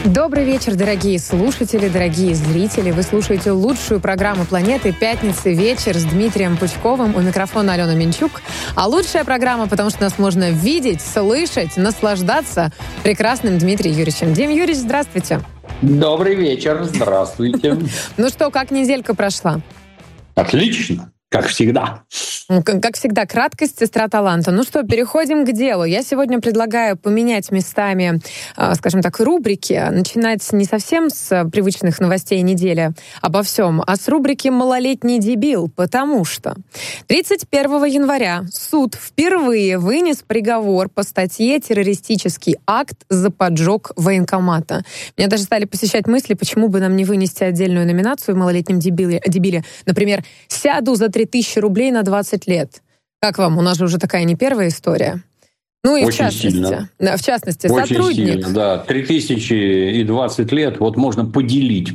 Добрый 0.05 0.43
вечер, 0.43 0.75
дорогие 0.75 1.17
слушатели, 1.17 1.87
дорогие 1.87 2.35
зрители. 2.35 2.91
Вы 2.91 3.01
слушаете 3.01 3.49
лучшую 3.49 3.99
программу 3.99 4.45
планеты 4.45 4.93
«Пятница 4.93 5.49
вечер» 5.49 5.97
с 5.97 6.03
Дмитрием 6.03 6.55
Пучковым. 6.55 7.15
У 7.15 7.19
микрофона 7.19 7.73
Алена 7.73 7.95
Минчук. 7.95 8.43
А 8.75 8.87
лучшая 8.87 9.23
программа, 9.23 9.67
потому 9.67 9.89
что 9.89 10.03
нас 10.03 10.19
можно 10.19 10.51
видеть, 10.51 11.01
слышать, 11.01 11.75
наслаждаться 11.75 12.71
прекрасным 13.01 13.57
Дмитрием 13.57 13.97
Юрьевичем. 13.97 14.33
Дим 14.35 14.51
Юрьевич, 14.51 14.77
здравствуйте. 14.77 15.41
Добрый 15.81 16.35
вечер, 16.35 16.83
здравствуйте. 16.83 17.75
Ну 18.17 18.29
что, 18.29 18.51
как 18.51 18.69
неделька 18.69 19.15
прошла? 19.15 19.61
Отлично. 20.35 21.11
Как 21.29 21.45
всегда. 21.47 22.03
Как 22.65 22.95
всегда, 22.95 23.27
краткость, 23.27 23.77
сестра 23.77 24.07
таланта. 24.07 24.49
Ну 24.49 24.63
что, 24.63 24.81
переходим 24.81 25.45
к 25.45 25.51
делу. 25.51 25.83
Я 25.83 26.01
сегодня 26.01 26.41
предлагаю 26.41 26.97
поменять 26.97 27.51
местами, 27.51 28.19
а, 28.55 28.73
скажем 28.73 29.03
так, 29.03 29.19
рубрики, 29.19 29.79
начинать 29.91 30.51
не 30.51 30.65
совсем 30.65 31.11
с 31.11 31.47
привычных 31.51 31.99
новостей 31.99 32.41
недели 32.41 32.93
обо 33.21 33.43
всем, 33.43 33.83
а 33.85 33.95
с 33.95 34.07
рубрики 34.07 34.47
«Малолетний 34.47 35.19
дебил», 35.19 35.71
потому 35.75 36.25
что 36.25 36.55
31 37.05 37.85
января 37.85 38.45
суд 38.51 38.95
впервые 38.95 39.77
вынес 39.77 40.23
приговор 40.25 40.89
по 40.89 41.03
статье 41.03 41.59
«Террористический 41.59 42.55
акт 42.65 43.05
за 43.09 43.29
поджог 43.29 43.91
военкомата». 43.95 44.83
Меня 45.15 45.27
даже 45.27 45.43
стали 45.43 45.65
посещать 45.65 46.07
мысли, 46.07 46.33
почему 46.33 46.69
бы 46.69 46.79
нам 46.79 46.95
не 46.95 47.05
вынести 47.05 47.43
отдельную 47.43 47.85
номинацию 47.85 48.33
в 48.33 48.39
«Малолетнем 48.39 48.79
дебиле». 48.79 49.63
Например, 49.85 50.23
«Сяду 50.47 50.95
за 50.95 51.09
3000 51.19 51.59
рублей 51.59 51.91
на 51.91 52.03
20 52.03 52.47
лет. 52.47 52.81
Как 53.21 53.37
вам? 53.39 53.57
У 53.57 53.61
нас 53.61 53.77
же 53.77 53.83
уже 53.83 53.97
такая 53.97 54.23
не 54.23 54.35
первая 54.35 54.69
история. 54.69 55.21
Ну 55.85 55.95
и 55.95 56.03
Очень 56.03 56.11
в 56.11 56.17
частности, 56.17 56.49
сильно. 56.51 56.89
в 57.17 57.21
частности, 57.23 57.67
Очень 57.67 57.87
сотрудник. 57.95 58.15
Сильно, 58.43 58.49
да, 58.53 58.77
3020 58.79 60.51
лет, 60.51 60.77
вот 60.81 60.97
можно 60.97 61.23
поделить, 61.23 61.93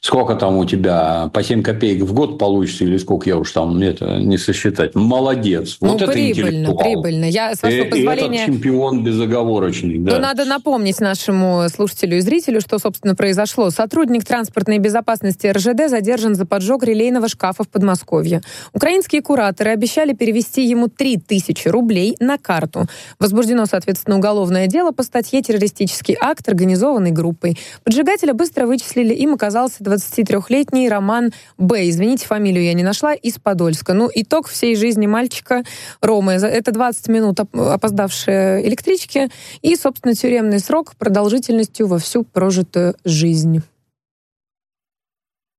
сколько 0.00 0.36
там 0.36 0.56
у 0.56 0.64
тебя, 0.64 1.30
по 1.34 1.42
7 1.42 1.62
копеек 1.62 2.02
в 2.04 2.14
год 2.14 2.38
получится, 2.38 2.84
или 2.84 2.96
сколько 2.96 3.28
я 3.28 3.36
уж 3.36 3.52
там, 3.52 3.76
это 3.82 4.16
не 4.20 4.38
сосчитать. 4.38 4.94
Молодец. 4.94 5.76
Ну, 5.82 5.88
вот 5.92 6.02
это 6.02 6.12
прибыльно, 6.12 6.48
интеллектуал. 6.48 6.78
прибыльно. 6.78 7.24
Я, 7.26 7.54
с 7.54 7.62
вашего 7.62 7.82
И- 7.82 7.86
и 7.86 7.90
позволения... 7.90 8.42
этот 8.44 8.54
чемпион 8.54 9.04
безоговорочный. 9.04 9.98
Но 9.98 10.12
Да. 10.12 10.18
надо 10.18 10.46
напомнить 10.46 10.98
нашему 11.00 11.66
слушателю 11.68 12.16
и 12.16 12.20
зрителю, 12.20 12.62
что, 12.62 12.78
собственно, 12.78 13.14
произошло. 13.14 13.68
Сотрудник 13.68 14.24
транспортной 14.24 14.78
безопасности 14.78 15.46
РЖД 15.46 15.90
задержан 15.90 16.36
за 16.36 16.46
поджог 16.46 16.84
релейного 16.84 17.28
шкафа 17.28 17.64
в 17.64 17.68
Подмосковье. 17.68 18.40
Украинские 18.72 19.20
кураторы 19.20 19.72
обещали 19.72 20.14
перевести 20.14 20.64
ему 20.64 20.88
3000 20.88 21.68
рублей 21.68 22.16
на 22.18 22.38
карту. 22.38 22.86
Возбуждено, 23.26 23.66
соответственно, 23.66 24.18
уголовное 24.18 24.68
дело 24.68 24.92
по 24.92 25.02
статье 25.02 25.42
«Террористический 25.42 26.16
акт, 26.20 26.48
организованный 26.48 27.10
группой». 27.10 27.58
Поджигателя 27.82 28.34
быстро 28.34 28.68
вычислили. 28.68 29.12
Им 29.14 29.34
оказался 29.34 29.82
23-летний 29.82 30.88
Роман 30.88 31.32
Б. 31.58 31.88
Извините, 31.88 32.24
фамилию 32.24 32.62
я 32.62 32.72
не 32.72 32.84
нашла, 32.84 33.14
из 33.14 33.40
Подольска. 33.40 33.94
Ну, 33.94 34.08
итог 34.14 34.46
всей 34.46 34.76
жизни 34.76 35.08
мальчика 35.08 35.64
Ромы. 36.00 36.34
Это 36.34 36.70
20 36.70 37.08
минут 37.08 37.40
оп- 37.40 37.56
опоздавшие 37.56 38.64
электрички 38.68 39.28
и, 39.60 39.74
собственно, 39.74 40.14
тюремный 40.14 40.60
срок 40.60 40.94
продолжительностью 40.94 41.88
во 41.88 41.98
всю 41.98 42.22
прожитую 42.22 42.94
жизнь. 43.04 43.60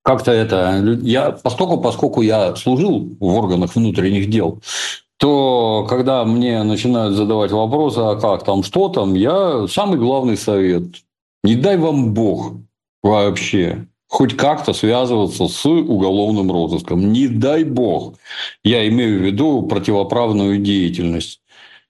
Как-то 0.04 0.32
это... 0.32 0.82
Я, 1.02 1.32
поскольку, 1.32 1.82
поскольку 1.82 2.22
я 2.22 2.56
служил 2.56 3.18
в 3.20 3.26
органах 3.26 3.76
внутренних 3.76 4.30
дел, 4.30 4.62
то 5.18 5.86
когда 5.90 6.24
мне 6.26 6.64
начинают 6.64 7.16
задавать 7.16 7.52
вопросы, 7.52 8.00
а 8.00 8.16
как 8.16 8.44
там, 8.44 8.64
что 8.64 8.90
там, 8.90 9.16
я 9.16 9.68
самый 9.68 9.98
главный 10.00 10.38
совет. 10.38 10.84
Не 11.44 11.56
дай 11.56 11.78
вам 11.78 12.14
Бог 12.14 12.54
вообще 13.02 13.88
хоть 14.08 14.36
как-то 14.36 14.74
связываться 14.74 15.48
с 15.48 15.66
уголовным 15.66 16.52
розыском. 16.52 17.12
Не 17.12 17.28
дай 17.28 17.64
Бог. 17.64 18.16
Я 18.64 18.88
имею 18.88 19.20
в 19.20 19.24
виду 19.24 19.64
противоправную 19.64 20.60
деятельность. 20.60 21.42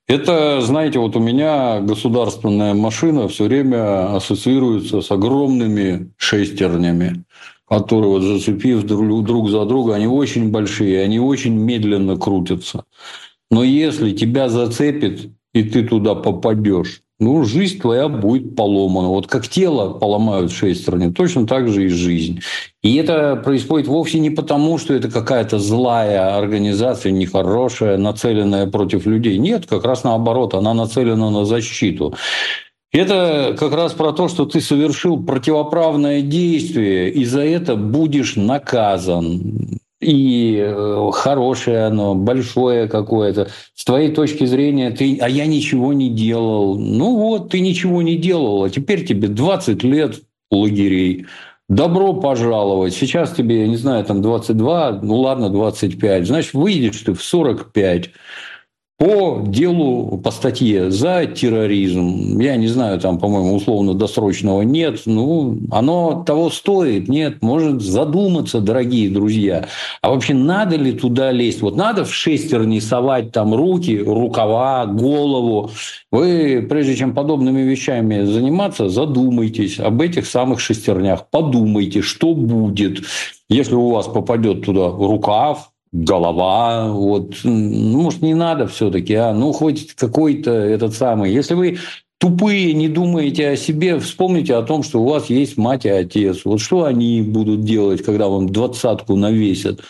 Это, 0.08 0.62
знаете, 0.62 1.00
вот 1.00 1.16
у 1.16 1.20
меня 1.20 1.82
государственная 1.82 2.74
машина 2.74 3.28
все 3.28 3.44
время 3.44 4.16
ассоциируется 4.16 5.02
с 5.02 5.12
огромными 5.12 6.12
шестернями, 6.16 7.24
которые, 7.68 8.10
вот, 8.10 8.24
зацепив 8.24 8.84
друг, 8.84 9.26
друг 9.26 9.50
за 9.50 9.66
друга, 9.66 9.96
они 9.96 10.08
очень 10.08 10.52
большие, 10.52 11.04
они 11.04 11.20
очень 11.20 11.54
медленно 11.54 12.18
крутятся. 12.18 12.86
Но 13.52 13.64
если 13.64 14.12
тебя 14.12 14.50
зацепит, 14.50 15.30
и 15.54 15.64
ты 15.64 15.84
туда 15.84 16.16
попадешь, 16.16 17.02
ну, 17.20 17.44
жизнь 17.46 17.80
твоя 17.80 18.10
будет 18.10 18.56
поломана. 18.56 19.08
Вот 19.08 19.26
как 19.26 19.48
тело 19.48 19.94
поломают 19.94 20.52
шестерни, 20.52 21.12
точно 21.12 21.48
так 21.48 21.68
же 21.68 21.86
и 21.86 21.88
жизнь. 21.88 22.42
И 22.84 22.96
это 22.96 23.36
происходит 23.38 23.88
вовсе 23.88 24.20
не 24.20 24.30
потому, 24.30 24.78
что 24.78 24.94
это 24.94 25.10
какая-то 25.10 25.58
злая 25.58 26.38
организация, 26.38 27.12
нехорошая, 27.12 27.98
нацеленная 27.98 28.68
против 28.68 29.08
людей. 29.08 29.40
Нет, 29.40 29.66
как 29.66 29.84
раз 29.84 30.04
наоборот, 30.04 30.54
она 30.54 30.76
нацелена 30.76 31.32
на 31.32 31.44
защиту. 31.46 32.14
Это 32.92 33.56
как 33.60 33.74
раз 33.74 33.94
про 33.94 34.14
то, 34.14 34.28
что 34.28 34.46
ты 34.46 34.62
совершил 34.62 35.22
противоправное 35.22 36.22
действие, 36.22 37.12
и 37.12 37.26
за 37.26 37.42
это 37.42 37.76
будешь 37.76 38.36
наказан. 38.36 39.80
И 40.00 40.58
э, 40.60 41.10
хорошее 41.12 41.86
оно, 41.86 42.14
большое 42.14 42.88
какое-то. 42.88 43.50
С 43.74 43.84
твоей 43.84 44.12
точки 44.12 44.46
зрения, 44.46 44.92
ты, 44.92 45.18
а 45.20 45.28
я 45.28 45.48
ничего 45.48 45.92
не 45.92 46.10
делал. 46.10 46.78
Ну 46.78 47.16
вот, 47.18 47.50
ты 47.50 47.60
ничего 47.60 48.04
не 48.04 48.16
делал, 48.16 48.64
а 48.64 48.70
теперь 48.70 49.06
тебе 49.06 49.28
20 49.28 49.84
лет 49.84 50.22
лагерей. 50.52 51.26
Добро 51.68 52.14
пожаловать. 52.14 52.94
Сейчас 52.94 53.32
тебе, 53.32 53.62
я 53.62 53.68
не 53.68 53.76
знаю, 53.76 54.06
там 54.06 54.22
22, 54.22 55.00
ну 55.02 55.20
ладно, 55.20 55.50
25. 55.50 56.28
Значит, 56.28 56.54
выйдешь 56.54 57.02
ты 57.02 57.14
в 57.14 57.22
45 57.22 58.12
по 58.98 59.44
делу, 59.46 60.18
по 60.18 60.32
статье 60.32 60.90
за 60.90 61.28
терроризм. 61.28 62.40
Я 62.40 62.56
не 62.56 62.68
знаю, 62.68 63.00
там, 63.00 63.20
по-моему, 63.20 63.56
условно-досрочного 63.56 64.64
нет. 64.64 65.02
Ну, 65.06 65.60
оно 65.70 66.24
того 66.26 66.50
стоит, 66.50 67.08
нет. 67.08 67.44
Может 67.44 67.84
задуматься, 67.84 68.60
дорогие 68.60 69.12
друзья. 69.12 69.68
А 70.02 70.10
вообще 70.10 70.34
надо 70.34 70.78
ли 70.78 70.94
туда 70.94 71.32
лезть? 71.32 71.62
Вот 71.62 71.76
надо 71.76 72.06
в 72.06 72.14
шестерни 72.14 72.80
совать 72.80 73.32
там 73.32 73.54
руки, 73.54 73.98
рукава, 74.00 74.88
голову. 74.88 75.70
Вы, 76.12 76.66
прежде 76.68 76.96
чем 76.96 77.14
подобными 77.14 77.62
вещами 77.62 78.24
заниматься, 78.24 78.90
задумайтесь 78.90 79.80
об 79.80 80.02
этих 80.02 80.26
самых 80.26 80.60
шестернях. 80.60 81.30
Подумайте, 81.30 82.02
что 82.02 82.34
будет, 82.34 83.02
если 83.48 83.76
у 83.76 83.92
вас 83.92 84.08
попадет 84.08 84.66
туда 84.66 84.88
рукав, 84.90 85.70
голова, 85.92 86.92
вот, 86.92 87.36
ну, 87.44 88.02
может, 88.02 88.22
не 88.22 88.34
надо 88.34 88.68
все-таки, 88.68 89.14
а, 89.16 89.34
ну, 89.34 89.52
хоть 89.54 89.94
какой-то 89.94 90.52
этот 90.52 90.94
самый. 90.94 91.34
Если 91.34 91.54
вы 91.54 91.78
тупые, 92.20 92.74
не 92.74 92.88
думаете 92.88 93.50
о 93.50 93.56
себе, 93.56 94.00
вспомните 94.00 94.56
о 94.56 94.64
том, 94.64 94.84
что 94.84 95.02
у 95.02 95.08
вас 95.08 95.30
есть 95.30 95.58
мать 95.58 95.86
и 95.86 95.90
отец. 95.90 96.42
Вот 96.46 96.60
что 96.60 96.84
они 96.86 97.22
будут 97.22 97.62
делать, 97.62 98.04
когда 98.04 98.28
вам 98.28 98.50
двадцатку 98.50 99.16
навесят? 99.16 99.82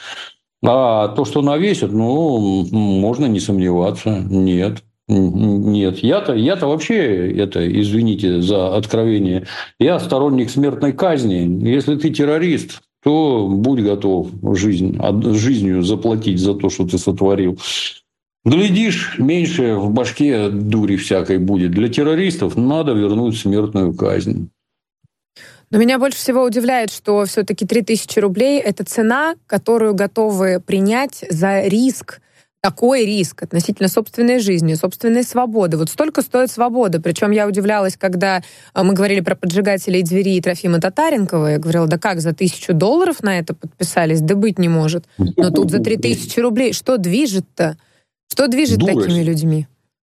А 0.64 1.10
то, 1.10 1.26
что 1.26 1.42
навесят, 1.42 1.92
ну, 1.92 2.68
можно 2.72 3.26
не 3.26 3.40
сомневаться. 3.40 4.24
Нет. 4.30 4.84
Нет, 5.10 6.00
я-то, 6.00 6.34
я-то 6.34 6.68
вообще, 6.68 7.32
это, 7.32 7.66
извините 7.82 8.42
за 8.42 8.76
откровение, 8.76 9.48
я 9.80 10.00
сторонник 10.00 10.50
смертной 10.50 10.92
казни. 10.92 11.66
Если 11.66 11.96
ты 11.96 12.10
террорист, 12.10 12.82
то 13.04 13.48
будь 13.48 13.82
готов 13.82 14.30
жизнь, 14.56 15.00
жизнью 15.34 15.84
заплатить 15.84 16.40
за 16.40 16.54
то, 16.54 16.70
что 16.70 16.88
ты 16.88 16.98
сотворил. 16.98 17.60
Глядишь, 18.46 19.16
меньше 19.18 19.76
в 19.76 19.92
башке 19.92 20.50
дури 20.50 20.96
всякой 20.96 21.38
будет. 21.38 21.72
Для 21.72 21.90
террористов 21.90 22.56
надо 22.56 22.94
вернуть 22.94 23.38
смертную 23.38 23.94
казнь. 23.94 24.50
Но 25.70 25.78
меня 25.78 26.00
больше 26.00 26.18
всего 26.18 26.44
удивляет, 26.44 26.92
что 26.92 27.26
все-таки 27.26 27.66
3000 27.66 28.20
рублей— 28.20 28.60
это 28.62 28.86
цена, 28.86 29.36
которую 29.48 29.96
готовы 29.96 30.62
принять 30.66 31.26
за 31.30 31.64
риск, 31.64 32.22
такой 32.68 33.06
риск 33.06 33.44
относительно 33.44 33.88
собственной 33.88 34.40
жизни, 34.40 34.74
собственной 34.74 35.24
свободы. 35.24 35.78
Вот 35.78 35.90
столько 35.90 36.22
стоит 36.22 36.52
свобода. 36.52 37.00
Причем 37.00 37.32
я 37.32 37.48
удивлялась, 37.48 37.96
когда 37.96 38.42
а, 38.74 38.84
мы 38.84 38.94
говорили 38.94 39.22
про 39.22 39.36
поджигателей 39.36 40.04
двери 40.04 40.36
и 40.36 40.42
Трофима 40.42 40.82
Татаренкова. 40.82 41.48
Я 41.48 41.60
говорила, 41.60 41.88
да 41.88 41.98
как, 41.98 42.20
за 42.20 42.34
тысячу 42.34 42.74
долларов 42.74 43.24
на 43.24 43.40
это 43.40 43.54
подписались? 43.54 44.20
Да 44.20 44.36
быть 44.36 44.60
не 44.60 44.68
может. 44.68 45.06
Но 45.18 45.50
тут 45.50 45.72
за 45.72 45.80
3000 45.80 46.38
рублей. 46.42 46.74
Что 46.74 46.98
движет-то? 46.98 47.78
Что 48.30 48.50
движет 48.50 48.80
Дурость. 48.80 49.08
такими 49.08 49.24
людьми? 49.24 49.68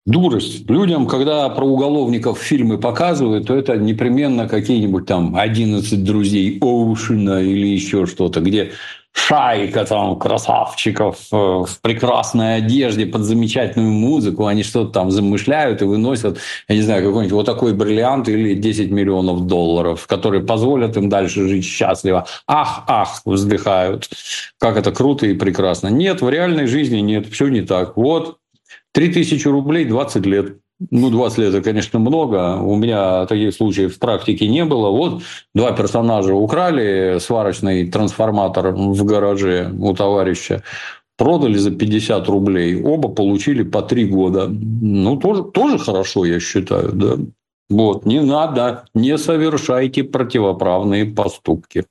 Дурость. 0.04 0.68
Людям, 0.68 1.06
когда 1.06 1.48
про 1.50 1.64
уголовников 1.64 2.40
фильмы 2.40 2.78
показывают, 2.78 3.46
то 3.46 3.54
это 3.54 3.76
непременно 3.76 4.48
какие-нибудь 4.48 5.06
там 5.06 5.36
11 5.36 6.02
друзей 6.02 6.58
Оушена 6.60 7.42
или 7.42 7.68
еще 7.68 8.06
что-то, 8.06 8.40
где 8.40 8.72
шайка 9.12 9.84
там 9.84 10.18
красавчиков 10.18 11.18
э, 11.32 11.36
в 11.36 11.80
прекрасной 11.82 12.56
одежде 12.56 13.06
под 13.06 13.22
замечательную 13.22 13.90
музыку, 13.90 14.46
они 14.46 14.62
что-то 14.62 14.92
там 14.92 15.10
замышляют 15.10 15.82
и 15.82 15.84
выносят, 15.84 16.38
я 16.68 16.74
не 16.76 16.82
знаю, 16.82 17.04
какой-нибудь 17.04 17.32
вот 17.32 17.46
такой 17.46 17.74
бриллиант 17.74 18.28
или 18.28 18.54
10 18.54 18.90
миллионов 18.90 19.46
долларов, 19.46 20.06
которые 20.06 20.42
позволят 20.42 20.96
им 20.96 21.08
дальше 21.08 21.48
жить 21.48 21.64
счастливо. 21.64 22.26
Ах, 22.46 22.84
ах, 22.86 23.22
вздыхают. 23.24 24.08
Как 24.58 24.76
это 24.76 24.92
круто 24.92 25.26
и 25.26 25.34
прекрасно. 25.34 25.88
Нет, 25.88 26.22
в 26.22 26.28
реальной 26.28 26.66
жизни 26.66 26.98
нет, 26.98 27.26
все 27.26 27.48
не 27.48 27.62
так. 27.62 27.96
Вот 27.96 28.38
3000 28.92 29.46
рублей 29.48 29.84
20 29.84 30.26
лет. 30.26 30.56
Ну, 30.90 31.10
20 31.10 31.38
лет– 31.38 31.48
это, 31.54 31.62
конечно, 31.62 31.98
много. 31.98 32.56
У 32.56 32.74
меня 32.76 33.26
таких 33.26 33.54
случаев 33.54 33.94
в 33.94 33.98
практике 33.98 34.48
не 34.48 34.64
было. 34.64 34.90
Вот 34.90 35.22
два 35.54 35.72
персонажа 35.72 36.34
украли 36.34 37.18
сварочный 37.20 37.86
трансформатор 37.86 38.72
в 38.72 39.04
гараже 39.04 39.70
у 39.78 39.94
товарища, 39.94 40.62
продали 41.18 41.58
за 41.58 41.70
50 41.70 42.26
рублей. 42.28 42.82
Оба 42.82 43.10
получили 43.10 43.62
по 43.62 43.82
3 43.82 44.06
года. 44.06 44.48
Ну, 44.48 45.16
тоже, 45.16 45.44
тоже 45.44 45.78
хорошо, 45.78 46.24
я 46.24 46.40
считаю, 46.40 46.92
да. 46.92 47.16
Вот, 47.68 48.06
не 48.06 48.20
надо, 48.20 48.84
не 48.94 49.18
совершайте 49.18 50.02
противоправные 50.02 51.04
поступки. 51.04 51.84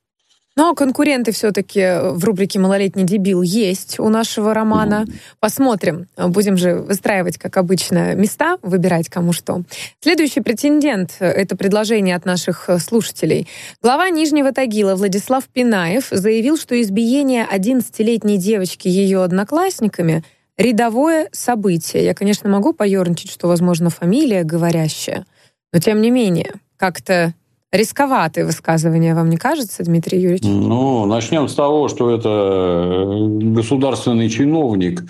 Но 0.60 0.76
конкуренты 0.76 1.32
все-таки 1.32 2.12
в 2.12 2.22
рубрике 2.26 2.60
«Малолетний 2.60 3.06
дебил» 3.06 3.42
есть 3.42 3.98
у 3.98 4.10
нашего 4.10 4.54
романа. 4.54 5.06
Посмотрим. 5.40 6.10
Будем 6.18 6.58
же 6.58 6.76
выстраивать, 6.76 7.38
как 7.38 7.56
обычно, 7.56 8.14
места, 8.14 8.58
выбирать 8.62 9.08
кому 9.08 9.32
что. 9.32 9.64
Следующий 10.02 10.42
претендент— 10.42 11.16
это 11.20 11.56
предложение 11.56 12.14
от 12.14 12.26
наших 12.26 12.70
слушателей. 12.80 13.48
Глава 13.82 14.10
Нижнего 14.10 14.52
Тагила 14.52 14.96
Владислав 14.96 15.46
Пинаев 15.46 16.10
заявил, 16.12 16.58
что 16.58 16.80
избиение 16.82 17.48
11-летней 17.50 18.38
девочки 18.38 18.90
ее 18.90 19.24
одноклассниками— 19.24 20.26
рядовое 20.58 21.30
событие. 21.32 22.04
Я, 22.04 22.14
конечно, 22.14 22.50
могу 22.50 22.74
поерничать, 22.74 23.32
что, 23.32 23.48
возможно, 23.48 23.90
фамилия 23.90 24.44
говорящая, 24.44 25.26
но 25.72 25.80
тем 25.80 26.02
не 26.02 26.12
менее, 26.12 26.56
как-то 26.76 27.34
рисковатые 27.72 28.46
высказывания, 28.46 29.14
вам 29.16 29.30
не 29.30 29.38
кажется, 29.38 29.84
Дмитрий 29.84 30.20
Юрьевич? 30.20 30.44
Ну, 30.44 31.06
начнем 31.06 31.48
с 31.48 31.56
того, 31.56 31.88
что 31.88 32.12
это 32.12 32.30
э, 32.30 33.28
государственный 33.54 34.30
чиновник, 34.30 35.04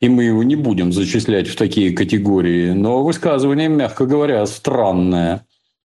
и 0.00 0.08
мы 0.08 0.24
его 0.24 0.42
не 0.42 0.56
будем 0.56 0.92
зачислять 0.92 1.48
в 1.48 1.56
такие 1.56 1.92
категории. 1.92 2.72
Но 2.72 3.02
высказывание, 3.02 3.68
мягко 3.68 4.06
говоря, 4.06 4.44
странное. 4.46 5.46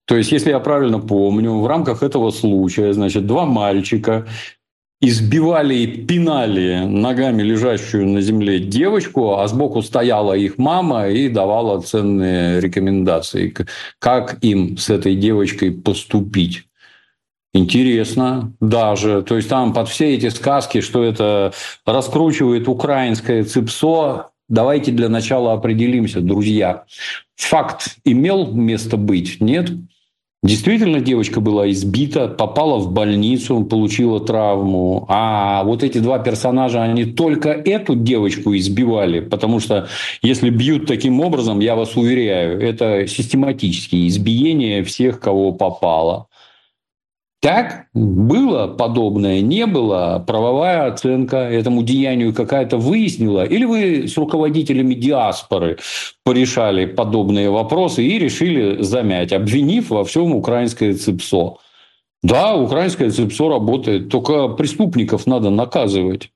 То 0.05 0.17
есть, 0.17 0.33
если 0.33 0.51
я 0.51 0.61
правильно 0.61 0.99
помню, 0.99 1.53
в 1.59 1.67
рамках 1.67 2.03
этого 2.03 2.31
случая, 2.31 2.93
значит, 2.93 3.27
два 3.27 3.47
мальчика 3.47 4.27
избивали 5.03 5.75
и 5.75 5.87
пинали 5.87 6.85
ногами 6.87 7.43
лежащую 7.43 8.07
на 8.09 8.21
земле 8.21 8.61
девочку, 8.61 9.35
а 9.35 9.49
сбоку 9.49 9.83
стояла 9.83 10.35
их 10.35 10.59
мама 10.59 11.09
и 11.09 11.29
давала 11.29 11.81
ценные 11.81 12.61
рекомендации, 12.61 13.53
как 13.99 14.39
им 14.43 14.79
с 14.79 14.89
этой 14.89 15.17
девочкой 15.17 15.73
поступить. 15.73 16.69
Интересно 17.53 18.53
даже. 18.61 19.23
То 19.23 19.37
есть 19.37 19.49
там 19.49 19.75
под 19.75 19.89
все 19.89 20.15
эти 20.15 20.29
сказки, 20.29 20.81
что 20.81 21.03
это 21.03 21.53
раскручивает 21.85 22.69
украинское 22.69 23.43
ЦИПСО, 23.43 24.31
давайте 24.49 24.93
для 24.93 25.09
начала 25.09 25.53
определимся, 25.53 26.21
друзья. 26.21 26.85
Факт 27.35 27.97
имел 28.05 28.53
место 28.53 28.97
быть? 28.97 29.41
Нет? 29.41 29.71
Действительно, 30.45 30.99
девочка 31.01 31.41
была 31.41 31.71
избита, 31.71 32.27
попала 32.27 32.79
в 32.79 32.91
больницу, 32.91 33.63
получила 33.63 34.19
травму. 34.19 35.07
А 35.09 35.63
вот 35.63 35.85
эти 35.85 35.99
два 35.99 36.19
персонажа, 36.19 36.83
они 36.83 37.05
только 37.05 37.51
эту 37.51 37.95
девочку 37.95 38.57
избивали, 38.57 39.21
потому 39.21 39.61
что 39.61 39.87
если 40.21 40.51
бьют 40.51 40.87
таким 40.87 41.21
образом, 41.21 41.61
я 41.61 41.77
вас 41.77 41.97
уверяю, 41.97 42.61
это 42.61 43.07
систематические 43.07 44.09
избиения 44.09 44.83
всех, 44.83 45.21
кого 45.21 45.53
попало. 45.53 46.27
Так 47.43 47.87
было 47.93 48.69
подобное, 48.69 49.41
не 49.41 49.67
было, 49.67 50.23
правовая 50.25 50.87
оценка 50.87 51.39
этому 51.39 51.83
деянию 51.83 52.33
какая-то 52.33 52.77
выяснила, 52.77 53.45
или 53.45 53.65
вы 53.65 54.07
с 54.07 54.17
руководителями 54.17 54.95
диаспоры 54.95 55.79
порешали 56.23 56.85
подобные 56.87 57.51
вопросы 57.51 58.05
и 58.05 58.17
решили 58.21 58.81
замять, 58.81 59.33
обвинив 59.33 59.91
во 59.91 60.05
всем 60.05 60.33
украинское 60.37 60.95
ЦИПСО. 60.95 61.57
Да, 62.23 62.55
украинское 62.55 63.11
ЦИПСО 63.11 63.49
работает, 63.49 64.09
только 64.09 64.47
преступников 64.47 65.27
надо 65.27 65.51
наказывать. 65.51 66.31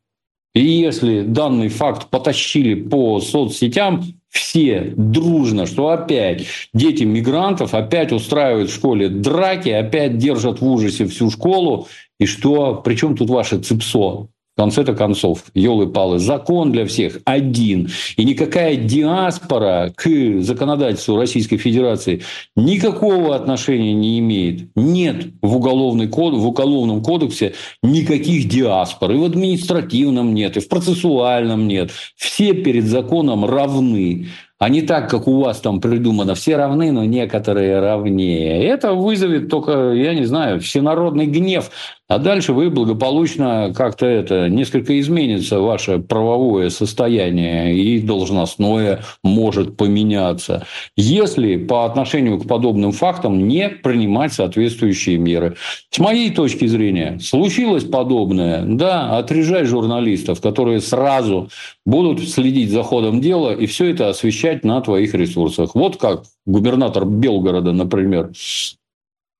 И 0.56 0.64
если 0.64 1.20
данный 1.22 1.68
факт 1.68 2.08
потащили 2.10 2.74
по 2.74 3.20
соцсетям, 3.20 4.02
все 4.30 4.92
дружно, 4.96 5.66
что 5.66 5.88
опять 5.88 6.46
дети 6.74 7.04
мигрантов 7.04 7.74
опять 7.74 8.12
устраивают 8.12 8.70
в 8.70 8.74
школе 8.74 9.08
драки, 9.08 9.68
опять 9.68 10.18
держат 10.18 10.60
в 10.60 10.66
ужасе 10.66 11.06
всю 11.06 11.30
школу. 11.30 11.88
И 12.18 12.26
что, 12.26 12.80
причем 12.84 13.16
тут 13.16 13.30
ваше 13.30 13.60
ЦИПСО? 13.60 14.28
Конце-то 14.56 14.94
концов, 14.94 15.44
елы-палы, 15.52 16.18
закон 16.18 16.72
для 16.72 16.86
всех 16.86 17.18
один. 17.26 17.90
И 18.16 18.24
никакая 18.24 18.76
диаспора 18.76 19.92
к 19.94 20.08
законодательству 20.40 21.18
Российской 21.18 21.58
Федерации 21.58 22.22
никакого 22.56 23.36
отношения 23.36 23.92
не 23.92 24.18
имеет. 24.18 24.70
Нет 24.74 25.26
в, 25.42 25.56
уголовный 25.56 26.08
код, 26.08 26.32
в 26.32 26.46
Уголовном 26.46 27.02
кодексе 27.02 27.52
никаких 27.82 28.48
диаспор. 28.48 29.12
И 29.12 29.16
в 29.16 29.24
административном 29.24 30.32
нет, 30.32 30.56
и 30.56 30.60
в 30.60 30.68
процессуальном 30.68 31.68
нет. 31.68 31.90
Все 32.16 32.54
перед 32.54 32.86
законом 32.86 33.44
равны 33.44 34.28
а 34.58 34.68
не 34.70 34.82
так, 34.82 35.10
как 35.10 35.28
у 35.28 35.40
вас 35.40 35.60
там 35.60 35.80
придумано. 35.80 36.34
Все 36.34 36.56
равны, 36.56 36.90
но 36.90 37.04
некоторые 37.04 37.78
равнее. 37.80 38.64
Это 38.64 38.94
вызовет 38.94 39.50
только, 39.50 39.92
я 39.92 40.14
не 40.14 40.24
знаю, 40.24 40.60
всенародный 40.60 41.26
гнев. 41.26 41.70
А 42.08 42.18
дальше 42.18 42.52
вы 42.52 42.70
благополучно 42.70 43.72
как-то 43.74 44.06
это, 44.06 44.48
несколько 44.48 44.98
изменится 45.00 45.58
ваше 45.58 45.98
правовое 45.98 46.70
состояние 46.70 47.76
и 47.76 48.00
должностное 48.00 49.02
может 49.24 49.76
поменяться. 49.76 50.64
Если 50.96 51.56
по 51.56 51.84
отношению 51.84 52.38
к 52.38 52.46
подобным 52.46 52.92
фактам 52.92 53.48
не 53.48 53.68
принимать 53.68 54.32
соответствующие 54.32 55.18
меры. 55.18 55.56
С 55.90 55.98
моей 55.98 56.30
точки 56.30 56.66
зрения, 56.66 57.18
случилось 57.20 57.84
подобное, 57.84 58.62
да, 58.64 59.18
отрежай 59.18 59.64
журналистов, 59.64 60.40
которые 60.40 60.80
сразу 60.80 61.48
будут 61.84 62.28
следить 62.28 62.70
за 62.70 62.84
ходом 62.84 63.20
дела 63.20 63.50
и 63.50 63.66
все 63.66 63.90
это 63.90 64.10
освещать 64.10 64.45
на 64.64 64.80
твоих 64.80 65.14
ресурсах. 65.14 65.74
Вот 65.74 65.96
как 65.96 66.24
губернатор 66.46 67.04
Белгорода, 67.04 67.72
например, 67.72 68.30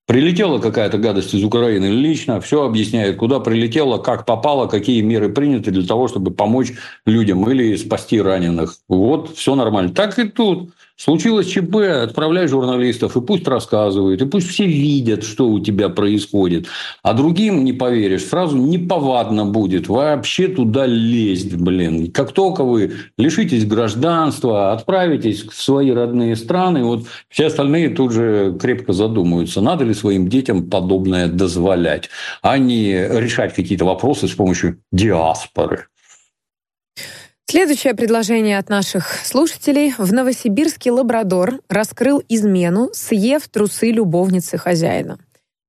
Прилетела 0.06 0.60
какая-то 0.60 0.98
гадость 0.98 1.34
из 1.34 1.42
Украины 1.42 1.86
лично, 1.86 2.40
все 2.40 2.64
объясняет, 2.64 3.16
куда 3.16 3.40
прилетела, 3.40 3.98
как 3.98 4.24
попало, 4.24 4.68
какие 4.68 5.00
меры 5.00 5.30
приняты 5.30 5.72
для 5.72 5.84
того, 5.84 6.06
чтобы 6.06 6.30
помочь 6.30 6.74
людям 7.06 7.50
или 7.50 7.74
спасти 7.74 8.22
раненых. 8.22 8.76
Вот, 8.88 9.36
все 9.36 9.56
нормально. 9.56 9.92
Так 9.92 10.16
и 10.20 10.28
тут. 10.28 10.70
Случилось 10.98 11.46
ЧП, 11.46 11.76
отправляй 12.04 12.48
журналистов, 12.48 13.18
и 13.18 13.20
пусть 13.20 13.46
рассказывают, 13.46 14.22
и 14.22 14.24
пусть 14.24 14.48
все 14.48 14.66
видят, 14.66 15.24
что 15.24 15.46
у 15.46 15.60
тебя 15.60 15.90
происходит. 15.90 16.68
А 17.02 17.12
другим 17.12 17.64
не 17.64 17.74
поверишь, 17.74 18.24
сразу 18.24 18.56
неповадно 18.56 19.44
будет 19.44 19.88
вообще 19.88 20.48
туда 20.48 20.86
лезть, 20.86 21.54
блин. 21.54 22.10
Как 22.12 22.32
только 22.32 22.64
вы 22.64 22.94
лишитесь 23.18 23.66
гражданства, 23.66 24.72
отправитесь 24.72 25.42
в 25.44 25.54
свои 25.54 25.90
родные 25.90 26.34
страны, 26.34 26.82
вот 26.82 27.04
все 27.28 27.48
остальные 27.48 27.90
тут 27.90 28.12
же 28.12 28.56
крепко 28.58 28.94
задумаются, 28.94 29.60
надо 29.60 29.84
ли 29.84 29.92
своим 29.92 30.28
детям 30.28 30.70
подобное 30.70 31.28
дозволять, 31.28 32.08
а 32.40 32.56
не 32.56 32.92
решать 32.94 33.54
какие-то 33.54 33.84
вопросы 33.84 34.28
с 34.28 34.32
помощью 34.32 34.78
диаспоры. 34.92 35.88
Следующее 37.48 37.94
предложение 37.94 38.58
от 38.58 38.68
наших 38.68 39.24
слушателей. 39.24 39.94
В 39.96 40.12
Новосибирске 40.12 40.90
лабрадор 40.90 41.60
раскрыл 41.68 42.20
измену, 42.28 42.90
съев 42.92 43.46
трусы 43.48 43.92
любовницы 43.92 44.58
хозяина. 44.58 45.20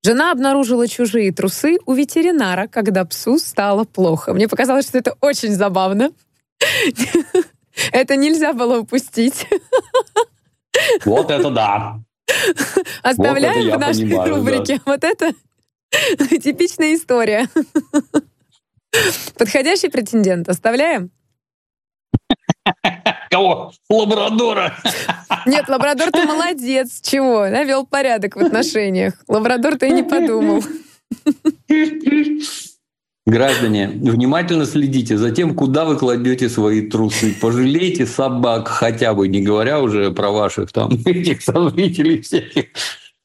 Жена 0.04 0.32
обнаружила 0.32 0.88
чужие 0.88 1.32
трусы 1.32 1.78
у 1.86 1.94
ветеринара, 1.94 2.68
когда 2.68 3.06
псу 3.06 3.38
стало 3.38 3.84
плохо. 3.84 4.34
Мне 4.34 4.48
показалось, 4.48 4.88
что 4.88 4.98
это 4.98 5.16
очень 5.22 5.52
забавно. 5.52 6.12
Это 7.92 8.16
нельзя 8.16 8.54
было 8.54 8.80
упустить. 8.80 9.46
Вот 11.06 11.30
это 11.30 11.52
да. 11.52 12.00
Оставляем 13.04 13.78
в 13.78 13.80
нашей 13.80 14.30
рубрике. 14.30 14.82
Вот 14.86 15.04
это 15.04 15.32
типичная 16.42 16.96
история. 16.96 17.48
Подходящий 19.38 19.90
претендент 19.90 20.50
оставляем? 20.50 21.12
Кого? 23.30 23.72
Лабрадора. 23.90 24.74
Нет, 25.46 25.68
лабрадор 25.68 26.12
ты 26.12 26.24
молодец. 26.26 27.02
Чего? 27.02 27.48
Навел 27.48 27.86
порядок 27.86 28.36
в 28.36 28.40
отношениях. 28.40 29.14
Лабрадор 29.28 29.78
ты 29.78 29.90
и 29.90 29.92
не 29.92 30.04
подумал. 30.04 30.64
Граждане, 33.26 33.90
внимательно 33.90 34.66
следите 34.66 35.18
за 35.18 35.32
тем, 35.32 35.54
куда 35.54 35.84
вы 35.84 35.98
кладете 35.98 36.48
свои 36.48 36.82
трусы. 36.82 37.36
Пожалейте 37.42 38.06
собак 38.06 38.70
хотя 38.70 39.14
бы, 39.14 39.28
не 39.28 39.42
говоря 39.42 39.82
уже 39.82 40.12
про 40.12 40.32
ваших 40.32 40.72
там 40.72 40.92
этих 41.06 41.42
сожителей 41.42 42.22
всяких. 42.22 42.68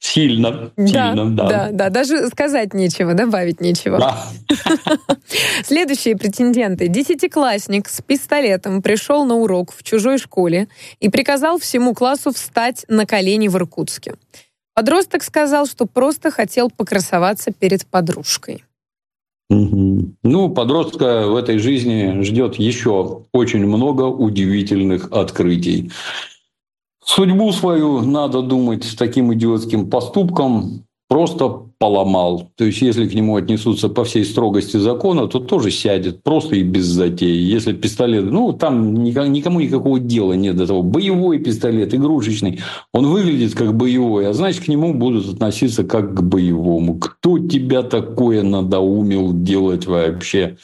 Сильно, 0.03 0.73
да, 0.77 0.87
сильно, 0.87 1.31
да. 1.31 1.49
Да, 1.49 1.69
да, 1.71 1.89
даже 1.89 2.27
сказать 2.27 2.75
нечего, 2.75 3.15
добавить 3.15 3.61
нечего. 3.61 4.01
Да. 4.01 4.27
Следующие 5.65 6.17
претенденты. 6.17 6.89
Десятиклассник 6.89 7.89
с 7.89 8.03
пистолетом 8.03 8.83
пришел 8.83 9.25
на 9.25 9.37
урок 9.37 9.73
в 9.73 9.85
чужой 9.85 10.19
школе 10.19 10.67
и 10.99 11.09
приказал 11.09 11.61
всему 11.61 11.95
классу 11.95 12.33
встать 12.33 12.85
на 12.89 13.07
колени 13.07 13.47
в 13.47 13.57
Иркутске. 13.57 14.17
Подросток 14.75 15.23
сказал, 15.23 15.67
что 15.67 15.87
просто 15.87 16.33
хотел 16.33 16.69
покрасоваться 16.69 17.53
перед 17.53 17.87
подружкой. 17.87 18.65
Ну, 19.51 20.49
подростка 20.49 21.29
в 21.29 21.37
этой 21.37 21.59
жизни 21.59 22.23
ждет 22.23 22.57
еще 22.57 23.27
очень 23.33 23.65
много 23.67 24.03
удивительных 24.03 25.13
открытий. 25.13 25.93
Судьбу 27.05 27.53
свою, 27.53 28.01
надо 28.01 28.43
думать, 28.43 28.85
с 28.85 28.95
таким 28.95 29.35
идиотским 29.35 29.91
поступком 29.91 30.85
просто 31.09 31.63
поломал. 31.79 32.49
То 32.57 32.65
есть, 32.65 32.81
если 32.81 33.09
к 33.09 33.13
нему 33.13 33.37
отнесутся 33.37 33.89
по 33.89 34.05
всей 34.05 34.25
строгости 34.25 34.77
закона, 34.77 35.27
то 35.27 35.41
тоже 35.41 35.71
сядет 35.71 36.23
просто 36.23 36.57
и 36.57 36.63
без 36.63 36.85
затеи. 36.85 37.37
Если 37.37 37.73
пистолет, 37.73 38.25
ну, 38.25 38.53
там 38.53 38.95
никому 38.95 39.61
никакого 39.61 39.99
дела 39.99 40.35
нет 40.35 40.57
до 40.57 40.67
того. 40.67 40.83
Боевой 40.83 41.39
пистолет, 41.41 41.93
игрушечный, 41.93 42.61
он 42.95 43.09
выглядит 43.09 43.55
как 43.55 43.77
боевой, 43.77 44.29
а 44.29 44.33
значит, 44.33 44.65
к 44.65 44.69
нему 44.69 44.95
будут 44.95 45.29
относиться 45.29 45.83
как 45.85 46.15
к 46.15 46.23
боевому. 46.23 46.99
Кто 47.01 47.39
тебя 47.41 47.83
такое 47.83 48.43
надоумил 48.43 49.33
делать 49.33 49.87
вообще? 49.87 50.57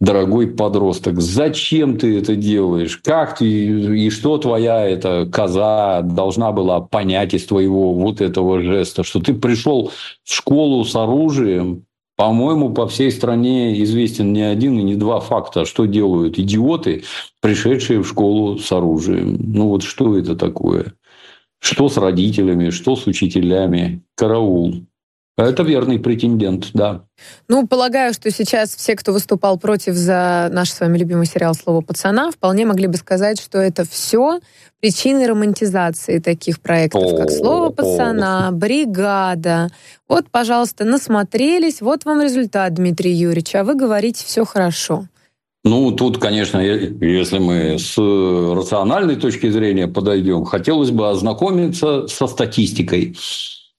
Дорогой 0.00 0.48
подросток, 0.48 1.20
зачем 1.20 1.98
ты 1.98 2.18
это 2.18 2.36
делаешь? 2.36 2.98
Как 2.98 3.38
ты 3.38 3.46
и 3.46 4.10
что 4.10 4.38
твоя 4.38 4.86
эта 4.86 5.26
коза 5.30 6.02
должна 6.02 6.52
была 6.52 6.80
понять 6.80 7.34
из 7.34 7.46
твоего 7.46 7.92
вот 7.94 8.20
этого 8.20 8.62
жеста, 8.62 9.02
что 9.02 9.20
ты 9.20 9.34
пришел 9.34 9.90
в 10.24 10.32
школу 10.32 10.84
с 10.84 10.94
оружием, 10.94 11.84
по-моему, 12.16 12.70
по 12.70 12.88
всей 12.88 13.12
стране 13.12 13.80
известен 13.84 14.32
не 14.32 14.42
один 14.42 14.76
и 14.76 14.82
не 14.82 14.96
два 14.96 15.20
факта, 15.20 15.64
что 15.64 15.86
делают 15.86 16.36
идиоты, 16.36 17.04
пришедшие 17.40 18.02
в 18.02 18.08
школу 18.08 18.58
с 18.58 18.72
оружием. 18.72 19.38
Ну 19.40 19.68
вот 19.68 19.84
что 19.84 20.18
это 20.18 20.34
такое? 20.34 20.94
Что 21.60 21.88
с 21.88 21.96
родителями, 21.96 22.70
что 22.70 22.96
с 22.96 23.06
учителями? 23.06 24.02
Караул. 24.16 24.84
Это 25.38 25.62
верный 25.62 26.00
претендент, 26.00 26.70
да. 26.74 27.04
Ну, 27.46 27.64
полагаю, 27.68 28.12
что 28.12 28.28
сейчас 28.32 28.74
все, 28.74 28.96
кто 28.96 29.12
выступал 29.12 29.56
против 29.56 29.94
за 29.94 30.48
наш 30.50 30.70
с 30.72 30.80
вами 30.80 30.98
любимый 30.98 31.26
сериал 31.26 31.54
«Слово 31.54 31.80
пацана», 31.80 32.32
вполне 32.32 32.66
могли 32.66 32.88
бы 32.88 32.96
сказать, 32.96 33.40
что 33.40 33.58
это 33.58 33.84
все 33.88 34.40
причины 34.80 35.28
романтизации 35.28 36.18
таких 36.18 36.60
проектов, 36.60 37.16
как 37.16 37.30
«Слово 37.30 37.70
пацана», 37.70 38.50
«Бригада». 38.50 39.68
Вот, 40.08 40.26
пожалуйста, 40.28 40.84
насмотрелись, 40.84 41.80
вот 41.80 42.04
вам 42.04 42.20
результат, 42.20 42.74
Дмитрий 42.74 43.12
Юрьевич, 43.12 43.54
а 43.54 43.62
вы 43.62 43.76
говорите 43.76 44.24
«все 44.26 44.44
хорошо». 44.44 45.06
Ну, 45.62 45.92
тут, 45.92 46.18
конечно, 46.18 46.58
если 46.58 47.38
мы 47.38 47.78
с 47.78 47.96
рациональной 47.96 49.14
точки 49.14 49.48
зрения 49.50 49.86
подойдем, 49.86 50.44
хотелось 50.44 50.90
бы 50.90 51.08
ознакомиться 51.10 52.08
со 52.08 52.26
статистикой 52.26 53.14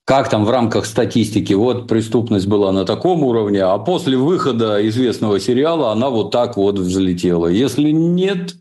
как 0.10 0.28
там 0.28 0.43
в 0.43 0.49
рамках 0.49 0.88
статистики, 0.88 1.53
вот 1.53 1.88
преступность 1.88 2.47
была 2.47 2.72
на 2.72 2.84
таком 2.84 3.22
уровне, 3.24 3.62
а 3.62 3.78
после 3.78 4.18
выхода 4.18 4.80
известного 4.88 5.39
сериала 5.39 5.91
она 5.91 6.10
вот 6.10 6.32
так 6.32 6.57
вот 6.57 6.80
взлетела. 6.80 7.45
Если 7.45 7.91
нет, 7.91 8.55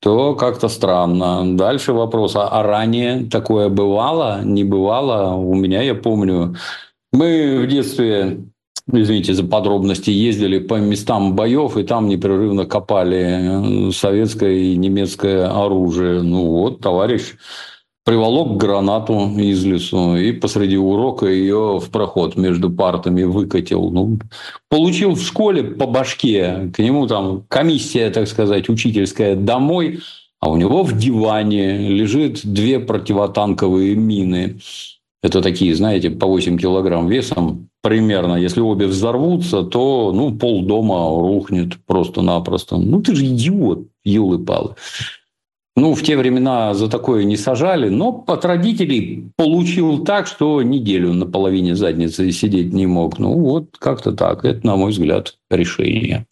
то 0.00 0.36
как-то 0.36 0.68
странно. 0.68 1.56
Дальше 1.56 1.92
вопрос, 1.92 2.36
а, 2.36 2.46
а 2.46 2.62
ранее 2.62 3.28
такое 3.28 3.68
бывало, 3.68 4.42
не 4.44 4.62
бывало? 4.62 5.34
У 5.34 5.56
меня, 5.56 5.82
я 5.82 5.96
помню, 5.96 6.54
мы 7.12 7.62
в 7.64 7.66
детстве 7.66 8.44
извините 8.92 9.34
за 9.34 9.42
подробности, 9.42 10.10
ездили 10.10 10.60
по 10.60 10.74
местам 10.74 11.34
боев, 11.34 11.76
и 11.78 11.82
там 11.82 12.06
непрерывно 12.06 12.64
копали 12.64 13.90
советское 13.90 14.56
и 14.56 14.76
немецкое 14.76 15.50
оружие. 15.50 16.22
Ну 16.22 16.46
вот, 16.46 16.80
товарищ 16.80 17.34
приволок 18.04 18.56
гранату 18.56 19.30
из 19.36 19.64
лесу 19.64 20.16
и 20.16 20.32
посреди 20.32 20.76
урока 20.76 21.26
ее 21.26 21.78
в 21.78 21.90
проход 21.90 22.36
между 22.36 22.70
партами 22.70 23.24
выкатил. 23.24 23.90
Ну, 23.90 24.18
получил 24.68 25.14
в 25.14 25.22
школе 25.22 25.62
по 25.62 25.86
башке, 25.86 26.70
к 26.74 26.78
нему 26.78 27.06
там 27.06 27.44
комиссия, 27.48 28.10
так 28.10 28.28
сказать, 28.28 28.68
учительская 28.68 29.36
домой, 29.36 30.00
а 30.40 30.50
у 30.50 30.56
него 30.56 30.82
в 30.82 30.96
диване 30.96 31.88
лежит 31.88 32.40
две 32.44 32.80
противотанковые 32.80 33.94
мины. 33.94 34.58
Это 35.22 35.42
такие, 35.42 35.74
знаете, 35.74 36.08
по 36.10 36.26
8 36.26 36.56
килограмм 36.56 37.06
весом 37.06 37.68
примерно. 37.82 38.36
Если 38.36 38.60
обе 38.60 38.86
взорвутся, 38.86 39.62
то 39.62 40.12
ну, 40.14 40.34
пол 40.36 40.64
дома 40.64 41.10
рухнет 41.10 41.76
просто-напросто. 41.84 42.78
Ну, 42.78 43.02
ты 43.02 43.14
же 43.14 43.26
идиот, 43.26 43.86
елы-палы. 44.02 44.76
Ну, 45.80 45.94
в 45.94 46.02
те 46.02 46.14
времена 46.18 46.74
за 46.74 46.88
такое 46.88 47.24
не 47.24 47.38
сажали, 47.38 47.88
но 47.88 48.22
от 48.26 48.44
родителей 48.44 49.30
получил 49.36 50.04
так, 50.04 50.26
что 50.26 50.62
неделю 50.62 51.14
на 51.14 51.24
половине 51.24 51.74
задницы 51.74 52.30
сидеть 52.32 52.74
не 52.74 52.86
мог. 52.86 53.18
Ну, 53.18 53.32
вот 53.32 53.78
как-то 53.78 54.12
так. 54.12 54.44
Это, 54.44 54.66
на 54.66 54.76
мой 54.76 54.90
взгляд, 54.90 55.38
решение. 55.50 56.26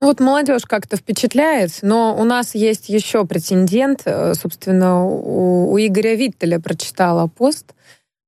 Вот 0.00 0.20
молодежь 0.20 0.62
как-то 0.66 0.96
впечатляет, 0.96 1.78
но 1.82 2.16
у 2.16 2.22
нас 2.22 2.54
есть 2.54 2.88
еще 2.88 3.26
претендент. 3.26 4.02
Э, 4.04 4.34
собственно, 4.34 5.04
у, 5.04 5.72
у 5.72 5.78
Игоря 5.78 6.14
Виттеля 6.14 6.60
прочитала 6.60 7.26
пост. 7.26 7.74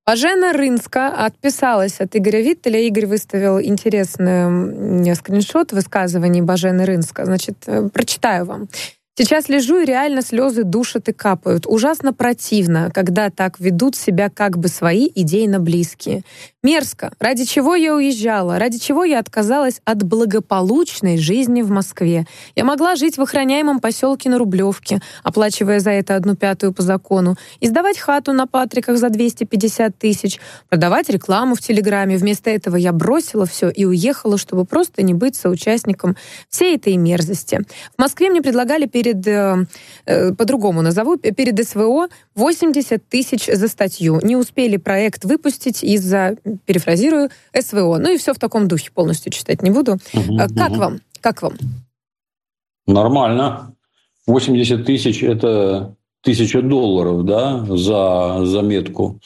Бажена 0.05 0.53
Рынска 0.55 1.09
отписалась 1.27 2.01
от 2.01 2.17
Игоря 2.17 2.41
Виттеля. 2.41 2.81
Игорь 2.81 3.07
выставил 3.07 3.61
интересный 3.61 5.15
скриншот 5.15 5.71
высказываний 5.71 6.41
Бажены 6.41 6.85
Рынска. 6.85 7.27
Значит, 7.27 7.59
э, 7.67 7.89
прочитаю 7.91 8.45
вам. 8.45 8.69
Сейчас 9.19 9.49
лежу 9.49 9.81
и 9.81 9.85
реально 9.85 10.23
слезы 10.23 10.63
душат 10.63 11.09
и 11.09 11.13
капают. 11.13 11.67
Ужасно 11.67 12.13
противно, 12.13 12.89
когда 12.95 13.31
так 13.31 13.59
ведут 13.59 13.97
себя 13.97 14.31
как 14.31 14.59
бы 14.59 14.69
свои 14.69 15.11
идейно 15.13 15.59
близкие. 15.59 16.23
Мерзко. 16.69 17.13
Ради 17.19 17.47
чего 17.47 17.75
я 17.75 17.95
уезжала? 17.95 18.59
Ради 18.59 18.79
чего 18.79 19.03
я 19.03 19.21
отказалась 19.21 19.81
от 19.87 20.03
благополучной 20.03 21.17
жизни 21.17 21.63
в 21.63 21.71
Москве? 21.71 22.27
Я 22.57 22.65
могла 22.65 22.95
жить 22.95 23.17
в 23.17 23.23
охраняемом 23.23 23.81
поселке 23.81 24.29
на 24.29 24.37
Рублевке, 24.37 25.01
оплачивая 25.23 25.81
за 25.81 25.93
это 25.93 26.15
одну 26.15 26.37
пятую 26.37 26.75
по 26.75 26.83
закону, 26.83 27.37
и 27.61 27.69
сдавать 27.69 27.97
хату 27.97 28.35
на 28.35 28.47
Патриках 28.47 28.99
за 28.99 29.09
250 29.09 29.97
тысяч, 29.97 30.41
продавать 30.69 31.09
рекламу 31.09 31.55
в 31.55 31.61
Телеграме. 31.63 32.19
Вместо 32.19 32.51
этого 32.51 32.77
я 32.77 32.93
бросила 32.93 33.47
все 33.47 33.71
и 33.71 33.87
уехала, 33.87 34.37
чтобы 34.37 34.67
просто 34.67 35.01
не 35.03 35.15
быть 35.15 35.37
соучастником 35.37 36.17
всей 36.51 36.77
этой 36.77 36.99
мерзости. 36.99 37.61
В 37.97 37.99
Москве 37.99 38.29
мне 38.29 38.43
предлагали 38.43 38.85
перед, 38.85 39.27
э, 39.27 39.65
э, 40.05 40.35
по-другому 40.35 40.83
назову, 40.83 41.17
перед 41.17 41.67
СВО 41.67 42.09
80 42.35 43.09
тысяч 43.09 43.47
за 43.47 43.69
статью. 43.69 44.21
Не 44.23 44.37
успели 44.37 44.77
проект 44.77 45.25
выпустить 45.25 45.83
из-за 45.83 46.37
перефразирую, 46.67 47.31
СВО. 47.59 47.99
Ну 47.99 48.13
и 48.13 48.19
все 48.19 48.35
в 48.35 48.39
таком 48.39 48.69
духе, 48.69 48.91
полностью 48.93 49.33
читать 49.33 49.63
не 49.63 49.71
буду. 49.71 49.99
Угу, 50.15 50.39
как 50.57 50.71
угу. 50.71 50.79
вам? 50.79 51.01
Как 51.21 51.43
вам? 51.43 51.55
Нормально. 52.87 53.75
80 54.27 54.85
тысяч– 54.85 55.23
это 55.25 55.95
тысяча 56.23 56.63
долларов, 56.63 57.25
да, 57.25 57.65
за 57.77 58.45
заметку. 58.45 59.21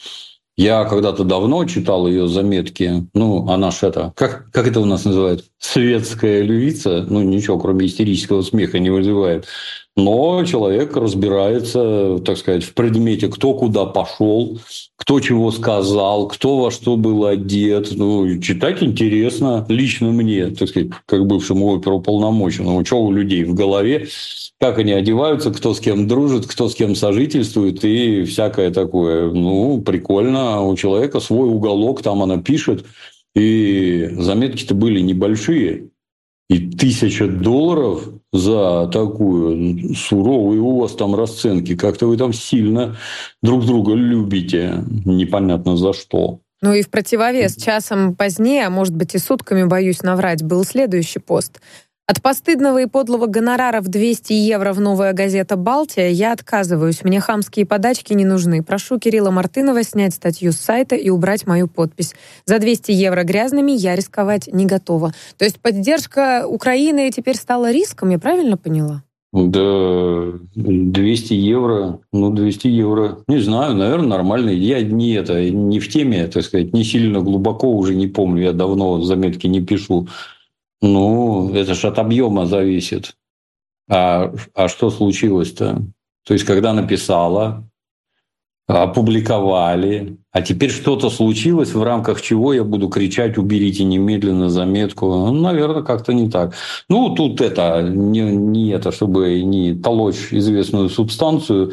Я 0.55 0.85
когда-то 0.85 1.23
давно 1.23 1.65
читал 1.65 2.07
ее 2.07 2.27
заметки. 2.27 3.07
Ну, 3.13 3.47
она 3.49 3.71
ж 3.71 3.83
это... 3.83 4.13
Как, 4.15 4.51
как 4.51 4.67
это 4.67 4.79
у 4.79 4.85
нас 4.85 5.03
называют? 5.03 5.45
Светская 5.57 6.43
львица. 6.43 7.05
Ну, 7.09 7.23
ничего, 7.23 7.57
кроме 7.59 7.87
истерического 7.87 8.43
смеха 8.43 8.77
не 8.77 8.91
вызывает. 8.91 9.47
Но 9.95 10.43
человек 10.43 10.97
разбирается, 10.97 12.17
так 12.25 12.37
сказать, 12.37 12.63
в 12.63 12.73
предмете, 12.73 13.27
кто 13.27 13.53
куда 13.53 13.85
пошел, 13.85 14.59
кто 14.95 15.19
чего 15.19 15.51
сказал, 15.51 16.27
кто 16.27 16.57
во 16.57 16.71
что 16.71 16.97
был 16.97 17.27
одет. 17.27 17.89
Ну, 17.95 18.39
читать 18.39 18.81
интересно 18.81 19.67
лично 19.69 20.09
мне, 20.09 20.47
так 20.47 20.69
сказать, 20.69 20.89
как 21.05 21.27
бывшему 21.27 21.75
оперуполномоченному. 21.75 22.83
Что 22.83 23.03
у 23.03 23.11
людей 23.11 23.43
в 23.43 23.53
голове, 23.53 24.07
как 24.59 24.79
они 24.79 24.93
одеваются, 24.93 25.51
кто 25.51 25.75
с 25.75 25.79
кем 25.79 26.07
дружит, 26.07 26.47
кто 26.47 26.69
с 26.69 26.75
кем 26.75 26.95
сожительствует 26.95 27.85
и 27.85 28.23
всякое 28.23 28.71
такое. 28.71 29.29
Ну, 29.29 29.79
прикольно. 29.81 30.63
У 30.63 30.75
человека 30.75 31.19
свой 31.19 31.49
уголок, 31.49 32.01
там 32.01 32.23
она 32.23 32.37
пишет. 32.37 32.83
И 33.35 34.09
заметки-то 34.17 34.73
были 34.73 35.01
небольшие. 35.01 35.89
И 36.53 36.59
тысяча 36.69 37.27
долларов 37.27 38.07
за 38.31 38.87
такую 38.93 39.95
суровую 39.95 40.63
у 40.63 40.81
вас 40.81 40.91
там 40.91 41.15
расценки. 41.15 41.75
Как-то 41.75 42.05
вы 42.05 42.15
там 42.15 42.31
сильно 42.31 42.95
друг 43.41 43.65
друга 43.65 43.95
любите. 43.95 44.83
Непонятно 45.03 45.77
за 45.77 45.93
что. 45.93 46.41
Ну 46.61 46.73
и 46.73 46.83
в 46.83 46.89
противовес 46.91 47.55
часом 47.55 48.15
позднее, 48.15 48.67
а 48.67 48.69
может 48.69 48.95
быть 48.95 49.15
и 49.15 49.17
сутками, 49.17 49.63
боюсь 49.63 50.03
наврать, 50.03 50.43
был 50.43 50.63
следующий 50.63 51.19
пост. 51.19 51.59
От 52.05 52.21
постыдного 52.21 52.81
и 52.81 52.85
подлого 52.85 53.27
гонорара 53.27 53.79
в 53.79 53.87
200 53.87 54.33
евро 54.33 54.73
в 54.73 54.81
«Новая 54.81 55.13
газета 55.13 55.55
Балтия» 55.55 56.09
я 56.09 56.33
отказываюсь. 56.33 57.01
Мне 57.05 57.21
хамские 57.21 57.65
подачки 57.65 58.11
не 58.11 58.25
нужны. 58.25 58.61
Прошу 58.61 58.99
Кирилла 58.99 59.31
Мартынова 59.31 59.83
снять 59.83 60.13
статью 60.13 60.51
с 60.51 60.57
сайта 60.57 60.97
и 60.97 61.09
убрать 61.09 61.47
мою 61.47 61.69
подпись. 61.69 62.13
За 62.45 62.59
200 62.59 62.91
евро 62.91 63.23
грязными 63.23 63.71
я 63.71 63.95
рисковать 63.95 64.49
не 64.51 64.65
готова. 64.65 65.13
То 65.37 65.45
есть 65.45 65.61
поддержка 65.61 66.45
Украины 66.45 67.09
теперь 67.09 67.37
стала 67.37 67.71
риском, 67.71 68.09
я 68.09 68.19
правильно 68.19 68.57
поняла? 68.57 69.03
Да, 69.31 70.33
200 70.55 71.33
евро, 71.33 72.01
ну, 72.11 72.31
200 72.31 72.67
евро, 72.67 73.19
не 73.29 73.39
знаю, 73.39 73.75
наверное, 73.75 74.09
нормально. 74.09 74.49
Я 74.49 74.81
не 74.81 75.13
это, 75.13 75.49
не 75.49 75.79
в 75.79 75.87
теме, 75.87 76.27
так 76.27 76.43
сказать, 76.43 76.73
не 76.73 76.83
сильно 76.83 77.21
глубоко 77.21 77.71
уже 77.71 77.95
не 77.95 78.07
помню, 78.07 78.43
я 78.43 78.51
давно 78.51 79.01
заметки 79.01 79.47
не 79.47 79.61
пишу. 79.61 80.09
Ну, 80.83 81.53
это 81.55 81.75
же 81.75 81.87
от 81.87 81.97
объема 81.97 82.45
зависит. 82.45 83.15
А, 83.89 84.33
а 84.53 84.67
что 84.67 84.89
случилось-то? 84.89 85.81
То 86.25 86.33
есть, 86.33 86.45
когда 86.45 86.73
написала, 86.73 87.63
опубликовали, 88.67 90.17
а 90.33 90.41
теперь 90.41 90.71
что-то 90.71 91.09
случилось, 91.09 91.73
в 91.73 91.81
рамках 91.81 92.21
чего 92.21 92.51
я 92.51 92.65
буду 92.65 92.89
кричать 92.89 93.37
«уберите 93.37 93.85
немедленно 93.85 94.49
заметку». 94.49 95.05
Ну, 95.05 95.31
наверное, 95.31 95.83
как-то 95.83 96.11
не 96.11 96.29
так. 96.29 96.53
Ну, 96.89 97.15
тут 97.15 97.39
это, 97.39 97.81
не, 97.81 98.19
не 98.19 98.71
это, 98.71 98.91
чтобы 98.91 99.41
не 99.41 99.73
толочь 99.73 100.33
известную 100.33 100.89
субстанцию, 100.89 101.71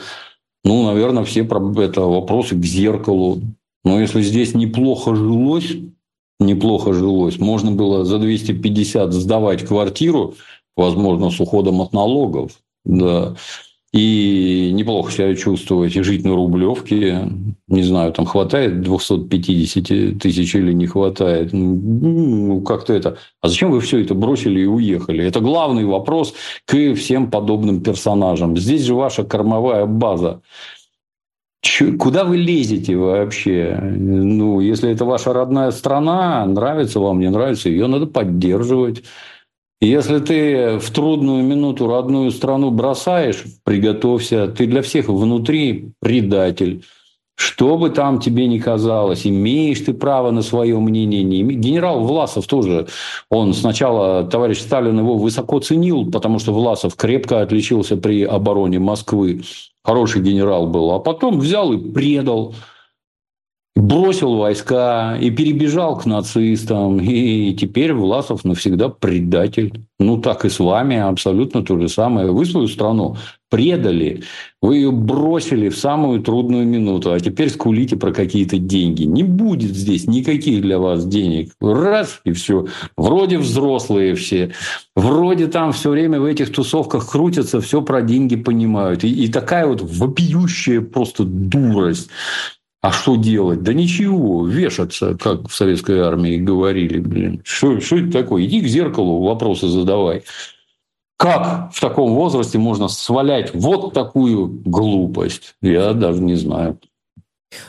ну, 0.62 0.84
наверное, 0.86 1.24
все 1.24 1.40
это 1.42 2.00
вопросы 2.02 2.54
к 2.54 2.64
зеркалу. 2.64 3.40
Но 3.82 4.00
если 4.00 4.22
здесь 4.22 4.54
неплохо 4.54 5.16
жилось, 5.16 5.74
неплохо 6.41 6.93
жилось. 6.93 7.38
Можно 7.38 7.70
было 7.70 8.05
за 8.05 8.18
250 8.18 9.12
сдавать 9.12 9.64
квартиру, 9.64 10.34
возможно, 10.76 11.30
с 11.30 11.38
уходом 11.38 11.80
от 11.80 11.93
налогов. 11.93 12.53
Да. 12.84 13.36
И 13.93 14.70
неплохо 14.72 15.11
себя 15.11 15.34
чувствовать 15.34 15.97
и 15.97 16.03
жить 16.03 16.24
на 16.24 16.36
Рублевке. 16.36 17.28
Не 17.66 17.82
знаю, 17.82 18.12
там 18.12 18.24
хватает 18.24 18.82
250 18.82 20.18
тысяч 20.20 20.55
или 20.55 20.72
не 20.72 20.86
хватает. 20.86 21.53
Ну, 21.53 22.61
как-то 22.62 22.93
это... 22.93 23.18
А 23.41 23.49
зачем 23.49 23.72
вы 23.72 23.80
все 23.80 24.01
это 24.01 24.14
бросили 24.14 24.61
и 24.61 24.66
уехали? 24.66 25.24
Это 25.24 25.41
главный 25.41 25.84
вопрос 25.84 26.34
к 26.66 26.95
всем 26.95 27.32
подобным 27.32 27.82
персонажам. 27.82 28.57
Здесь 28.57 28.82
же 28.82 28.95
ваша 28.95 29.24
кормовая 29.24 29.86
база. 29.86 30.41
Куда 31.98 32.24
вы 32.24 32.38
лезете 32.38 32.96
вообще? 32.96 33.78
Ну, 33.80 34.61
если 34.61 34.90
это 34.90 35.04
ваша 35.04 35.32
родная 35.32 35.70
страна, 35.72 36.46
нравится 36.46 37.00
вам, 37.00 37.20
не 37.20 37.28
нравится, 37.28 37.68
ее 37.68 37.86
надо 37.86 38.06
поддерживать. 38.06 39.02
Если 39.82 40.18
ты 40.18 40.78
в 40.78 40.90
трудную 40.90 41.42
минуту 41.42 41.86
родную 41.86 42.30
страну 42.30 42.70
бросаешь, 42.70 43.44
приготовься, 43.64 44.48
ты 44.48 44.66
для 44.66 44.82
всех 44.82 45.08
внутри 45.08 45.92
предатель. 46.00 46.84
Что 47.41 47.78
бы 47.78 47.88
там 47.88 48.20
тебе 48.20 48.47
ни 48.47 48.59
казалось, 48.59 49.26
имеешь 49.26 49.80
ты 49.80 49.95
право 49.95 50.30
на 50.30 50.43
свое 50.43 50.78
мнение, 50.78 51.22
не 51.22 51.41
имеешь. 51.41 51.59
Генерал 51.59 52.05
Власов 52.05 52.47
тоже, 52.47 52.86
он 53.30 53.55
сначала, 53.55 54.24
товарищ 54.24 54.59
Сталин 54.59 54.99
его 54.99 55.16
высоко 55.16 55.59
ценил, 55.59 56.11
потому 56.11 56.38
что 56.38 56.53
Власов 56.53 56.97
крепко 56.97 57.41
отличился 57.41 57.97
при 57.97 58.24
обороне 58.24 58.78
Москвы. 58.78 59.41
Хороший 59.82 60.20
генерал 60.20 60.66
был. 60.66 60.91
А 60.91 60.99
потом 60.99 61.41
взял 61.41 61.72
и 61.72 61.78
предал 61.78 62.55
бросил 63.74 64.36
войска 64.36 65.16
и 65.18 65.30
перебежал 65.30 65.97
к 65.99 66.05
нацистам. 66.05 67.01
И 67.01 67.55
теперь 67.55 67.95
Власов 67.95 68.45
навсегда 68.45 68.91
предатель. 68.91 69.86
Ну, 69.99 70.18
так 70.18 70.45
и 70.45 70.51
с 70.51 70.59
вами 70.59 70.99
абсолютно 70.99 71.62
то 71.62 71.78
же 71.78 71.88
самое. 71.88 72.30
Вы 72.30 72.45
свою 72.45 72.68
страну 72.68 73.16
предали, 73.51 74.22
вы 74.62 74.76
ее 74.76 74.92
бросили 74.92 75.68
в 75.68 75.76
самую 75.76 76.22
трудную 76.22 76.66
минуту, 76.66 77.12
а 77.12 77.20
теперь 77.20 77.51
скулите 77.51 77.96
про 77.96 78.12
какие-то 78.12 78.59
деньги. 78.59 79.03
Не 79.03 79.24
будет 79.24 79.76
здесь 79.76 80.07
никаких 80.07 80.62
для 80.62 80.78
вас 80.78 81.05
денег. 81.05 81.53
Раз 81.61 82.20
и 82.24 82.32
все. 82.32 82.66
Вроде 82.96 83.38
взрослые 83.38 84.14
все. 84.14 84.53
Вроде 84.96 85.48
там 85.48 85.72
все 85.72 85.90
время 85.90 86.20
в 86.20 86.24
этих 86.24 86.53
тусовках 86.53 87.11
крутятся, 87.11 87.61
все 87.61 87.82
про 87.82 88.01
деньги 88.03 88.36
понимают. 88.36 89.05
И, 89.05 89.24
и 89.24 89.28
такая 89.28 89.66
вот 89.66 89.82
вопиющая 89.82 90.80
просто 90.80 91.24
дурость. 91.24 92.09
А 92.82 92.92
что 92.92 93.16
делать? 93.16 93.62
Да 93.62 93.74
ничего, 93.74 94.46
вешаться, 94.46 95.14
как 95.20 95.48
в 95.48 95.55
советской 95.55 96.01
армии 96.01 96.38
говорили. 96.38 96.98
Блин. 96.98 97.42
Что, 97.44 97.78
что 97.80 97.98
это 97.98 98.11
такое? 98.11 98.44
Иди 98.44 98.62
к 98.62 98.66
зеркалу, 98.66 99.22
вопросы 99.22 99.68
задавай. 99.68 100.22
Как 101.20 101.70
в 101.70 101.78
таком 101.80 102.14
возрасте 102.14 102.56
можно 102.56 102.88
свалять 102.88 103.52
вот 103.52 103.92
такую 103.92 104.46
глупость? 104.64 105.54
Я 105.60 105.92
даже 105.92 106.22
не 106.22 106.34
знаю. 106.34 106.78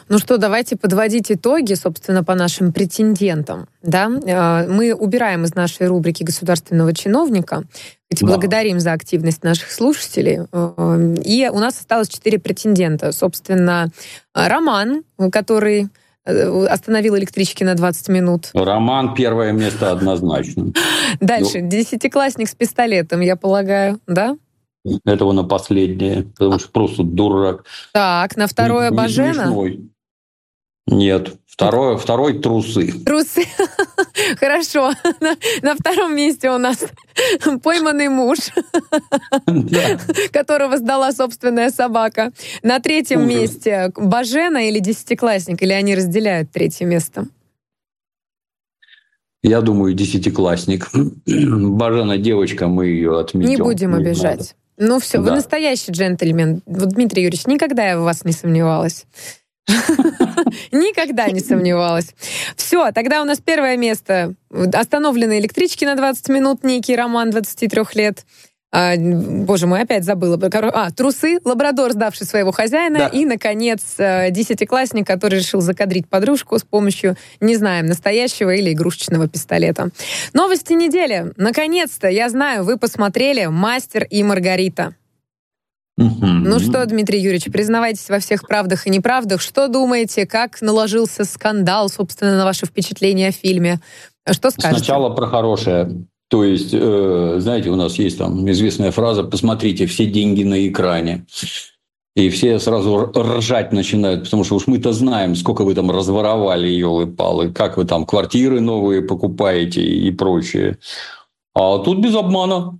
Ну 0.07 0.19
что, 0.19 0.37
давайте 0.37 0.77
подводить 0.77 1.29
итоги, 1.29 1.73
собственно, 1.73 2.23
по 2.23 2.33
нашим 2.33 2.71
претендентам. 2.71 3.67
Да? 3.83 4.09
Э, 4.25 4.67
мы 4.69 4.93
убираем 4.93 5.43
из 5.43 5.53
нашей 5.53 5.87
рубрики 5.87 6.23
государственного 6.23 6.93
чиновника. 6.93 7.63
Ведь 8.09 8.21
да. 8.21 8.27
благодарим 8.27 8.79
за 8.79 8.93
активность 8.93 9.43
наших 9.43 9.69
слушателей. 9.71 10.47
Э, 10.53 11.15
и 11.21 11.49
у 11.51 11.59
нас 11.59 11.77
осталось 11.77 12.07
четыре 12.07 12.39
претендента. 12.39 13.11
Собственно, 13.11 13.89
Роман, 14.33 15.03
который 15.29 15.81
э, 15.81 15.87
остановил 16.25 17.17
электрички 17.17 17.63
на 17.63 17.75
20 17.75 18.09
минут. 18.09 18.49
Роман 18.53 19.13
первое 19.13 19.51
место 19.51 19.91
однозначно. 19.91 20.73
Дальше. 21.19 21.61
Ну. 21.61 21.69
Десятиклассник 21.69 22.47
с 22.47 22.55
пистолетом, 22.55 23.21
я 23.21 23.35
полагаю, 23.35 23.99
да? 24.07 24.37
этого 25.05 25.31
на 25.31 25.43
последнее, 25.43 26.23
потому 26.23 26.59
что 26.59 26.69
просто 26.71 27.03
дурак. 27.03 27.65
Так, 27.93 28.35
на 28.35 28.47
второе 28.47 28.91
Бажена? 28.91 29.53
Нет, 30.87 31.35
второе, 31.45 31.97
второй 31.97 32.39
трусы. 32.39 32.91
Трусы. 33.05 33.43
Хорошо. 34.39 34.91
На, 35.19 35.35
на 35.61 35.75
втором 35.75 36.15
месте 36.15 36.49
у 36.49 36.57
нас 36.57 36.83
пойманный 37.63 38.09
муж, 38.09 38.39
которого 40.31 40.77
сдала 40.77 41.11
собственная 41.11 41.69
собака. 41.69 42.31
На 42.63 42.79
третьем 42.79 43.27
месте 43.27 43.91
Бажена 43.95 44.63
или 44.63 44.79
десятиклассник, 44.79 45.61
или 45.61 45.73
они 45.73 45.95
разделяют 45.95 46.51
третье 46.51 46.85
место? 46.85 47.27
Я 49.43 49.61
думаю, 49.61 49.93
десятиклассник. 49.93 50.89
Бажена 51.25 52.17
девочка, 52.17 52.67
мы 52.67 52.87
ее 52.87 53.19
отметим. 53.19 53.49
Не 53.49 53.57
будем 53.57 53.95
обижать. 53.95 54.55
Ну 54.77 54.99
все, 54.99 55.17
да. 55.17 55.23
вы 55.23 55.31
настоящий 55.31 55.91
джентльмен. 55.91 56.61
Вот, 56.65 56.89
Дмитрий 56.89 57.23
Юрьевич, 57.23 57.45
никогда 57.45 57.89
я 57.89 57.99
в 57.99 58.03
вас 58.03 58.23
не 58.25 58.31
сомневалась. 58.31 59.05
Никогда 60.71 61.27
не 61.27 61.39
сомневалась. 61.39 62.13
Все, 62.55 62.91
тогда 62.91 63.21
у 63.21 63.25
нас 63.25 63.39
первое 63.39 63.77
место. 63.77 64.35
Остановлены 64.73 65.39
электрички 65.39 65.85
на 65.85 65.95
20 65.95 66.29
минут, 66.29 66.63
некий 66.63 66.95
роман 66.95 67.31
23 67.31 67.83
лет. 67.95 68.25
А, 68.73 68.95
боже 68.95 69.67
мой, 69.67 69.81
опять 69.81 70.05
забыла. 70.05 70.39
А, 70.73 70.91
трусы, 70.91 71.39
лабрадор, 71.43 71.91
сдавший 71.91 72.25
своего 72.25 72.51
хозяина, 72.51 72.99
да. 72.99 73.07
и, 73.07 73.25
наконец, 73.25 73.81
э, 73.97 74.31
десятиклассник, 74.31 75.05
который 75.05 75.39
решил 75.39 75.59
закадрить 75.59 76.07
подружку 76.07 76.57
с 76.57 76.63
помощью, 76.63 77.17
не 77.41 77.57
знаем, 77.57 77.87
настоящего 77.87 78.55
или 78.55 78.71
игрушечного 78.71 79.27
пистолета. 79.27 79.89
Новости 80.33 80.71
недели. 80.71 81.33
Наконец-то, 81.35 82.07
я 82.07 82.29
знаю, 82.29 82.63
вы 82.63 82.77
посмотрели 82.77 83.47
«Мастер 83.47 84.05
и 84.09 84.23
Маргарита». 84.23 84.95
Ну 86.01 86.59
что, 86.59 86.85
Дмитрий 86.85 87.19
Юрьевич, 87.19 87.51
признавайтесь 87.51 88.09
во 88.09 88.19
всех 88.19 88.47
правдах 88.47 88.87
и 88.87 88.89
неправдах. 88.89 89.41
Что 89.41 89.67
думаете, 89.67 90.25
как 90.25 90.61
наложился 90.61 91.25
скандал, 91.25 91.89
собственно, 91.89 92.37
на 92.37 92.45
ваше 92.45 92.65
впечатление 92.65 93.29
о 93.29 93.31
фильме? 93.31 93.79
Что 94.29 94.51
скажете? 94.51 94.83
Сначала 94.83 95.09
про 95.09 95.27
хорошее. 95.27 96.05
То 96.29 96.43
есть, 96.43 96.69
э, 96.73 97.35
знаете, 97.39 97.69
у 97.69 97.75
нас 97.75 97.95
есть 97.95 98.17
там 98.17 98.49
известная 98.49 98.91
фраза 98.91 99.23
«посмотрите, 99.23 99.85
все 99.85 100.05
деньги 100.05 100.43
на 100.43 100.67
экране». 100.67 101.25
И 102.13 102.29
все 102.29 102.59
сразу 102.59 103.11
ржать 103.15 103.71
начинают, 103.71 104.25
потому 104.25 104.43
что 104.43 104.55
уж 104.55 104.67
мы-то 104.67 104.91
знаем, 104.91 105.33
сколько 105.35 105.63
вы 105.63 105.73
там 105.75 105.89
разворовали, 105.89 106.67
елы-палы, 106.67 107.53
как 107.53 107.77
вы 107.77 107.85
там 107.85 108.05
квартиры 108.05 108.59
новые 108.59 109.01
покупаете 109.01 109.81
и 109.81 110.11
прочее. 110.11 110.77
А 111.53 111.79
тут 111.79 111.99
без 111.99 112.13
обмана. 112.15 112.79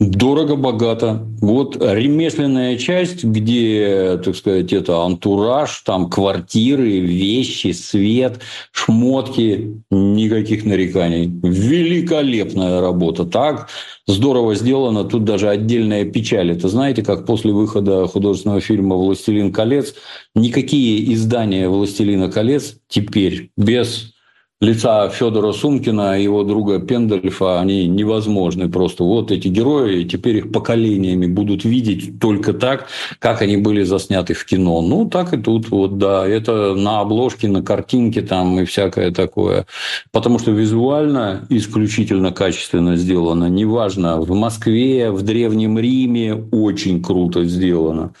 Дорого-богато. 0.00 1.26
Вот 1.42 1.76
ремесленная 1.76 2.78
часть, 2.78 3.22
где, 3.22 4.18
так 4.24 4.34
сказать, 4.34 4.72
это 4.72 5.02
антураж, 5.02 5.82
там 5.84 6.08
квартиры, 6.08 7.00
вещи, 7.00 7.72
свет, 7.72 8.40
шмотки, 8.72 9.82
никаких 9.90 10.64
нареканий. 10.64 11.26
Великолепная 11.42 12.80
работа. 12.80 13.26
Так 13.26 13.68
здорово 14.06 14.54
сделано. 14.54 15.04
Тут 15.04 15.24
даже 15.24 15.50
отдельная 15.50 16.06
печаль. 16.06 16.52
Это 16.52 16.68
знаете, 16.68 17.02
как 17.02 17.26
после 17.26 17.52
выхода 17.52 18.06
художественного 18.06 18.62
фильма 18.62 18.96
«Властелин 18.96 19.52
колец» 19.52 19.94
никакие 20.34 21.12
издания 21.12 21.68
«Властелина 21.68 22.32
колец» 22.32 22.76
теперь 22.88 23.50
без 23.58 24.14
лица 24.60 25.08
Федора 25.08 25.52
Сумкина 25.52 26.18
и 26.18 26.22
его 26.22 26.44
друга 26.44 26.80
Пендельфа, 26.80 27.60
они 27.60 27.86
невозможны 27.88 28.68
просто. 28.68 29.04
Вот 29.04 29.30
эти 29.30 29.48
герои, 29.48 30.04
теперь 30.04 30.36
их 30.36 30.52
поколениями 30.52 31.26
будут 31.26 31.64
видеть 31.64 32.20
только 32.20 32.52
так, 32.52 32.88
как 33.18 33.40
они 33.40 33.56
были 33.56 33.82
засняты 33.82 34.34
в 34.34 34.44
кино. 34.44 34.82
Ну, 34.82 35.08
так 35.08 35.32
и 35.32 35.38
тут, 35.38 35.70
вот, 35.70 35.96
да, 35.96 36.26
это 36.26 36.74
на 36.74 37.00
обложке, 37.00 37.48
на 37.48 37.62
картинке 37.62 38.20
там 38.20 38.60
и 38.60 38.64
всякое 38.66 39.10
такое. 39.12 39.66
Потому 40.12 40.38
что 40.38 40.50
визуально 40.50 41.46
исключительно 41.48 42.30
качественно 42.30 42.96
сделано. 42.96 43.46
Неважно, 43.46 44.20
в 44.20 44.34
Москве, 44.34 45.10
в 45.10 45.22
Древнем 45.22 45.78
Риме 45.78 46.34
очень 46.34 47.02
круто 47.02 47.44
сделано. 47.44 48.12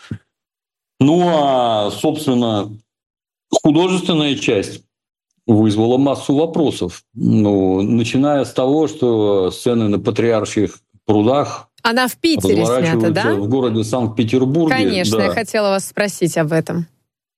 Ну, 1.00 1.28
а, 1.28 1.90
собственно, 1.90 2.70
художественная 3.50 4.36
часть 4.36 4.84
вызвала 5.52 5.98
массу 5.98 6.34
вопросов. 6.34 7.02
Ну, 7.14 7.82
начиная 7.82 8.44
с 8.44 8.52
того, 8.52 8.88
что 8.88 9.50
сцены 9.50 9.88
на 9.88 9.98
патриарших 9.98 10.78
прудах 11.04 11.68
она 11.82 12.08
в 12.08 12.16
Питере 12.16 12.64
снята, 12.64 13.10
да? 13.10 13.34
В 13.34 13.48
городе 13.48 13.84
Санкт-Петербурге. 13.84 14.74
Конечно, 14.74 15.16
да. 15.16 15.24
я 15.24 15.30
хотела 15.30 15.70
вас 15.70 15.86
спросить 15.86 16.36
об 16.36 16.52
этом 16.52 16.86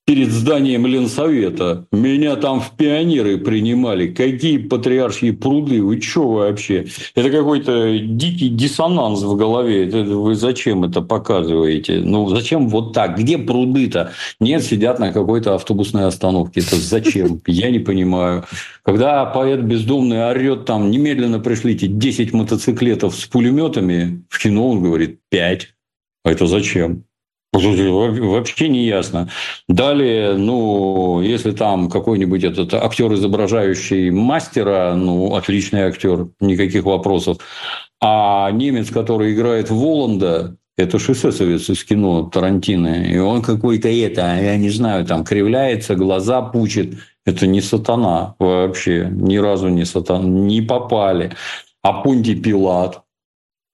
перед 0.05 0.31
зданием 0.31 0.87
Ленсовета. 0.87 1.87
Меня 1.93 2.37
там 2.37 2.61
в 2.61 2.73
пионеры 2.77 3.39
принимали. 3.39 4.09
Какие 4.09 4.59
патриаршие 4.59 5.33
пруды? 5.33 5.83
Вы 5.83 6.01
что 6.01 6.29
вообще? 6.29 6.87
Это 7.15 7.31
какой-то 7.31 7.99
дикий 7.99 8.49
диссонанс 8.49 9.23
в 9.23 9.37
голове. 9.37 9.87
Это, 9.87 10.03
вы 10.05 10.35
зачем 10.35 10.85
это 10.85 11.03
показываете? 11.03 12.01
Ну, 12.01 12.29
зачем 12.29 12.69
вот 12.69 12.93
так? 12.93 13.17
Где 13.19 13.39
пруды-то? 13.39 14.13
Нет, 14.41 14.65
сидят 14.65 14.99
на 14.99 15.13
какой-то 15.13 15.55
автобусной 15.55 16.07
остановке. 16.07 16.61
Это 16.61 16.77
зачем? 16.77 17.41
Я 17.47 17.71
не 17.71 17.79
понимаю. 17.79 18.45
Когда 18.83 19.25
поэт 19.25 19.61
бездомный 19.61 20.29
орет 20.29 20.65
там, 20.65 20.91
немедленно 20.91 21.39
пришлите 21.39 21.87
10 21.87 22.33
мотоциклетов 22.33 23.15
с 23.15 23.27
пулеметами, 23.27 24.25
в 24.29 24.43
кино 24.43 24.71
он 24.71 24.83
говорит 24.83 25.21
5. 25.31 25.69
А 26.25 26.31
это 26.31 26.47
зачем? 26.47 27.05
Вообще 27.53 28.69
не 28.69 28.87
ясно. 28.87 29.29
Далее, 29.69 30.35
ну, 30.35 31.21
если 31.21 31.53
там 31.53 31.91
какой-нибудь 31.91 32.45
этот 32.45 32.73
актер, 32.73 33.13
изображающий 33.13 34.11
мастера, 34.11 34.95
ну, 34.97 35.35
отличный 35.35 35.83
актер, 35.83 36.29
никаких 36.41 36.85
вопросов. 36.85 37.39
А 38.01 38.51
немец, 38.51 38.91
который 38.91 39.35
играет 39.35 39.71
Воланда, 39.71 40.57
это 40.79 40.99
же 40.99 41.13
эсэсовец 41.13 41.69
из 41.69 41.85
кино 41.85 42.23
Тарантино. 42.23 43.05
И 43.05 43.19
он 43.19 43.43
какой-то 43.43 43.89
это, 43.89 44.35
я 44.41 44.57
не 44.57 44.71
знаю, 44.71 45.05
там 45.05 45.23
кривляется, 45.23 45.95
глаза 45.95 46.41
пучит. 46.41 46.99
Это 47.27 47.47
не 47.47 47.61
сатана 47.61 48.35
вообще. 48.39 49.09
Ни 49.11 49.37
разу 49.37 49.69
не 49.69 49.85
сатана. 49.85 50.25
Не 50.25 50.63
попали. 50.63 51.33
А 51.83 52.03
Понтий 52.03 52.41
Пилат. 52.41 53.03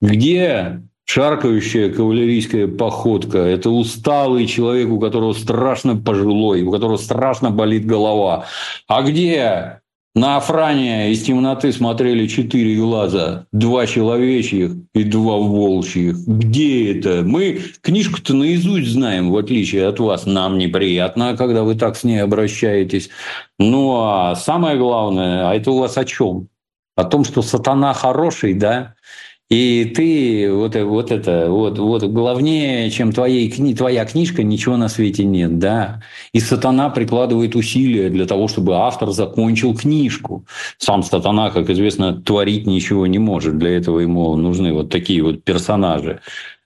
Где 0.00 0.82
шаркающая 1.08 1.90
кавалерийская 1.90 2.68
походка. 2.68 3.38
Это 3.38 3.70
усталый 3.70 4.46
человек, 4.46 4.90
у 4.90 5.00
которого 5.00 5.32
страшно 5.32 5.96
пожилой, 5.96 6.62
у 6.62 6.70
которого 6.70 6.98
страшно 6.98 7.50
болит 7.50 7.86
голова. 7.86 8.44
А 8.86 9.02
где 9.02 9.80
на 10.14 10.36
Афране 10.36 11.10
из 11.10 11.22
темноты 11.22 11.72
смотрели 11.72 12.26
четыре 12.26 12.76
глаза, 12.76 13.46
два 13.52 13.86
человечьих 13.86 14.72
и 14.94 15.04
два 15.04 15.38
волчьих. 15.38 16.16
Где 16.26 16.98
это? 16.98 17.22
Мы 17.24 17.62
книжку-то 17.80 18.34
наизусть 18.34 18.88
знаем, 18.88 19.30
в 19.30 19.36
отличие 19.38 19.86
от 19.86 20.00
вас. 20.00 20.26
Нам 20.26 20.58
неприятно, 20.58 21.38
когда 21.38 21.62
вы 21.62 21.74
так 21.74 21.96
с 21.96 22.04
ней 22.04 22.18
обращаетесь. 22.18 23.08
Ну, 23.58 23.96
а 23.96 24.34
самое 24.36 24.76
главное, 24.76 25.48
а 25.48 25.54
это 25.54 25.70
у 25.70 25.78
вас 25.78 25.96
о 25.96 26.04
чем? 26.04 26.48
О 26.96 27.04
том, 27.04 27.24
что 27.24 27.40
сатана 27.40 27.94
хороший, 27.94 28.52
да? 28.52 28.94
И 29.50 29.92
ты 29.96 30.52
вот, 30.52 30.74
вот 30.74 31.10
это, 31.10 31.50
вот, 31.50 31.78
вот 31.78 32.02
главнее, 32.04 32.90
чем 32.90 33.12
твоей, 33.12 33.50
кни, 33.50 33.74
твоя 33.74 34.04
книжка, 34.04 34.42
ничего 34.42 34.76
на 34.76 34.88
свете 34.88 35.24
нет, 35.24 35.58
да. 35.58 36.02
И 36.34 36.40
сатана 36.40 36.90
прикладывает 36.90 37.56
усилия 37.56 38.10
для 38.10 38.26
того, 38.26 38.48
чтобы 38.48 38.76
автор 38.76 39.10
закончил 39.10 39.74
книжку. 39.74 40.44
Сам 40.76 41.02
сатана, 41.02 41.48
как 41.50 41.70
известно, 41.70 42.20
творить 42.20 42.66
ничего 42.66 43.06
не 43.06 43.18
может. 43.18 43.56
Для 43.56 43.70
этого 43.70 44.00
ему 44.00 44.36
нужны 44.36 44.74
вот 44.74 44.90
такие 44.90 45.22
вот 45.22 45.42
персонажи. 45.44 46.20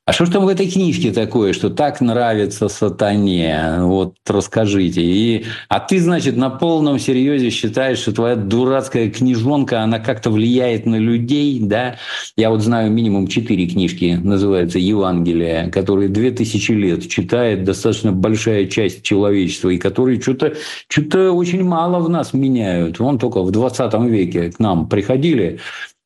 А 0.05 0.13
что 0.13 0.27
ж 0.27 0.31
там 0.31 0.45
в 0.45 0.49
этой 0.49 0.69
книжке 0.69 1.13
такое, 1.13 1.53
что 1.53 1.71
так 1.71 2.01
нравится 2.01 2.69
сатане? 2.69 3.77
Вот 3.83 4.17
расскажите. 4.27 5.01
И, 5.01 5.45
а 5.69 5.79
ты, 5.79 6.01
значит, 6.01 6.37
на 6.37 6.51
полном 6.51 6.99
серьезе 6.99 7.51
считаешь, 7.51 7.99
что 7.99 8.13
твоя 8.13 8.35
дурацкая 8.35 9.11
книжонка, 9.11 9.81
она 9.81 10.01
как-то 10.01 10.31
влияет 10.31 10.87
на 10.87 10.97
людей, 10.97 11.61
да? 11.61 11.99
Я 12.37 12.51
вот 12.51 12.63
знаю 12.63 12.91
минимум 12.91 13.29
четыре 13.29 13.69
книжки, 13.69 14.19
называется 14.21 14.81
Евангелие, 14.81 15.71
которые 15.71 16.09
две 16.09 16.33
тысячи 16.33 16.73
лет 16.73 17.09
читает 17.09 17.63
достаточно 17.63 18.11
большая 18.11 18.67
часть 18.67 19.05
человечества, 19.05 19.69
и 19.69 19.79
которые 19.79 20.21
что-то 20.21 20.55
что 20.89 21.31
очень 21.31 21.63
мало 21.63 22.01
в 22.01 22.09
нас 22.09 22.33
меняют. 22.33 22.99
Вон 22.99 23.21
только 23.21 23.41
в 23.45 23.53
20 23.53 23.95
веке 24.11 24.51
к 24.51 24.59
нам 24.59 24.89
приходили 24.89 25.61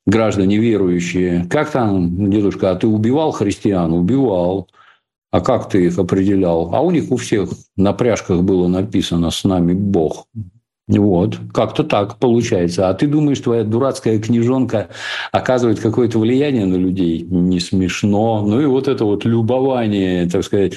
граждане 0.07 0.59
верующие. 0.59 1.47
Как 1.51 1.71
там, 1.71 2.31
дедушка, 2.31 2.71
а 2.71 2.77
ты 2.77 2.87
убивал 2.87 3.33
христиан? 3.33 3.93
Убивал. 3.93 4.69
А 5.31 5.41
как 5.41 5.69
ты 5.69 5.85
их 5.87 5.99
определял? 5.99 6.75
А 6.75 6.81
у 6.81 6.91
них 6.91 7.11
у 7.11 7.17
всех 7.17 7.51
на 7.77 7.93
пряжках 7.93 8.43
было 8.43 8.69
написано 8.69 9.31
«С 9.31 9.45
нами 9.45 9.75
Бог». 9.75 10.27
Вот, 10.89 11.37
как-то 11.53 11.83
так 11.83 12.19
получается. 12.21 12.89
А 12.89 12.95
ты 12.95 13.09
думаешь, 13.09 13.41
твоя 13.41 13.65
дурацкая 13.65 14.21
книжонка 14.21 14.89
оказывает 15.33 15.81
какое-то 15.81 16.21
влияние 16.21 16.65
на 16.65 16.77
людей? 16.77 17.23
Не 17.23 17.59
смешно. 17.59 18.47
Ну 18.47 18.61
и 18.61 18.67
вот 18.67 18.87
это 18.87 19.05
вот 19.05 19.25
любование, 19.25 20.29
так 20.29 20.45
сказать, 20.45 20.75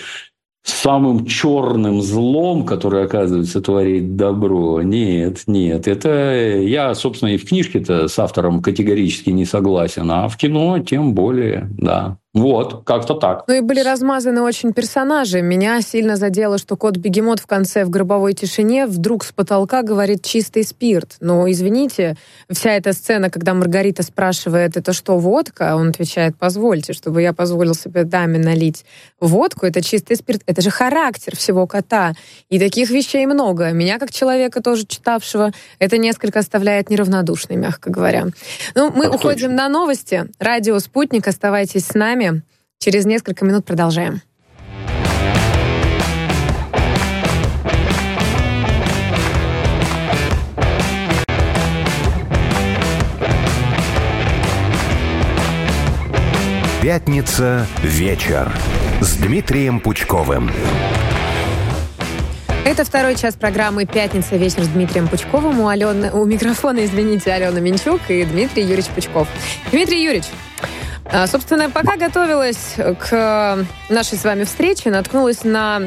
самым 0.63 1.25
черным 1.25 2.01
злом, 2.01 2.65
который, 2.65 3.03
оказывается, 3.03 3.61
творит 3.61 4.15
добро. 4.15 4.81
Нет, 4.81 5.43
нет. 5.47 5.87
Это 5.87 6.59
я, 6.61 6.93
собственно, 6.95 7.29
и 7.29 7.37
в 7.37 7.47
книжке-то 7.47 8.07
с 8.07 8.19
автором 8.19 8.61
категорически 8.61 9.29
не 9.29 9.45
согласен, 9.45 10.09
а 10.11 10.27
в 10.27 10.37
кино 10.37 10.79
тем 10.79 11.13
более, 11.13 11.69
да. 11.71 12.17
Вот, 12.35 12.83
как-то 12.85 13.15
так. 13.15 13.45
Ну 13.47 13.55
и 13.55 13.61
были 13.61 13.79
размазаны 13.79 14.43
очень 14.43 14.71
персонажи. 14.71 15.41
Меня 15.41 15.81
сильно 15.81 16.15
задело, 16.15 16.59
что 16.59 16.77
кот-бегемот 16.77 17.39
в 17.39 17.47
конце 17.47 17.85
в 17.85 17.89
гробовой 17.89 18.33
тишине 18.33 18.85
вдруг 18.85 19.23
с 19.23 19.31
потолка 19.31 19.81
говорит 19.81 20.23
чистый 20.23 20.63
спирт. 20.63 21.15
Но, 21.21 21.49
извините, 21.49 22.17
вся 22.47 22.73
эта 22.73 22.93
сцена, 22.93 23.31
когда 23.31 23.55
Маргарита 23.55 24.03
спрашивает, 24.03 24.77
это 24.77 24.93
что, 24.93 25.17
водка? 25.17 25.75
Он 25.75 25.89
отвечает, 25.89 26.35
позвольте, 26.37 26.93
чтобы 26.93 27.23
я 27.23 27.33
позволил 27.33 27.73
себе 27.73 28.03
даме 28.03 28.37
налить 28.37 28.85
водку, 29.19 29.65
это 29.65 29.81
чистый 29.81 30.15
спирт. 30.15 30.43
Это 30.45 30.61
же 30.61 30.69
характер 30.69 31.35
всего 31.35 31.65
кота. 31.65 32.13
И 32.49 32.59
таких 32.59 32.91
вещей 32.91 33.25
много. 33.25 33.71
Меня, 33.71 33.97
как 33.97 34.11
человека, 34.11 34.61
тоже 34.61 34.85
читавшего, 34.85 35.51
это 35.79 35.97
несколько 35.97 36.37
оставляет 36.37 36.91
неравнодушной, 36.91 37.57
мягко 37.57 37.89
говоря. 37.89 38.27
Ну, 38.75 38.91
мы 38.91 39.05
так 39.05 39.15
уходим 39.15 39.49
точно. 39.49 39.55
на 39.55 39.69
новости. 39.69 40.25
Радио 40.37 40.77
«Спутник», 40.77 41.27
оставайтесь 41.27 41.87
с 41.87 41.95
нами 41.95 42.18
нами. 42.19 42.41
Через 42.79 43.05
несколько 43.05 43.45
минут 43.45 43.65
продолжаем. 43.65 44.21
Пятница 56.81 57.67
вечер 57.83 58.51
с 59.01 59.15
Дмитрием 59.17 59.79
Пучковым. 59.79 60.49
Это 62.65 62.85
второй 62.85 63.15
час 63.15 63.35
программы 63.35 63.85
«Пятница. 63.85 64.35
Вечер» 64.37 64.63
с 64.63 64.67
Дмитрием 64.67 65.07
Пучковым. 65.07 65.59
У, 65.59 65.67
Алены, 65.67 66.11
у 66.11 66.23
микрофона, 66.25 66.85
извините, 66.85 67.31
Алена 67.31 67.59
Минчук 67.59 68.01
и 68.09 68.23
Дмитрий 68.25 68.63
Юрьевич 68.63 68.87
Пучков. 68.87 69.27
Дмитрий 69.71 70.03
Юрьевич, 70.03 70.27
собственно, 71.27 71.69
пока 71.69 71.97
готовилась 71.97 72.75
к 72.99 73.65
нашей 73.89 74.17
с 74.17 74.23
вами 74.23 74.43
встрече, 74.43 74.91
наткнулась 74.91 75.43
на 75.43 75.81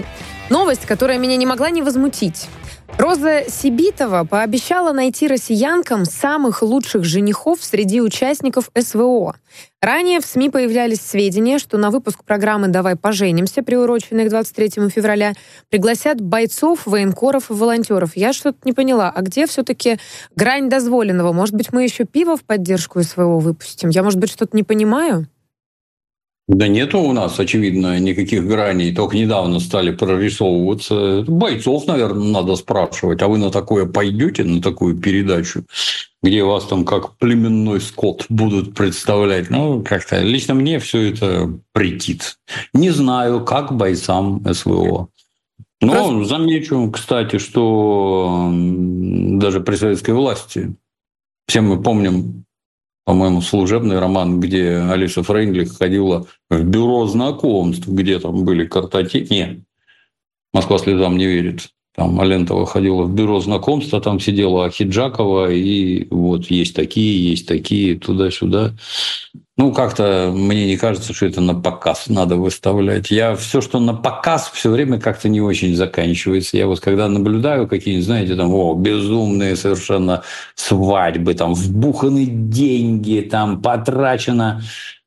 новость, 0.51 0.87
которая 0.87 1.19
меня 1.19 1.37
не 1.37 1.47
могла 1.47 1.71
не 1.71 1.83
возмутить. 1.83 2.49
Роза 2.99 3.45
Сибитова 3.49 4.25
пообещала 4.25 4.93
найти 4.93 5.27
россиянкам 5.27 6.05
самых 6.05 6.63
лучших 6.63 7.05
женихов 7.05 7.63
среди 7.63 8.01
участников 8.01 8.71
СВО. 8.79 9.35
Ранее 9.81 10.21
в 10.21 10.27
СМИ 10.27 10.51
появлялись 10.51 11.01
сведения, 11.01 11.59
что 11.59 11.79
на 11.79 11.91
выпуск 11.91 12.23
программы 12.25 12.69
«Давай 12.69 12.95
поженимся», 12.95 13.63
приуроченной 13.63 14.27
к 14.27 14.31
23 14.31 14.89
февраля, 14.89 15.33
пригласят 15.71 16.21
бойцов, 16.21 16.87
военкоров 16.87 17.51
и 17.51 17.55
волонтеров. 17.55 18.17
Я 18.17 18.33
что-то 18.33 18.59
не 18.65 18.73
поняла, 18.73 19.11
а 19.15 19.23
где 19.23 19.47
все-таки 19.47 19.99
грань 20.37 20.69
дозволенного? 20.69 21.33
Может 21.33 21.55
быть, 21.55 21.73
мы 21.73 21.83
еще 21.83 22.05
пиво 22.05 22.37
в 22.37 22.45
поддержку 22.45 23.03
СВО 23.03 23.39
выпустим? 23.39 23.89
Я, 23.89 24.03
может 24.03 24.21
быть, 24.21 24.31
что-то 24.31 24.57
не 24.57 24.63
понимаю? 24.63 25.27
Да 26.53 26.69
нету 26.69 27.01
у 27.01 27.13
нас, 27.15 27.41
очевидно, 27.41 27.99
никаких 27.99 28.47
граней. 28.47 28.95
Только 28.95 29.17
недавно 29.17 29.59
стали 29.59 29.91
прорисовываться. 29.91 31.25
Бойцов, 31.27 31.87
наверное, 31.87 32.29
надо 32.29 32.57
спрашивать. 32.57 33.23
А 33.23 33.29
вы 33.29 33.39
на 33.39 33.51
такое 33.51 33.87
пойдете, 33.87 34.45
на 34.45 34.61
такую 34.61 34.99
передачу, 34.99 35.65
где 36.23 36.45
вас 36.45 36.67
там 36.67 36.85
как 36.85 37.17
племенной 37.17 37.81
скот 37.81 38.27
будут 38.29 38.75
представлять? 38.75 39.49
Ну, 39.49 39.83
как-то 39.83 40.21
лично 40.21 40.53
мне 40.53 40.79
все 40.79 41.13
это 41.13 41.59
претит. 41.73 42.37
Не 42.75 42.91
знаю, 42.91 43.45
как 43.47 43.75
бойцам 43.75 44.45
СВО. 44.53 45.09
Но 45.81 46.25
замечу, 46.25 46.91
кстати, 46.93 47.39
что 47.39 48.51
даже 48.53 49.61
при 49.61 49.77
советской 49.77 50.13
власти, 50.13 50.75
все 51.49 51.63
мы 51.63 51.83
помним 51.83 52.45
по-моему, 53.05 53.41
служебный 53.41 53.99
роман, 53.99 54.41
где 54.41 54.77
Алиса 54.77 55.23
Фрейндлих 55.23 55.77
ходила 55.77 56.27
в 56.49 56.63
бюро 56.63 57.07
знакомств, 57.07 57.87
где 57.89 58.19
там 58.19 58.45
были 58.45 58.67
картотеки. 58.67 59.33
Нет, 59.33 59.61
Москва 60.53 60.79
слезам 60.79 61.17
не 61.17 61.27
верит. 61.27 61.71
Там 61.95 62.19
Алентова 62.21 62.65
ходила 62.65 63.03
в 63.03 63.15
бюро 63.15 63.41
знакомств, 63.41 63.93
а 63.93 64.01
там 64.01 64.19
сидела 64.19 64.65
Ахиджакова, 64.65 65.53
и 65.53 66.07
вот 66.11 66.47
есть 66.47 66.75
такие, 66.75 67.31
есть 67.31 67.47
такие, 67.47 67.99
туда-сюда. 67.99 68.73
Ну, 69.59 69.73
как-то 69.75 70.33
мне 70.35 70.67
не 70.67 70.79
кажется, 70.79 71.13
что 71.13 71.27
это 71.27 71.43
на 71.43 71.55
показ 71.55 72.09
надо 72.09 72.37
выставлять. 72.37 73.11
Я 73.11 73.37
все, 73.37 73.61
что 73.61 73.79
на 73.79 73.93
показ, 73.93 74.51
все 74.55 74.71
время 74.71 74.99
как-то 74.99 75.29
не 75.29 75.43
очень 75.43 75.77
заканчивается. 75.77 76.57
Я 76.57 76.67
вот 76.67 76.81
когда 76.81 77.09
наблюдаю 77.09 77.69
какие-нибудь, 77.69 78.07
знаете, 78.07 78.35
там, 78.37 78.55
о, 78.55 78.75
безумные 78.75 79.55
совершенно 79.55 80.23
свадьбы, 80.55 81.35
там, 81.35 81.53
вбуханы 81.53 82.25
деньги, 82.25 83.21
там, 83.31 83.61
потрачено 83.61 84.63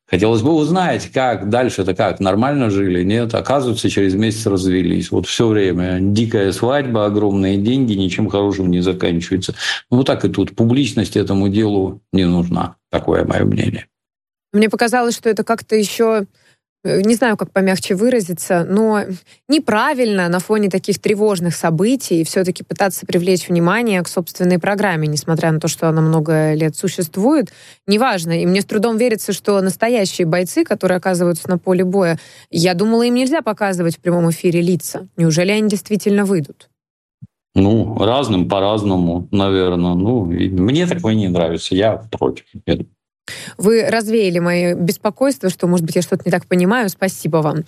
Хотелось 0.07 0.43
бы 0.43 0.53
узнать, 0.53 1.11
как 1.11 1.49
дальше 1.49 1.81
это 1.81 1.95
как, 1.95 2.19
нормально 2.19 2.69
жили, 2.69 3.03
нет? 3.03 3.33
Оказывается, 3.33 3.89
через 3.89 4.13
месяц 4.13 4.45
развелись. 4.45 5.09
Вот 5.09 5.25
все 5.25 5.47
время 5.47 5.97
дикая 5.99 6.51
свадьба, 6.51 7.05
огромные 7.05 7.57
деньги, 7.57 7.93
ничем 7.93 8.29
хорошим 8.29 8.69
не 8.69 8.81
заканчивается. 8.81 9.55
Ну, 9.89 10.03
так 10.03 10.23
и 10.23 10.29
тут. 10.29 10.55
Публичность 10.55 11.17
этому 11.17 11.49
делу 11.49 12.01
не 12.13 12.25
нужна. 12.25 12.75
Такое 12.91 13.25
мое 13.25 13.45
мнение. 13.45 13.87
Мне 14.53 14.69
показалось, 14.69 15.15
что 15.15 15.29
это 15.29 15.43
как-то 15.43 15.75
еще 15.75 16.27
не 16.85 17.15
знаю, 17.15 17.35
как 17.35 17.51
помягче 17.51 17.95
выразиться, 17.95 18.63
но 18.63 19.01
неправильно 19.49 20.29
на 20.29 20.39
фоне 20.39 20.69
таких 20.69 20.99
тревожных 20.99 21.55
событий 21.55 22.23
все-таки 22.23 22.63
пытаться 22.63 23.05
привлечь 23.05 23.49
внимание 23.49 24.01
к 24.03 24.07
собственной 24.07 24.59
программе, 24.59 25.07
несмотря 25.07 25.51
на 25.51 25.59
то, 25.59 25.67
что 25.67 25.89
она 25.89 26.01
много 26.01 26.53
лет 26.53 26.75
существует. 26.75 27.51
Неважно. 27.87 28.39
И 28.39 28.45
мне 28.45 28.61
с 28.61 28.65
трудом 28.65 28.97
верится, 28.97 29.33
что 29.33 29.59
настоящие 29.61 30.27
бойцы, 30.27 30.63
которые 30.63 30.97
оказываются 30.97 31.49
на 31.49 31.57
поле 31.57 31.83
боя, 31.83 32.19
я 32.51 32.75
думала, 32.75 33.03
им 33.03 33.15
нельзя 33.15 33.41
показывать 33.41 33.97
в 33.97 33.99
прямом 33.99 34.29
эфире 34.29 34.61
лица. 34.61 35.07
Неужели 35.17 35.51
они 35.51 35.67
действительно 35.67 36.23
выйдут? 36.23 36.69
Ну, 37.55 37.97
разным 37.97 38.49
по-разному, 38.49 39.27
наверное. 39.31 39.93
Ну, 39.95 40.25
мне 40.25 40.85
такое 40.85 41.15
не 41.15 41.29
нравится. 41.29 41.73
Я 41.73 41.93
против. 42.11 42.45
Вы 43.57 43.87
развеяли 43.89 44.39
мое 44.39 44.75
беспокойство, 44.75 45.49
что, 45.49 45.67
может 45.67 45.85
быть, 45.85 45.95
я 45.95 46.01
что-то 46.01 46.23
не 46.25 46.31
так 46.31 46.45
понимаю. 46.45 46.89
Спасибо 46.89 47.37
вам. 47.37 47.65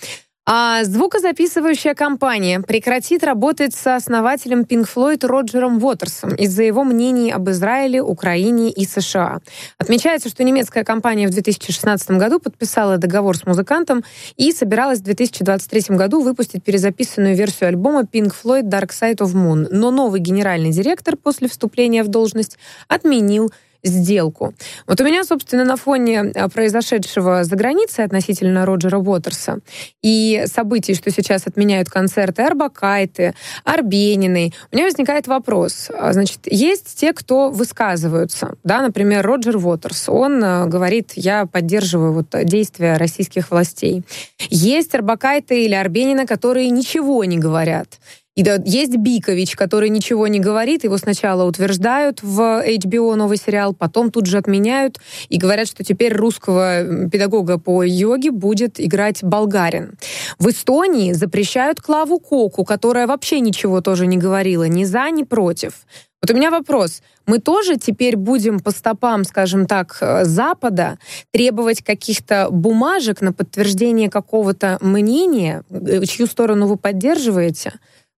А 0.50 0.86
звукозаписывающая 0.86 1.94
компания 1.94 2.62
прекратит 2.62 3.22
работать 3.26 3.76
со 3.76 3.98
основателем 3.98 4.62
Pink 4.62 4.88
Floyd 4.88 5.28
Роджером 5.28 5.84
Уотерсом 5.84 6.34
из-за 6.36 6.64
его 6.64 6.86
мнений 6.86 7.32
об 7.32 7.50
Израиле, 7.50 8.02
Украине 8.02 8.72
и 8.72 8.86
США. 8.86 9.40
Отмечается, 9.78 10.30
что 10.30 10.46
немецкая 10.46 10.86
компания 10.86 11.28
в 11.28 11.32
2016 11.32 12.12
году 12.12 12.40
подписала 12.40 12.98
договор 12.98 13.36
с 13.36 13.46
музыкантом 13.46 14.06
и 14.38 14.54
собиралась 14.54 15.00
в 15.00 15.04
2023 15.04 15.98
году 15.98 16.22
выпустить 16.22 16.64
перезаписанную 16.64 17.36
версию 17.36 17.68
альбома 17.68 18.04
Pink 18.04 18.34
Floyd 18.42 18.70
Dark 18.70 18.92
Side 18.92 19.18
of 19.18 19.34
Moon. 19.34 19.68
Но 19.70 19.92
новый 19.92 20.22
генеральный 20.22 20.72
директор 20.72 21.18
после 21.18 21.50
вступления 21.50 22.06
в 22.06 22.08
должность 22.08 22.58
отменил 22.88 23.52
сделку. 23.84 24.54
Вот 24.88 25.00
у 25.02 25.04
меня, 25.04 25.24
собственно, 25.24 25.64
на 25.64 25.78
фоне 25.78 26.22
а, 26.22 26.50
произошедшего 26.50 27.44
за 27.44 27.56
границей 27.56 28.06
относительно 28.06 28.66
Роджера 28.66 28.98
Уотерса 28.98 29.60
и 30.02 30.44
событий, 30.46 30.94
что 30.94 31.12
сейчас 31.12 31.48
отменяют 31.48 31.90
концерты 31.90 32.44
Арбакайты, 32.44 33.34
Арбениной, 33.64 34.54
у 34.72 34.76
меня 34.76 34.86
возникает 34.86 35.28
вопрос. 35.28 35.90
А, 35.94 36.14
значит, 36.14 36.40
есть 36.46 36.96
те, 36.96 37.14
кто 37.14 37.50
высказываются, 37.50 38.56
да, 38.64 38.82
например, 38.82 39.26
Роджер 39.26 39.58
Уотерс, 39.58 40.10
он 40.10 40.44
а, 40.44 40.66
говорит, 40.66 41.14
я 41.16 41.46
поддерживаю 41.46 42.14
вот 42.14 42.28
действия 42.44 42.98
российских 42.98 43.52
властей. 43.52 44.04
Есть 44.50 44.96
Арбакайты 44.96 45.66
или 45.66 45.74
Арбенина, 45.74 46.26
которые 46.26 46.70
ничего 46.70 47.24
не 47.26 47.38
говорят. 47.38 48.00
И 48.38 48.44
да, 48.44 48.62
есть 48.64 48.96
Бикович, 48.96 49.56
который 49.56 49.90
ничего 49.90 50.28
не 50.28 50.40
говорит, 50.40 50.84
его 50.84 51.00
сначала 51.00 51.44
утверждают 51.44 52.22
в 52.22 52.64
HBO 52.64 53.16
новый 53.16 53.38
сериал, 53.38 53.74
потом 53.74 54.12
тут 54.12 54.28
же 54.28 54.38
отменяют 54.38 55.00
и 55.28 55.40
говорят, 55.40 55.68
что 55.68 55.84
теперь 55.84 56.14
русского 56.14 57.10
педагога 57.10 57.58
по 57.58 57.82
йоге 57.82 58.30
будет 58.30 58.80
играть 58.80 59.24
болгарин. 59.24 59.98
В 60.38 60.50
Эстонии 60.50 61.14
запрещают 61.14 61.82
Клаву 61.82 62.20
Коку, 62.20 62.64
которая 62.64 63.08
вообще 63.08 63.40
ничего 63.40 63.82
тоже 63.82 64.06
не 64.06 64.18
говорила, 64.18 64.66
ни 64.66 64.84
за, 64.84 65.10
ни 65.10 65.24
против. 65.24 65.74
Вот 66.22 66.30
у 66.30 66.36
меня 66.36 66.52
вопрос. 66.52 67.02
Мы 67.26 67.40
тоже 67.40 67.78
теперь 67.78 68.18
будем 68.18 68.60
по 68.60 68.70
стопам, 68.70 69.24
скажем 69.24 69.66
так, 69.66 69.98
э, 70.02 70.26
Запада 70.26 71.00
требовать 71.32 71.82
каких-то 71.82 72.50
бумажек 72.52 73.22
на 73.22 73.34
подтверждение 73.34 74.12
какого-то 74.12 74.78
мнения, 74.82 75.64
э, 75.72 76.06
чью 76.06 76.28
сторону 76.28 76.68
вы 76.68 76.78
поддерживаете? 76.78 77.74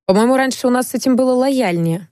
По-моему, 0.09 0.37
раньше 0.37 0.65
у 0.65 0.71
нас 0.71 0.87
с 0.87 0.95
этим 0.95 1.15
было 1.15 1.33
лояльнее. 1.33 2.09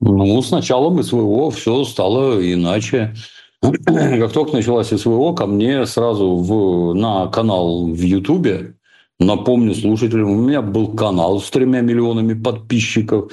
Ну, 0.00 0.42
с 0.42 0.50
началом 0.50 1.00
СВО 1.00 1.52
все 1.52 1.84
стало 1.84 2.40
иначе. 2.40 3.14
Как 3.62 4.32
только 4.32 4.54
началась 4.54 4.88
СВО, 4.88 5.32
ко 5.32 5.46
мне 5.46 5.86
сразу 5.86 6.34
в, 6.34 6.94
на 6.94 7.28
канал 7.28 7.86
в 7.86 8.00
Ютубе, 8.00 8.74
напомню 9.20 9.76
слушателям, 9.76 10.30
у 10.30 10.34
меня 10.34 10.62
был 10.62 10.96
канал 10.96 11.38
с 11.38 11.48
тремя 11.48 11.80
миллионами 11.80 12.34
подписчиков. 12.34 13.30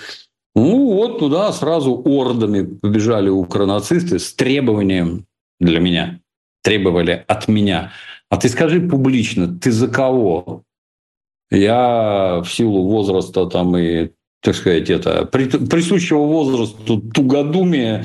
Ну, 0.54 0.94
вот 0.94 1.18
туда 1.18 1.52
сразу 1.52 2.00
ордами 2.06 2.76
побежали 2.76 3.30
укронацисты 3.30 4.20
с 4.20 4.36
требованием 4.36 5.26
для 5.60 5.80
меня. 5.80 6.20
Требовали 6.62 7.26
от 7.28 7.48
меня. 7.48 7.92
А 8.30 8.38
ты 8.38 8.50
скажи 8.50 8.82
публично, 8.82 9.48
ты 9.48 9.72
за 9.72 9.88
кого? 9.88 10.62
Я 11.54 12.42
в 12.44 12.52
силу 12.52 12.88
возраста 12.88 13.46
там 13.46 13.78
и, 13.78 14.10
так 14.42 14.56
сказать, 14.56 14.90
это 14.90 15.26
присущего 15.26 16.20
возрасту 16.20 17.00
тугодумия 17.00 18.04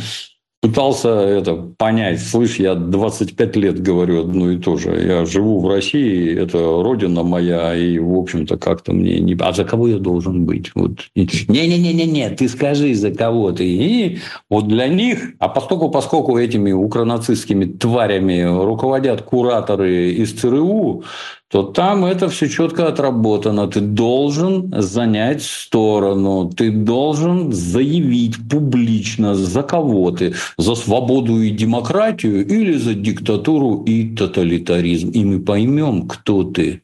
пытался 0.60 1.08
это 1.10 1.54
понять. 1.54 2.20
Слышь, 2.20 2.56
я 2.56 2.74
25 2.74 3.56
лет 3.56 3.80
говорю 3.80 4.22
одно 4.22 4.50
и 4.50 4.58
то 4.58 4.76
же. 4.76 4.90
Я 4.90 5.24
живу 5.24 5.60
в 5.60 5.68
России, 5.68 6.36
это 6.36 6.58
родина 6.58 7.22
моя, 7.22 7.76
и, 7.76 7.98
в 7.98 8.18
общем-то, 8.18 8.56
как-то 8.58 8.92
мне 8.92 9.20
не... 9.20 9.36
А 9.40 9.52
за 9.52 9.64
кого 9.64 9.88
я 9.88 9.98
должен 9.98 10.46
быть? 10.46 10.72
Вот. 10.74 11.10
Не-не-не-не, 11.14 12.30
ты 12.30 12.48
скажи, 12.48 12.94
за 12.94 13.12
кого 13.12 13.52
ты. 13.52 13.66
И 13.66 14.18
вот 14.50 14.66
для 14.66 14.88
них, 14.88 15.34
а 15.38 15.48
поскольку, 15.48 15.90
поскольку 15.90 16.36
этими 16.36 16.72
укронацистскими 16.72 17.64
тварями 17.66 18.42
руководят 18.42 19.22
кураторы 19.22 20.10
из 20.10 20.32
ЦРУ, 20.32 21.04
то 21.50 21.62
там 21.62 22.04
это 22.04 22.28
все 22.28 22.48
четко 22.48 22.88
отработано. 22.88 23.68
Ты 23.68 23.80
должен 23.80 24.70
занять 24.76 25.42
сторону, 25.42 26.50
ты 26.54 26.70
должен 26.70 27.52
заявить 27.52 28.36
публично, 28.50 29.34
за 29.34 29.62
кого 29.62 30.10
ты, 30.10 30.34
за 30.58 30.74
свободу 30.74 31.40
и 31.40 31.50
демократию 31.50 32.46
или 32.46 32.76
за 32.76 32.94
диктатуру 32.94 33.82
и 33.84 34.14
тоталитаризм. 34.14 35.10
И 35.10 35.24
мы 35.24 35.40
поймем, 35.40 36.06
кто 36.06 36.44
ты. 36.44 36.82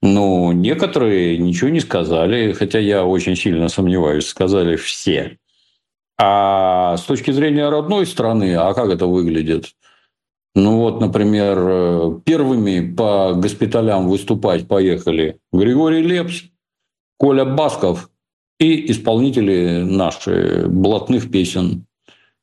Но 0.00 0.52
некоторые 0.54 1.36
ничего 1.36 1.68
не 1.68 1.80
сказали, 1.80 2.52
хотя 2.52 2.78
я 2.78 3.04
очень 3.04 3.36
сильно 3.36 3.68
сомневаюсь, 3.68 4.26
сказали 4.26 4.76
все. 4.76 5.36
А 6.18 6.96
с 6.96 7.02
точки 7.02 7.32
зрения 7.32 7.68
родной 7.68 8.06
страны, 8.06 8.54
а 8.54 8.72
как 8.72 8.90
это 8.90 9.06
выглядит? 9.06 9.74
Ну 10.54 10.78
вот, 10.78 11.00
например, 11.00 11.58
э, 11.58 12.20
первыми 12.24 12.94
по 12.94 13.34
госпиталям 13.34 14.08
выступать 14.08 14.66
поехали 14.66 15.38
Григорий 15.52 16.02
Лепс, 16.02 16.42
Коля 17.18 17.44
Басков 17.44 18.10
и 18.58 18.90
исполнители 18.90 19.82
наши 19.82 20.66
блатных 20.66 21.30
песен. 21.30 21.86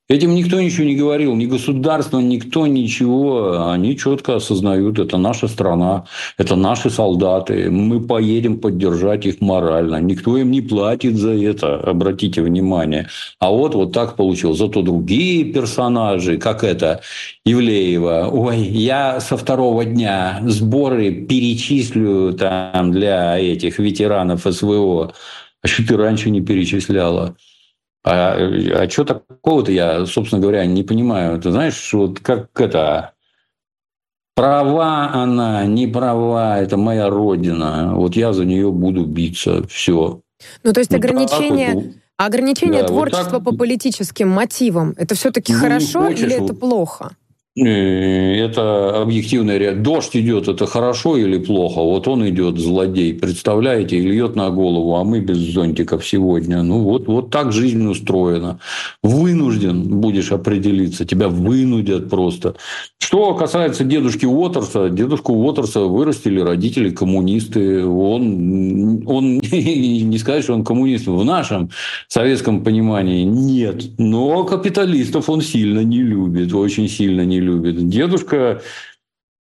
Этим 0.09 0.35
никто 0.35 0.61
ничего 0.61 0.85
не 0.85 0.95
говорил, 0.95 1.35
ни 1.35 1.45
государство, 1.45 2.19
никто 2.19 2.65
ничего. 2.65 3.69
Они 3.69 3.97
четко 3.97 4.37
осознают, 4.37 4.99
это 4.99 5.17
наша 5.17 5.49
страна, 5.49 6.05
это 6.37 6.55
наши 6.55 6.89
солдаты. 6.89 7.69
Мы 7.69 7.99
поедем 7.99 8.57
поддержать 8.57 9.25
их 9.25 9.41
морально. 9.41 9.99
Никто 9.99 10.37
им 10.37 10.51
не 10.51 10.61
платит 10.61 11.17
за 11.17 11.31
это, 11.31 11.75
обратите 11.75 12.41
внимание. 12.41 13.09
А 13.39 13.51
вот 13.51 13.75
вот 13.75 13.91
так 13.91 14.15
получилось. 14.15 14.59
Зато 14.59 14.81
другие 14.81 15.43
персонажи, 15.51 16.37
как 16.37 16.63
это, 16.63 17.01
Ивлеева, 17.43 18.29
ой, 18.31 18.59
я 18.59 19.19
со 19.19 19.35
второго 19.35 19.83
дня 19.83 20.39
сборы 20.45 21.11
перечислю 21.11 22.31
там 22.31 22.93
для 22.93 23.37
этих 23.37 23.77
ветеранов 23.77 24.45
СВО. 24.49 25.13
А 25.61 25.67
что 25.67 25.85
ты 25.85 25.97
раньше 25.97 26.29
не 26.29 26.39
перечисляла? 26.39 27.35
А, 28.03 28.35
а 28.35 28.89
что 28.89 29.03
такого-то 29.03 29.71
я, 29.71 30.05
собственно 30.05 30.41
говоря, 30.41 30.65
не 30.65 30.83
понимаю. 30.83 31.39
Ты 31.41 31.51
знаешь, 31.51 31.93
вот 31.93 32.19
как 32.19 32.49
это... 32.59 33.13
Права 34.35 35.09
она, 35.13 35.65
не 35.65 35.87
права, 35.87 36.59
это 36.59 36.77
моя 36.77 37.09
родина. 37.09 37.93
Вот 37.95 38.15
я 38.15 38.33
за 38.33 38.45
нее 38.45 38.71
буду 38.71 39.03
биться. 39.03 39.65
Все. 39.67 40.21
Ну, 40.63 40.73
то 40.73 40.79
есть 40.79 40.91
вот 40.91 40.97
ограничение... 40.97 41.73
Вот, 41.73 41.85
ограничение 42.17 42.81
да, 42.81 42.87
творчества 42.87 43.39
вот 43.39 43.43
так... 43.43 43.43
по 43.43 43.57
политическим 43.57 44.29
мотивам, 44.29 44.93
это 44.97 45.15
все-таки 45.15 45.53
ну, 45.53 45.59
хорошо 45.59 46.05
хочешь, 46.05 46.21
или 46.21 46.43
это 46.43 46.53
плохо? 46.53 47.15
Э, 47.57 48.35
это 48.35 49.01
объективная 49.01 49.57
реальность. 49.57 49.83
Дождь 49.83 50.15
идет, 50.15 50.47
это 50.47 50.67
хорошо 50.67 51.17
или 51.17 51.39
плохо? 51.39 51.81
Вот 51.81 52.07
он 52.07 52.27
идет, 52.29 52.59
злодей, 52.59 53.15
представляете, 53.15 53.97
и 53.97 54.01
льет 54.01 54.35
на 54.35 54.51
голову, 54.51 54.95
а 54.95 55.03
мы 55.03 55.21
без 55.21 55.37
зонтиков 55.37 56.05
сегодня. 56.05 56.61
Ну, 56.61 56.81
вот, 56.83 57.07
вот 57.07 57.31
так 57.31 57.51
жизнь 57.51 57.87
устроена. 57.87 58.59
Вынужден 59.01 59.99
будешь 59.99 60.31
определиться, 60.31 61.05
тебя 61.05 61.29
вынудят 61.29 62.11
просто. 62.11 62.55
Что 62.99 63.33
касается 63.33 63.83
дедушки 63.83 64.25
Уотерса, 64.25 64.89
дедушку 64.89 65.33
Уотерса 65.33 65.81
вырастили 65.81 66.39
родители 66.39 66.91
коммунисты. 66.91 67.83
Он, 67.85 69.01
он 69.07 69.37
не 69.39 70.17
сказать, 70.19 70.43
что 70.43 70.53
он 70.53 70.63
коммунист 70.63 71.07
в 71.07 71.23
нашем 71.23 71.71
советском 72.07 72.63
понимании 72.63 73.23
нет. 73.23 73.97
Но 73.97 74.43
капиталистов 74.43 75.27
он 75.29 75.41
сильно 75.41 75.79
не 75.79 76.03
любит, 76.03 76.53
очень 76.53 76.87
сильно 76.87 77.25
не 77.25 77.39
любит 77.39 77.46
любит. 77.47 77.89
Дедушка 77.89 78.61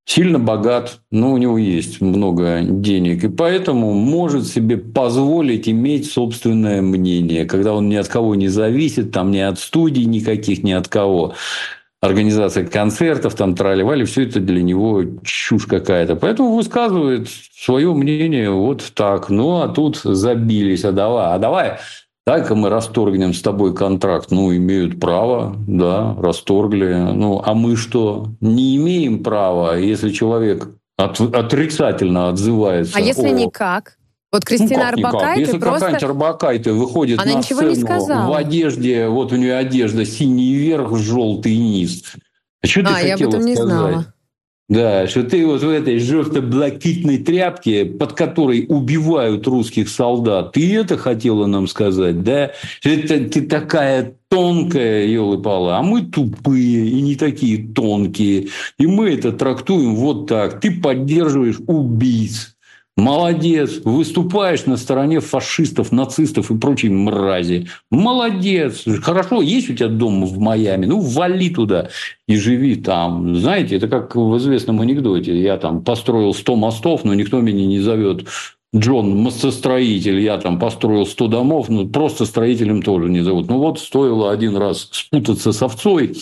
сильно 0.07 0.39
богат, 0.39 1.01
но 1.11 1.33
у 1.33 1.37
него 1.37 1.57
есть 1.57 1.99
много 2.01 2.61
денег, 2.61 3.25
и 3.25 3.27
поэтому 3.27 3.93
может 3.93 4.47
себе 4.47 4.77
позволить 4.77 5.67
иметь 5.67 6.09
собственное 6.09 6.81
мнение, 6.81 7.45
когда 7.45 7.73
он 7.73 7.89
ни 7.89 7.95
от 7.95 8.07
кого 8.07 8.33
не 8.35 8.47
зависит, 8.47 9.11
там 9.11 9.31
ни 9.31 9.39
от 9.39 9.59
студий 9.59 10.05
никаких, 10.05 10.63
ни 10.63 10.71
от 10.71 10.87
кого. 10.87 11.35
Организация 11.99 12.65
концертов, 12.65 13.35
там 13.35 13.55
трали 13.55 14.03
все 14.05 14.23
это 14.23 14.39
для 14.39 14.61
него 14.61 15.03
чушь 15.23 15.65
какая-то. 15.65 16.15
Поэтому 16.15 16.55
высказывает 16.55 17.27
свое 17.59 17.91
мнение 17.93 18.51
вот 18.51 18.91
так. 18.93 19.29
Ну, 19.29 19.61
а 19.61 19.67
тут 19.67 19.97
забились, 20.03 20.85
а 20.85 20.91
давай, 20.91 21.35
а 21.35 21.39
давай 21.39 21.79
так 22.27 22.51
мы 22.51 22.67
расторгнем 22.67 23.33
с 23.33 23.41
тобой 23.41 23.73
контракт. 23.73 24.31
Ну, 24.31 24.53
имеют 24.53 24.99
право, 24.99 25.55
да, 25.65 26.13
расторгли. 26.19 26.93
Ну, 26.93 27.41
а 27.41 27.53
мы 27.53 27.77
что? 27.77 28.33
Не 28.41 28.75
имеем 28.75 29.23
права, 29.23 29.77
если 29.77 30.09
человек 30.09 30.67
от, 30.97 31.21
отрицательно 31.21 32.27
отзывается. 32.27 32.97
А 32.97 32.99
если 32.99 33.29
о... 33.29 33.31
никак? 33.31 33.95
Вот 34.29 34.43
Кристина 34.43 34.91
ну, 34.97 35.05
Арбакайте 35.05 35.39
Если 35.39 35.57
просто... 35.57 35.79
какая-нибудь 35.79 36.03
Арбакайте 36.03 36.71
выходит 36.73 37.21
Она 37.21 37.35
на 37.35 37.41
сцену 37.41 38.27
в 38.27 38.35
одежде, 38.35 39.07
вот 39.07 39.31
у 39.31 39.37
нее 39.37 39.55
одежда 39.55 40.03
синий 40.03 40.53
верх, 40.53 40.97
желтый 40.97 41.55
низ. 41.55 42.03
А 42.61 42.67
что 42.67 42.81
а, 42.81 42.99
ты 42.99 43.07
я 43.07 43.15
об 43.15 43.21
этом 43.21 43.45
не 43.45 43.55
знала. 43.55 44.13
Да, 44.69 45.07
что 45.07 45.23
ты 45.23 45.45
вот 45.45 45.63
в 45.63 45.69
этой 45.69 45.97
жовто-блакитной 45.97 47.19
тряпке, 47.19 47.85
под 47.85 48.11
которой 48.13 48.65
убивают 48.67 49.47
русских 49.47 49.87
солдат, 49.87 50.51
ты 50.51 50.75
это 50.75 50.97
хотела 50.97 51.45
нам 51.45 51.67
сказать, 51.67 52.21
да? 52.21 52.51
Это 52.83 53.29
ты 53.29 53.43
такая 53.43 54.15
тонкая, 54.27 55.05
елы-палы, 55.05 55.71
а 55.71 55.81
мы 55.81 56.01
тупые 56.01 56.85
и 56.85 57.01
не 57.01 57.15
такие 57.15 57.65
тонкие. 57.65 58.49
И 58.77 58.87
мы 58.87 59.11
это 59.13 59.31
трактуем 59.31 59.95
вот 59.95 60.27
так. 60.27 60.59
Ты 60.59 60.81
поддерживаешь 60.81 61.59
убийц. 61.65 62.56
Молодец, 62.97 63.79
выступаешь 63.83 64.65
на 64.65 64.75
стороне 64.75 65.19
фашистов, 65.19 65.91
нацистов 65.91 66.49
и 66.49 66.57
прочей 66.57 66.89
мрази. 66.89 67.67
Молодец, 67.91 68.85
хорошо, 69.03 69.41
есть 69.41 69.69
у 69.69 69.75
тебя 69.75 69.87
дом 69.87 70.25
в 70.25 70.39
Майами, 70.39 70.87
ну 70.87 70.99
вали 70.99 71.51
туда 71.51 71.89
и 72.27 72.35
живи 72.35 72.75
там. 72.75 73.35
Знаете, 73.35 73.75
это 73.77 73.87
как 73.87 74.15
в 74.15 74.37
известном 74.37 74.81
анекдоте. 74.81 75.39
Я 75.39 75.57
там 75.57 75.83
построил 75.83 76.33
100 76.33 76.55
мостов, 76.55 77.03
но 77.03 77.13
никто 77.13 77.39
меня 77.39 77.67
не 77.67 77.79
зовет 77.79 78.25
Джон, 78.75 79.15
мостостроитель, 79.17 80.19
я 80.19 80.37
там 80.37 80.59
построил 80.59 81.05
100 81.05 81.27
домов, 81.27 81.69
ну, 81.69 81.87
просто 81.87 82.25
строителем 82.25 82.81
тоже 82.81 83.09
не 83.09 83.21
зовут. 83.21 83.47
Ну, 83.47 83.59
вот 83.59 83.79
стоило 83.79 84.31
один 84.31 84.57
раз 84.57 84.89
спутаться 84.91 85.53
с 85.53 85.61
овцой, 85.61 86.15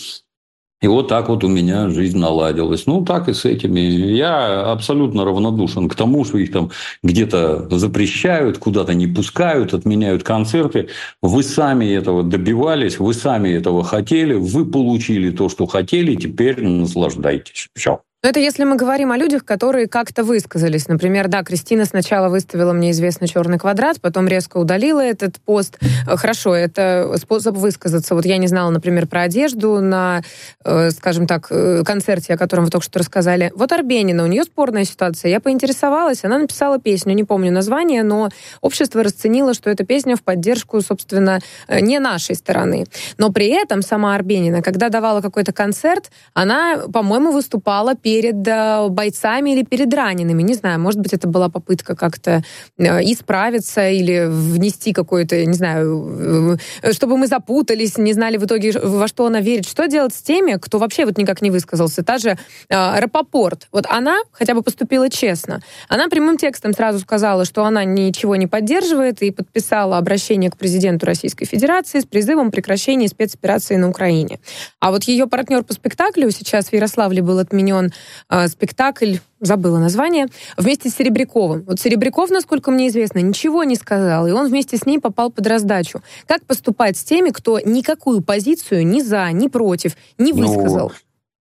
и 0.82 0.88
вот 0.88 1.08
так 1.08 1.30
вот 1.30 1.42
у 1.42 1.48
меня 1.48 1.88
жизнь 1.88 2.18
наладилась. 2.18 2.86
Ну, 2.86 3.02
так 3.02 3.28
и 3.28 3.32
с 3.32 3.46
этими. 3.46 3.80
Я 3.80 4.70
абсолютно 4.70 5.24
равнодушен 5.24 5.88
к 5.88 5.94
тому, 5.94 6.24
что 6.26 6.36
их 6.36 6.52
там 6.52 6.70
где-то 7.02 7.78
запрещают, 7.78 8.58
куда-то 8.58 8.92
не 8.92 9.06
пускают, 9.06 9.72
отменяют 9.72 10.22
концерты. 10.22 10.88
Вы 11.22 11.42
сами 11.42 11.86
этого 11.86 12.22
добивались, 12.22 12.98
вы 12.98 13.14
сами 13.14 13.48
этого 13.50 13.84
хотели, 13.84 14.34
вы 14.34 14.66
получили 14.66 15.30
то, 15.30 15.48
что 15.48 15.64
хотели, 15.66 16.14
теперь 16.14 16.62
наслаждайтесь. 16.62 17.68
Все. 17.74 18.00
Но 18.26 18.30
это 18.30 18.40
если 18.40 18.64
мы 18.64 18.74
говорим 18.74 19.12
о 19.12 19.16
людях, 19.16 19.44
которые 19.44 19.86
как-то 19.86 20.24
высказались. 20.24 20.88
Например, 20.88 21.28
да, 21.28 21.44
Кристина 21.44 21.84
сначала 21.84 22.28
выставила 22.28 22.72
мне 22.72 22.90
известный 22.90 23.28
черный 23.28 23.56
квадрат, 23.56 24.00
потом 24.00 24.26
резко 24.26 24.56
удалила 24.56 24.98
этот 24.98 25.36
пост. 25.38 25.78
Э, 25.80 26.16
хорошо, 26.16 26.52
это 26.52 27.14
способ 27.18 27.54
высказаться. 27.54 28.16
Вот 28.16 28.26
я 28.26 28.38
не 28.38 28.48
знала, 28.48 28.70
например, 28.70 29.06
про 29.06 29.20
одежду 29.22 29.80
на, 29.80 30.22
э, 30.64 30.90
скажем 30.90 31.28
так, 31.28 31.46
э, 31.50 31.84
концерте, 31.86 32.34
о 32.34 32.36
котором 32.36 32.64
вы 32.64 32.70
только 32.72 32.84
что 32.84 32.98
рассказали. 32.98 33.52
Вот 33.54 33.70
Арбенина, 33.70 34.24
у 34.24 34.26
нее 34.26 34.42
спорная 34.42 34.82
ситуация. 34.82 35.30
Я 35.30 35.38
поинтересовалась, 35.38 36.24
она 36.24 36.38
написала 36.38 36.80
песню, 36.80 37.14
не 37.14 37.22
помню 37.22 37.52
название, 37.52 38.02
но 38.02 38.30
общество 38.60 39.04
расценило, 39.04 39.54
что 39.54 39.70
эта 39.70 39.84
песня 39.84 40.16
в 40.16 40.24
поддержку, 40.24 40.80
собственно, 40.80 41.38
не 41.68 42.00
нашей 42.00 42.34
стороны. 42.34 42.86
Но 43.18 43.30
при 43.30 43.46
этом 43.50 43.82
сама 43.82 44.16
Арбенина, 44.16 44.62
когда 44.62 44.88
давала 44.88 45.20
какой-то 45.20 45.52
концерт, 45.52 46.10
она, 46.34 46.88
по-моему, 46.92 47.30
выступала 47.30 47.94
перед 47.94 48.15
перед 48.16 48.48
э, 48.48 48.88
бойцами 48.88 49.50
или 49.50 49.62
перед 49.62 49.92
ранеными. 49.92 50.42
Не 50.42 50.54
знаю, 50.54 50.80
может 50.80 51.00
быть, 51.00 51.12
это 51.12 51.28
была 51.28 51.50
попытка 51.50 51.94
как-то 51.94 52.42
э, 52.78 53.02
исправиться 53.12 53.90
или 53.90 54.26
внести 54.26 54.94
какое-то, 54.94 55.44
не 55.44 55.52
знаю, 55.52 56.58
э, 56.82 56.92
чтобы 56.92 57.18
мы 57.18 57.26
запутались, 57.26 57.98
не 57.98 58.14
знали 58.14 58.38
в 58.38 58.46
итоге, 58.46 58.72
во 58.72 59.06
что 59.06 59.26
она 59.26 59.42
верит. 59.42 59.68
Что 59.68 59.86
делать 59.86 60.14
с 60.14 60.22
теми, 60.22 60.56
кто 60.58 60.78
вообще 60.78 61.04
вот 61.04 61.18
никак 61.18 61.42
не 61.42 61.50
высказался? 61.50 62.02
Та 62.02 62.16
же 62.16 62.38
Рапопорт. 62.70 63.68
Вот 63.70 63.84
она 63.90 64.16
хотя 64.32 64.54
бы 64.54 64.62
поступила 64.62 65.10
честно. 65.10 65.60
Она 65.90 66.08
прямым 66.08 66.38
текстом 66.38 66.72
сразу 66.72 67.00
сказала, 67.00 67.44
что 67.44 67.66
она 67.66 67.84
ничего 67.84 68.36
не 68.36 68.46
поддерживает 68.46 69.20
и 69.20 69.30
подписала 69.30 69.98
обращение 69.98 70.50
к 70.50 70.56
президенту 70.56 71.04
Российской 71.04 71.44
Федерации 71.44 72.00
с 72.00 72.06
призывом 72.06 72.50
прекращения 72.50 73.08
спецоперации 73.08 73.76
на 73.76 73.90
Украине. 73.90 74.40
А 74.80 74.90
вот 74.90 75.04
ее 75.04 75.26
партнер 75.26 75.64
по 75.64 75.74
спектаклю 75.74 76.30
сейчас 76.30 76.68
в 76.68 76.72
Ярославле 76.72 77.20
был 77.20 77.38
отменен 77.38 77.92
э, 78.28 78.48
спектакль, 78.48 79.16
забыла 79.40 79.78
название, 79.78 80.26
вместе 80.56 80.90
с 80.90 80.96
Серебряковым. 80.96 81.64
Вот 81.66 81.80
Серебряков, 81.80 82.30
насколько 82.30 82.70
мне 82.70 82.88
известно, 82.88 83.18
ничего 83.18 83.64
не 83.64 83.76
сказал, 83.76 84.26
и 84.26 84.32
он 84.32 84.48
вместе 84.48 84.76
с 84.76 84.86
ней 84.86 84.98
попал 84.98 85.30
под 85.30 85.46
раздачу. 85.46 86.02
Как 86.26 86.44
поступать 86.44 86.96
с 86.96 87.04
теми, 87.04 87.30
кто 87.30 87.60
никакую 87.60 88.22
позицию 88.22 88.86
ни 88.86 89.00
за, 89.00 89.30
ни 89.32 89.48
против 89.48 89.96
не 90.18 90.32
ну, 90.32 90.46
высказал? 90.46 90.88
Ну, 90.88 90.94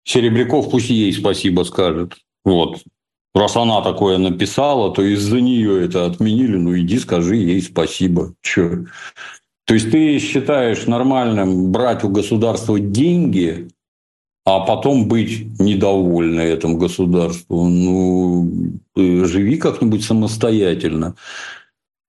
Серебряков 0.04 0.70
пусть 0.70 0.90
ей 0.90 1.12
спасибо 1.12 1.62
скажет. 1.64 2.14
Вот. 2.44 2.78
Раз 3.34 3.56
она 3.56 3.82
такое 3.82 4.18
написала, 4.18 4.92
то 4.92 5.02
из-за 5.02 5.40
нее 5.40 5.84
это 5.84 6.06
отменили. 6.06 6.56
Ну, 6.56 6.76
иди 6.78 6.98
скажи 6.98 7.36
ей 7.36 7.62
спасибо. 7.62 8.34
Че? 8.40 8.86
То 9.66 9.74
есть 9.74 9.90
ты 9.90 10.18
считаешь 10.18 10.86
нормальным 10.86 11.70
брать 11.70 12.02
у 12.02 12.08
государства 12.08 12.80
деньги 12.80 13.68
а 14.48 14.60
потом 14.60 15.08
быть 15.08 15.60
недовольны 15.60 16.40
этому 16.40 16.78
государству. 16.78 17.68
Ну, 17.68 18.80
живи 18.96 19.58
как-нибудь 19.58 20.02
самостоятельно. 20.02 21.16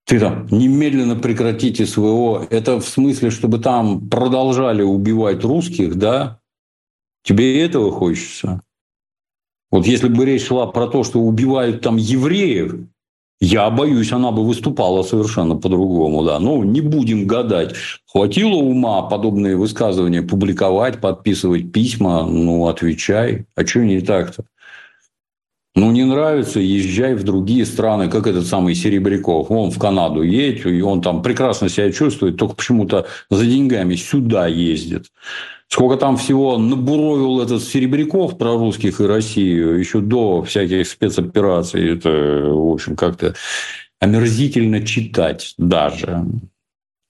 Ты 0.06 0.18
там 0.18 0.46
немедленно 0.50 1.16
прекратите 1.16 1.84
СВО. 1.84 2.46
Это 2.48 2.80
в 2.80 2.88
смысле, 2.88 3.28
чтобы 3.28 3.58
там 3.58 4.08
продолжали 4.08 4.80
убивать 4.80 5.44
русских, 5.44 5.96
да? 5.96 6.40
Тебе 7.24 7.62
этого 7.62 7.92
хочется? 7.92 8.62
Вот 9.70 9.86
если 9.86 10.08
бы 10.08 10.24
речь 10.24 10.46
шла 10.46 10.66
про 10.66 10.86
то, 10.86 11.04
что 11.04 11.20
убивают 11.20 11.82
там 11.82 11.98
евреев, 11.98 12.86
Я 13.40 13.70
боюсь, 13.70 14.12
она 14.12 14.32
бы 14.32 14.44
выступала 14.44 15.02
совершенно 15.02 15.56
по-другому, 15.56 16.24
да. 16.24 16.38
Ну, 16.38 16.62
не 16.62 16.82
будем 16.82 17.26
гадать. 17.26 17.74
Хватило 18.06 18.56
ума 18.56 19.02
подобные 19.02 19.56
высказывания 19.56 20.20
публиковать, 20.20 21.00
подписывать 21.00 21.72
письма? 21.72 22.26
Ну, 22.26 22.66
отвечай. 22.68 23.46
А 23.54 23.66
что 23.66 23.80
не 23.80 24.02
так-то? 24.02 24.44
Ну, 25.74 25.90
не 25.92 26.04
нравится, 26.04 26.60
езжай 26.60 27.14
в 27.14 27.22
другие 27.22 27.64
страны, 27.64 28.10
как 28.10 28.26
этот 28.26 28.46
самый 28.46 28.74
Серебряков. 28.74 29.50
Он 29.50 29.70
в 29.70 29.78
Канаду 29.78 30.22
едет, 30.22 30.66
и 30.66 30.82
он 30.82 31.00
там 31.00 31.22
прекрасно 31.22 31.70
себя 31.70 31.90
чувствует, 31.92 32.36
только 32.36 32.56
почему-то 32.56 33.06
за 33.30 33.46
деньгами 33.46 33.94
сюда 33.94 34.48
ездит. 34.48 35.06
Сколько 35.72 35.96
там 35.96 36.16
всего 36.16 36.58
набуровил 36.58 37.40
этот 37.40 37.62
Серебряков 37.62 38.36
про 38.36 38.56
русских 38.56 39.00
и 39.00 39.04
Россию 39.04 39.78
еще 39.78 40.00
до 40.00 40.42
всяких 40.42 40.88
спецопераций. 40.88 41.96
Это, 41.96 42.10
в 42.10 42.72
общем, 42.72 42.96
как-то 42.96 43.34
омерзительно 44.00 44.84
читать 44.84 45.54
даже. 45.58 46.26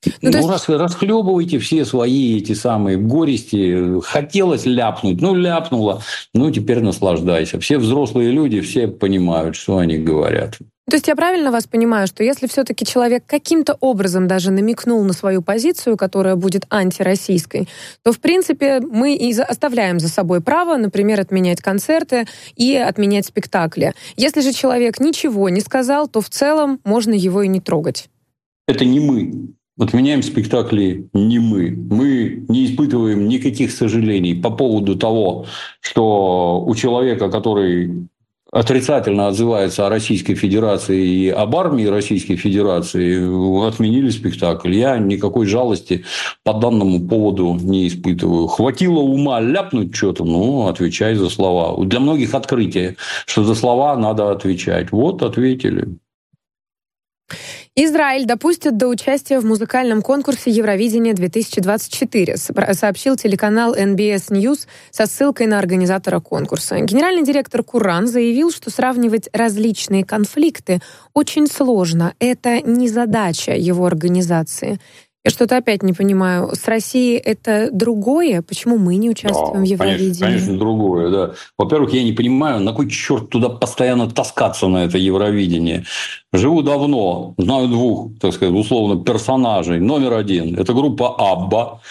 Ну, 0.04 0.12
ну 0.20 0.28
есть... 0.30 0.48
рас, 0.48 0.68
расхлебывайте 0.68 1.58
все 1.58 1.86
свои 1.86 2.36
эти 2.36 2.52
самые 2.52 2.98
горести. 2.98 3.98
Хотелось 4.02 4.66
ляпнуть, 4.66 5.22
ну, 5.22 5.34
ляпнула, 5.34 6.02
ну, 6.34 6.50
теперь 6.50 6.80
наслаждайся. 6.80 7.60
Все 7.60 7.78
взрослые 7.78 8.30
люди, 8.30 8.60
все 8.60 8.88
понимают, 8.88 9.56
что 9.56 9.78
они 9.78 9.96
говорят. 9.96 10.58
То 10.90 10.96
есть 10.96 11.06
я 11.06 11.14
правильно 11.14 11.52
вас 11.52 11.68
понимаю, 11.68 12.08
что 12.08 12.24
если 12.24 12.48
все-таки 12.48 12.84
человек 12.84 13.22
каким-то 13.24 13.76
образом 13.78 14.26
даже 14.26 14.50
намекнул 14.50 15.04
на 15.04 15.12
свою 15.12 15.40
позицию, 15.40 15.96
которая 15.96 16.34
будет 16.34 16.66
антироссийской, 16.68 17.68
то, 18.02 18.10
в 18.12 18.18
принципе, 18.18 18.80
мы 18.80 19.14
и 19.14 19.32
оставляем 19.38 20.00
за 20.00 20.08
собой 20.08 20.40
право, 20.40 20.76
например, 20.76 21.20
отменять 21.20 21.60
концерты 21.60 22.26
и 22.56 22.74
отменять 22.74 23.26
спектакли. 23.26 23.94
Если 24.16 24.40
же 24.40 24.52
человек 24.52 24.98
ничего 24.98 25.48
не 25.48 25.60
сказал, 25.60 26.08
то 26.08 26.20
в 26.20 26.28
целом 26.28 26.80
можно 26.84 27.14
его 27.14 27.42
и 27.42 27.48
не 27.48 27.60
трогать. 27.60 28.08
Это 28.66 28.84
не 28.84 28.98
мы. 28.98 29.54
Отменяем 29.78 30.24
спектакли 30.24 31.08
не 31.14 31.38
мы. 31.38 31.70
Мы 31.70 32.44
не 32.48 32.66
испытываем 32.66 33.28
никаких 33.28 33.70
сожалений 33.70 34.34
по 34.34 34.50
поводу 34.50 34.96
того, 34.96 35.46
что 35.80 36.64
у 36.66 36.74
человека, 36.74 37.30
который 37.30 38.08
отрицательно 38.52 39.28
отзывается 39.28 39.86
о 39.86 39.90
Российской 39.90 40.35
Федерации 40.35 41.06
и 41.06 41.28
об 41.28 41.55
армии 41.56 41.86
Российской 41.86 42.36
Федерации, 42.36 43.66
отменили 43.66 44.10
спектакль. 44.10 44.74
Я 44.74 44.98
никакой 44.98 45.47
жалости 45.47 46.05
по 46.43 46.52
данному 46.52 47.06
поводу 47.06 47.55
не 47.55 47.89
испытываю. 47.89 48.47
Хватило 48.48 49.01
ума 49.01 49.40
ляпнуть 49.40 49.94
что-то, 49.94 50.24
ну, 50.24 50.66
отвечай 50.66 51.14
за 51.14 51.28
слова. 51.28 51.82
Для 51.85 52.01
многих 52.01 52.35
открытие, 52.35 52.97
что 53.27 53.44
за 53.44 53.55
слова 53.55 53.97
надо 53.97 54.31
отвечать. 54.31 54.93
Вот, 54.93 55.22
ответили. 55.22 55.89
Израиль 57.76 58.26
допустит 58.26 58.76
до 58.76 58.88
участия 58.88 59.38
в 59.38 59.44
музыкальном 59.44 60.02
конкурсе 60.02 60.51
Евровидения 60.51 61.14
2024, 61.14 62.36
сообщил 62.36 63.16
телеканал 63.16 63.74
NBS 63.74 64.30
News 64.30 64.66
со 64.90 65.06
ссылкой 65.06 65.47
на 65.47 65.59
организатора 65.59 66.18
конкурса. 66.18 66.80
Генеральный 66.80 67.24
директор 67.24 67.62
Куран 67.62 68.09
заявил, 68.09 68.51
что 68.51 68.70
сравнивать 68.70 69.28
различные 69.32 70.05
конфликты 70.05 70.80
очень 71.14 71.47
сложно. 71.47 72.14
Это 72.18 72.60
не 72.60 72.88
задача 72.88 73.52
его 73.52 73.86
организации. 73.86 74.80
Я 75.22 75.30
что-то 75.30 75.59
опять 75.59 75.82
не 75.82 75.92
понимаю. 75.92 76.55
С 76.55 76.66
Россией 76.66 77.18
это 77.18 77.68
другое? 77.70 78.40
Почему 78.40 78.78
мы 78.78 78.97
не 78.97 79.10
участвуем 79.10 79.52
да, 79.52 79.60
в 79.60 79.64
Евровидении? 79.64 80.14
Конечно, 80.14 80.26
конечно, 80.26 80.59
другое, 80.59 81.10
да. 81.10 81.34
Во-первых, 81.59 81.92
я 81.92 82.02
не 82.02 82.12
понимаю, 82.12 82.60
на 82.60 82.72
кой 82.72 82.88
черт 82.88 83.28
туда 83.28 83.51
постоянно 83.51 84.09
таскаться 84.09 84.68
на 84.68 84.84
это 84.84 84.97
Евровидение. 84.97 85.84
Живу 86.32 86.62
давно, 86.62 87.34
знаю 87.36 87.68
двух, 87.68 88.18
так 88.18 88.32
сказать, 88.32 88.55
условно, 88.55 89.05
персонажей. 89.05 89.78
Номер 89.78 90.14
один– 90.14 90.55
это 90.59 90.72
группа 90.72 91.14
Абба, 91.18 91.82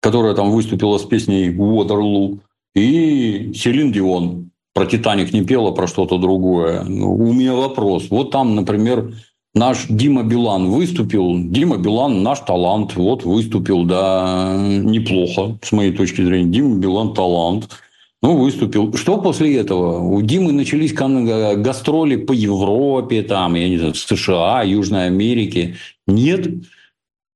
которая 0.00 0.34
там 0.34 0.50
выступила 0.50 0.96
с 0.96 1.04
песней 1.04 1.50
«Waterloo», 1.54 2.38
и 2.74 3.52
Селин 3.54 3.92
Дион. 3.92 4.50
Про 4.72 4.86
«Титаник» 4.86 5.32
не 5.32 5.42
пела, 5.42 5.72
про 5.72 5.86
что-то 5.86 6.16
другое. 6.18 6.84
Ну, 6.84 7.14
у 7.14 7.32
меня 7.32 7.54
вопрос. 7.54 8.06
Вот 8.08 8.30
там, 8.30 8.54
например, 8.54 9.12
наш 9.54 9.86
Дима 9.88 10.22
Билан 10.22 10.70
выступил. 10.70 11.34
Дима 11.38 11.76
Билан 11.76 12.22
наш 12.22 12.40
талант. 12.40 12.96
Вот 12.96 13.24
выступил, 13.24 13.84
да, 13.84 14.56
неплохо, 14.58 15.58
с 15.62 15.72
моей 15.72 15.92
точки 15.92 16.22
зрения. 16.22 16.50
Дима 16.50 16.78
Билан 16.78 17.14
талант. 17.14 17.68
Ну, 18.22 18.36
выступил. 18.36 18.94
Что 18.96 19.18
после 19.18 19.56
этого? 19.56 20.00
У 20.00 20.20
Димы 20.20 20.52
начались 20.52 20.92
гастроли 20.92 22.16
по 22.16 22.32
Европе, 22.32 23.22
там, 23.22 23.54
я 23.54 23.68
не 23.68 23.78
знаю, 23.78 23.94
США, 23.94 24.62
Южной 24.62 25.06
Америке. 25.06 25.76
Нет. 26.06 26.46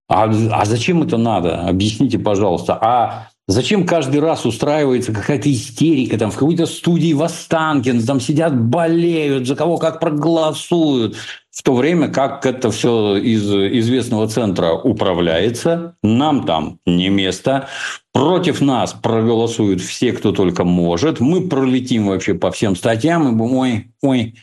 А, 0.09 0.25
а 0.25 0.65
зачем 0.67 1.03
это 1.03 1.17
надо? 1.17 1.63
Объясните, 1.67 2.19
пожалуйста. 2.19 2.79
А 2.81 3.29
Зачем 3.47 3.87
каждый 3.87 4.21
раз 4.21 4.47
устраивается 4.47 5.13
какая-то 5.13 5.53
истерика, 5.53 6.17
там 6.17 6.31
в 6.31 6.35
какой-то 6.35 6.65
студии 6.65 7.13
в 7.13 7.23
Останкино, 7.23 8.03
там 8.03 8.19
сидят, 8.19 8.59
болеют, 8.59 9.47
за 9.47 9.55
кого 9.55 9.77
как 9.77 10.01
проголосуют, 10.01 11.17
в 11.55 11.63
то 11.63 11.75
время 11.75 12.09
как 12.09 12.45
это 12.47 12.71
все 12.71 13.17
из 13.17 13.49
известного 13.49 14.27
центра 14.29 14.73
управляется, 14.73 15.97
нам 16.03 16.45
там 16.45 16.81
не 16.85 17.09
место, 17.09 17.69
против 18.13 18.61
нас 18.61 18.93
проголосуют 18.93 19.81
все, 19.81 20.13
кто 20.13 20.33
только 20.33 20.65
может, 20.65 21.21
мы 21.21 21.49
пролетим 21.49 22.09
вообще 22.09 22.35
по 22.35 22.51
всем 22.51 22.75
статьям 22.75 23.29
и 23.29 23.33
будем, 23.33 23.57
ой, 23.57 23.87
ой, 24.03 24.35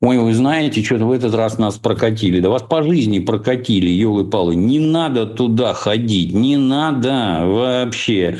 Ой, 0.00 0.18
вы 0.18 0.34
знаете, 0.34 0.82
что-то 0.82 1.06
в 1.06 1.12
этот 1.12 1.34
раз 1.34 1.56
нас 1.56 1.78
прокатили. 1.78 2.38
Да 2.38 2.50
вас 2.50 2.62
по 2.62 2.82
жизни 2.82 3.20
прокатили, 3.20 3.88
елы-палы. 3.88 4.54
Не 4.54 4.78
надо 4.78 5.24
туда 5.24 5.72
ходить, 5.72 6.34
не 6.34 6.58
надо 6.58 7.40
вообще. 7.46 8.36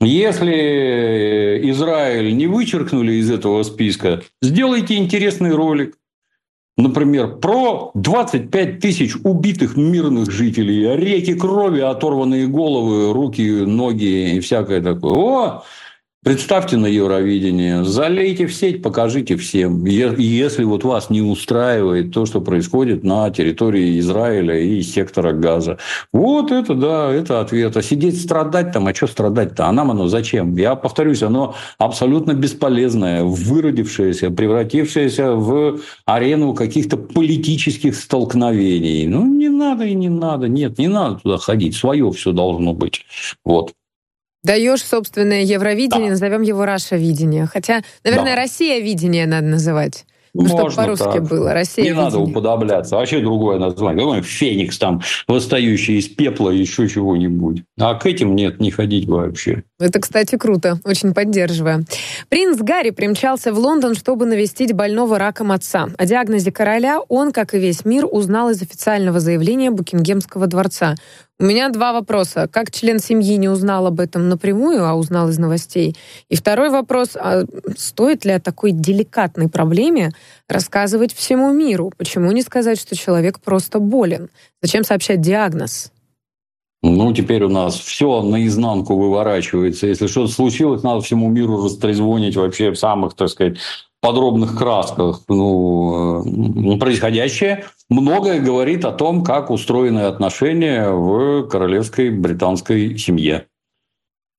Если 0.00 1.60
Израиль 1.70 2.34
не 2.34 2.46
вычеркнули 2.46 3.14
из 3.14 3.30
этого 3.30 3.62
списка, 3.64 4.22
сделайте 4.40 4.96
интересный 4.96 5.50
ролик. 5.50 5.94
Например, 6.76 7.36
про 7.36 7.92
25 7.94 8.80
тысяч 8.80 9.14
убитых 9.22 9.76
мирных 9.76 10.30
жителей, 10.32 10.96
реки 10.96 11.34
крови, 11.34 11.80
оторванные 11.80 12.48
головы, 12.48 13.12
руки, 13.12 13.48
ноги 13.64 14.36
и 14.36 14.40
всякое 14.40 14.82
такое. 14.82 15.12
О, 15.12 15.64
Представьте 16.24 16.78
на 16.78 16.86
Евровидение, 16.86 17.84
залейте 17.84 18.46
в 18.46 18.54
сеть, 18.54 18.82
покажите 18.82 19.36
всем. 19.36 19.84
Если 19.84 20.64
вот 20.64 20.82
вас 20.82 21.10
не 21.10 21.20
устраивает 21.20 22.14
то, 22.14 22.24
что 22.24 22.40
происходит 22.40 23.04
на 23.04 23.28
территории 23.28 23.98
Израиля 23.98 24.58
и 24.58 24.80
сектора 24.80 25.32
Газа. 25.32 25.76
Вот 26.14 26.50
это, 26.50 26.74
да, 26.74 27.12
это 27.12 27.42
ответ. 27.42 27.76
А 27.76 27.82
сидеть 27.82 28.18
страдать 28.18 28.72
там, 28.72 28.86
а 28.86 28.94
что 28.94 29.06
страдать-то? 29.06 29.66
А 29.66 29.72
нам 29.72 29.90
оно 29.90 30.08
зачем? 30.08 30.56
Я 30.56 30.76
повторюсь, 30.76 31.22
оно 31.22 31.56
абсолютно 31.76 32.32
бесполезное, 32.32 33.22
выродившееся, 33.22 34.30
превратившееся 34.30 35.32
в 35.32 35.80
арену 36.06 36.54
каких-то 36.54 36.96
политических 36.96 37.94
столкновений. 37.94 39.06
Ну, 39.06 39.26
не 39.26 39.50
надо 39.50 39.84
и 39.84 39.92
не 39.94 40.08
надо. 40.08 40.48
Нет, 40.48 40.78
не 40.78 40.88
надо 40.88 41.16
туда 41.16 41.36
ходить. 41.36 41.76
Свое 41.76 42.10
все 42.12 42.32
должно 42.32 42.72
быть. 42.72 43.04
Вот. 43.44 43.74
Даешь 44.44 44.84
собственное 44.84 45.42
Евровидение, 45.42 46.08
да. 46.08 46.12
назовем 46.12 46.42
его 46.42 46.64
Раша 46.64 46.96
видение. 46.96 47.46
Хотя, 47.46 47.82
наверное, 48.04 48.36
да. 48.36 48.42
Россия 48.42 48.80
видение 48.80 49.26
надо 49.26 49.46
называть. 49.46 50.04
Ну, 50.36 50.48
чтобы 50.48 50.72
по-русски 50.72 51.04
так. 51.04 51.28
было. 51.28 51.54
Россия 51.54 51.84
Не 51.84 51.90
видение. 51.90 52.04
надо 52.06 52.18
уподобляться. 52.18 52.96
Вообще 52.96 53.20
другое 53.20 53.58
название. 53.58 54.04
Какой 54.04 54.22
Феникс 54.22 54.78
там, 54.78 55.00
восстающий 55.28 55.98
из 55.98 56.08
пепла, 56.08 56.50
еще 56.50 56.88
чего-нибудь. 56.88 57.62
А 57.78 57.94
к 57.94 58.04
этим 58.06 58.34
нет, 58.34 58.58
не 58.58 58.72
ходить 58.72 59.06
вообще. 59.06 59.62
Это, 59.78 60.00
кстати, 60.00 60.36
круто. 60.36 60.80
Очень 60.84 61.14
поддерживаю. 61.14 61.84
Принц 62.28 62.58
Гарри 62.58 62.90
примчался 62.90 63.52
в 63.52 63.58
Лондон, 63.60 63.94
чтобы 63.94 64.26
навестить 64.26 64.72
больного 64.72 65.18
раком 65.20 65.52
отца. 65.52 65.88
О 65.96 66.04
диагнозе 66.04 66.50
короля 66.50 66.98
он, 67.08 67.30
как 67.30 67.54
и 67.54 67.58
весь 67.58 67.84
мир, 67.84 68.04
узнал 68.10 68.50
из 68.50 68.60
официального 68.60 69.20
заявления 69.20 69.70
Букингемского 69.70 70.48
дворца. 70.48 70.96
У 71.40 71.44
меня 71.44 71.68
два 71.68 71.92
вопроса. 71.92 72.48
Как 72.50 72.70
член 72.70 73.00
семьи 73.00 73.36
не 73.36 73.48
узнал 73.48 73.88
об 73.88 73.98
этом 73.98 74.28
напрямую, 74.28 74.86
а 74.86 74.94
узнал 74.94 75.28
из 75.30 75.38
новостей? 75.38 75.96
И 76.28 76.36
второй 76.36 76.70
вопрос. 76.70 77.16
А 77.16 77.42
стоит 77.76 78.24
ли 78.24 78.30
о 78.32 78.40
такой 78.40 78.70
деликатной 78.70 79.48
проблеме 79.48 80.12
рассказывать 80.48 81.12
всему 81.12 81.52
миру? 81.52 81.92
Почему 81.96 82.30
не 82.30 82.42
сказать, 82.42 82.78
что 82.78 82.94
человек 82.94 83.40
просто 83.40 83.80
болен? 83.80 84.30
Зачем 84.62 84.84
сообщать 84.84 85.20
диагноз? 85.20 85.90
Ну, 86.82 87.12
теперь 87.12 87.42
у 87.42 87.48
нас 87.48 87.80
все 87.80 88.22
наизнанку 88.22 88.96
выворачивается. 88.96 89.88
Если 89.88 90.06
что-то 90.06 90.30
случилось, 90.30 90.84
надо 90.84 91.00
всему 91.00 91.30
миру 91.30 91.64
растрезвонить 91.64 92.36
вообще 92.36 92.70
в 92.70 92.76
самых, 92.76 93.14
так 93.14 93.30
сказать, 93.30 93.56
подробных 94.04 94.56
красках. 94.56 95.22
Ну, 95.28 96.76
происходящее 96.78 97.64
многое 97.88 98.38
говорит 98.38 98.84
о 98.84 98.92
том, 98.92 99.24
как 99.24 99.50
устроены 99.50 100.00
отношения 100.00 100.90
в 100.90 101.48
королевской 101.48 102.10
британской 102.10 102.98
семье. 102.98 103.46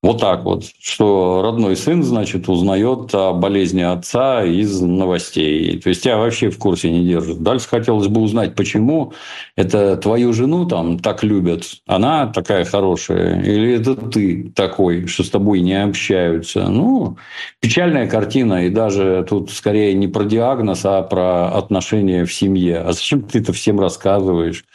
Вот 0.05 0.21
так 0.21 0.43
вот, 0.43 0.65
что 0.79 1.41
родной 1.43 1.75
сын, 1.75 2.03
значит, 2.03 2.47
узнает 2.47 3.09
о 3.15 3.33
болезни 3.33 3.81
отца 3.81 4.45
из 4.45 4.79
новостей. 4.79 5.79
То 5.79 5.89
есть 5.89 6.03
тебя 6.03 6.17
вообще 6.17 6.51
в 6.51 6.59
курсе 6.59 6.91
не 6.91 7.03
держит. 7.03 7.41
Дальше 7.41 7.67
хотелось 7.67 8.07
бы 8.07 8.21
узнать, 8.21 8.53
почему 8.53 9.13
это 9.55 9.97
твою 9.97 10.31
жену 10.31 10.67
там 10.67 10.99
так 10.99 11.23
любят, 11.23 11.63
она 11.87 12.27
такая 12.27 12.65
хорошая, 12.65 13.41
или 13.41 13.79
это 13.79 13.95
ты 13.95 14.51
такой, 14.55 15.07
что 15.07 15.23
с 15.23 15.31
тобой 15.31 15.61
не 15.61 15.73
общаются. 15.73 16.67
Ну, 16.69 17.17
печальная 17.59 18.07
картина, 18.07 18.67
и 18.67 18.69
даже 18.69 19.25
тут 19.27 19.49
скорее 19.49 19.95
не 19.95 20.07
про 20.07 20.23
диагноз, 20.23 20.85
а 20.85 21.01
про 21.01 21.47
отношения 21.47 22.25
в 22.25 22.33
семье. 22.33 22.77
А 22.81 22.93
зачем 22.93 23.23
ты 23.23 23.39
это 23.39 23.53
всем 23.53 23.79
рассказываешь, 23.79 24.65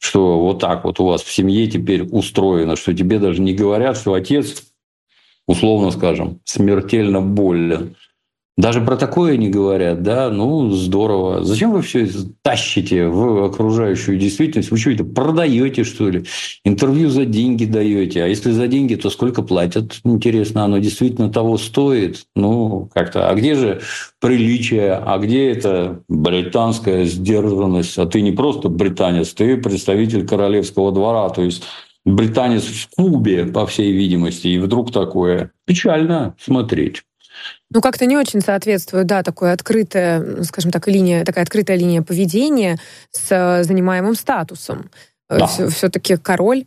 что 0.00 0.40
вот 0.40 0.58
так 0.58 0.82
вот 0.84 0.98
у 0.98 1.06
вас 1.06 1.22
в 1.22 1.32
семье 1.32 1.68
теперь 1.68 2.02
устроено, 2.02 2.74
что 2.74 2.92
тебе 2.92 3.20
даже 3.20 3.40
не 3.40 3.54
говорят, 3.54 3.96
что 3.96 4.14
отец 4.14 4.71
условно 5.52 5.90
скажем, 5.90 6.40
смертельно 6.44 7.20
болен. 7.20 7.94
Даже 8.58 8.82
про 8.82 8.96
такое 8.96 9.38
не 9.38 9.48
говорят, 9.48 10.02
да, 10.02 10.28
ну, 10.28 10.70
здорово. 10.70 11.42
Зачем 11.42 11.72
вы 11.72 11.80
все 11.80 12.06
тащите 12.42 13.06
в 13.06 13.44
окружающую 13.46 14.18
действительность? 14.18 14.70
Вы 14.70 14.76
что 14.76 14.90
это, 14.90 15.04
продаете, 15.04 15.84
что 15.84 16.10
ли? 16.10 16.24
Интервью 16.62 17.08
за 17.08 17.24
деньги 17.24 17.64
даете. 17.64 18.22
А 18.22 18.26
если 18.26 18.50
за 18.50 18.68
деньги, 18.68 18.94
то 18.94 19.08
сколько 19.08 19.40
платят? 19.40 20.00
Интересно, 20.04 20.64
оно 20.64 20.78
действительно 20.78 21.30
того 21.30 21.56
стоит? 21.56 22.26
Ну, 22.36 22.90
как-то. 22.92 23.30
А 23.30 23.34
где 23.34 23.54
же 23.54 23.80
приличие? 24.20 24.92
А 24.96 25.16
где 25.16 25.50
это 25.50 26.02
британская 26.08 27.06
сдержанность? 27.06 27.98
А 27.98 28.04
ты 28.04 28.20
не 28.20 28.32
просто 28.32 28.68
британец, 28.68 29.32
ты 29.32 29.56
представитель 29.56 30.26
королевского 30.26 30.92
двора. 30.92 31.30
То 31.30 31.42
есть 31.42 31.62
британец 32.04 32.64
в 32.64 32.88
Кубе, 32.96 33.46
по 33.46 33.66
всей 33.66 33.92
видимости, 33.92 34.48
и 34.48 34.58
вдруг 34.58 34.92
такое. 34.92 35.52
Печально 35.66 36.34
смотреть. 36.40 37.02
Ну, 37.70 37.80
как-то 37.80 38.04
не 38.06 38.16
очень 38.16 38.40
соответствует, 38.40 39.06
да, 39.06 39.22
такое 39.22 39.52
открытая, 39.52 40.42
скажем 40.42 40.70
так, 40.70 40.86
линия, 40.88 41.24
такая 41.24 41.44
открытая 41.44 41.78
линия 41.78 42.02
поведения 42.02 42.78
с 43.10 43.64
занимаемым 43.64 44.14
статусом. 44.14 44.90
Э, 45.32 45.38
да. 45.38 45.68
все-таки 45.68 46.16
король. 46.16 46.64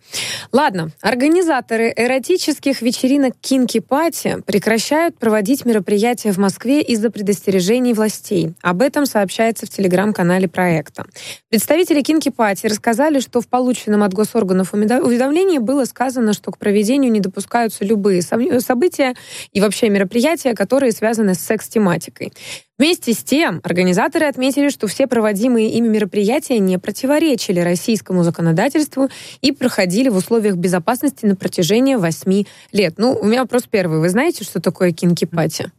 Ладно, 0.51 0.89
организаторы 1.01 1.93
эротических 1.95 2.81
вечеринок 2.81 3.33
Кинки 3.39 3.79
Пати 3.79 4.41
прекращают 4.45 5.17
проводить 5.17 5.65
мероприятия 5.65 6.31
в 6.31 6.37
Москве 6.37 6.81
из-за 6.81 7.11
предостережений 7.11 7.93
властей. 7.93 8.53
Об 8.61 8.81
этом 8.81 9.05
сообщается 9.05 9.65
в 9.65 9.69
телеграм-канале 9.69 10.47
проекта. 10.47 11.05
Представители 11.49 12.01
Кинки 12.01 12.29
Пати 12.29 12.67
рассказали, 12.67 13.19
что 13.19 13.41
в 13.41 13.47
полученном 13.47 14.03
от 14.03 14.13
госорганов 14.13 14.73
уведомлении 14.73 15.59
было 15.59 15.85
сказано, 15.85 16.33
что 16.33 16.51
к 16.51 16.57
проведению 16.57 17.11
не 17.11 17.19
допускаются 17.19 17.85
любые 17.85 18.21
события 18.21 19.13
и 19.51 19.61
вообще 19.61 19.89
мероприятия, 19.89 20.53
которые 20.53 20.91
связаны 20.91 21.35
с 21.35 21.39
секс-тематикой. 21.39 22.33
Вместе 22.77 23.13
с 23.13 23.23
тем, 23.23 23.61
организаторы 23.63 24.25
отметили, 24.25 24.67
что 24.67 24.87
все 24.87 25.07
проводимые 25.07 25.69
ими 25.69 25.87
мероприятия 25.87 26.59
не 26.59 26.77
противоречили 26.77 27.61
российскому 27.61 28.23
законодательству 28.23 29.07
и 29.39 29.53
проходили 29.53 30.09
в 30.09 30.17
условиях 30.17 30.57
безопасности 30.57 31.25
на 31.25 31.37
протяжении 31.37 31.95
восьми 31.95 32.47
лет. 32.73 32.95
Ну, 32.97 33.17
у 33.17 33.23
меня 33.23 33.43
вопрос 33.43 33.63
первый. 33.69 33.99
Вы 33.99 34.09
знаете, 34.09 34.43
что 34.43 34.59
такое 34.59 34.91
кинки-пати? 34.91 35.71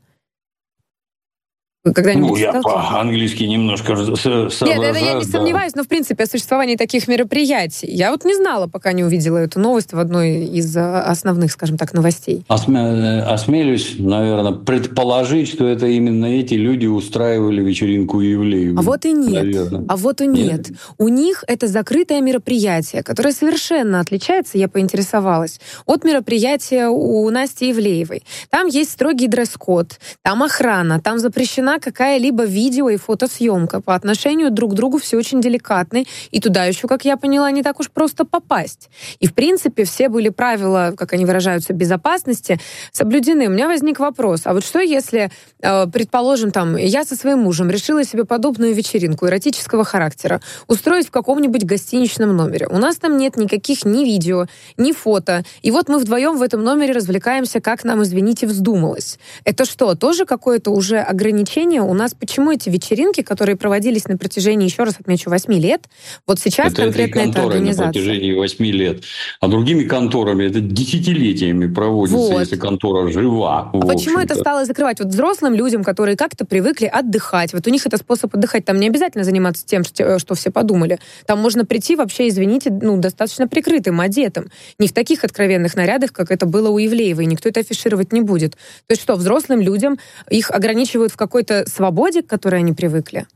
Вы 1.86 1.92
когда-нибудь 1.92 2.30
ну, 2.30 2.36
я 2.36 2.52
по-английски 2.52 3.44
немножко. 3.44 3.92
Нет, 3.92 4.18
это 4.18 4.98
я 4.98 5.14
не 5.14 5.24
да. 5.24 5.30
сомневаюсь, 5.30 5.76
но 5.76 5.84
в 5.84 5.88
принципе 5.88 6.24
о 6.24 6.26
существовании 6.26 6.74
таких 6.74 7.06
мероприятий. 7.06 7.86
Я 7.86 8.10
вот 8.10 8.24
не 8.24 8.34
знала, 8.34 8.66
пока 8.66 8.92
не 8.92 9.04
увидела 9.04 9.38
эту 9.38 9.60
новость 9.60 9.92
в 9.92 9.98
одной 10.00 10.46
из 10.46 10.76
а, 10.76 11.02
основных, 11.02 11.52
скажем 11.52 11.76
так, 11.76 11.94
новостей. 11.94 12.44
Осме... 12.48 12.80
Э, 12.80 13.20
осмелюсь, 13.20 13.94
наверное, 14.00 14.50
предположить, 14.50 15.48
что 15.48 15.68
это 15.68 15.86
именно 15.86 16.26
эти 16.26 16.54
люди 16.54 16.86
устраивали 16.86 17.62
вечеринку 17.62 18.20
Ивлеева. 18.20 18.80
А 18.80 18.82
вот 18.82 19.04
и 19.04 19.12
нет. 19.12 19.44
Наверное. 19.44 19.84
А 19.88 19.96
вот 19.96 20.20
и 20.20 20.26
нет. 20.26 20.68
нет. 20.68 20.78
У 20.98 21.06
них 21.06 21.44
это 21.46 21.68
закрытое 21.68 22.20
мероприятие, 22.20 23.04
которое 23.04 23.30
совершенно 23.30 24.00
отличается, 24.00 24.58
я 24.58 24.66
поинтересовалась, 24.66 25.60
от 25.84 26.02
мероприятия 26.02 26.88
у 26.88 27.30
Насти 27.30 27.70
Ивлеевой. 27.70 28.24
Там 28.50 28.66
есть 28.66 28.90
строгий 28.90 29.28
дресс-код, 29.28 30.00
там 30.22 30.42
охрана, 30.42 31.00
там 31.00 31.20
запрещена 31.20 31.75
какая-либо 31.78 32.44
видео 32.44 32.88
и 32.88 32.96
фотосъемка. 32.96 33.80
По 33.80 33.94
отношению 33.94 34.50
друг 34.50 34.72
к 34.72 34.74
другу 34.74 34.98
все 34.98 35.16
очень 35.16 35.40
деликатны, 35.40 36.06
и 36.30 36.40
туда 36.40 36.64
еще, 36.64 36.88
как 36.88 37.04
я 37.04 37.16
поняла, 37.16 37.50
не 37.50 37.62
так 37.62 37.80
уж 37.80 37.90
просто 37.90 38.24
попасть. 38.24 38.88
И, 39.20 39.26
в 39.26 39.34
принципе, 39.34 39.84
все 39.84 40.08
были 40.08 40.28
правила, 40.28 40.94
как 40.96 41.12
они 41.12 41.24
выражаются, 41.24 41.72
безопасности 41.72 42.58
соблюдены. 42.92 43.46
У 43.46 43.50
меня 43.50 43.66
возник 43.66 43.98
вопрос, 43.98 44.42
а 44.44 44.52
вот 44.52 44.64
что 44.64 44.80
если, 44.80 45.30
э, 45.60 45.86
предположим, 45.86 46.50
там, 46.50 46.76
я 46.76 47.04
со 47.04 47.16
своим 47.16 47.40
мужем 47.40 47.70
решила 47.70 48.04
себе 48.04 48.24
подобную 48.24 48.74
вечеринку 48.74 49.26
эротического 49.26 49.84
характера 49.84 50.40
устроить 50.66 51.08
в 51.08 51.10
каком-нибудь 51.10 51.64
гостиничном 51.64 52.36
номере. 52.36 52.66
У 52.68 52.78
нас 52.78 52.96
там 52.96 53.16
нет 53.16 53.36
никаких 53.36 53.84
ни 53.84 54.04
видео, 54.04 54.46
ни 54.76 54.92
фото. 54.92 55.44
И 55.62 55.70
вот 55.70 55.88
мы 55.88 55.98
вдвоем 55.98 56.36
в 56.38 56.42
этом 56.42 56.62
номере 56.62 56.92
развлекаемся, 56.92 57.60
как 57.60 57.84
нам, 57.84 58.02
извините, 58.02 58.46
вздумалось. 58.46 59.18
Это 59.44 59.64
что, 59.64 59.94
тоже 59.94 60.24
какое-то 60.24 60.70
уже 60.70 60.98
ограничение 60.98 61.65
ощущение 61.66 61.82
у 61.82 61.94
нас, 61.94 62.14
почему 62.14 62.52
эти 62.52 62.68
вечеринки, 62.68 63.22
которые 63.22 63.56
проводились 63.56 64.06
на 64.06 64.16
протяжении, 64.16 64.66
еще 64.66 64.84
раз 64.84 64.94
отмечу, 64.98 65.30
8 65.30 65.52
лет, 65.54 65.82
вот 66.26 66.38
сейчас 66.38 66.72
это 66.72 66.82
конкретно 66.82 67.20
эта 67.20 67.42
организация. 67.42 67.86
на 67.86 67.92
протяжении 67.92 68.32
8 68.32 68.64
лет. 68.66 69.02
А 69.40 69.48
другими 69.48 69.84
конторами 69.84 70.44
это 70.44 70.60
десятилетиями 70.60 71.72
проводится, 71.72 72.16
вот. 72.18 72.40
если 72.40 72.56
контора 72.56 73.10
жива. 73.10 73.70
А 73.72 73.78
почему 73.86 74.18
это 74.18 74.34
стало 74.34 74.64
закрывать? 74.64 75.00
Вот 75.00 75.08
взрослым 75.08 75.54
людям, 75.54 75.84
которые 75.84 76.16
как-то 76.16 76.44
привыкли 76.44 76.86
отдыхать, 76.86 77.52
вот 77.52 77.66
у 77.66 77.70
них 77.70 77.86
это 77.86 77.96
способ 77.96 78.34
отдыхать, 78.34 78.64
там 78.64 78.78
не 78.78 78.86
обязательно 78.86 79.24
заниматься 79.24 79.64
тем, 79.66 79.84
что, 79.84 80.18
что 80.18 80.34
все 80.34 80.50
подумали. 80.50 80.98
Там 81.26 81.40
можно 81.40 81.64
прийти 81.64 81.96
вообще, 81.96 82.28
извините, 82.28 82.70
ну, 82.70 82.96
достаточно 82.98 83.48
прикрытым, 83.48 84.00
одетым. 84.00 84.50
Не 84.78 84.88
в 84.88 84.92
таких 84.92 85.24
откровенных 85.24 85.76
нарядах, 85.76 86.12
как 86.12 86.30
это 86.30 86.46
было 86.46 86.70
у 86.70 86.78
Ивлеева, 86.78 87.20
и 87.22 87.26
никто 87.26 87.48
это 87.48 87.60
афишировать 87.60 88.12
не 88.12 88.20
будет. 88.20 88.52
То 88.52 88.92
есть 88.92 89.02
что, 89.02 89.16
взрослым 89.16 89.60
людям 89.60 89.98
их 90.30 90.50
ограничивают 90.50 91.12
в 91.12 91.16
какой-то 91.16 91.45
свободе, 91.66 92.22
к 92.22 92.26
которой 92.26 92.60
они 92.60 92.72
привыкли? 92.72 93.26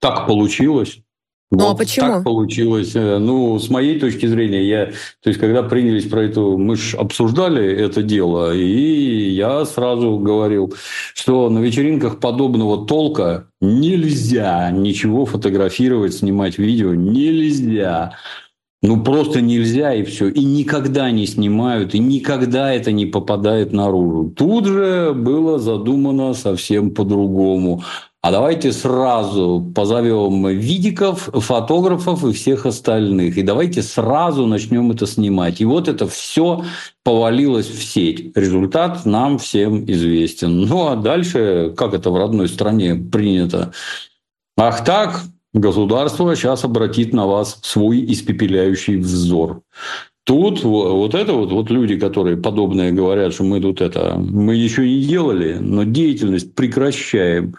Так 0.00 0.26
получилось. 0.26 1.00
Ну 1.50 1.64
а 1.64 1.68
вот 1.68 1.76
а 1.76 1.78
почему? 1.78 2.06
Так 2.06 2.24
получилось. 2.24 2.94
Э, 2.94 3.18
ну, 3.18 3.58
с 3.58 3.70
моей 3.70 3.98
точки 3.98 4.26
зрения, 4.26 4.68
я, 4.68 4.86
то 5.22 5.30
есть, 5.30 5.40
когда 5.40 5.62
принялись 5.62 6.06
про 6.06 6.24
это, 6.24 6.40
мы 6.40 6.76
же 6.76 6.96
обсуждали 6.98 7.66
это 7.66 8.02
дело, 8.02 8.54
и 8.54 9.30
я 9.30 9.64
сразу 9.64 10.18
говорил, 10.18 10.74
что 11.14 11.48
на 11.48 11.60
вечеринках 11.60 12.20
подобного 12.20 12.86
толка 12.86 13.48
нельзя 13.62 14.70
ничего 14.70 15.24
фотографировать, 15.24 16.14
снимать 16.14 16.58
видео, 16.58 16.94
нельзя. 16.94 18.12
Ну, 18.80 19.02
просто 19.02 19.40
нельзя, 19.40 19.92
и 19.92 20.04
все. 20.04 20.28
И 20.28 20.44
никогда 20.44 21.10
не 21.10 21.26
снимают, 21.26 21.94
и 21.94 21.98
никогда 21.98 22.72
это 22.72 22.92
не 22.92 23.06
попадает 23.06 23.72
наружу. 23.72 24.32
Тут 24.36 24.66
же 24.66 25.14
было 25.14 25.58
задумано 25.58 26.32
совсем 26.34 26.92
по-другому. 26.92 27.82
А 28.20 28.30
давайте 28.30 28.72
сразу 28.72 29.72
позовем 29.74 30.46
видиков, 30.48 31.28
фотографов 31.32 32.24
и 32.24 32.32
всех 32.32 32.66
остальных. 32.66 33.36
И 33.36 33.42
давайте 33.42 33.82
сразу 33.82 34.46
начнем 34.46 34.90
это 34.92 35.06
снимать. 35.06 35.60
И 35.60 35.64
вот 35.64 35.88
это 35.88 36.06
все 36.06 36.64
повалилось 37.04 37.68
в 37.68 37.82
сеть. 37.82 38.36
Результат 38.36 39.06
нам 39.06 39.38
всем 39.38 39.84
известен. 39.90 40.60
Ну 40.62 40.88
а 40.88 40.96
дальше, 40.96 41.72
как 41.76 41.94
это 41.94 42.10
в 42.10 42.16
родной 42.16 42.48
стране 42.48 42.94
принято? 42.94 43.72
Ах 44.56 44.84
так, 44.84 45.22
Государство 45.54 46.36
сейчас 46.36 46.64
обратит 46.64 47.12
на 47.12 47.26
вас 47.26 47.58
свой 47.62 48.04
испепеляющий 48.12 48.96
взор. 48.96 49.62
Тут 50.24 50.62
вот 50.62 51.14
это 51.14 51.32
вот, 51.32 51.52
вот 51.52 51.70
люди, 51.70 51.98
которые 51.98 52.36
подобное 52.36 52.92
говорят, 52.92 53.32
что 53.32 53.44
мы 53.44 53.62
тут 53.62 53.80
это, 53.80 54.16
мы 54.18 54.56
еще 54.56 54.86
не 54.86 55.00
делали, 55.02 55.56
но 55.58 55.84
деятельность 55.84 56.54
прекращаем. 56.54 57.56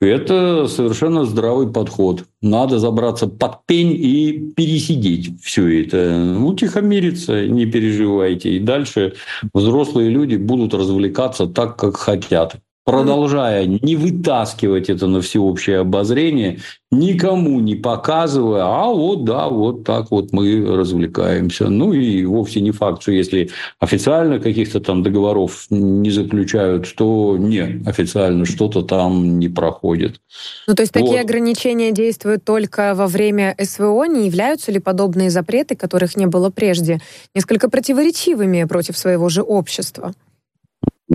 Это 0.00 0.68
совершенно 0.68 1.24
здравый 1.24 1.72
подход. 1.72 2.24
Надо 2.40 2.78
забраться 2.78 3.26
под 3.26 3.66
пень 3.66 3.92
и 3.92 4.52
пересидеть 4.56 5.40
все 5.42 5.82
это. 5.82 6.36
Утихомириться, 6.40 7.46
не 7.46 7.66
переживайте. 7.66 8.50
И 8.50 8.60
дальше 8.60 9.14
взрослые 9.52 10.08
люди 10.08 10.36
будут 10.36 10.74
развлекаться 10.74 11.46
так, 11.46 11.76
как 11.76 11.96
хотят 11.96 12.56
продолжая 12.84 13.66
не 13.66 13.96
вытаскивать 13.96 14.90
это 14.90 15.06
на 15.06 15.20
всеобщее 15.20 15.80
обозрение, 15.80 16.58
никому 16.90 17.60
не 17.60 17.76
показывая, 17.76 18.62
а 18.62 18.86
вот 18.86 19.24
да, 19.24 19.48
вот 19.48 19.84
так 19.84 20.10
вот 20.10 20.32
мы 20.32 20.64
развлекаемся. 20.66 21.68
Ну 21.68 21.92
и 21.92 22.24
вовсе 22.24 22.60
не 22.60 22.72
факт, 22.72 23.02
что 23.02 23.12
если 23.12 23.50
официально 23.78 24.40
каких-то 24.40 24.80
там 24.80 25.02
договоров 25.02 25.66
не 25.70 26.10
заключают, 26.10 26.92
то 26.96 27.36
не 27.38 27.82
официально 27.86 28.44
что-то 28.44 28.82
там 28.82 29.38
не 29.38 29.48
проходит. 29.48 30.20
Ну 30.66 30.74
то 30.74 30.82
есть 30.82 30.94
вот. 30.94 31.04
такие 31.04 31.20
ограничения 31.20 31.92
действуют 31.92 32.44
только 32.44 32.94
во 32.94 33.06
время 33.06 33.56
СВО, 33.60 34.04
не 34.04 34.26
являются 34.26 34.72
ли 34.72 34.80
подобные 34.80 35.30
запреты, 35.30 35.76
которых 35.76 36.16
не 36.16 36.26
было 36.26 36.50
прежде, 36.50 37.00
несколько 37.34 37.70
противоречивыми 37.70 38.64
против 38.64 38.98
своего 38.98 39.28
же 39.28 39.42
общества? 39.42 40.12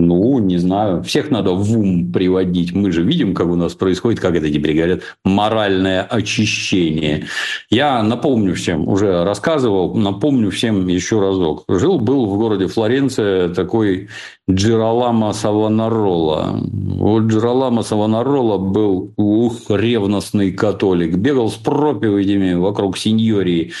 Ну, 0.00 0.38
не 0.38 0.58
знаю. 0.58 1.02
Всех 1.02 1.30
надо 1.30 1.52
в 1.52 1.76
ум 1.76 2.12
приводить. 2.12 2.72
Мы 2.72 2.92
же 2.92 3.02
видим, 3.02 3.34
как 3.34 3.48
у 3.48 3.56
нас 3.56 3.74
происходит, 3.74 4.20
как 4.20 4.36
это 4.36 4.48
теперь 4.48 4.76
говорят, 4.76 5.00
моральное 5.24 6.02
очищение. 6.02 7.26
Я 7.68 8.02
напомню 8.04 8.54
всем, 8.54 8.86
уже 8.86 9.24
рассказывал, 9.24 9.96
напомню 9.96 10.50
всем 10.50 10.86
еще 10.86 11.20
разок. 11.20 11.64
Жил-был 11.68 12.26
в 12.26 12.38
городе 12.38 12.68
Флоренция 12.68 13.48
такой 13.48 14.08
Джиралама 14.48 15.32
Савонарола. 15.32 16.60
Вот 16.62 17.24
Джиралама 17.24 17.82
Савонарола 17.82 18.56
был 18.56 19.12
ух, 19.16 19.62
ревностный 19.68 20.52
католик. 20.52 21.16
Бегал 21.16 21.50
с 21.50 21.54
проповедями 21.54 22.54
вокруг 22.54 22.96
сеньории. 22.96 23.72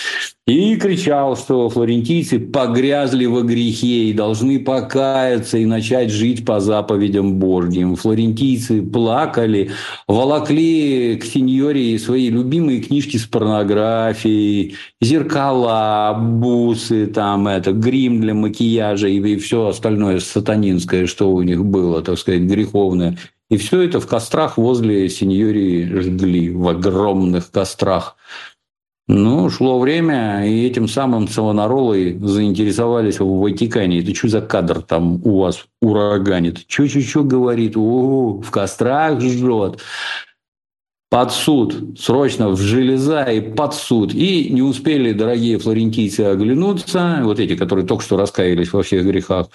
И 0.46 0.76
кричал, 0.76 1.36
что 1.36 1.68
флорентийцы 1.68 2.38
погрязли 2.38 3.26
во 3.26 3.42
грехе 3.42 4.04
и 4.04 4.14
должны 4.14 4.58
покаяться 4.58 5.58
и 5.58 5.66
начать 5.66 6.07
жить 6.10 6.44
по 6.44 6.60
заповедям 6.60 7.34
Божьим. 7.38 7.96
Флорентийцы 7.96 8.82
плакали, 8.82 9.70
волокли 10.06 11.16
к 11.16 11.24
сеньоре 11.24 11.98
свои 11.98 12.30
любимые 12.30 12.80
книжки 12.80 13.16
с 13.16 13.26
порнографией, 13.26 14.76
зеркала, 15.00 16.16
бусы, 16.18 17.06
там 17.06 17.48
это, 17.48 17.72
грим 17.72 18.20
для 18.20 18.34
макияжа 18.34 19.08
и 19.08 19.36
все 19.36 19.68
остальное 19.68 20.20
сатанинское, 20.20 21.06
что 21.06 21.30
у 21.30 21.42
них 21.42 21.64
было, 21.64 22.02
так 22.02 22.18
сказать, 22.18 22.42
греховное. 22.42 23.16
И 23.50 23.56
все 23.56 23.80
это 23.80 23.98
в 23.98 24.06
кострах 24.06 24.58
возле 24.58 25.08
сеньории 25.08 25.84
жгли, 26.00 26.50
в 26.50 26.68
огромных 26.68 27.50
кострах. 27.50 28.16
Ну, 29.10 29.48
шло 29.48 29.78
время, 29.78 30.46
и 30.46 30.66
этим 30.66 30.86
самым 30.86 31.28
Савонаролой 31.28 32.18
заинтересовались 32.20 33.18
в 33.18 33.38
Ватикане. 33.40 34.00
Это 34.00 34.14
что 34.14 34.28
за 34.28 34.42
кадр 34.42 34.82
там 34.82 35.22
у 35.24 35.38
вас 35.40 35.64
ураганит? 35.80 36.66
Чё-чё-чё 36.66 37.24
говорит? 37.24 37.74
О, 37.74 38.42
в 38.42 38.50
кострах 38.50 39.18
жжет. 39.22 39.80
Под 41.10 41.32
суд, 41.32 41.98
срочно 41.98 42.50
в 42.50 42.60
железа 42.60 43.22
и 43.22 43.40
под 43.40 43.72
суд. 43.72 44.12
И 44.12 44.50
не 44.50 44.60
успели 44.60 45.14
дорогие 45.14 45.58
флорентийцы 45.58 46.20
оглянуться, 46.20 47.20
вот 47.22 47.40
эти, 47.40 47.56
которые 47.56 47.86
только 47.86 48.04
что 48.04 48.18
раскаялись 48.18 48.74
во 48.74 48.82
всех 48.82 49.06
грехах, 49.06 49.46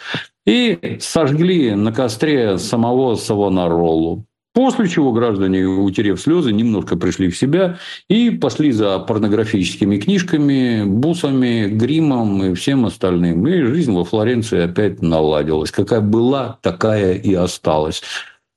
и 0.47 0.97
сожгли 0.99 1.75
на 1.75 1.91
костре 1.93 2.57
самого 2.57 3.13
Савонаролу. 3.13 4.25
После 4.53 4.87
чего 4.87 5.11
граждане, 5.11 5.65
утерев 5.65 6.21
слезы, 6.21 6.53
немножко 6.53 6.95
пришли 6.95 7.29
в 7.29 7.37
себя 7.37 7.79
и 8.07 8.29
пошли 8.29 8.71
за 8.71 8.99
порнографическими 8.99 9.97
книжками, 9.97 10.83
бусами, 10.85 11.67
гримом 11.67 12.43
и 12.43 12.53
всем 12.53 12.85
остальным. 12.85 13.47
И 13.47 13.61
жизнь 13.61 13.91
во 13.91 14.05
Флоренции 14.05 14.61
опять 14.61 15.01
наладилась. 15.01 15.71
Какая 15.71 16.01
была, 16.01 16.59
такая 16.61 17.15
и 17.15 17.33
осталась. 17.33 18.03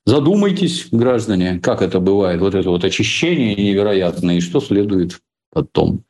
Задумайтесь, 0.05 0.89
граждане, 0.93 1.59
как 1.60 1.82
это 1.82 1.98
бывает, 1.98 2.40
вот 2.40 2.55
это 2.55 2.70
вот 2.70 2.85
очищение 2.85 3.56
невероятное, 3.56 4.36
и 4.36 4.40
что 4.40 4.60
следует 4.60 5.20
потом. 5.51 6.06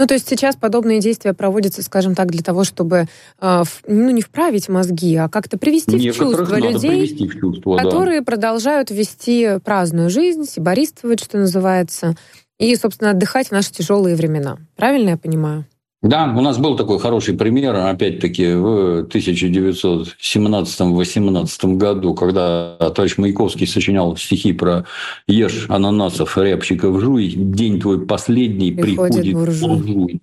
Ну, 0.00 0.06
то 0.06 0.14
есть 0.14 0.26
сейчас 0.26 0.56
подобные 0.56 0.98
действия 0.98 1.34
проводятся, 1.34 1.82
скажем 1.82 2.14
так, 2.14 2.30
для 2.30 2.42
того, 2.42 2.64
чтобы 2.64 3.06
э, 3.38 3.62
ну, 3.86 4.10
не 4.10 4.22
вправить 4.22 4.70
мозги, 4.70 5.14
а 5.16 5.28
как-то 5.28 5.58
привести 5.58 6.10
в 6.10 6.16
чувство 6.16 6.56
людей, 6.56 7.28
в 7.28 7.38
чувство, 7.38 7.76
которые 7.76 8.20
да. 8.20 8.24
продолжают 8.24 8.90
вести 8.90 9.58
праздную 9.62 10.08
жизнь, 10.08 10.46
сибористывать, 10.46 11.22
что 11.22 11.36
называется, 11.36 12.16
и, 12.58 12.74
собственно, 12.76 13.10
отдыхать 13.10 13.48
в 13.48 13.52
наши 13.52 13.72
тяжелые 13.72 14.16
времена. 14.16 14.56
Правильно 14.74 15.10
я 15.10 15.16
понимаю? 15.18 15.66
Да, 16.02 16.32
у 16.34 16.40
нас 16.40 16.56
был 16.56 16.76
такой 16.76 16.98
хороший 16.98 17.34
пример, 17.34 17.76
опять-таки, 17.76 18.54
в 18.54 19.04
1917-18 19.04 21.76
году, 21.76 22.14
когда 22.14 22.74
товарищ 22.78 23.18
Маяковский 23.18 23.66
сочинял 23.66 24.16
стихи 24.16 24.54
про 24.54 24.86
«Ешь 25.26 25.66
ананасов, 25.68 26.38
рябчиков 26.38 26.98
жуй, 27.00 27.28
день 27.28 27.80
твой 27.80 28.06
последний 28.06 28.72
приходит, 28.72 29.24
приходит 29.24 29.34
буржуй». 29.34 30.22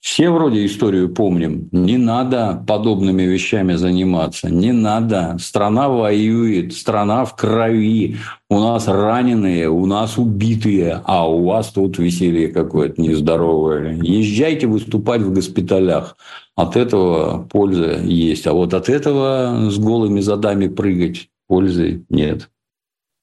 Все 0.00 0.30
вроде 0.30 0.64
историю 0.64 1.12
помним. 1.12 1.68
Не 1.72 1.96
надо 1.96 2.62
подобными 2.66 3.22
вещами 3.22 3.74
заниматься. 3.74 4.48
Не 4.48 4.72
надо. 4.72 5.36
Страна 5.40 5.88
воюет, 5.88 6.72
страна 6.72 7.24
в 7.24 7.34
крови. 7.34 8.16
У 8.48 8.60
нас 8.60 8.86
раненые, 8.86 9.68
у 9.68 9.86
нас 9.86 10.16
убитые, 10.16 11.02
а 11.04 11.28
у 11.28 11.44
вас 11.44 11.68
тут 11.68 11.98
веселье 11.98 12.48
какое-то 12.48 13.02
нездоровое. 13.02 13.98
Езжайте 14.00 14.68
выступать 14.68 15.22
в 15.22 15.32
госпиталях. 15.32 16.16
От 16.54 16.76
этого 16.76 17.42
польза 17.50 17.98
есть. 17.98 18.46
А 18.46 18.52
вот 18.52 18.74
от 18.74 18.88
этого 18.88 19.68
с 19.68 19.78
голыми 19.78 20.20
задами 20.20 20.68
прыгать 20.68 21.28
пользы 21.48 22.04
нет. 22.08 22.48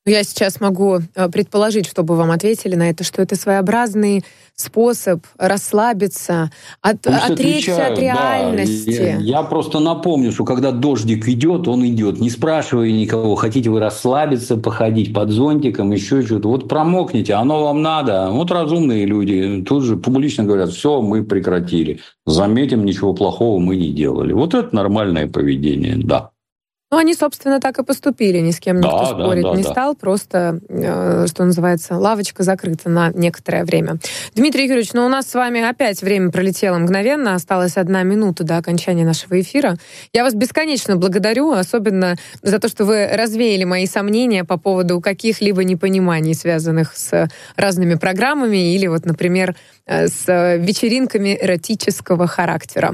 Я 0.07 0.23
сейчас 0.23 0.61
могу 0.61 0.99
э, 0.99 1.29
предположить, 1.29 1.87
чтобы 1.87 2.15
вам 2.15 2.29
ответили 2.29 2.75
на 2.75 2.91
это, 2.91 3.03
что 3.03 3.23
это 3.23 3.35
своеобразный 3.35 4.23
способ 4.55 5.25
расслабиться, 5.37 6.49
от, 6.81 7.01
Пусть 7.01 7.29
отречься 7.29 7.87
от 7.87 7.99
реальности. 7.99 8.97
Да. 8.97 9.03
Я, 9.03 9.17
я 9.19 9.43
просто 9.43 9.79
напомню, 9.79 10.31
что 10.31 10.45
когда 10.45 10.71
дождик 10.71 11.27
идет, 11.27 11.67
он 11.67 11.85
идет. 11.85 12.19
Не 12.19 12.29
спрашивая 12.29 12.91
никого, 12.91 13.35
хотите 13.35 13.69
вы 13.69 13.79
расслабиться, 13.79 14.57
походить 14.57 15.13
под 15.13 15.29
зонтиком, 15.31 15.91
еще 15.91 16.21
что-то. 16.21 16.47
Вот 16.47 16.69
промокните, 16.69 17.33
оно 17.33 17.63
вам 17.63 17.81
надо. 17.81 18.29
Вот 18.31 18.51
разумные 18.51 19.05
люди 19.05 19.63
тут 19.67 19.83
же 19.83 19.97
публично 19.97 20.45
говорят, 20.45 20.69
все, 20.69 21.01
мы 21.01 21.23
прекратили. 21.23 21.99
Заметим, 22.25 22.85
ничего 22.85 23.13
плохого 23.13 23.59
мы 23.59 23.75
не 23.75 23.89
делали. 23.89 24.31
Вот 24.33 24.53
это 24.53 24.73
нормальное 24.73 25.27
поведение, 25.27 25.97
да. 25.97 26.31
Ну, 26.95 26.99
они, 27.01 27.13
собственно, 27.13 27.59
так 27.59 27.77
и 27.77 27.83
поступили, 27.83 28.39
ни 28.39 28.51
с 28.51 28.59
кем 28.61 28.77
никто 28.77 28.99
да, 28.99 29.05
спорить 29.07 29.43
да, 29.43 29.51
да, 29.51 29.57
не 29.57 29.63
да. 29.63 29.69
стал, 29.69 29.95
просто, 29.95 30.61
э, 30.69 31.25
что 31.27 31.43
называется, 31.43 31.97
лавочка 31.97 32.43
закрыта 32.43 32.89
на 32.89 33.09
некоторое 33.09 33.65
время. 33.65 33.97
Дмитрий 34.33 34.63
Юрьевич, 34.63 34.93
ну 34.93 35.05
у 35.05 35.09
нас 35.09 35.29
с 35.29 35.33
вами 35.33 35.61
опять 35.61 36.01
время 36.01 36.31
пролетело 36.31 36.77
мгновенно, 36.77 37.35
осталась 37.35 37.75
одна 37.75 38.03
минута 38.03 38.45
до 38.45 38.55
окончания 38.55 39.03
нашего 39.03 39.41
эфира. 39.41 39.75
Я 40.13 40.23
вас 40.23 40.35
бесконечно 40.35 40.95
благодарю, 40.95 41.51
особенно 41.51 42.15
за 42.41 42.59
то, 42.59 42.69
что 42.69 42.85
вы 42.85 43.07
развеяли 43.07 43.65
мои 43.65 43.87
сомнения 43.87 44.45
по 44.45 44.55
поводу 44.55 45.01
каких-либо 45.01 45.65
непониманий, 45.65 46.33
связанных 46.33 46.95
с 46.95 47.27
разными 47.57 47.95
программами 47.95 48.73
или 48.73 48.87
вот, 48.87 49.03
например, 49.05 49.53
э, 49.85 50.07
с 50.07 50.25
вечеринками 50.59 51.37
эротического 51.41 52.25
характера. 52.25 52.93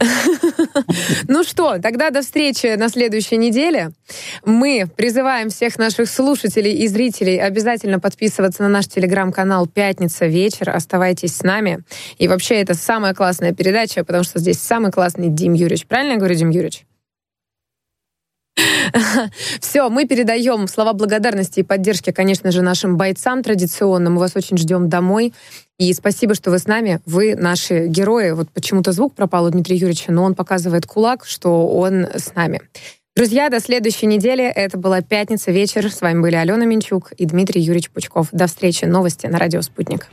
Ну 1.28 1.44
что, 1.44 1.78
тогда 1.78 2.10
до 2.10 2.22
встречи 2.22 2.74
на 2.76 2.88
следующей 2.88 3.36
неделе. 3.36 3.92
Мы 4.44 4.86
призываем 4.96 5.48
всех 5.50 5.78
наших 5.78 6.08
слушателей 6.08 6.72
и 6.72 6.88
зрителей 6.88 7.38
обязательно 7.38 8.00
подписываться 8.00 8.62
на 8.62 8.68
наш 8.68 8.86
телеграм-канал 8.86 9.66
«Пятница 9.66 10.26
вечер». 10.26 10.70
Оставайтесь 10.70 11.36
с 11.36 11.42
нами. 11.42 11.80
И 12.18 12.28
вообще 12.28 12.56
это 12.56 12.74
самая 12.74 13.14
классная 13.14 13.52
передача, 13.52 14.04
потому 14.04 14.24
что 14.24 14.38
здесь 14.38 14.58
самый 14.58 14.90
классный 14.90 15.28
Дим 15.28 15.54
Юрьевич. 15.54 15.86
Правильно 15.86 16.12
я 16.12 16.18
говорю, 16.18 16.34
Дим 16.34 16.50
Юрьевич? 16.50 16.84
Все, 19.60 19.88
мы 19.88 20.06
передаем 20.06 20.68
слова 20.68 20.92
благодарности 20.92 21.60
и 21.60 21.62
поддержки, 21.62 22.12
конечно 22.12 22.50
же, 22.50 22.62
нашим 22.62 22.96
бойцам 22.96 23.42
традиционным. 23.42 24.14
Мы 24.14 24.20
вас 24.20 24.36
очень 24.36 24.58
ждем 24.58 24.88
домой. 24.88 25.32
И 25.78 25.92
спасибо, 25.94 26.34
что 26.34 26.50
вы 26.50 26.58
с 26.58 26.66
нами. 26.66 27.00
Вы 27.06 27.34
наши 27.34 27.86
герои. 27.86 28.32
Вот 28.32 28.50
почему-то 28.50 28.92
звук 28.92 29.14
пропал 29.14 29.46
у 29.46 29.50
Дмитрия 29.50 29.76
Юрьевича, 29.76 30.12
но 30.12 30.22
он 30.24 30.34
показывает 30.34 30.86
кулак, 30.86 31.24
что 31.24 31.66
он 31.68 32.06
с 32.14 32.34
нами. 32.34 32.60
Друзья, 33.14 33.50
до 33.50 33.60
следующей 33.60 34.06
недели. 34.06 34.44
Это 34.44 34.78
была 34.78 35.02
пятница 35.02 35.50
вечер. 35.50 35.90
С 35.90 36.00
вами 36.00 36.20
были 36.20 36.36
Алена 36.36 36.64
Минчук 36.64 37.12
и 37.12 37.26
Дмитрий 37.26 37.60
Юрьевич 37.60 37.90
Пучков. 37.90 38.28
До 38.32 38.46
встречи. 38.46 38.84
Новости 38.84 39.26
на 39.26 39.38
радио 39.38 39.60
«Спутник». 39.62 40.08